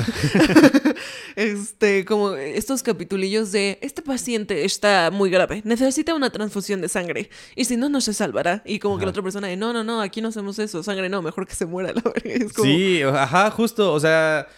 este, 1.38 2.04
como 2.04 2.34
estos 2.34 2.84
capitulillos 2.84 3.54
de, 3.54 3.80
este 3.82 4.02
paciente 4.02 4.66
está 4.66 5.10
muy 5.10 5.30
grave, 5.30 5.62
necesita 5.64 6.14
una 6.14 6.32
transfusión 6.32 6.82
de 6.82 6.90
sangre, 6.90 7.30
y 7.56 7.64
si 7.64 7.78
no, 7.78 7.88
no 7.88 8.02
se 8.02 8.14
salvará. 8.14 8.62
Y 8.66 8.80
como 8.80 8.98
que 8.98 9.06
la 9.06 9.12
otra 9.12 9.24
persona 9.24 9.48
de, 9.48 9.56
no, 9.56 9.72
no, 9.72 9.86
no, 9.86 10.02
aquí 10.02 10.20
no 10.20 10.28
hacemos 10.28 10.60
eso, 10.60 10.84
sangre 10.84 11.08
no, 11.08 11.22
mejor 11.22 11.48
que 11.48 11.56
se 11.56 11.66
muera, 11.66 11.94
la. 11.96 12.02
Es 12.26 12.52
como, 12.52 12.68
Sí, 12.70 13.02
ajá, 13.04 13.50
justo. 13.52 13.94
O 13.94 14.00
sea, 14.02 14.50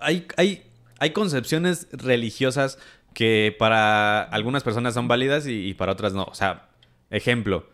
hay, 0.00 0.26
hay, 0.36 0.64
hay 0.98 1.10
concepciones 1.12 1.86
religiosas 1.92 2.78
que 3.14 3.54
para 3.58 4.22
algunas 4.22 4.62
personas 4.62 4.94
son 4.94 5.08
válidas 5.08 5.46
y, 5.46 5.68
y 5.68 5.74
para 5.74 5.92
otras 5.92 6.12
no. 6.12 6.24
O 6.24 6.34
sea, 6.34 6.68
ejemplo, 7.10 7.66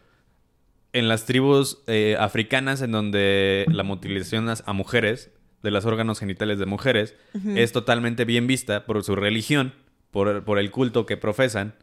en 0.93 1.09
las 1.09 1.27
tribus 1.27 1.83
eh, 1.87 2.17
africanas 2.19 2.83
en 2.83 2.93
donde 2.93 3.67
la 3.69 3.83
mutilación 3.83 4.49
a 4.49 4.55
a 4.65 4.73
mujeres, 4.73 5.31
de 5.63 5.71
los 5.71 5.85
órganos 5.85 6.21
genitales 6.21 6.59
de 6.59 6.67
mujeres, 6.67 7.15
es 7.57 7.73
totalmente 7.73 8.25
bien 8.25 8.47
vista 8.47 8.87
por 8.87 9.03
su 9.03 9.17
religión, 9.17 9.75
por, 10.11 10.45
por 10.45 10.59
el 10.59 10.71
culto 10.71 11.05
que 11.05 11.17
profesan. 11.17 11.75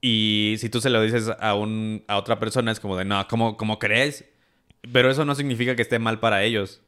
Y 0.00 0.56
si 0.58 0.68
tú 0.68 0.80
se 0.80 0.90
lo 0.90 1.02
dices 1.02 1.30
a, 1.38 1.54
un, 1.54 2.04
a 2.08 2.16
otra 2.16 2.38
persona, 2.38 2.72
es 2.72 2.80
como 2.80 2.96
de, 2.96 3.04
no, 3.04 3.26
¿cómo, 3.28 3.56
cómo 3.56 3.78
crees? 3.78 4.24
Pero 4.92 5.10
eso 5.10 5.24
no 5.24 5.34
significa 5.34 5.76
que 5.76 5.82
esté 5.82 5.98
mal 5.98 6.18
para 6.18 6.44
ellos. 6.44 6.80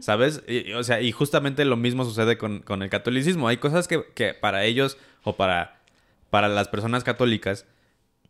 ¿Sabes? 0.00 0.42
Y- 0.48 0.72
o 0.72 0.82
sea, 0.84 1.00
y 1.00 1.12
justamente 1.12 1.64
lo 1.64 1.76
mismo 1.76 2.04
sucede 2.04 2.38
con, 2.38 2.60
con 2.60 2.82
el 2.82 2.90
catolicismo. 2.90 3.48
Hay 3.48 3.56
cosas 3.58 3.88
que, 3.88 4.02
que 4.14 4.34
para 4.34 4.64
ellos 4.64 4.96
o 5.24 5.36
para, 5.36 5.80
para 6.30 6.48
las 6.48 6.68
personas 6.68 7.04
católicas 7.04 7.66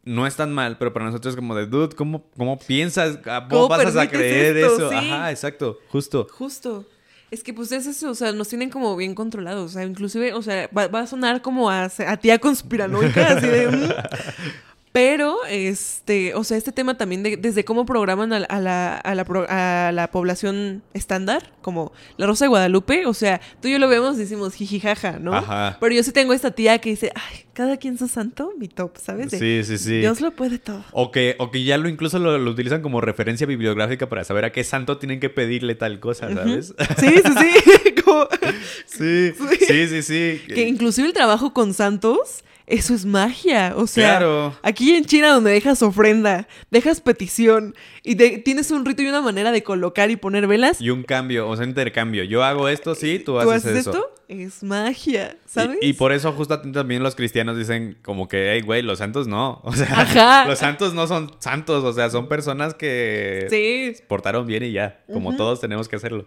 no 0.05 0.27
están 0.27 0.53
mal, 0.55 0.79
pero 0.79 0.93
para 0.93 1.05
nosotros 1.07 1.33
es 1.35 1.37
como 1.37 1.55
de, 1.55 1.67
dude, 1.67 1.95
¿cómo, 1.95 2.25
cómo 2.37 2.59
piensas? 2.59 3.19
¿Cómo, 3.19 3.49
¿Cómo 3.49 3.69
vas 3.69 3.95
a 3.97 4.09
creer 4.09 4.57
esto? 4.57 4.75
eso? 4.77 4.91
Sí. 4.91 4.97
Ajá, 4.97 5.31
exacto, 5.31 5.79
justo. 5.91 6.27
Justo. 6.33 6.87
Es 7.31 7.45
que 7.45 7.53
pues 7.53 7.71
es 7.73 7.87
eso, 7.87 8.11
o 8.11 8.15
sea, 8.15 8.33
nos 8.33 8.49
tienen 8.49 8.71
como 8.71 8.97
bien 8.97 9.15
controlados, 9.15 9.71
o 9.71 9.75
sea, 9.75 9.85
inclusive, 9.85 10.33
o 10.33 10.41
sea, 10.41 10.71
va, 10.77 10.87
va 10.89 11.01
a 11.01 11.07
sonar 11.07 11.43
como 11.43 11.69
a, 11.69 11.85
a 11.85 12.17
tía 12.17 12.39
conspiranoica, 12.39 13.27
así 13.37 13.47
de... 13.47 13.69
mm. 13.69 13.93
Pero, 14.93 15.37
este, 15.49 16.35
o 16.35 16.45
sea, 16.45 16.57
este 16.57 16.73
tema 16.73 16.97
también 16.97 17.23
de, 17.23 17.37
desde 17.37 17.65
cómo 17.65 17.85
programan 17.87 18.33
a, 18.33 18.41
la- 18.41 18.47
a 18.47 18.61
la, 18.61 18.97
a, 18.97 19.15
la, 19.15 19.25
pro- 19.25 19.47
a 19.49 19.91
la 19.93 20.11
población 20.11 20.83
estándar, 20.95 21.53
como 21.63 21.93
la 22.17 22.27
Rosa 22.27 22.47
de 22.47 22.49
Guadalupe, 22.49 23.07
o 23.07 23.15
sea, 23.15 23.41
tú 23.61 23.69
y 23.69 23.73
yo 23.73 23.79
lo 23.79 23.89
vemos 23.89 24.17
y 24.17 24.21
decimos 24.21 24.55
jijijaja, 24.55 25.19
¿no? 25.19 25.35
Ajá. 25.35 25.77
Pero 25.81 25.95
yo 25.95 26.03
sí 26.03 26.13
tengo 26.13 26.33
esta 26.33 26.51
tía 26.53 26.79
que 26.79 26.91
dice, 26.91 27.13
ay, 27.15 27.45
cada 27.53 27.77
quien 27.77 27.99
su 27.99 28.09
santo, 28.09 28.53
mi 28.59 28.69
top, 28.69 28.97
¿sabes? 28.99 29.31
De, 29.31 29.39
Sí, 29.39 29.63
sí, 29.65 29.79
sí. 29.79 29.99
Dios 30.01 30.21
lo 30.21 30.31
puede 30.33 30.59
todo. 30.59 30.85
O 30.93 31.11
que, 31.11 31.37
o 31.39 31.51
que 31.51 31.65
ya 31.65 31.77
lo 31.77 31.89
incluso 31.89 32.19
lo, 32.19 32.39
lo 32.39 32.51
utilizan 32.51 32.81
como 32.83 33.01
referencia 33.01 33.47
bibliográfica 33.47 34.09
para 34.09 34.25
saber 34.25 34.45
a 34.47 34.53
qué 34.53 34.65
santo 34.65 34.99
tienen 34.99 35.21
que 35.21 35.29
pedirle 35.31 35.75
tal 35.75 36.01
cosa, 36.01 36.33
¿sabes? 36.33 36.75
Sí, 36.99 37.09
sí, 37.09 37.23
sí. 37.39 37.95
como- 38.05 38.29
sí, 38.87 39.33
sí, 39.67 39.89
sí, 39.89 40.03
sí. 40.03 40.41
que 40.47 40.67
inclusive 40.67 41.07
el 41.09 41.15
trabajo 41.15 41.53
con 41.53 41.75
santos, 41.75 42.43
eso 42.69 42.95
es 42.95 43.05
magia. 43.05 43.73
O 43.77 43.87
sea, 43.87 44.19
Claro. 44.19 44.57
aquí 44.63 44.95
en 44.95 45.05
China 45.05 45.33
donde 45.33 45.51
dejas 45.51 45.83
ofrenda, 45.83 46.47
dejas 46.71 47.01
petición 47.01 47.75
y 48.03 48.15
de- 48.15 48.39
tienes 48.39 48.71
un 48.71 48.85
rito 48.85 49.03
y 49.03 49.07
una 49.07 49.21
manera 49.23 49.51
de 49.53 49.63
colocar 49.63 50.11
y 50.11 50.17
poner 50.17 50.47
velas, 50.47 50.81
Y 50.81 50.91
un 50.91 51.03
cambio, 51.03 51.49
o 51.49 51.57
sea, 51.57 51.65
intercambio. 51.67 52.25
Yo 52.25 52.45
hago 52.45 52.69
esto, 52.69 52.95
sí, 52.95 53.19
tú, 53.19 53.33
tú 53.33 53.39
haces, 53.41 53.65
haces 53.67 53.77
eso. 53.79 53.91
esto, 53.91 54.15
es 54.29 54.63
magia, 54.63 55.37
¿sabes? 55.47 55.79
Y, 55.81 55.89
y 55.89 55.93
por 55.95 56.13
eso 56.13 56.31
justo 56.33 56.61
también 56.61 57.03
los 57.03 57.15
cristianos 57.15 57.57
dicen 57.57 57.97
como 58.03 58.29
que, 58.29 58.53
hey, 58.53 58.61
güey, 58.61 58.83
los 58.83 58.99
santos 58.99 59.27
no. 59.27 59.61
O 59.65 59.73
sea, 59.73 59.87
Ajá. 60.01 60.45
los 60.47 60.59
santos 60.59 60.93
no 60.95 61.07
son 61.07 61.33
santos, 61.39 61.83
o 61.85 61.93
sea, 61.93 62.11
son 62.11 62.29
personas 62.29 62.75
que 62.75 63.47
Sí, 63.51 64.03
portaron 64.09 64.47
bien 64.47 64.63
y 64.65 64.73
ya, 64.73 65.01
como 65.13 65.35
todos 65.37 65.61
tenemos 65.61 65.89
que 65.89 65.97
hacerlo. 65.97 66.27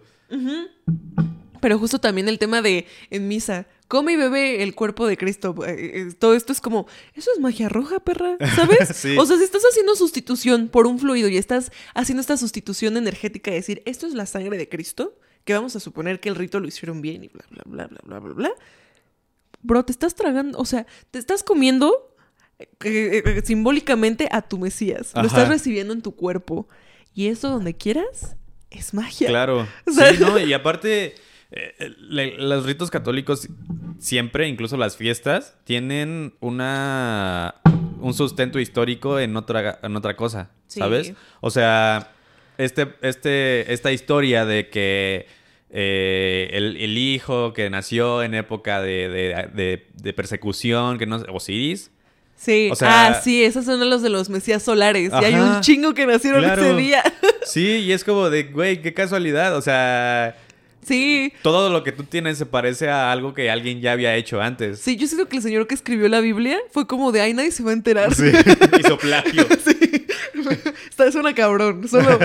pero 1.59 1.77
justo 1.77 1.99
también 1.99 2.27
el 2.27 2.39
tema 2.39 2.61
de 2.61 2.87
en 3.11 3.27
misa, 3.27 3.67
come 3.91 4.13
y 4.13 4.15
bebe 4.15 4.63
el 4.63 4.73
cuerpo 4.73 5.05
de 5.05 5.17
Cristo. 5.17 5.53
eh, 5.67 5.91
eh, 6.07 6.13
todo 6.17 6.33
esto 6.33 6.53
es 6.53 6.61
como, 6.61 6.87
eso 7.13 7.29
es 7.35 7.41
magia 7.41 7.67
roja, 7.67 7.99
perra, 7.99 8.37
¿sabes? 8.55 8.87
Sí. 8.95 9.17
O 9.19 9.25
sea, 9.25 9.37
si 9.37 9.43
estás 9.43 9.63
haciendo 9.69 9.95
sustitución 9.97 10.69
por 10.69 10.87
un 10.87 10.97
fluido 10.97 11.27
y 11.27 11.35
estás 11.35 11.71
haciendo 11.93 12.21
esta 12.21 12.37
sustitución 12.37 12.95
energética 12.95 13.51
de 13.51 13.57
decir, 13.57 13.81
esto 13.85 14.07
es 14.07 14.13
la 14.13 14.25
sangre 14.25 14.57
de 14.57 14.69
Cristo, 14.69 15.17
que 15.43 15.53
vamos 15.53 15.75
a 15.75 15.81
suponer 15.81 16.21
que 16.21 16.29
el 16.29 16.35
rito 16.35 16.61
lo 16.61 16.67
hicieron 16.69 17.01
bien 17.01 17.25
y 17.25 17.27
bla, 17.27 17.43
bla, 17.49 17.63
bla, 17.65 17.87
bla, 17.87 17.99
bla, 18.05 18.19
bla, 18.19 18.33
bla. 18.33 18.51
Bro, 19.61 19.83
te 19.83 19.91
estás 19.91 20.15
tragando, 20.15 20.57
o 20.57 20.65
sea, 20.65 20.87
te 21.11 21.19
estás 21.19 21.43
comiendo 21.43 22.15
eh, 22.59 22.67
eh, 22.85 23.23
eh, 23.25 23.41
simbólicamente 23.43 24.29
a 24.31 24.41
tu 24.41 24.57
Mesías. 24.57 25.11
Lo 25.15 25.23
estás 25.27 25.49
recibiendo 25.49 25.93
en 25.93 26.01
tu 26.01 26.15
cuerpo. 26.15 26.67
Y 27.13 27.27
eso 27.27 27.49
donde 27.49 27.75
quieras 27.75 28.37
es 28.69 28.93
magia. 28.93 29.27
Claro. 29.27 29.67
O 29.85 29.91
sea- 29.91 30.13
Sí, 30.13 30.19
no, 30.21 30.39
y 30.39 30.53
aparte, 30.53 31.15
eh, 31.51 31.91
le- 31.99 32.37
los 32.37 32.65
ritos 32.65 32.89
católicos 32.89 33.47
siempre, 33.99 34.47
incluso 34.47 34.77
las 34.77 34.97
fiestas, 34.97 35.55
tienen 35.63 36.33
una 36.39 37.55
un 37.99 38.13
sustento 38.15 38.59
histórico 38.59 39.19
en 39.19 39.35
otra, 39.37 39.79
en 39.83 39.95
otra 39.95 40.15
cosa, 40.15 40.49
Sí. 40.67 40.79
¿sabes? 40.79 41.13
O 41.39 41.51
sea, 41.51 42.11
este, 42.57 42.87
este, 43.01 43.71
esta 43.73 43.91
historia 43.91 44.43
de 44.45 44.69
que 44.69 45.27
eh, 45.69 46.49
el, 46.53 46.77
el 46.77 46.97
hijo 46.97 47.53
que 47.53 47.69
nació 47.69 48.23
en 48.23 48.33
época 48.33 48.81
de, 48.81 49.07
de- 49.09 49.49
de- 49.53 49.87
de 49.93 50.13
persecución, 50.13 50.97
que 50.97 51.05
no 51.05 51.17
Osiris, 51.29 51.91
Sí, 52.35 52.69
O 52.71 52.75
sea- 52.75 53.09
ah, 53.09 53.21
sí, 53.21 53.43
esos 53.43 53.65
son 53.65 53.87
los 53.87 54.01
de 54.01 54.09
los 54.09 54.27
Mesías 54.31 54.63
solares. 54.63 55.11
Y 55.21 55.25
hay 55.25 55.35
un 55.35 55.61
chingo 55.61 55.93
que 55.93 56.07
nacieron 56.07 56.41
Claro. 56.43 56.63
ese 56.63 56.75
día. 56.75 57.03
Sí, 57.45 57.67
y 57.85 57.91
es 57.91 58.03
como 58.03 58.31
de, 58.31 58.45
güey, 58.45 58.81
qué 58.81 58.95
casualidad. 58.95 59.55
O 59.55 59.61
sea, 59.61 60.35
sí, 60.85 61.33
todo 61.41 61.69
lo 61.69 61.83
que 61.83 61.91
tú 61.91 62.03
tienes 62.03 62.37
se 62.37 62.45
parece 62.45 62.89
a 62.89 63.11
algo 63.11 63.33
que 63.33 63.49
alguien 63.49 63.81
ya 63.81 63.91
había 63.93 64.15
hecho 64.15 64.41
antes. 64.41 64.79
sí, 64.79 64.95
yo 64.95 65.07
siento 65.07 65.27
que 65.27 65.37
el 65.37 65.43
señor 65.43 65.67
que 65.67 65.75
escribió 65.75 66.07
la 66.07 66.19
Biblia 66.19 66.57
fue 66.71 66.87
como 66.87 67.11
de, 67.11 67.21
ay, 67.21 67.33
nadie 67.33 67.51
se 67.51 67.63
va 67.63 67.71
a 67.71 67.73
enterar. 67.73 68.13
Sí, 68.13 68.31
hizo 68.79 68.97
plagio. 68.97 69.45
Sí. 69.63 70.07
Está, 70.89 71.11
suena 71.11 71.35
cabrón. 71.35 71.87
Solo 71.87 72.17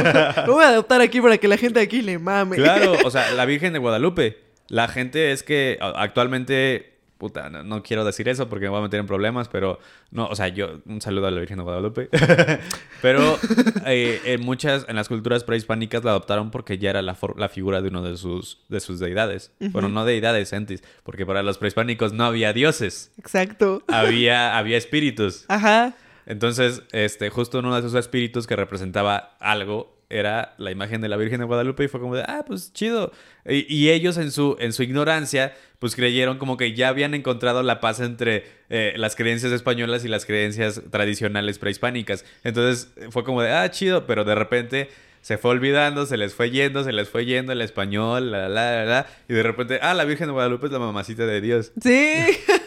lo 0.47 0.55
voy 0.55 0.65
a 0.65 0.69
adoptar 0.69 1.01
aquí 1.01 1.21
para 1.21 1.39
que 1.39 1.49
la 1.49 1.57
gente 1.57 1.81
aquí 1.81 2.03
le 2.03 2.19
mame. 2.19 2.57
Claro, 2.57 2.97
o 3.05 3.11
sea, 3.11 3.31
la 3.33 3.45
Virgen 3.45 3.73
de 3.73 3.79
Guadalupe. 3.79 4.39
La 4.69 4.89
gente 4.89 5.33
es 5.33 5.43
que 5.43 5.79
actualmente, 5.81 6.96
puta, 7.19 7.49
no, 7.51 7.63
no 7.63 7.83
quiero 7.83 8.05
decir 8.05 8.29
eso 8.29 8.49
porque 8.49 8.67
me 8.67 8.71
voy 8.71 8.81
a 8.81 8.83
meter 8.83 9.01
en 9.01 9.07
problemas, 9.07 9.49
pero 9.49 9.79
no, 10.11 10.27
o 10.27 10.35
sea, 10.37 10.49
yo, 10.49 10.81
un 10.87 11.01
saludo 11.01 11.27
a 11.27 11.31
la 11.31 11.41
Virgen 11.41 11.57
de 11.59 11.63
Guadalupe. 11.65 12.09
pero 13.03 13.39
eh, 13.87 14.21
en 14.25 14.43
muchas, 14.43 14.85
en 14.89 14.97
las 14.97 15.09
culturas 15.09 15.45
prehispánicas 15.45 16.05
la 16.05 16.11
adoptaron 16.13 16.51
porque 16.51 16.79
ya 16.79 16.91
era 16.91 17.03
la, 17.03 17.15
for- 17.15 17.39
la 17.39 17.49
figura 17.49 17.83
de 17.83 17.89
uno 17.89 18.03
de 18.03 18.17
sus, 18.17 18.61
de 18.69 18.81
sus 18.81 18.99
deidades. 19.01 19.53
Bueno, 19.61 19.89
no 19.89 20.05
deidades, 20.05 20.53
entis, 20.53 20.83
porque 21.03 21.25
para 21.27 21.43
los 21.43 21.59
prehispánicos 21.59 22.13
no 22.13 22.25
había 22.25 22.53
dioses, 22.53 23.13
Exacto. 23.19 23.83
había, 23.89 24.57
había 24.59 24.77
espíritus. 24.77 25.45
Ajá. 25.49 25.95
Entonces, 26.27 26.83
este, 26.93 27.31
justo 27.31 27.61
uno 27.61 27.73
de 27.75 27.81
esos 27.81 27.95
espíritus 27.95 28.47
que 28.47 28.57
representaba 28.57 29.37
algo 29.39 29.96
era 30.09 30.55
la 30.59 30.71
imagen 30.71 31.01
de 31.01 31.09
la 31.09 31.17
Virgen 31.17 31.41
de 31.41 31.47
Guadalupe 31.47 31.85
y 31.85 31.89
fue 31.89 32.01
como 32.01 32.15
de, 32.15 32.23
ah, 32.23 32.45
pues 32.47 32.73
chido. 32.73 33.13
Y, 33.45 33.73
y 33.75 33.91
ellos 33.91 34.17
en 34.19 34.31
su, 34.31 34.57
en 34.61 34.73
su 34.73 34.83
ignorancia, 34.83 35.55
pues 35.79 35.95
creyeron 35.95 36.39
como 36.39 36.57
que 36.57 36.75
ya 36.75 36.89
habían 36.89 37.15
encontrado 37.15 37.63
la 37.63 37.81
paz 37.81 38.01
entre 38.01 38.45
eh, 38.71 38.95
las 38.97 39.17
creencias 39.17 39.53
españolas 39.53 40.05
y 40.05 40.09
las 40.09 40.25
creencias 40.25 40.83
tradicionales 40.91 41.59
prehispánicas. 41.59 42.25
Entonces 42.45 42.93
fue 43.11 43.25
como 43.25 43.43
de, 43.43 43.51
ah, 43.51 43.71
chido, 43.71 44.07
pero 44.07 44.25
de 44.25 44.35
repente 44.35 44.89
se 45.27 45.39
fue 45.39 45.51
olvidando, 45.51 46.07
se 46.07 46.17
les 46.17 46.35
fue 46.35 46.51
yendo, 46.51 46.85
se 46.85 46.93
les 46.93 47.09
fue 47.09 47.25
yendo 47.25 47.53
el 47.53 47.61
español, 47.61 48.31
la, 48.31 48.49
la, 48.49 48.77
la, 48.77 48.85
la, 48.85 49.07
y 49.29 49.35
de 49.35 49.43
repente, 49.43 49.81
ah, 49.83 49.93
la 49.93 50.05
Virgen 50.05 50.29
de 50.29 50.33
Guadalupe 50.33 50.67
es 50.67 50.73
la 50.73 50.79
mamacita 50.79 51.27
de 51.27 51.41
Dios. 51.41 51.73
Sí. 51.83 52.15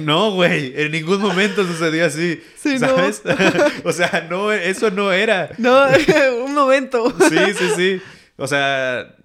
No, 0.00 0.32
güey, 0.32 0.72
en 0.76 0.92
ningún 0.92 1.20
momento 1.20 1.64
sucedió 1.64 2.06
así. 2.06 2.42
Sí, 2.56 2.78
no. 2.78 2.88
¿Sabes? 2.88 3.22
o 3.84 3.92
sea, 3.92 4.26
no, 4.28 4.52
eso 4.52 4.90
no 4.90 5.12
era. 5.12 5.50
No, 5.58 5.86
un 6.44 6.54
momento. 6.54 7.14
Sí, 7.28 7.38
sí, 7.56 7.68
sí. 7.76 8.02
O 8.36 8.46
sea, 8.46 9.16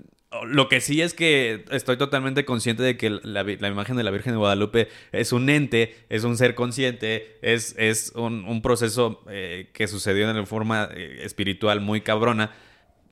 lo 0.45 0.67
que 0.67 0.81
sí 0.81 1.01
es 1.01 1.13
que 1.13 1.65
estoy 1.71 1.97
totalmente 1.97 2.45
consciente 2.45 2.83
de 2.83 2.97
que 2.97 3.09
la, 3.09 3.41
imagen 3.67 3.95
de 3.95 4.03
la 4.03 4.11
Virgen 4.11 4.33
de 4.33 4.37
Guadalupe 4.37 4.87
es 5.11 5.31
un 5.31 5.49
ente, 5.49 5.95
es 6.09 6.23
un 6.23 6.37
ser 6.37 6.55
consciente, 6.55 7.37
es, 7.41 7.75
es 7.77 8.13
un, 8.15 8.45
un 8.45 8.61
proceso 8.61 9.23
eh, 9.29 9.69
que 9.73 9.87
sucedió 9.87 10.31
de 10.33 10.45
forma 10.45 10.89
eh, 10.93 11.21
espiritual 11.23 11.81
muy 11.81 12.01
cabrona. 12.01 12.51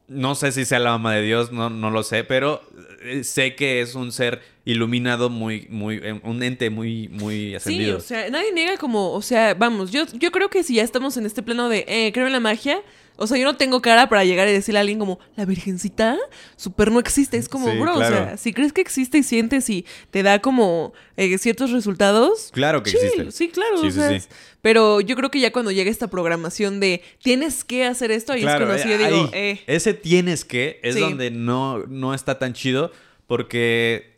No 0.08 0.36
sé 0.36 0.52
si 0.52 0.66
sea 0.66 0.80
la 0.80 0.92
mamá 0.92 1.14
de 1.14 1.22
Dios, 1.22 1.52
no, 1.52 1.70
no 1.70 1.92
lo 1.92 2.04
sé, 2.04 2.24
pero 2.24 2.62
eh, 3.02 3.24
sé 3.24 3.56
que 3.56 3.82
es 3.82 3.96
un 3.96 4.12
ser 4.12 4.42
iluminado 4.66 5.30
muy, 5.30 5.68
muy, 5.70 5.96
eh, 6.04 6.20
un 6.24 6.44
ente 6.44 6.70
muy, 6.70 7.08
muy 7.10 7.50
Sí, 7.50 7.56
ascendido. 7.56 7.98
o 7.98 8.02
sea, 8.02 8.30
nadie 8.30 8.52
niega 8.54 8.78
como, 8.78 9.12
o 9.14 9.22
sea, 9.22 9.54
vamos, 9.56 9.92
yo, 9.92 10.06
yo 10.14 10.32
creo 10.32 10.50
que 10.50 10.64
si 10.64 10.76
ya 10.76 10.84
estamos 10.84 11.18
en 11.18 11.26
este 11.26 11.42
plano 11.42 11.68
de, 11.70 11.86
eh, 11.88 12.12
creo 12.14 12.28
en 12.28 12.34
la 12.34 12.40
magia, 12.40 12.80
o 13.18 13.28
sea, 13.28 13.38
yo 13.38 13.46
no 13.46 13.56
tengo 13.56 13.82
cara 13.82 14.08
para 14.10 14.24
llegar 14.24 14.48
y 14.48 14.52
decirle 14.52 14.80
a 14.80 14.82
alguien 14.82 14.98
como, 15.00 15.20
la 15.36 15.46
virgencita, 15.46 16.18
super 16.56 16.92
no 16.92 17.00
existe. 17.00 17.38
Es 17.38 17.50
como, 17.50 17.70
Sí, 17.72 17.78
bro, 17.78 17.96
claro. 17.96 18.16
o 18.16 18.20
sea, 18.20 18.38
si 18.38 18.52
crees 18.54 18.72
que 18.74 18.82
existe 18.82 19.18
y 19.20 19.24
sientes 19.24 19.70
y 19.70 19.86
te 20.12 20.24
da 20.24 20.40
como 20.40 20.94
eh, 21.18 21.38
ciertos 21.38 21.72
resultados. 21.72 22.50
Claro 22.52 22.82
que 22.82 22.92
chill. 22.92 23.00
existe. 23.04 23.32
Sí, 23.32 23.50
claro. 23.50 23.78
Sí, 23.80 23.88
o 23.88 23.92
sí, 23.92 23.98
sea, 23.98 24.10
sí. 24.10 24.16
es- 24.16 24.30
Pero 24.62 25.02
yo 25.02 25.16
creo 25.16 25.30
que 25.30 25.40
ya 25.40 25.52
cuando 25.52 25.72
llega 25.72 25.92
esta 25.92 26.08
programación 26.08 26.80
de 26.80 27.02
tienes 27.22 27.64
que 27.64 27.86
hacer 27.86 28.10
esto, 28.12 28.34
ahí 28.34 28.42
es 28.44 28.46
cuando 28.56 28.78
sí 28.78 28.90
yo 28.90 28.96
eh, 28.96 28.98
digo, 28.98 29.30
eh. 29.34 29.62
Ese 29.68 29.94
tienes 29.94 30.44
que 30.46 30.80
es 30.82 30.96
Sí. 30.96 31.02
donde 31.02 31.30
no, 31.32 31.80
no 31.88 32.14
está 32.16 32.40
tan 32.40 32.54
chido 32.54 32.92
porque 33.28 34.11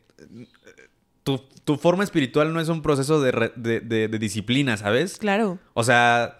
tu, 1.23 1.37
tu 1.63 1.77
forma 1.77 2.03
espiritual 2.03 2.53
no 2.53 2.59
es 2.59 2.69
un 2.69 2.81
proceso 2.81 3.21
de, 3.21 3.31
re- 3.31 3.53
de- 3.55 3.79
de- 3.79 4.07
de 4.07 4.19
disciplina, 4.19 4.77
¿sabes? 4.77 5.17
Claro. 5.17 5.59
O 5.73 5.83
sea, 5.83 6.39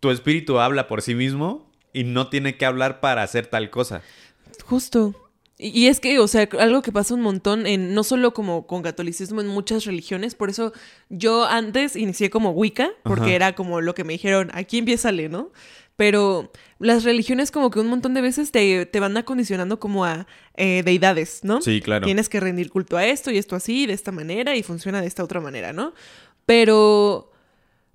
tu 0.00 0.10
espíritu 0.10 0.58
habla 0.58 0.88
por 0.88 1.02
sí 1.02 1.14
mismo 1.14 1.70
y 1.92 2.04
no 2.04 2.28
tiene 2.28 2.56
que 2.56 2.64
hablar 2.64 3.00
para 3.00 3.22
hacer 3.22 3.46
tal 3.46 3.68
cosa. 3.70 4.02
Justo. 4.64 5.14
Y, 5.58 5.68
y 5.78 5.86
es 5.88 6.00
que, 6.00 6.18
o 6.18 6.26
sea, 6.26 6.48
algo 6.58 6.80
que 6.82 6.90
pasa 6.92 7.14
un 7.14 7.20
montón 7.20 7.66
en, 7.66 7.94
no 7.94 8.02
solo 8.04 8.32
como 8.32 8.66
con 8.66 8.82
catolicismo, 8.82 9.40
en 9.42 9.46
muchas 9.48 9.84
religiones, 9.84 10.34
por 10.34 10.48
eso 10.50 10.72
yo 11.10 11.44
antes 11.44 11.94
inicié 11.94 12.30
como 12.30 12.50
Wicca, 12.52 12.90
porque 13.04 13.24
Ajá. 13.26 13.32
era 13.34 13.54
como 13.54 13.80
lo 13.80 13.94
que 13.94 14.02
me 14.04 14.14
dijeron, 14.14 14.50
aquí 14.54 14.78
empiézale, 14.78 15.28
¿no? 15.28 15.52
Pero 15.96 16.50
las 16.78 17.04
religiones 17.04 17.50
como 17.50 17.70
que 17.70 17.80
un 17.80 17.86
montón 17.86 18.14
de 18.14 18.20
veces 18.20 18.50
te, 18.50 18.86
te 18.86 19.00
van 19.00 19.16
acondicionando 19.16 19.78
como 19.78 20.04
a 20.04 20.26
eh, 20.56 20.82
deidades, 20.84 21.40
¿no? 21.44 21.60
Sí, 21.60 21.80
claro. 21.80 22.06
Tienes 22.06 22.28
que 22.28 22.40
rendir 22.40 22.70
culto 22.70 22.96
a 22.96 23.06
esto 23.06 23.30
y 23.30 23.38
esto 23.38 23.56
así, 23.56 23.86
de 23.86 23.92
esta 23.92 24.10
manera, 24.10 24.56
y 24.56 24.62
funciona 24.62 25.00
de 25.00 25.06
esta 25.06 25.22
otra 25.24 25.40
manera, 25.40 25.72
¿no? 25.72 25.94
Pero... 26.46 27.28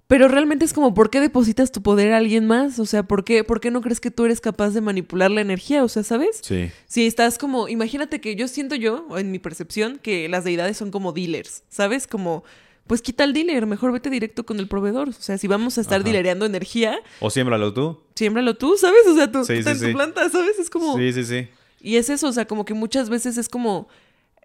Pero 0.08 0.30
realmente 0.30 0.64
es 0.64 0.72
como, 0.72 0.94
¿por 0.94 1.10
qué 1.10 1.20
depositas 1.20 1.74
tu 1.74 1.82
poder 1.82 2.14
a 2.14 2.18
alguien 2.18 2.48
más? 2.48 2.80
O 2.80 2.86
sea, 2.86 3.04
¿por 3.04 3.26
qué, 3.26 3.44
¿por 3.44 3.60
qué 3.60 3.72
no 3.72 3.82
crees 3.82 4.00
que 4.00 4.10
tú 4.10 4.24
eres 4.24 4.40
capaz 4.40 4.70
de 4.70 4.80
manipular 4.80 5.30
la 5.30 5.42
energía? 5.42 5.84
O 5.84 5.90
sea, 5.90 6.02
¿sabes? 6.04 6.40
Sí. 6.44 6.72
Si 6.86 7.06
estás 7.06 7.38
como, 7.38 7.68
imagínate 7.68 8.22
que 8.22 8.38
yo 8.38 8.48
siento 8.48 8.76
yo, 8.76 9.06
o 9.10 9.18
en 9.18 9.32
mi 9.32 9.40
percepción, 9.40 10.00
que 10.02 10.30
las 10.30 10.46
deidades 10.46 10.78
son 10.78 10.92
como 10.92 11.12
dealers, 11.12 11.64
¿sabes? 11.68 12.08
Como, 12.08 12.46
pues 12.88 13.02
quita 13.02 13.24
el 13.24 13.34
dealer, 13.34 13.66
mejor 13.66 13.92
vete 13.92 14.10
directo 14.10 14.46
con 14.46 14.60
el 14.60 14.68
proveedor. 14.68 15.10
O 15.10 15.12
sea, 15.14 15.38
si 15.38 15.48
vamos 15.48 15.78
a 15.78 15.82
estar 15.82 15.98
Ajá. 16.00 16.04
dilereando 16.06 16.46
energía, 16.46 16.98
O 17.20 17.30
siémbralo 17.30 17.74
tú. 17.74 18.00
siémbralo 18.16 18.56
tú, 18.56 18.78
¿sabes? 18.78 19.06
O 19.08 19.16
sea, 19.16 19.32
tú 19.32 19.44
Sí, 19.46 19.62
sí, 19.62 19.70
en 19.70 19.78
tu 19.80 19.86
sí. 19.86 19.94
planta, 19.94 20.30
¿sabes? 20.30 20.58
Es 20.60 20.70
como... 20.70 20.98
Sí, 20.98 21.14
sí, 21.14 21.24
sí. 21.26 21.48
Y 21.82 21.98
es 21.98 22.10
eso, 22.10 22.28
o 22.28 22.32
sea, 22.34 22.46
como 22.46 22.66
que 22.66 22.74
muchas 22.74 23.10
veces 23.10 23.38
es 23.38 23.50
como... 23.50 23.88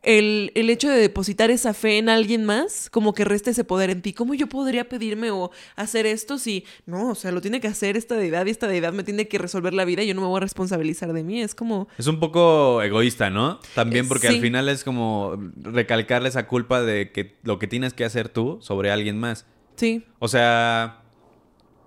el, 0.03 0.51
el 0.57 0.69
hecho 0.69 0.89
de 0.89 0.99
depositar 0.99 1.51
esa 1.51 1.75
fe 1.75 1.99
en 1.99 2.09
alguien 2.09 2.45
más, 2.45 2.91
como 2.91 3.15
que 3.15 3.25
resta 3.25 3.51
ese 3.51 3.63
poder 3.63 3.91
en 3.91 4.03
ti. 4.03 4.13
¿Cómo 4.13 4.35
yo 4.35 4.49
podría 4.49 4.89
pedirme 4.89 5.31
o 5.31 5.51
hacer 5.77 6.07
esto 6.07 6.39
si 6.39 6.65
no? 6.87 7.11
O 7.11 7.15
sea, 7.15 7.31
lo 7.31 7.41
tiene 7.41 7.61
que 7.61 7.69
hacer 7.69 7.97
esta 7.97 8.17
deidad 8.17 8.47
y 8.47 8.51
esta 8.51 8.67
deidad 8.67 8.93
me 8.93 9.05
tiene 9.05 9.29
que 9.29 9.39
resolver 9.39 9.75
la 9.75 9.85
vida 9.85 10.03
y 10.03 10.09
yo 10.09 10.15
no 10.15 10.21
me 10.21 10.27
voy 10.27 10.39
a 10.39 10.41
responsabilizar 10.41 11.13
de 11.13 11.23
mí. 11.23 11.41
Es 11.41 11.55
como. 11.55 11.87
Es 11.99 12.09
un 12.09 12.19
poco 12.19 12.83
egoísta, 12.83 13.31
¿no? 13.31 13.61
También 13.75 14.07
Eh, 14.07 14.09
porque 14.09 14.29
sí. 14.29 14.35
al 14.35 14.41
final 14.41 14.69
es 14.69 14.83
como 14.83 15.39
recalcarle 15.57 16.29
esa 16.29 16.49
culpa 16.49 16.83
de 16.83 17.13
que 17.13 17.37
lo 17.45 17.59
que 17.61 17.69
tienes 17.69 17.95
que 17.95 18.05
hacer 18.05 18.29
tú 18.29 18.59
sobre 18.61 18.91
alguien 18.91 19.19
más. 19.21 19.47
Sí. 19.77 20.05
O 20.19 20.27
sea, 20.27 21.03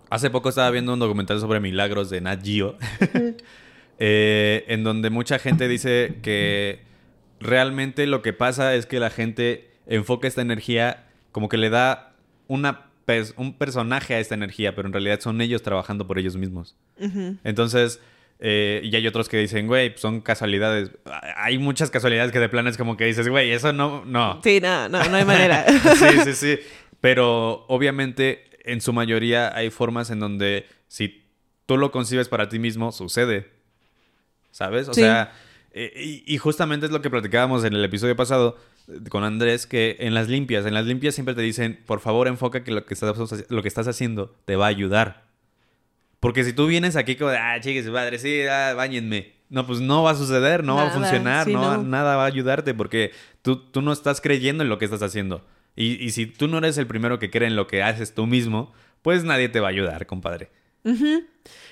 hace 0.10 0.30
poco 0.30 0.48
estaba 0.50 0.72
viendo 0.72 0.94
un 0.94 1.00
documental 1.00 1.40
sobre 1.42 1.60
milagros 1.60 2.10
de 2.10 2.22
Nat 2.22 2.44
Geo, 2.46 2.78
eh, 4.00 4.64
en 4.68 4.84
donde 4.86 5.10
mucha 5.10 5.38
gente 5.40 5.68
dice 5.68 6.20
que 6.22 6.85
realmente 7.46 8.08
lo 8.08 8.22
que 8.22 8.34
pasa 8.34 8.76
es 8.76 8.86
que 8.86 9.00
la 9.00 9.10
gente 9.10 9.70
enfoca 9.88 10.28
esta 10.28 10.42
energía 10.42 11.06
como 11.32 11.48
que 11.50 11.58
le 11.58 11.70
da 11.70 12.14
una 12.48 12.88
pers- 13.08 13.34
un 13.38 13.58
personaje 13.58 14.16
a 14.16 14.20
esta 14.20 14.36
energía, 14.36 14.76
pero 14.76 14.88
en 14.88 14.94
realidad 14.94 15.20
son 15.20 15.40
ellos 15.42 15.62
trabajando 15.62 16.08
por 16.08 16.18
ellos 16.20 16.38
mismos. 16.38 16.76
Entonces, 17.44 18.00
eh, 18.40 18.82
y 18.84 18.96
hay 18.96 19.08
otros 19.08 19.30
que 19.30 19.38
dicen, 19.38 19.68
güey, 19.68 19.90
pues 19.92 20.02
son 20.02 20.22
casualidades. 20.22 20.92
Hay 21.38 21.58
muchas 21.58 21.90
casualidades 21.92 22.32
que 22.32 22.40
de 22.40 22.50
plano 22.50 22.70
es 22.70 22.78
como 22.78 22.98
que 22.98 23.06
dices, 23.06 23.28
güey, 23.30 23.52
eso 23.52 23.72
no, 23.74 24.04
no. 24.06 24.42
Sí, 24.44 24.60
no, 24.62 24.90
no, 24.90 25.04
no 25.08 25.16
hay 25.18 25.26
manera. 25.26 25.66
sí, 25.96 26.20
sí, 26.26 26.34
sí. 26.34 26.60
Pero 27.02 27.66
obviamente 27.68 28.44
en 28.64 28.82
su 28.82 28.92
mayoría 28.94 29.56
hay 29.56 29.70
formas 29.70 30.10
en 30.10 30.20
donde 30.20 30.66
si 30.88 31.24
tú 31.66 31.78
lo 31.78 31.92
concibes 31.92 32.28
para 32.30 32.50
ti 32.50 32.60
mismo, 32.60 32.92
sucede. 32.92 33.52
¿Sabes? 34.52 34.88
O 34.88 34.94
Sí. 34.94 35.02
sea, 35.02 35.34
eh, 35.78 35.92
y, 35.94 36.34
y 36.34 36.38
justamente 36.38 36.86
es 36.86 36.92
lo 36.94 37.02
que 37.02 37.10
platicábamos 37.10 37.66
en 37.66 37.74
el 37.74 37.84
episodio 37.84 38.16
pasado 38.16 38.58
eh, 38.88 39.10
con 39.10 39.26
Andrés, 39.26 39.68
que 39.68 39.98
en 40.00 40.14
las 40.14 40.30
limpias, 40.30 40.66
en 40.66 40.74
las 40.74 40.86
limpias 40.86 41.14
siempre 41.14 41.36
te 41.36 41.42
dicen, 41.42 41.84
por 41.86 42.00
favor 42.00 42.30
enfoca 42.30 42.64
que 42.64 42.72
lo 42.72 42.86
que 42.86 42.94
estás, 42.94 43.46
lo 43.50 43.62
que 43.62 43.68
estás 43.68 43.90
haciendo 43.90 44.34
te 44.46 44.56
va 44.56 44.68
a 44.68 44.70
ayudar. 44.70 45.26
Porque 46.22 46.46
si 46.46 46.54
tú 46.54 46.66
vienes 46.66 46.96
aquí 46.96 47.18
como 47.18 47.32
de, 47.32 47.40
ah, 47.40 47.60
chique 47.60 47.84
su 47.84 47.92
madre, 47.92 48.20
sí, 48.20 48.44
ah, 48.50 48.74
báñenme. 48.74 49.34
No, 49.50 49.68
pues 49.68 49.82
no 49.82 50.02
va 50.02 50.12
a 50.12 50.16
suceder, 50.16 50.64
no 50.64 50.78
va 50.78 50.88
a 50.88 50.92
funcionar, 50.92 51.46
sí, 51.46 51.54
no, 51.54 51.78
no. 51.78 51.84
nada 51.84 52.16
va 52.16 52.24
a 52.24 52.28
ayudarte 52.28 52.74
porque 52.74 53.12
tú, 53.42 53.58
tú 53.58 53.82
no 53.82 53.92
estás 53.92 54.22
creyendo 54.22 54.64
en 54.64 54.70
lo 54.70 54.78
que 54.78 54.86
estás 54.86 55.04
haciendo. 55.04 55.46
Y, 55.76 56.02
y 56.04 56.12
si 56.12 56.26
tú 56.26 56.48
no 56.48 56.60
eres 56.60 56.78
el 56.78 56.88
primero 56.88 57.20
que 57.20 57.30
cree 57.30 57.50
en 57.50 57.58
lo 57.58 57.68
que 57.68 57.84
haces 57.84 58.16
tú 58.16 58.28
mismo, 58.28 58.74
pues 59.02 59.26
nadie 59.26 59.50
te 59.50 59.60
va 59.60 59.68
a 59.68 59.72
ayudar, 59.72 60.06
compadre. 60.06 60.52
Ujú. 60.86 61.26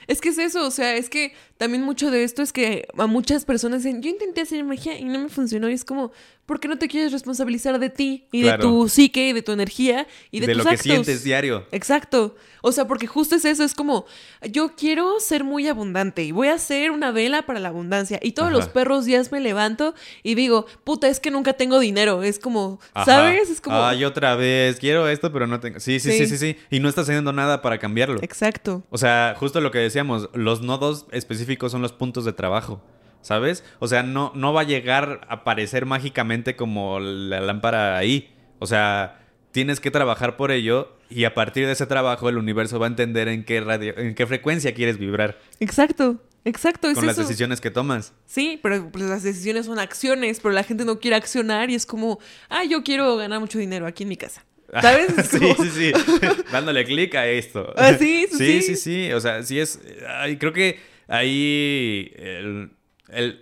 Es 0.08 0.20
que 0.22 0.30
es 0.30 0.38
eso, 0.38 0.66
o 0.68 0.72
sea, 0.72 0.96
es 0.96 1.10
que 1.10 1.34
también 1.58 1.84
mucho 1.84 2.12
de 2.12 2.24
esto 2.24 2.42
es 2.42 2.52
que 2.52 2.88
a 2.98 3.08
muchas 3.08 3.46
personas 3.46 3.84
dicen, 3.84 4.02
yo 4.02 4.10
intenté 4.10 4.42
hacer 4.42 4.64
magia 4.64 5.00
y 5.00 5.06
no 5.06 5.20
me 5.20 5.30
funcionó. 5.30 5.70
Y 5.70 5.74
es 5.74 5.86
como, 5.86 6.12
¿por 6.46 6.60
qué 6.60 6.68
no 6.68 6.78
te 6.78 6.88
quieres 6.90 7.12
responsabilizar 7.14 7.80
de 7.80 7.90
ti 7.90 8.28
y 8.34 8.42
Claro. 8.42 8.58
de 8.58 8.64
tu 8.64 8.90
psique 8.90 9.30
y 9.30 9.34
de 9.34 9.42
tu 9.42 9.54
energía 9.54 10.08
y 10.30 10.42
de, 10.42 10.48
de 10.48 10.54
tus 10.56 10.66
lo 10.66 10.72
que 10.72 10.78
sientes 10.78 11.24
diario. 11.24 11.66
Exacto. 11.72 12.36
O 12.62 12.72
sea, 12.74 12.86
porque 12.88 13.08
justo 13.08 13.36
es 13.36 13.46
eso, 13.46 13.64
es 13.64 13.74
como, 13.76 14.06
yo 14.50 14.76
quiero 14.76 15.20
ser 15.22 15.44
muy 15.46 15.68
abundante 15.68 16.24
y 16.24 16.32
voy 16.32 16.50
a 16.50 16.56
hacer 16.56 16.92
una 16.92 17.12
vela 17.12 17.46
para 17.46 17.60
la 17.60 17.70
abundancia. 17.70 18.20
Y 18.22 18.34
todos 18.34 18.50
Ajá. 18.50 18.58
los 18.58 18.68
perros 18.68 19.06
días 19.06 19.32
me 19.32 19.40
levanto 19.40 19.96
y 20.22 20.36
digo, 20.36 20.66
puta, 20.84 21.08
es 21.08 21.20
que 21.22 21.32
nunca 21.32 21.54
tengo 21.54 21.80
dinero. 21.80 22.24
Es 22.24 22.40
como, 22.40 22.80
Ajá. 22.94 23.06
¿sabes? 23.06 23.50
Es 23.50 23.62
como... 23.62 23.82
Ay, 23.82 24.04
otra 24.04 24.36
vez, 24.36 24.80
quiero 24.80 25.08
esto, 25.08 25.32
pero 25.32 25.48
no 25.48 25.60
tengo. 25.62 25.80
Sí, 25.80 26.00
sí, 26.02 26.12
sí, 26.12 26.18
sí, 26.28 26.38
Sí. 26.38 26.38
sí. 26.38 26.58
Y 26.70 26.80
no 26.82 26.90
estás 26.90 27.08
haciendo 27.08 27.32
nada 27.32 27.62
para 27.62 27.78
cambiarlo. 27.80 28.20
Exacto. 28.22 28.84
O 28.90 28.98
sea, 28.98 29.36
justo 29.38 29.62
lo 29.64 29.72
que 29.72 29.80
decíamos, 29.80 30.30
los 30.34 30.62
nodos 30.62 31.08
específicos 31.12 31.72
son 31.72 31.82
los 31.82 31.94
puntos 31.94 32.26
de 32.26 32.34
trabajo. 32.34 32.82
¿Sabes? 33.22 33.64
O 33.80 33.88
sea, 33.88 34.04
no, 34.04 34.34
no 34.36 34.52
va 34.52 34.62
a 34.62 34.66
llegar 34.66 35.22
a 35.30 35.36
aparecer 35.36 35.86
mágicamente 35.86 36.58
como 36.58 37.00
la 37.00 37.40
lámpara 37.40 37.98
ahí. 37.98 38.36
O 38.60 38.68
sea, 38.68 39.24
tienes 39.52 39.80
que 39.80 39.92
trabajar 39.92 40.36
por 40.36 40.52
ello 40.52 40.98
y 41.10 41.24
a 41.24 41.34
partir 41.34 41.66
de 41.66 41.72
ese 41.72 41.86
trabajo 41.86 42.28
el 42.28 42.38
universo 42.38 42.80
va 42.80 42.88
a 42.88 42.90
entender 42.90 43.30
en 43.30 43.46
qué 43.46 43.62
radio, 43.62 43.98
en 43.98 44.14
qué 44.16 44.28
frecuencia 44.28 44.74
quieres 44.74 44.98
vibrar 44.98 45.40
Exacto. 45.62 46.18
Exacto. 46.46 46.90
Es 46.90 46.96
con 46.96 47.06
las 47.06 47.18
eso. 47.18 47.26
decisiones 47.26 47.62
que 47.62 47.72
tomas. 47.72 48.14
Sí, 48.26 48.60
pero 48.62 48.92
pues, 48.92 49.06
las 49.06 49.24
decisiones 49.24 49.66
son 49.66 49.80
acciones, 49.80 50.40
pero 50.42 50.54
la 50.54 50.64
gente 50.64 50.84
no 50.84 51.00
quiere 51.00 51.16
accionar 51.16 51.70
y 51.70 51.76
es 51.76 51.86
como, 51.86 52.20
ah, 52.50 52.66
yo 52.66 52.84
quiero 52.84 53.16
ganar 53.16 53.40
mucho 53.40 53.60
dinero 53.60 53.88
aquí 53.88 54.04
en 54.04 54.10
mi 54.10 54.18
casa. 54.18 54.44
¿Sabes? 54.82 55.18
Es 55.18 55.28
sí, 55.30 55.54
sí, 55.58 55.70
sí. 55.70 55.92
Dándole 56.52 56.84
clic 56.86 57.14
a 57.16 57.28
esto. 57.28 57.74
Ah, 57.78 57.94
sí, 57.98 58.28
sí, 58.32 58.38
sí, 58.38 58.62
sí. 58.62 58.62
sí, 58.62 58.76
sí. 58.76 59.14
O 59.14 59.20
sea, 59.20 59.44
sí 59.44 59.60
es. 59.60 59.80
ay, 60.08 60.38
creo 60.38 60.54
que 60.54 60.80
ahí. 61.08 62.12
El, 62.16 62.72
el- 63.10 63.42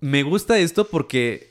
me 0.00 0.22
gusta 0.22 0.58
esto 0.58 0.88
porque 0.88 1.50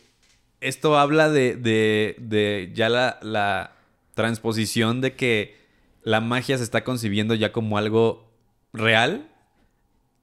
esto 0.61 0.97
habla 0.97 1.30
de, 1.30 1.55
de, 1.55 2.15
de 2.20 2.72
ya 2.74 2.89
la, 2.89 3.20
la 3.22 3.74
transposición 4.15 5.01
de 5.01 5.13
que 5.15 5.55
la 6.03 6.20
magia 6.20 6.57
se 6.57 6.63
está 6.63 6.84
concibiendo 6.84 7.36
ya 7.36 7.51
como 7.51 7.78
algo 7.78 8.30
real. 8.74 9.28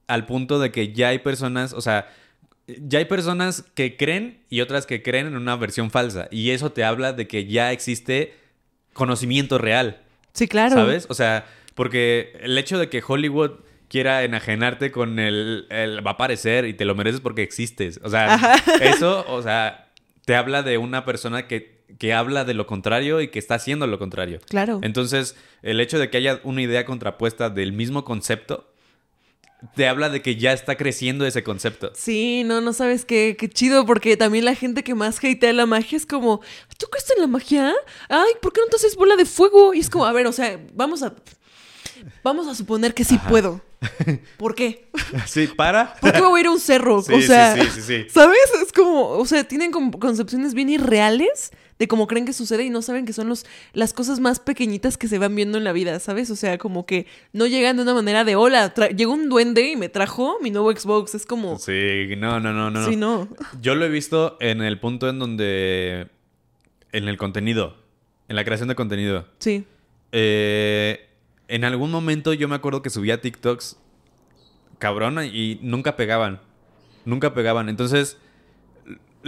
Al 0.07 0.25
punto 0.25 0.59
de 0.59 0.71
que 0.71 0.93
ya 0.93 1.09
hay 1.09 1.19
personas, 1.19 1.73
o 1.73 1.81
sea, 1.81 2.13
ya 2.67 2.99
hay 2.99 3.05
personas 3.05 3.63
que 3.73 3.95
creen 3.95 4.43
y 4.49 4.61
otras 4.61 4.85
que 4.85 5.01
creen 5.01 5.27
en 5.27 5.37
una 5.37 5.55
versión 5.55 5.89
falsa. 5.89 6.27
Y 6.31 6.51
eso 6.51 6.71
te 6.71 6.83
habla 6.83 7.13
de 7.13 7.27
que 7.27 7.45
ya 7.45 7.71
existe 7.71 8.33
conocimiento 8.93 9.57
real. 9.57 10.01
Sí, 10.33 10.47
claro. 10.47 10.75
¿Sabes? 10.75 11.05
O 11.09 11.13
sea, 11.13 11.45
porque 11.75 12.37
el 12.41 12.57
hecho 12.57 12.77
de 12.77 12.89
que 12.89 13.01
Hollywood 13.05 13.51
quiera 13.87 14.23
enajenarte 14.23 14.91
con 14.91 15.19
el, 15.19 15.65
el 15.69 16.05
va 16.05 16.11
a 16.11 16.13
aparecer 16.15 16.65
y 16.65 16.73
te 16.73 16.83
lo 16.83 16.93
mereces 16.95 17.21
porque 17.21 17.43
existes. 17.43 17.99
O 18.03 18.09
sea, 18.09 18.33
Ajá. 18.33 18.55
eso, 18.81 19.25
o 19.29 19.41
sea, 19.41 19.87
te 20.25 20.35
habla 20.35 20.61
de 20.61 20.77
una 20.77 21.05
persona 21.05 21.47
que, 21.47 21.83
que 21.97 22.13
habla 22.13 22.43
de 22.43 22.53
lo 22.53 22.67
contrario 22.67 23.21
y 23.21 23.29
que 23.29 23.39
está 23.39 23.55
haciendo 23.55 23.87
lo 23.87 23.97
contrario. 23.97 24.39
Claro. 24.49 24.79
Entonces, 24.83 25.37
el 25.61 25.79
hecho 25.79 25.99
de 25.99 26.09
que 26.09 26.17
haya 26.17 26.41
una 26.43 26.61
idea 26.61 26.85
contrapuesta 26.85 27.49
del 27.49 27.71
mismo 27.71 28.03
concepto, 28.03 28.69
te 29.75 29.87
habla 29.87 30.09
de 30.09 30.21
que 30.21 30.35
ya 30.35 30.53
está 30.53 30.77
creciendo 30.77 31.25
ese 31.25 31.43
concepto. 31.43 31.91
Sí, 31.95 32.43
no, 32.45 32.61
no 32.61 32.73
sabes 32.73 33.05
qué, 33.05 33.35
qué 33.37 33.49
chido, 33.49 33.85
porque 33.85 34.15
también 34.17 34.45
la 34.45 34.55
gente 34.55 34.83
que 34.83 34.95
más 34.95 35.17
hatea 35.17 35.53
la 35.53 35.65
magia 35.65 35.97
es 35.97 36.05
como, 36.05 36.41
¿tú 36.77 36.87
crees 36.91 37.09
en 37.15 37.21
la 37.21 37.27
magia? 37.27 37.73
Ay, 38.09 38.33
¿por 38.41 38.53
qué 38.53 38.61
no 38.61 38.67
te 38.67 38.75
haces 38.75 38.95
bola 38.95 39.15
de 39.15 39.25
fuego? 39.25 39.73
Y 39.73 39.79
es 39.79 39.89
como, 39.89 40.05
a 40.05 40.11
ver, 40.11 40.27
o 40.27 40.31
sea, 40.31 40.59
vamos 40.73 41.01
a, 41.01 41.15
vamos 42.23 42.47
a 42.47 42.55
suponer 42.55 42.93
que 42.93 43.03
sí 43.03 43.17
puedo. 43.27 43.61
¿Por 44.37 44.55
qué? 44.55 44.89
Sí, 45.27 45.47
para. 45.47 45.95
¿Por 45.95 46.11
qué 46.11 46.21
me 46.21 46.27
voy 46.27 46.39
a 46.39 46.41
ir 46.41 46.47
a 46.47 46.51
un 46.51 46.59
cerro? 46.59 47.01
Sí, 47.07 47.13
o 47.13 47.21
sea, 47.21 47.55
sí, 47.55 47.81
sí. 47.81 48.05
¿sabes? 48.09 48.37
Es 48.61 48.71
como, 48.71 49.09
o 49.09 49.25
sea, 49.25 49.43
tienen 49.43 49.71
concepciones 49.71 50.53
bien 50.53 50.69
irreales 50.69 51.51
de 51.79 51.87
cómo 51.87 52.07
creen 52.07 52.25
que 52.25 52.33
sucede 52.33 52.63
y 52.63 52.69
no 52.69 52.81
saben 52.81 53.05
que 53.05 53.13
son 53.13 53.29
los, 53.29 53.45
las 53.73 53.93
cosas 53.93 54.19
más 54.19 54.39
pequeñitas 54.39 54.97
que 54.97 55.07
se 55.07 55.19
van 55.19 55.35
viendo 55.35 55.57
en 55.57 55.63
la 55.63 55.73
vida, 55.73 55.99
¿sabes? 55.99 56.29
O 56.31 56.35
sea, 56.35 56.57
como 56.57 56.85
que 56.85 57.05
no 57.33 57.45
llegan 57.45 57.77
de 57.77 57.83
una 57.83 57.93
manera 57.93 58.23
de, 58.23 58.35
hola, 58.35 58.73
llegó 58.95 59.13
un 59.13 59.29
duende 59.29 59.69
y 59.69 59.75
me 59.75 59.89
trajo 59.89 60.37
mi 60.41 60.49
nuevo 60.51 60.71
Xbox. 60.71 61.15
Es 61.15 61.25
como, 61.25 61.59
Sí, 61.59 62.15
no, 62.17 62.39
no, 62.39 62.53
no, 62.53 62.71
no. 62.71 62.85
sí, 62.85 62.95
no. 62.95 63.27
Yo 63.61 63.75
lo 63.75 63.85
he 63.85 63.89
visto 63.89 64.37
en 64.39 64.61
el 64.61 64.79
punto 64.79 65.09
en 65.09 65.19
donde. 65.19 66.07
En 66.91 67.07
el 67.07 67.17
contenido. 67.17 67.75
En 68.27 68.35
la 68.35 68.43
creación 68.43 68.69
de 68.69 68.75
contenido. 68.75 69.25
Sí. 69.39 69.65
Eh, 70.11 71.07
en 71.47 71.63
algún 71.63 71.91
momento 71.91 72.33
yo 72.33 72.47
me 72.47 72.55
acuerdo 72.55 72.81
que 72.81 72.89
subía 72.89 73.21
TikToks 73.21 73.77
cabrona 74.79 75.25
y 75.25 75.59
nunca 75.61 75.95
pegaban. 75.95 76.39
Nunca 77.05 77.33
pegaban. 77.33 77.69
Entonces, 77.69 78.17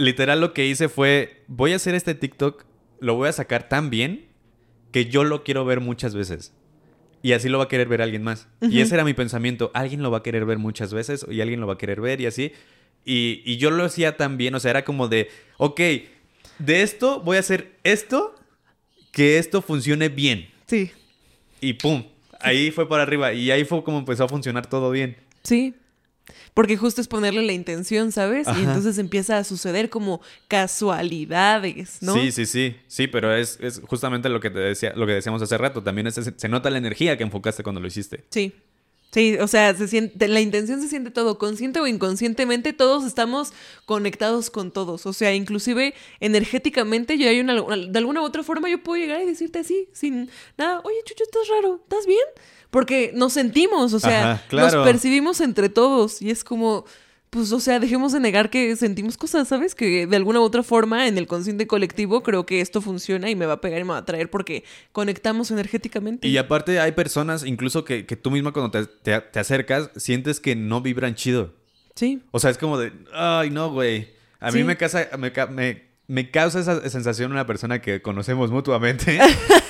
literal 0.00 0.40
lo 0.40 0.52
que 0.52 0.66
hice 0.66 0.88
fue, 0.88 1.42
voy 1.46 1.72
a 1.72 1.76
hacer 1.76 1.94
este 1.94 2.14
TikTok, 2.14 2.64
lo 3.00 3.14
voy 3.14 3.28
a 3.28 3.32
sacar 3.32 3.68
tan 3.68 3.90
bien 3.90 4.26
que 4.92 5.06
yo 5.06 5.24
lo 5.24 5.44
quiero 5.44 5.64
ver 5.64 5.80
muchas 5.80 6.14
veces. 6.14 6.52
Y 7.22 7.32
así 7.32 7.48
lo 7.48 7.58
va 7.58 7.64
a 7.64 7.68
querer 7.68 7.86
ver 7.86 8.00
alguien 8.00 8.22
más. 8.22 8.48
Y 8.62 8.80
ese 8.80 8.94
era 8.94 9.04
mi 9.04 9.12
pensamiento. 9.12 9.70
Alguien 9.74 10.02
lo 10.02 10.10
va 10.10 10.18
a 10.18 10.22
querer 10.22 10.46
ver 10.46 10.56
muchas 10.56 10.94
veces 10.94 11.26
y 11.30 11.42
alguien 11.42 11.60
lo 11.60 11.66
va 11.66 11.74
a 11.74 11.78
querer 11.78 12.00
ver 12.00 12.20
y 12.22 12.26
así. 12.26 12.52
Y, 13.04 13.42
y 13.44 13.58
yo 13.58 13.70
lo 13.70 13.84
hacía 13.84 14.16
tan 14.16 14.38
bien, 14.38 14.54
o 14.54 14.60
sea, 14.60 14.70
era 14.70 14.84
como 14.84 15.08
de, 15.08 15.28
ok, 15.58 15.80
de 16.58 16.82
esto 16.82 17.20
voy 17.20 17.36
a 17.36 17.40
hacer 17.40 17.72
esto, 17.84 18.34
que 19.12 19.38
esto 19.38 19.60
funcione 19.60 20.08
bien. 20.08 20.48
Sí. 20.66 20.92
Y 21.60 21.74
pum, 21.74 22.04
ahí 22.40 22.70
fue 22.70 22.88
para 22.88 23.02
arriba. 23.02 23.34
Y 23.34 23.50
ahí 23.50 23.64
fue 23.64 23.84
como 23.84 23.98
empezó 23.98 24.24
a 24.24 24.28
funcionar 24.28 24.66
todo 24.66 24.90
bien. 24.90 25.16
Sí. 25.42 25.74
Porque 26.54 26.76
justo 26.76 27.00
es 27.00 27.08
ponerle 27.08 27.42
la 27.42 27.52
intención, 27.52 28.12
¿sabes? 28.12 28.46
Y 28.48 28.60
entonces 28.62 28.98
empieza 28.98 29.38
a 29.38 29.44
suceder 29.44 29.88
como 29.88 30.20
casualidades, 30.48 31.98
¿no? 32.02 32.14
Sí, 32.14 32.32
sí, 32.32 32.46
sí. 32.46 32.76
Sí, 32.88 33.06
pero 33.06 33.34
es, 33.34 33.58
es 33.60 33.80
justamente 33.86 34.28
lo 34.28 34.40
que 34.40 34.50
te 34.50 34.58
decía, 34.58 34.92
lo 34.96 35.06
que 35.06 35.12
decíamos 35.14 35.40
hace 35.42 35.56
rato. 35.58 35.82
También 35.82 36.06
es- 36.06 36.14
se 36.36 36.48
nota 36.48 36.70
la 36.70 36.78
energía 36.78 37.16
que 37.16 37.22
enfocaste 37.22 37.62
cuando 37.62 37.80
lo 37.80 37.86
hiciste. 37.86 38.24
Sí. 38.30 38.52
Sí, 39.12 39.36
o 39.40 39.48
sea, 39.48 39.74
se 39.74 39.88
siente, 39.88 40.28
la 40.28 40.40
intención 40.40 40.80
se 40.80 40.86
siente 40.88 41.10
todo, 41.10 41.36
consciente 41.36 41.80
o 41.80 41.86
inconscientemente, 41.88 42.72
todos 42.72 43.04
estamos 43.04 43.52
conectados 43.84 44.50
con 44.50 44.70
todos. 44.70 45.04
O 45.04 45.12
sea, 45.12 45.34
inclusive 45.34 45.94
energéticamente, 46.20 47.18
yo 47.18 47.28
hay 47.28 47.40
una, 47.40 47.54
de 47.54 47.98
alguna 47.98 48.20
u 48.20 48.24
otra 48.24 48.44
forma 48.44 48.68
yo 48.70 48.80
puedo 48.84 49.02
llegar 49.02 49.20
y 49.20 49.26
decirte 49.26 49.58
así, 49.58 49.88
sin 49.92 50.30
nada, 50.56 50.80
oye, 50.84 50.94
Chucho, 51.04 51.24
estás 51.24 51.42
raro, 51.48 51.80
¿estás 51.82 52.06
bien? 52.06 52.20
Porque 52.70 53.12
nos 53.14 53.32
sentimos, 53.32 53.92
o 53.92 54.00
sea, 54.00 54.32
Ajá, 54.34 54.42
claro. 54.48 54.76
nos 54.78 54.86
percibimos 54.86 55.40
entre 55.40 55.68
todos 55.68 56.22
y 56.22 56.30
es 56.30 56.44
como, 56.44 56.84
pues, 57.30 57.50
o 57.52 57.58
sea, 57.60 57.78
dejemos 57.80 58.12
de 58.12 58.20
negar 58.20 58.48
que 58.50 58.74
sentimos 58.76 59.16
cosas, 59.16 59.48
¿sabes? 59.48 59.74
Que 59.74 60.06
de 60.06 60.16
alguna 60.16 60.40
u 60.40 60.42
otra 60.44 60.62
forma 60.62 61.06
en 61.08 61.18
el 61.18 61.26
consciente 61.26 61.66
colectivo 61.66 62.22
creo 62.22 62.46
que 62.46 62.60
esto 62.60 62.80
funciona 62.80 63.28
y 63.30 63.34
me 63.36 63.46
va 63.46 63.54
a 63.54 63.60
pegar 63.60 63.80
y 63.80 63.84
me 63.84 63.90
va 63.90 63.98
a 63.98 64.04
traer 64.04 64.30
porque 64.30 64.64
conectamos 64.92 65.50
energéticamente. 65.50 66.28
Y 66.28 66.36
aparte 66.38 66.78
hay 66.80 66.92
personas, 66.92 67.44
incluso 67.44 67.84
que, 67.84 68.06
que 68.06 68.16
tú 68.16 68.30
misma 68.30 68.52
cuando 68.52 68.70
te, 68.70 68.86
te- 68.86 69.20
te 69.20 69.38
acercas, 69.40 69.90
sientes 69.96 70.38
que 70.40 70.54
no 70.56 70.80
vibran 70.80 71.14
chido. 71.16 71.54
Sí, 71.96 72.22
O 72.30 72.38
sea, 72.38 72.50
es 72.50 72.58
como 72.58 72.78
de, 72.78 72.92
ay, 73.12 73.50
no, 73.50 73.70
güey. 73.72 74.10
A 74.38 74.50
mí 74.52 74.62
me, 74.64 74.76
casa, 74.76 75.08
me, 75.18 75.32
me, 75.50 75.82
me 76.06 76.30
causa 76.30 76.60
esa 76.60 76.88
sensación 76.88 77.30
una 77.32 77.46
persona 77.46 77.80
que 77.82 78.00
conocemos 78.00 78.50
mutuamente. 78.50 79.18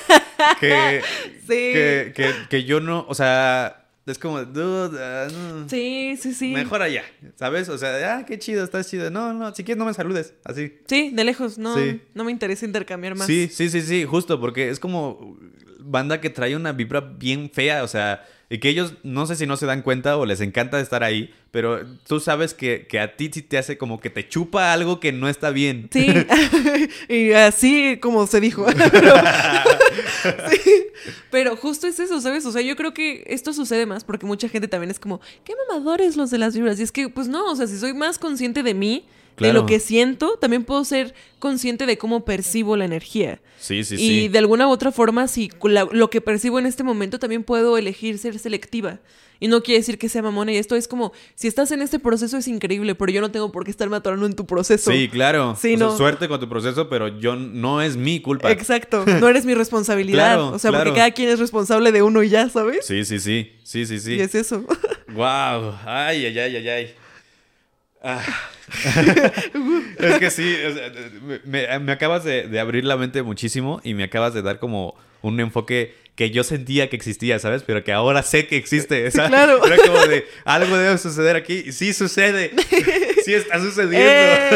que, 0.59 1.01
Sí. 1.41 1.47
que, 1.47 2.13
que, 2.15 2.31
que 2.49 2.63
yo 2.63 2.79
no, 2.79 3.05
o 3.07 3.15
sea, 3.15 3.85
es 4.05 4.17
como, 4.17 4.43
dude, 4.43 4.99
no. 5.31 5.69
sí, 5.69 6.17
sí, 6.19 6.33
sí. 6.33 6.51
Mejor 6.53 6.81
allá, 6.81 7.03
¿sabes? 7.35 7.69
O 7.69 7.77
sea, 7.77 8.17
ah, 8.17 8.25
qué 8.25 8.37
chido, 8.39 8.63
estás 8.63 8.89
chido. 8.89 9.09
No, 9.11 9.33
no, 9.33 9.53
si 9.53 9.63
quieres 9.63 9.77
no 9.79 9.85
me 9.85 9.93
saludes, 9.93 10.33
así. 10.43 10.73
Sí, 10.87 11.11
de 11.13 11.23
lejos, 11.23 11.57
no, 11.57 11.77
Sí. 11.77 12.01
no 12.13 12.23
me 12.23 12.31
interesa 12.31 12.65
intercambiar 12.65 13.15
más. 13.15 13.27
Sí, 13.27 13.47
sí, 13.51 13.69
sí, 13.69 13.81
sí, 13.81 14.05
justo, 14.05 14.39
porque 14.39 14.69
es 14.69 14.79
como 14.79 15.37
banda 15.79 16.19
que 16.21 16.29
trae 16.29 16.55
una 16.55 16.71
vibra 16.73 16.99
bien 17.01 17.49
fea, 17.51 17.83
o 17.83 17.87
sea, 17.87 18.25
y 18.51 18.57
que 18.57 18.67
ellos 18.67 18.95
no 19.03 19.25
sé 19.25 19.37
si 19.37 19.47
no 19.47 19.55
se 19.55 19.65
dan 19.65 19.81
cuenta 19.81 20.17
o 20.17 20.25
les 20.25 20.41
encanta 20.41 20.77
estar 20.81 21.05
ahí, 21.05 21.33
pero 21.51 21.85
tú 22.05 22.19
sabes 22.19 22.53
que, 22.53 22.85
que 22.85 22.99
a 22.99 23.15
ti 23.15 23.29
sí 23.33 23.41
te 23.41 23.57
hace 23.57 23.77
como 23.77 24.01
que 24.01 24.09
te 24.09 24.27
chupa 24.27 24.73
algo 24.73 24.99
que 24.99 25.13
no 25.13 25.29
está 25.29 25.51
bien. 25.51 25.89
Sí, 25.89 26.05
y 27.07 27.31
así 27.31 27.97
como 28.01 28.27
se 28.27 28.41
dijo. 28.41 28.65
Pero, 28.91 29.13
Sí. 30.51 30.71
Pero 31.29 31.55
justo 31.55 31.87
es 31.87 31.97
eso, 32.01 32.19
¿sabes? 32.19 32.45
O 32.45 32.51
sea, 32.51 32.61
yo 32.61 32.75
creo 32.75 32.93
que 32.93 33.23
esto 33.27 33.53
sucede 33.53 33.85
más 33.85 34.03
porque 34.03 34.25
mucha 34.25 34.49
gente 34.49 34.67
también 34.67 34.91
es 34.91 34.99
como, 34.99 35.21
qué 35.45 35.53
mamadores 35.69 36.17
los 36.17 36.29
de 36.29 36.37
las 36.37 36.53
vibras. 36.53 36.77
Y 36.77 36.83
es 36.83 36.91
que, 36.91 37.07
pues 37.07 37.29
no, 37.29 37.49
o 37.49 37.55
sea, 37.55 37.67
si 37.67 37.77
soy 37.79 37.93
más 37.93 38.19
consciente 38.19 38.63
de 38.63 38.73
mí, 38.73 39.05
de 39.37 39.53
lo 39.53 39.65
que 39.65 39.79
siento, 39.79 40.37
también 40.39 40.63
puedo 40.63 40.83
ser 40.85 41.13
consciente 41.39 41.85
de 41.85 41.97
cómo 41.97 42.25
percibo 42.25 42.77
la 42.77 42.85
energía. 42.85 43.41
Sí, 43.59 43.83
sí, 43.83 43.95
y 43.95 43.97
sí. 43.97 44.27
de 44.27 44.39
alguna 44.39 44.67
u 44.67 44.71
otra 44.71 44.91
forma, 44.91 45.27
si 45.27 45.49
la- 45.63 45.87
lo 45.91 46.09
que 46.09 46.21
percibo 46.21 46.59
en 46.59 46.65
este 46.65 46.83
momento, 46.83 47.19
también 47.19 47.43
puedo 47.43 47.77
elegir 47.77 48.17
ser 48.17 48.37
selectiva. 48.39 48.99
Y 49.39 49.47
no 49.47 49.63
quiere 49.63 49.79
decir 49.79 49.97
que 49.97 50.07
sea 50.07 50.21
mamona. 50.21 50.51
Y 50.51 50.57
esto 50.57 50.75
es 50.75 50.87
como, 50.87 51.13
si 51.33 51.47
estás 51.47 51.71
en 51.71 51.81
este 51.81 51.97
proceso 51.97 52.37
es 52.37 52.47
increíble, 52.47 52.93
pero 52.93 53.11
yo 53.11 53.21
no 53.21 53.31
tengo 53.31 53.51
por 53.51 53.65
qué 53.65 53.71
estarme 53.71 53.97
atorando 53.97 54.27
en 54.27 54.35
tu 54.35 54.45
proceso. 54.45 54.91
Sí, 54.91 55.09
claro. 55.09 55.57
Sí, 55.59 55.73
O 55.73 55.77
sea, 55.79 55.87
no. 55.87 55.97
suerte 55.97 56.27
con 56.27 56.39
tu 56.39 56.47
proceso, 56.47 56.89
pero 56.89 57.07
yo 57.19 57.35
no 57.35 57.81
es 57.81 57.97
mi 57.97 58.21
culpa. 58.21 58.51
Exacto, 58.51 59.03
no 59.19 59.27
eres 59.27 59.45
mi 59.45 59.55
responsabilidad. 59.55 60.35
Claro, 60.35 60.49
o 60.49 60.59
sea, 60.59 60.69
claro. 60.69 60.85
porque 60.85 60.99
cada 60.99 61.09
quien 61.11 61.29
es 61.29 61.39
responsable 61.39 61.91
de 61.91 62.03
uno 62.03 62.21
y 62.21 62.29
ya, 62.29 62.49
¿sabes? 62.49 62.85
Sí, 62.85 63.03
sí, 63.03 63.17
sí. 63.19 63.51
Sí, 63.63 63.87
sí, 63.87 63.99
sí. 63.99 64.13
Y 64.13 64.19
es 64.19 64.35
eso. 64.35 64.63
Wow. 65.13 65.75
Ay, 65.85 66.25
ay, 66.25 66.39
ay, 66.39 66.55
ay, 66.55 66.69
ay. 66.69 66.95
Ah. 68.01 68.23
es 69.99 70.19
que 70.19 70.31
sí, 70.31 70.55
o 70.67 70.73
sea, 70.73 70.91
me, 71.45 71.79
me 71.79 71.91
acabas 71.91 72.23
de, 72.23 72.47
de 72.47 72.59
abrir 72.59 72.85
la 72.85 72.97
mente 72.97 73.21
muchísimo 73.21 73.79
y 73.83 73.93
me 73.93 74.03
acabas 74.03 74.33
de 74.33 74.41
dar 74.41 74.59
como 74.59 74.95
un 75.21 75.39
enfoque 75.39 75.95
que 76.15 76.31
yo 76.31 76.43
sentía 76.43 76.89
que 76.89 76.95
existía, 76.95 77.39
¿sabes? 77.39 77.63
Pero 77.63 77.83
que 77.83 77.93
ahora 77.93 78.23
sé 78.23 78.47
que 78.47 78.57
existe. 78.57 79.09
¿sabes? 79.11 79.29
claro. 79.29 79.65
Era 79.65 79.77
como 79.77 79.99
de, 80.07 80.25
algo 80.45 80.77
debe 80.77 80.97
suceder 80.97 81.35
aquí. 81.35 81.63
Y 81.67 81.71
Sí 81.71 81.93
sucede. 81.93 82.51
Sí 83.23 83.35
está 83.35 83.59
sucediendo. 83.59 83.99
Eh. 83.99 84.49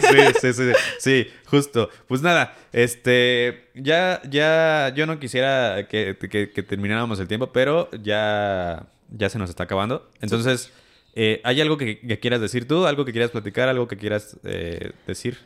sí, 0.40 0.52
sí, 0.52 0.52
sí. 0.52 0.72
Sí, 0.98 1.30
justo. 1.46 1.90
Pues 2.08 2.22
nada, 2.22 2.56
este, 2.72 3.68
ya, 3.74 4.20
ya, 4.28 4.92
yo 4.96 5.06
no 5.06 5.20
quisiera 5.20 5.86
que, 5.88 6.16
que- 6.18 6.50
que 6.50 6.62
termináramos 6.64 7.20
el 7.20 7.28
tiempo, 7.28 7.52
pero 7.52 7.88
ya, 8.02 8.84
ya 9.10 9.30
se 9.30 9.38
nos 9.38 9.48
está 9.48 9.62
acabando. 9.62 10.10
Entonces, 10.20 10.72
eh, 11.14 11.40
¿hay 11.44 11.60
algo 11.60 11.76
que, 11.76 12.00
que 12.00 12.18
quieras 12.18 12.40
decir 12.40 12.66
tú? 12.68 12.86
¿Algo 12.86 13.04
que 13.04 13.12
quieras 13.12 13.30
platicar? 13.30 13.68
¿Algo 13.68 13.88
que 13.88 13.96
quieras 13.96 14.36
eh, 14.44 14.92
decir? 15.06 15.38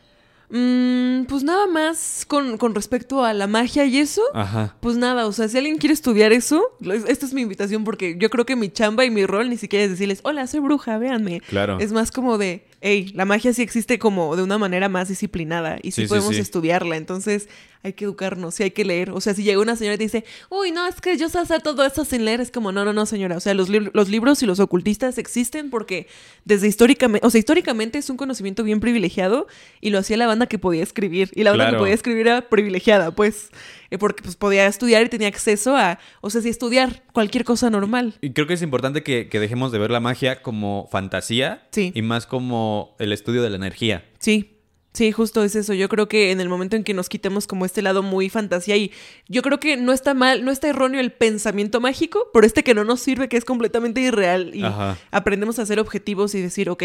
Mm, 0.51 1.25
pues 1.25 1.43
nada 1.43 1.67
más 1.67 2.25
con, 2.29 2.59
con 2.59 2.75
respecto 2.75 3.25
a 3.25 3.33
la 3.33 3.47
magia 3.47 3.87
y 3.87 3.99
eso. 3.99 4.23
Ajá. 4.35 4.77
Pues 4.81 4.97
nada, 4.97 5.27
o 5.27 5.33
sea, 5.33 5.49
si 5.49 5.57
alguien 5.57 5.79
quiere 5.79 5.95
estudiar 5.95 6.33
eso, 6.33 6.63
esta 7.09 7.27
es 7.27 7.33
mi 7.33 7.41
invitación 7.41 7.83
porque 7.83 8.17
yo 8.19 8.29
creo 8.31 8.45
que 8.45 8.55
mi 8.55 8.69
chamba 8.69 9.05
y 9.07 9.11
mi 9.11 9.25
rol 9.27 9.49
ni 9.49 9.57
siquiera 9.57 9.85
es 9.85 9.91
decirles, 9.91 10.21
hola, 10.23 10.47
soy 10.47 10.61
bruja, 10.61 10.99
véanme. 10.99 11.41
Claro. 11.49 11.79
Es 11.81 11.93
más 11.93 12.13
como 12.13 12.37
de, 12.37 12.67
hey, 12.83 13.11
la 13.15 13.25
magia 13.25 13.53
sí 13.55 13.63
existe 13.63 13.99
como 13.99 14.37
de 14.37 14.43
una 14.43 14.59
manera 14.59 14.89
más 14.89 15.09
disciplinada 15.09 15.79
y 15.83 15.91
sí, 15.91 16.03
Sí, 16.03 16.03
sí, 16.03 16.09
podemos 16.09 16.35
sí. 16.35 16.41
estudiarla, 16.43 16.97
entonces 16.99 17.49
hay 17.85 17.93
que 17.93 18.05
educarnos, 18.07 18.55
sí 18.57 18.63
hay 18.65 18.71
que 18.73 18.85
leer. 18.85 19.11
O 19.11 19.21
sea, 19.21 19.35
si 19.35 19.43
llega 19.45 19.61
una 19.61 19.77
señora 19.77 19.95
y 19.95 19.99
te 19.99 20.05
dice, 20.05 20.25
uy, 20.49 20.73
no, 20.73 20.87
es 20.87 21.01
que 21.01 21.17
yo 21.17 21.29
sé 21.29 21.39
hacer 21.39 21.63
todo 21.63 21.85
esto 21.85 22.05
sin 22.05 22.25
leer, 22.25 22.41
es 22.41 22.51
como, 22.51 22.73
no, 22.73 22.85
no, 22.85 22.93
no, 22.93 23.07
señora. 23.07 23.37
O 23.37 23.41
sea, 23.41 23.55
los, 23.55 23.69
lib- 23.71 23.91
los 23.93 24.09
libros 24.09 24.43
y 24.43 24.47
los 24.47 24.59
ocultistas 24.59 25.19
existen 25.19 25.71
porque 25.71 26.09
desde 26.45 26.67
históricamente, 26.67 27.27
o 27.27 27.31
sea, 27.31 27.39
históricamente 27.39 27.99
es 27.99 28.11
un 28.11 28.17
conocimiento 28.17 28.65
bien 28.65 28.81
privilegiado 28.81 29.47
y 29.81 29.91
lo 29.91 29.99
hacía 29.99 30.17
la 30.17 30.27
banda 30.27 30.47
que 30.47 30.59
podía 30.59 30.83
escribir. 30.83 31.31
Y 31.35 31.45
la 31.45 31.51
banda 31.51 31.65
Claro. 31.67 31.77
que 31.77 31.83
podía 31.83 31.95
escribir 31.95 32.27
era 32.27 32.49
privilegiada, 32.49 33.15
pues, 33.15 33.51
eh, 33.91 33.99
porque 33.99 34.23
pues 34.23 34.35
podía 34.37 34.67
estudiar 34.67 35.05
y 35.05 35.09
tenía 35.11 35.29
acceso 35.29 35.77
a, 35.77 35.99
o 36.23 36.31
sea, 36.31 36.41
si 36.41 36.49
estudiar 36.49 37.03
cualquier 37.13 37.45
cosa 37.45 37.69
normal. 37.71 38.15
Y 38.23 38.31
creo 38.33 38.47
que 38.47 38.55
es 38.55 38.63
importante 38.63 39.03
que, 39.03 39.29
que 39.29 39.39
dejemos 39.41 39.73
de 39.73 39.79
ver 39.79 39.91
la 39.91 40.01
magia 40.01 40.41
como 40.43 40.89
fantasía 40.91 41.67
Sí. 41.71 41.93
y 41.95 42.01
más 42.03 42.27
como 42.27 42.97
el 42.99 43.13
estudio 43.13 43.43
de 43.43 43.51
la 43.51 43.57
energía. 43.57 44.05
Sí, 44.19 44.54
sí, 44.95 45.13
justo 45.13 45.45
es 45.45 45.55
eso. 45.55 45.75
Yo 45.75 45.89
creo 45.89 46.09
que 46.09 46.31
en 46.31 46.41
el 46.41 46.49
momento 46.49 46.77
en 46.77 46.85
que 46.85 46.95
nos 46.95 47.09
quitemos 47.09 47.47
como 47.47 47.67
este 47.67 47.83
lado 47.83 48.03
muy 48.03 48.31
fantasía 48.31 48.77
y 48.77 48.93
yo 49.29 49.43
creo 49.43 49.61
que 49.61 49.77
no 49.77 49.93
está 49.93 50.15
mal, 50.15 50.45
no 50.45 50.51
está 50.51 50.69
erróneo 50.69 51.01
el 51.01 51.13
pensamiento 51.13 51.81
mágico, 51.81 52.31
pero 52.33 52.47
este 52.47 52.65
que 52.65 52.73
no 52.75 52.85
nos 52.85 53.01
sirve, 53.01 53.29
que 53.29 53.37
es 53.37 53.45
completamente 53.45 54.01
irreal 54.01 54.53
y 54.55 54.65
Ajá. 54.65 54.97
aprendemos 55.11 55.59
a 55.59 55.67
ser 55.67 55.79
objetivos 55.81 56.35
y 56.35 56.41
decir, 56.41 56.71
ok, 56.71 56.83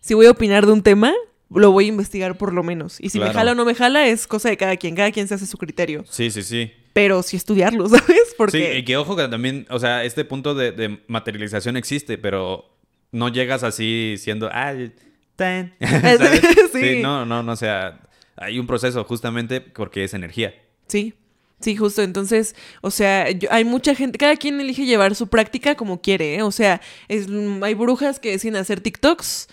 si 0.00 0.14
voy 0.14 0.26
a 0.26 0.30
opinar 0.30 0.64
de 0.64 0.72
un 0.72 0.82
tema, 0.82 1.12
lo 1.50 1.72
voy 1.72 1.86
a 1.86 1.88
investigar 1.88 2.38
por 2.38 2.52
lo 2.52 2.62
menos. 2.62 3.00
Y 3.00 3.10
si 3.10 3.18
me 3.18 3.32
jala 3.32 3.52
o 3.52 3.54
no 3.54 3.64
me 3.64 3.74
jala, 3.74 4.06
es 4.06 4.26
cosa 4.26 4.48
de 4.48 4.56
cada 4.56 4.76
quien, 4.76 4.94
cada 4.94 5.10
quien 5.10 5.28
se 5.28 5.34
hace 5.34 5.46
su 5.46 5.58
criterio. 5.58 6.04
Sí, 6.08 6.30
sí, 6.30 6.42
sí. 6.42 6.72
Pero 6.92 7.22
sí 7.22 7.36
estudiarlo, 7.36 7.88
¿sabes? 7.88 8.34
Porque... 8.36 8.72
Sí, 8.72 8.78
y 8.78 8.84
que 8.84 8.96
ojo 8.96 9.16
que 9.16 9.28
también, 9.28 9.66
o 9.70 9.78
sea, 9.78 10.04
este 10.04 10.24
punto 10.24 10.54
de, 10.54 10.72
de 10.72 11.00
materialización 11.08 11.76
existe, 11.76 12.18
pero 12.18 12.66
no 13.10 13.28
llegas 13.30 13.62
así 13.62 14.16
siendo, 14.18 14.50
ah, 14.52 14.74
tan", 15.38 15.72
¿sabes? 15.80 16.42
Sí. 16.72 17.00
no, 17.00 17.24
no, 17.24 17.42
no, 17.42 17.52
o 17.52 17.56
sea, 17.56 18.00
hay 18.36 18.58
un 18.58 18.66
proceso 18.66 19.02
justamente 19.04 19.60
porque 19.62 20.04
es 20.04 20.12
energía. 20.12 20.54
Sí, 20.88 21.14
sí, 21.60 21.76
justo. 21.76 22.02
Entonces, 22.02 22.54
o 22.82 22.90
sea, 22.90 23.30
yo- 23.30 23.48
hay 23.50 23.64
mucha 23.64 23.94
gente, 23.94 24.18
cada 24.18 24.36
quien 24.36 24.60
elige 24.60 24.84
llevar 24.84 25.14
su 25.14 25.28
práctica 25.28 25.74
como 25.76 26.00
quiere, 26.02 26.34
¿eh? 26.36 26.42
O 26.42 26.50
sea, 26.50 26.80
es- 27.08 27.26
hay 27.62 27.74
brujas 27.74 28.20
que 28.20 28.32
deciden 28.32 28.56
hacer 28.56 28.80
TikToks. 28.80 29.48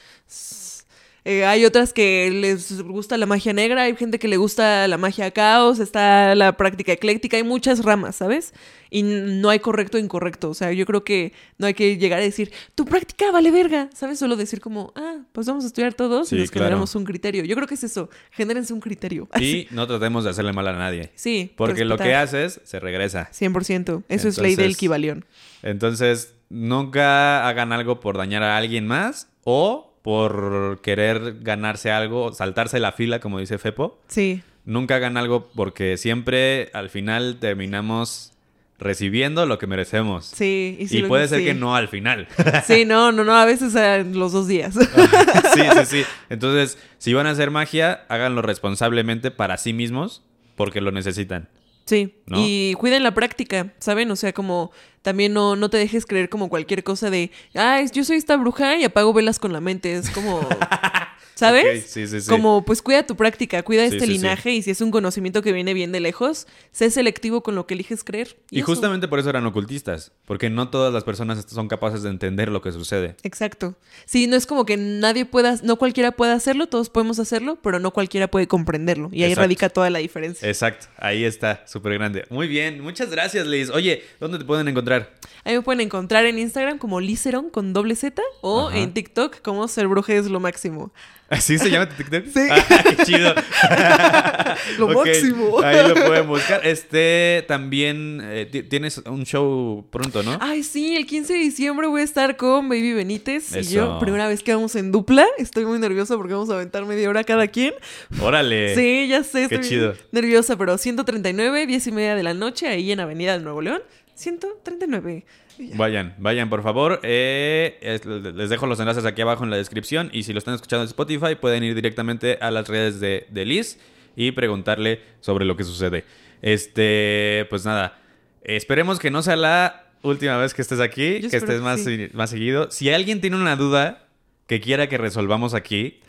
Eh, 1.26 1.44
hay 1.44 1.66
otras 1.66 1.92
que 1.92 2.30
les 2.32 2.82
gusta 2.84 3.18
la 3.18 3.26
magia 3.26 3.52
negra, 3.52 3.82
hay 3.84 3.96
gente 3.96 4.20
que 4.20 4.28
le 4.28 4.38
gusta 4.38 4.88
la 4.88 4.98
magia 4.98 5.32
caos, 5.32 5.80
está 5.80 6.36
la 6.36 6.56
práctica 6.56 6.92
ecléctica, 6.92 7.36
hay 7.38 7.44
muchas 7.44 7.84
ramas, 7.84 8.16
¿sabes? 8.16 8.54
Y 8.92 9.02
no 9.04 9.50
hay 9.50 9.58
correcto 9.60 9.98
o 9.98 10.00
incorrecto, 10.00 10.52
o 10.52 10.54
sea, 10.54 10.72
yo 10.72 10.86
creo 10.86 11.04
que 11.04 11.34
no 11.58 11.66
hay 11.66 11.74
que 11.74 11.98
llegar 11.98 12.20
a 12.20 12.24
decir, 12.24 12.52
tu 12.76 12.86
práctica 12.86 13.32
vale 13.32 13.50
verga, 13.52 13.90
¿sabes? 13.94 14.20
Solo 14.20 14.36
decir 14.36 14.62
como, 14.62 14.94
ah, 14.96 15.18
pues 15.32 15.48
vamos 15.48 15.64
a 15.64 15.68
estudiar 15.68 15.96
todos 15.96 16.30
Sí, 16.30 16.36
y 16.36 16.40
nos 16.42 16.52
claro. 16.52 16.66
generamos 16.68 16.94
un 16.96 17.04
criterio. 17.04 17.44
Yo 17.44 17.56
creo 17.56 17.68
que 17.68 17.74
es 17.74 17.84
eso, 17.84 18.10
genérense 18.32 18.72
un 18.74 18.80
criterio. 18.80 19.28
Y 19.40 19.68
no 19.72 19.88
tratemos 19.88 20.24
de 20.24 20.30
hacerle 20.30 20.54
mal 20.54 20.68
a 20.68 20.74
nadie. 20.74 21.12
Sí. 21.16 21.52
Porque 21.58 21.86
lo 21.86 21.98
que 21.98 22.14
haces 22.16 22.62
se 22.64 22.80
regresa. 22.80 23.30
100%. 23.34 24.04
Eso 24.10 24.28
es 24.28 24.38
ley 24.38 24.52
del 24.56 24.66
Entonces- 24.66 24.76
equivalión. 24.78 25.26
Entonces, 25.64 26.36
nunca 26.50 27.48
hagan 27.48 27.72
algo 27.74 28.00
por 28.00 28.18
dañar 28.18 28.44
a 28.44 28.58
alguien 28.58 28.86
más 28.88 29.28
o 29.44 29.95
por 30.06 30.82
querer 30.84 31.38
ganarse 31.42 31.90
algo, 31.90 32.32
saltarse 32.32 32.80
la 32.80 32.92
fila, 32.92 33.20
como 33.20 33.40
dice 33.40 33.58
Fepo. 33.58 34.00
Sí. 34.08 34.44
Nunca 34.64 34.98
hagan 34.98 35.18
algo 35.18 35.50
porque 35.56 35.98
siempre 35.98 36.70
al 36.74 36.92
final 36.92 37.38
terminamos 37.40 38.32
recibiendo 38.78 39.48
lo 39.48 39.58
que 39.58 39.66
merecemos. 39.66 40.28
Sí. 40.28 40.78
Y, 40.80 40.90
si 40.90 41.02
puede 41.02 41.28
ser 41.28 41.40
sí. 41.40 41.46
que 41.46 41.54
no 41.56 41.76
al 41.76 41.88
final. 41.88 42.28
Sí, 42.68 42.86
no, 42.86 43.12
no, 43.12 43.24
no. 43.24 43.34
A 43.34 43.46
veces 43.46 43.76
a 43.76 43.98
los 43.98 44.32
dos 44.32 44.48
días. 44.48 44.76
sí, 45.56 45.62
sí, 45.74 45.86
sí. 45.88 46.04
Entonces, 46.30 46.78
si 47.00 47.16
van 47.16 47.26
a 47.26 47.32
hacer 47.32 47.50
magia, 47.50 48.06
háganlo 48.08 48.44
responsablemente 48.44 49.32
para 49.32 49.58
sí 49.58 49.74
mismos 49.74 50.22
porque 50.56 50.82
lo 50.82 50.92
necesitan. 50.92 51.50
Sí. 51.86 52.16
¿No? 52.26 52.38
Y 52.40 52.74
cuiden 52.80 53.04
la 53.04 53.14
práctica, 53.14 53.74
¿saben? 53.80 54.10
O 54.12 54.16
sea, 54.16 54.34
como 54.34 54.72
también 55.04 55.34
no, 55.34 55.56
no 55.56 55.70
te 55.70 55.78
dejes 55.78 56.06
creer 56.06 56.30
como 56.30 56.50
cualquier 56.50 56.84
cosa 56.84 57.12
de, 57.12 57.32
ay, 57.54 57.88
yo 57.94 58.04
soy 58.04 58.18
esta 58.18 58.36
bruja 58.38 58.76
y 58.78 58.84
apago 58.84 59.14
velas 59.14 59.38
con 59.38 59.54
la 59.54 59.62
mente. 59.62 59.94
Es 59.94 60.10
como, 60.10 60.40
¿Sabes? 61.36 61.86
Sí, 61.88 62.08
sí, 62.08 62.22
sí. 62.22 62.30
Como, 62.30 62.64
pues 62.64 62.82
cuida 62.82 63.06
tu 63.06 63.18
práctica, 63.18 63.62
cuida 63.62 63.84
este 63.84 64.08
linaje 64.08 64.52
y 64.52 64.62
si 64.62 64.72
es 64.72 64.80
un 64.80 64.90
conocimiento 64.90 65.42
que 65.42 65.52
viene 65.52 65.74
bien 65.74 65.92
de 65.92 66.00
lejos, 66.00 66.48
sé 66.72 66.90
selectivo 66.90 67.44
con 67.44 67.56
lo 67.56 67.68
que 67.68 67.74
eliges 67.74 68.06
creer. 68.06 68.38
Y 68.50 68.60
eso. 68.60 68.68
justamente 68.68 69.10
por 69.10 69.20
eso 69.20 69.30
eran 69.30 69.46
ocultistas, 69.46 70.14
porque 70.26 70.50
no 70.50 70.70
todas 70.70 70.94
las 70.94 71.04
personas 71.04 71.46
son 71.50 71.68
capaces 71.68 72.04
de 72.04 72.10
entender 72.10 72.48
lo 72.48 72.62
que 72.62 72.72
sucede. 72.72 73.18
Exacto. 73.24 73.76
Sí, 74.06 74.28
no 74.28 74.38
es 74.38 74.46
como 74.46 74.66
que 74.66 74.78
nadie 74.78 75.26
pueda, 75.26 75.60
no 75.62 75.76
cualquiera 75.76 76.14
puede 76.14 76.32
hacerlo, 76.32 76.68
todos 76.68 76.90
podemos 76.90 77.20
hacerlo, 77.20 77.58
pero 77.62 77.80
no 77.80 77.92
cualquiera 77.92 78.30
puede 78.30 78.48
comprenderlo. 78.48 79.10
Y 79.12 79.24
ahí 79.24 79.32
Exacto. 79.32 79.42
radica 79.42 79.70
toda 79.70 79.90
la 79.90 80.00
diferencia. 80.00 80.48
Exacto, 80.48 80.88
ahí 80.98 81.26
está, 81.26 81.68
súper 81.68 81.96
grande. 81.96 82.26
Muy 82.30 82.48
bien, 82.48 82.80
muchas 82.80 83.10
gracias, 83.10 83.46
Liz. 83.46 83.70
Oye, 83.72 84.04
¿dónde 84.22 84.38
te 84.38 84.46
pueden 84.46 84.70
encontrar? 84.70 85.14
Ahí 85.44 85.54
me 85.56 85.62
pueden 85.62 85.82
encontrar 85.82 86.26
en 86.26 86.40
Instagram 86.40 86.78
como 86.78 87.02
Liceron 87.02 87.50
con 87.50 87.74
doble 87.74 87.96
Z 87.96 88.22
o 88.42 88.70
Ajá. 88.70 88.78
en 88.78 88.94
TikTok 88.94 89.42
como 89.42 89.68
ser 89.68 89.88
bruja 89.88 90.14
es 90.14 90.28
lo 90.28 90.40
máximo. 90.40 90.94
¿Así 91.30 91.58
se 91.58 91.72
llama 91.72 91.90
tu 91.90 91.96
TikTok? 91.96 92.26
Sí. 92.26 92.48
Ah, 92.52 92.84
qué 92.98 93.04
chido. 93.04 93.34
Lo 94.78 94.88
máximo. 94.90 95.60
Ahí 95.62 95.88
lo 95.88 95.96
pueden 95.96 96.28
buscar. 96.28 96.66
Este, 96.66 97.44
también 97.48 98.22
eh, 98.24 98.46
ti- 98.52 98.64
tienes 98.64 99.00
un 99.00 99.26
show 99.26 99.86
pronto, 99.90 100.22
¿no? 100.24 100.38
Ay, 100.40 100.62
sí, 100.64 100.96
el 100.96 101.06
15 101.06 101.34
de 101.34 101.40
diciembre 101.40 101.88
voy 101.88 102.02
a 102.02 102.04
estar 102.04 102.38
con 102.38 102.70
Baby 102.70 102.94
Benítez 102.94 103.56
y 103.56 103.64
yo, 103.64 103.98
primera 104.00 104.28
vez 104.28 104.44
que 104.44 104.54
vamos 104.54 104.76
en 104.76 104.92
dupla. 104.92 105.26
Estoy 105.38 105.66
muy 105.66 105.80
nerviosa 105.80 106.16
porque 106.16 106.34
vamos 106.34 106.50
a 106.52 106.56
aventar 106.56 106.86
media 106.86 107.10
hora 107.10 107.24
cada 107.24 107.48
quien. 107.48 107.74
Órale. 108.22 108.76
Sí, 108.76 109.08
ya 109.08 109.24
sé, 109.24 109.48
qué 109.50 109.56
estoy 109.56 109.70
chido. 109.70 109.94
nerviosa, 110.12 110.56
pero 110.58 110.78
139, 110.78 111.66
10 111.66 111.88
y 111.88 111.92
media 111.92 112.16
de 112.16 112.24
la 112.24 112.34
noche, 112.36 112.68
ahí 112.68 112.92
en 112.92 113.00
Avenida 113.00 113.34
del 113.34 113.44
Nuevo 113.44 113.62
León. 113.62 113.82
139. 114.14 115.26
Vayan, 115.76 116.16
vayan 116.18 116.50
por 116.50 116.64
favor. 116.64 117.00
Eh, 117.04 117.78
es- 117.82 118.06
les 118.06 118.50
dejo 118.50 118.68
los 118.68 118.80
enlaces 118.80 119.06
aquí 119.06 119.22
abajo 119.22 119.44
en 119.44 119.50
la 119.50 119.58
descripción. 119.58 120.10
Y 120.14 120.24
si 120.24 120.34
lo 120.34 120.40
están 120.40 120.54
escuchando 120.56 120.84
en 120.84 120.88
Spotify, 120.88 121.36
pueden 121.40 121.64
ir 121.64 121.76
directamente 121.76 122.38
a 122.42 122.52
las 122.52 122.68
redes 122.68 123.00
de, 123.00 123.26
de 123.30 123.46
Liz 123.46 123.80
y 124.16 124.32
preguntarle 124.32 125.02
sobre 125.22 125.46
lo 125.46 125.56
que 125.58 125.64
sucede. 125.64 126.06
Este, 126.42 127.48
pues 127.50 127.66
nada. 127.66 127.98
Esperemos 128.44 129.00
que 129.00 129.12
no 129.12 129.22
sea 129.24 129.36
la 129.36 129.86
última 130.04 130.38
vez 130.38 130.54
que 130.54 130.62
estés 130.62 130.80
aquí, 130.80 131.20
Yo 131.22 131.30
que 131.30 131.38
estés 131.38 131.56
que 131.56 131.62
más, 131.62 131.82
sí. 131.84 132.08
más 132.14 132.30
seguido. 132.30 132.70
Si 132.72 132.92
alguien 132.92 133.22
tiene 133.22 133.36
una 133.36 133.56
duda 133.56 134.08
que 134.48 134.62
quiera 134.62 134.88
que 134.88 134.98
resolvamos 134.98 135.54
aquí, 135.54 136.00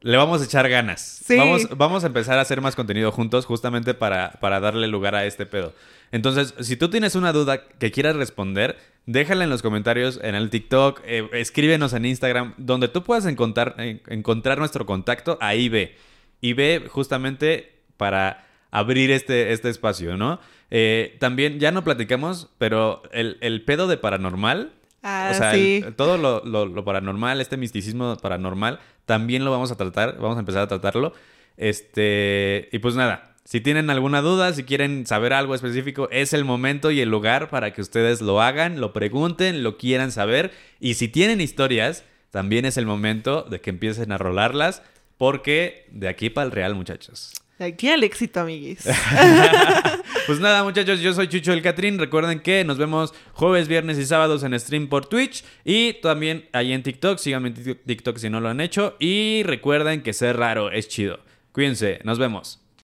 le 0.00 0.16
vamos 0.16 0.40
a 0.40 0.44
echar 0.44 0.68
ganas. 0.68 1.22
Sí. 1.26 1.36
Vamos, 1.36 1.68
vamos 1.76 2.04
a 2.04 2.06
empezar 2.06 2.38
a 2.38 2.42
hacer 2.42 2.60
más 2.60 2.74
contenido 2.74 3.12
juntos 3.12 3.44
justamente 3.46 3.92
para, 3.94 4.32
para 4.40 4.60
darle 4.60 4.86
lugar 4.88 5.14
a 5.14 5.26
este 5.26 5.44
pedo. 5.44 5.74
Entonces, 6.12 6.54
si 6.60 6.76
tú 6.76 6.88
tienes 6.90 7.14
una 7.14 7.32
duda 7.32 7.62
que 7.68 7.90
quieras 7.90 8.16
responder, 8.16 8.76
déjala 9.06 9.44
en 9.44 9.50
los 9.50 9.62
comentarios 9.62 10.18
en 10.22 10.34
el 10.34 10.50
TikTok, 10.50 11.00
eh, 11.04 11.28
escríbenos 11.32 11.92
en 11.92 12.04
Instagram, 12.06 12.54
donde 12.56 12.88
tú 12.88 13.02
puedas 13.04 13.26
encontrar, 13.26 13.74
en- 13.78 14.00
encontrar 14.08 14.58
nuestro 14.58 14.86
contacto, 14.86 15.38
ahí 15.40 15.68
ve. 15.68 15.96
Y 16.40 16.52
ve 16.52 16.84
justamente 16.88 17.80
para 17.96 18.46
abrir 18.70 19.10
este, 19.10 19.52
este 19.52 19.68
espacio, 19.70 20.16
¿no? 20.16 20.40
Eh, 20.70 21.16
también, 21.20 21.58
ya 21.58 21.72
no 21.72 21.84
platicamos, 21.84 22.48
pero 22.58 23.02
el, 23.12 23.38
el 23.40 23.64
pedo 23.64 23.86
de 23.88 23.96
paranormal 23.96 24.72
Ah, 25.02 25.30
o 25.32 25.34
sea, 25.34 25.54
sí. 25.54 25.82
el- 25.86 25.94
todo 25.94 26.18
lo, 26.18 26.44
lo- 26.44 26.66
lo 26.66 26.84
paranormal, 26.84 27.40
este 27.40 27.56
misticismo 27.56 28.16
paranormal, 28.16 28.80
también 29.06 29.44
lo 29.44 29.50
vamos 29.52 29.70
a 29.70 29.76
tratar, 29.76 30.16
vamos 30.18 30.36
a 30.36 30.40
empezar 30.40 30.62
a 30.62 30.66
tratarlo. 30.68 31.12
Este, 31.56 32.68
y 32.72 32.78
pues 32.80 32.94
nada, 32.94 33.36
si 33.48 33.62
tienen 33.62 33.88
alguna 33.88 34.20
duda, 34.20 34.52
si 34.52 34.64
quieren 34.64 35.06
saber 35.06 35.32
algo 35.32 35.54
específico, 35.54 36.10
es 36.12 36.34
el 36.34 36.44
momento 36.44 36.90
y 36.90 37.00
el 37.00 37.08
lugar 37.08 37.48
para 37.48 37.72
que 37.72 37.80
ustedes 37.80 38.20
lo 38.20 38.42
hagan, 38.42 38.78
lo 38.78 38.92
pregunten, 38.92 39.62
lo 39.62 39.78
quieran 39.78 40.12
saber. 40.12 40.52
Y 40.80 40.94
si 40.94 41.08
tienen 41.08 41.40
historias, 41.40 42.04
también 42.30 42.66
es 42.66 42.76
el 42.76 42.84
momento 42.84 43.44
de 43.44 43.62
que 43.62 43.70
empiecen 43.70 44.12
a 44.12 44.18
rolarlas, 44.18 44.82
porque 45.16 45.86
de 45.90 46.08
aquí 46.08 46.28
para 46.28 46.44
el 46.44 46.52
real, 46.52 46.74
muchachos. 46.74 47.32
De 47.58 47.64
aquí 47.64 47.88
al 47.88 48.04
éxito, 48.04 48.40
amiguis. 48.40 48.84
Pues 50.26 50.40
nada, 50.40 50.62
muchachos, 50.62 51.00
yo 51.00 51.14
soy 51.14 51.28
Chucho 51.28 51.54
el 51.54 51.62
Catrín. 51.62 51.98
Recuerden 51.98 52.40
que 52.40 52.62
nos 52.64 52.76
vemos 52.76 53.14
jueves, 53.32 53.66
viernes 53.66 53.96
y 53.96 54.04
sábados 54.04 54.42
en 54.42 54.60
stream 54.60 54.88
por 54.88 55.06
Twitch 55.06 55.42
y 55.64 55.94
también 56.02 56.46
ahí 56.52 56.74
en 56.74 56.82
TikTok. 56.82 57.16
Síganme 57.16 57.48
en 57.48 57.78
TikTok 57.86 58.18
si 58.18 58.28
no 58.28 58.42
lo 58.42 58.50
han 58.50 58.60
hecho. 58.60 58.94
Y 58.98 59.42
recuerden 59.44 60.02
que 60.02 60.12
ser 60.12 60.36
raro 60.36 60.70
es 60.70 60.86
chido. 60.88 61.20
Cuídense, 61.52 62.00
nos 62.04 62.18
vemos. 62.18 62.60